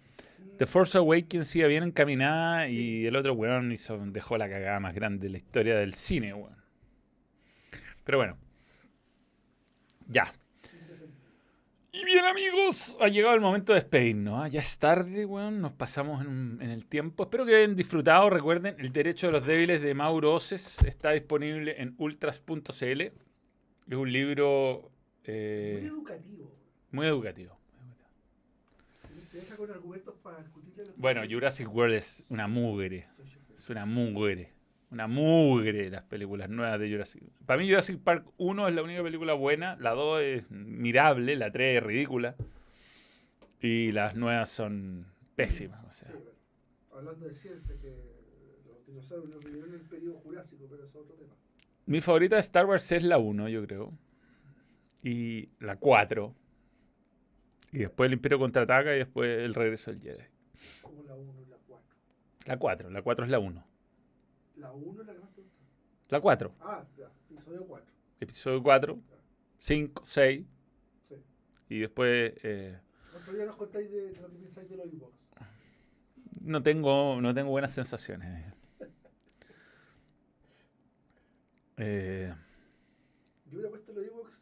The 0.58 0.66
Force 0.66 0.98
Awakens 0.98 1.54
iba 1.54 1.68
bien 1.68 1.84
encaminada 1.84 2.68
y 2.68 3.06
el 3.06 3.14
otro 3.14 3.34
weón 3.34 3.70
hizo, 3.70 3.96
dejó 4.06 4.38
la 4.38 4.48
cagada 4.48 4.80
más 4.80 4.92
grande 4.92 5.26
de 5.26 5.30
la 5.30 5.36
historia 5.36 5.76
del 5.76 5.94
cine, 5.94 6.34
weón. 6.34 6.56
Pero 8.02 8.18
bueno. 8.18 8.36
Ya. 10.08 10.32
Y 11.98 12.04
bien 12.04 12.26
amigos, 12.26 12.98
ha 13.00 13.08
llegado 13.08 13.34
el 13.34 13.40
momento 13.40 13.72
de 13.72 13.80
despedirnos. 13.80 14.38
¿ah? 14.38 14.48
Ya 14.48 14.60
es 14.60 14.78
tarde, 14.78 15.24
weón. 15.24 15.62
Nos 15.62 15.72
pasamos 15.72 16.22
en, 16.26 16.60
el 16.60 16.84
tiempo. 16.84 17.22
Espero 17.22 17.46
que 17.46 17.56
hayan 17.56 17.74
disfrutado. 17.74 18.28
Recuerden, 18.28 18.76
El 18.78 18.92
Derecho 18.92 19.28
de 19.28 19.32
los 19.32 19.46
Débiles 19.46 19.80
de 19.80 19.94
Mauro 19.94 20.34
Oces 20.34 20.82
está 20.82 21.12
disponible 21.12 21.80
en 21.80 21.94
ultras.cl. 21.96 23.00
Es 23.00 23.14
un 23.88 24.12
libro... 24.12 24.90
Eh, 25.24 25.78
muy 25.80 25.88
educativo. 25.88 26.52
Muy 26.90 27.06
educativo. 27.06 27.58
Te 29.32 29.38
deja 29.38 29.56
con 29.56 29.70
argumentos 29.70 30.14
para 30.22 30.44
Bueno, 30.96 31.22
Jurassic 31.28 31.74
World 31.74 31.94
es 31.94 32.24
una 32.28 32.46
mugre. 32.46 33.08
Es 33.54 33.70
una 33.70 33.86
mugre. 33.86 34.52
Una 34.96 35.08
mugre 35.08 35.90
las 35.90 36.04
películas 36.04 36.48
nuevas 36.48 36.80
de 36.80 36.90
Jurassic 36.90 37.22
Para 37.44 37.60
mí 37.60 37.68
Jurassic 37.68 38.00
Park 38.00 38.32
1 38.38 38.68
es 38.68 38.74
la 38.74 38.82
única 38.82 39.02
película 39.02 39.34
buena, 39.34 39.76
la 39.76 39.90
2 39.90 40.22
es 40.22 40.50
mirable, 40.50 41.36
la 41.36 41.52
3 41.52 41.76
es 41.76 41.82
ridícula 41.82 42.34
y 43.60 43.92
las 43.92 44.16
nuevas 44.16 44.48
son 44.48 45.04
pésimas. 45.34 45.84
O 45.84 45.90
sea. 45.90 46.10
hablando 46.94 47.28
de 47.28 47.34
ciencia, 47.34 47.74
que 47.78 47.94
los 48.66 48.86
dinosaurios 48.86 49.34
no 49.34 49.38
vivieron 49.40 49.68
en 49.68 49.80
el 49.80 49.86
periodo 49.86 50.14
jurásico, 50.20 50.66
pero 50.66 50.84
es 50.84 50.96
otro 50.96 51.14
tema. 51.14 51.34
Mi 51.84 52.00
favorita 52.00 52.36
de 52.36 52.40
Star 52.40 52.64
Wars 52.64 52.90
es 52.90 53.02
la 53.02 53.18
1, 53.18 53.50
yo 53.50 53.66
creo. 53.66 53.92
Y 55.02 55.50
la 55.60 55.76
4. 55.76 56.34
Y 57.72 57.78
después 57.80 58.06
el 58.06 58.14
Imperio 58.14 58.38
contraataca 58.38 58.94
y 58.94 59.00
después 59.00 59.28
el 59.40 59.52
regreso 59.52 59.90
del 59.90 60.00
Jedi. 60.00 60.24
¿Cómo 60.80 61.02
la 61.02 61.14
1 61.14 61.42
y 61.42 61.50
la 61.50 61.56
4? 61.66 61.86
La 62.46 62.56
4, 62.56 62.88
la 62.88 63.02
4 63.02 63.24
es 63.26 63.30
la 63.30 63.38
1. 63.40 63.75
La 64.56 64.72
1 64.72 65.00
es 65.02 65.06
la 65.06 65.12
que 65.12 65.20
más 65.20 65.30
La 66.08 66.20
4. 66.20 66.54
Ah, 66.60 66.84
ya, 66.96 67.10
episodio 67.30 67.66
4. 67.66 67.92
Episodio 68.20 68.62
4, 68.62 68.98
5, 69.58 70.02
6, 70.04 70.46
Y 71.68 71.78
después... 71.80 72.32
Eh, 72.42 72.78
Otro 73.14 73.34
día 73.34 73.44
nos 73.44 73.56
contáis 73.56 73.90
de, 73.90 74.12
lo 74.20 74.30
que 74.30 74.38
pensáis 74.38 74.68
de 74.70 74.76
los 74.76 74.86
Ewoks. 74.86 75.18
No 76.40 76.62
tengo, 76.62 77.20
no 77.20 77.34
tengo 77.34 77.50
buenas 77.50 77.72
sensaciones. 77.72 78.52
Eh, 81.78 82.32
Yo 83.50 83.58
hubiera 83.58 83.68
puesto 83.68 83.92
los 83.92 84.06
Ewoks 84.06 84.32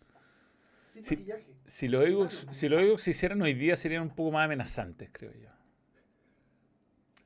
sin 0.93 1.03
si, 1.03 1.17
maquillaje. 1.17 1.57
Si 1.67 1.89
los 1.89 2.07
Ewoks, 2.07 2.47
si 2.53 2.69
se 2.99 3.11
hicieran 3.11 3.43
hoy 3.43 3.55
día 3.55 3.75
serían 3.75 4.03
un 4.03 4.15
poco 4.15 4.31
más 4.31 4.45
amenazantes, 4.45 5.11
creo 5.11 5.33
yo. 5.33 5.49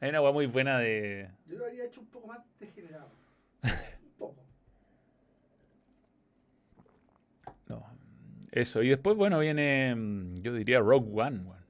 Hay 0.01 0.11
una 0.11 0.19
agua 0.19 0.33
muy 0.33 0.47
buena 0.47 0.79
de... 0.79 1.29
Yo 1.47 1.59
lo 1.59 1.67
habría 1.67 1.85
hecho 1.85 2.01
un 2.01 2.07
poco 2.07 2.29
más 2.29 2.39
degenerado. 2.61 3.11
un 3.63 4.13
poco. 4.17 4.45
No, 7.67 7.85
eso. 8.53 8.83
Y 8.83 8.89
después, 8.91 9.17
bueno, 9.17 9.41
viene, 9.41 9.95
mm, 9.95 10.35
yo 10.37 10.55
diría 10.55 10.79
Rogue 10.79 11.11
One. 11.13 11.39
Bueno. 11.39 11.63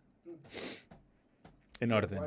En 1.80 1.92
orden. 1.92 2.20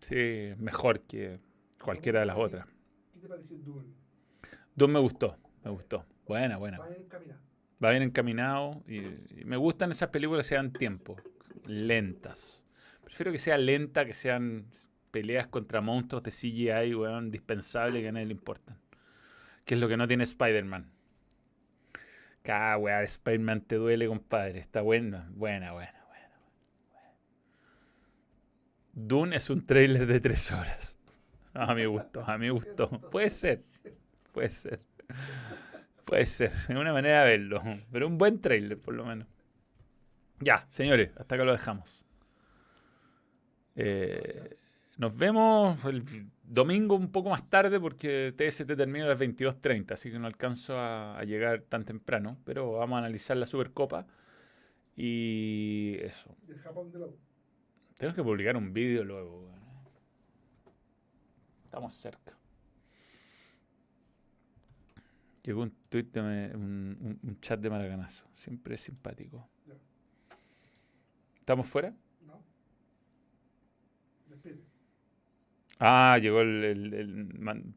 Sí, 0.00 0.52
mejor 0.58 1.00
que 1.00 1.40
cualquiera 1.82 2.20
de 2.20 2.26
las 2.26 2.36
otras. 2.36 2.66
¿Qué 3.14 3.20
te 3.20 3.28
pareció 3.28 3.56
Dune? 3.58 3.86
Dune 4.74 4.92
me 4.92 5.00
gustó, 5.00 5.36
me 5.64 5.70
gustó. 5.70 6.04
Buena, 6.26 6.56
buena. 6.58 6.78
Va 6.78 6.88
bien 6.88 7.02
encaminado. 7.02 7.40
Va 7.82 7.90
bien 7.90 8.02
encaminado 8.02 8.82
y, 8.86 9.00
me 9.44 9.56
gustan 9.56 9.90
esas 9.90 10.10
películas 10.10 10.44
que 10.44 10.48
sean 10.50 10.72
tiempo, 10.72 11.16
lentas. 11.64 12.64
Prefiero 13.04 13.32
que 13.32 13.38
sea 13.38 13.58
lenta, 13.58 14.04
que 14.04 14.14
sean 14.14 14.66
peleas 15.16 15.46
contra 15.46 15.80
monstruos 15.80 16.22
de 16.24 16.30
CGI, 16.30 16.94
weón, 16.94 17.24
indispensable 17.24 18.02
que 18.02 18.08
a 18.08 18.12
nadie 18.12 18.26
le 18.26 18.32
importan. 18.32 18.76
Que 19.64 19.72
es 19.72 19.80
lo 19.80 19.88
que 19.88 19.96
no 19.96 20.06
tiene 20.06 20.24
Spider-Man. 20.24 20.90
Cada 22.42 22.76
weá, 22.76 23.02
Spider-Man 23.02 23.62
te 23.62 23.76
duele, 23.76 24.08
compadre. 24.08 24.58
Está 24.58 24.82
buena, 24.82 25.26
buena, 25.30 25.72
buena. 25.72 25.94
Dune 28.92 29.36
es 29.36 29.48
un 29.48 29.64
trailer 29.64 30.06
de 30.06 30.20
tres 30.20 30.52
horas. 30.52 30.98
A 31.54 31.74
mi 31.74 31.86
gusto, 31.86 32.22
a 32.26 32.36
mi 32.36 32.50
gusto. 32.50 32.90
Puede 33.10 33.30
ser, 33.30 33.60
puede 34.32 34.50
ser. 34.50 34.80
Puede 36.04 36.26
ser, 36.26 36.52
es 36.52 36.68
una 36.68 36.92
manera 36.92 37.24
de 37.24 37.30
verlo. 37.30 37.62
Pero 37.90 38.06
un 38.06 38.18
buen 38.18 38.42
trailer, 38.42 38.78
por 38.78 38.92
lo 38.92 39.06
menos. 39.06 39.26
Ya, 40.40 40.66
señores, 40.68 41.10
hasta 41.16 41.36
acá 41.36 41.44
lo 41.44 41.52
dejamos. 41.52 42.04
Eh, 43.76 44.58
nos 44.96 45.16
vemos 45.16 45.84
el 45.84 46.04
domingo 46.42 46.96
un 46.96 47.10
poco 47.12 47.30
más 47.30 47.48
tarde 47.48 47.78
porque 47.80 48.34
TST 48.36 48.66
termina 48.76 49.04
a 49.04 49.08
las 49.08 49.20
22.30, 49.20 49.92
así 49.92 50.10
que 50.10 50.18
no 50.18 50.26
alcanzo 50.26 50.78
a, 50.78 51.18
a, 51.18 51.24
llegar 51.24 51.62
tan 51.62 51.84
temprano. 51.84 52.38
Pero 52.44 52.72
vamos 52.72 52.96
a 52.96 52.98
analizar 53.00 53.36
la 53.36 53.46
Supercopa 53.46 54.06
y 54.96 55.96
eso. 56.00 56.34
El 56.48 56.58
Japón 56.58 56.90
de 56.90 56.98
la 57.00 57.06
tengo 57.98 58.14
que 58.14 58.22
publicar 58.22 58.56
un 58.56 58.72
vídeo 58.72 59.04
luego. 59.04 59.50
Estamos 61.64 61.94
cerca. 61.94 62.36
Llegó 65.42 65.62
un 65.62 65.70
tweet 65.88 66.04
de 66.04 66.20
un, 66.20 67.18
un, 67.22 67.40
chat 67.40 67.60
de 67.60 67.70
Maraganazo. 67.70 68.26
Siempre 68.32 68.76
simpático. 68.76 69.48
¿Estamos 71.38 71.66
fuera? 71.66 71.94
No. 72.26 72.42
Despide. 74.28 74.75
Ah, 75.78 76.18
llegó 76.20 76.40
el, 76.40 76.64
el, 76.64 77.74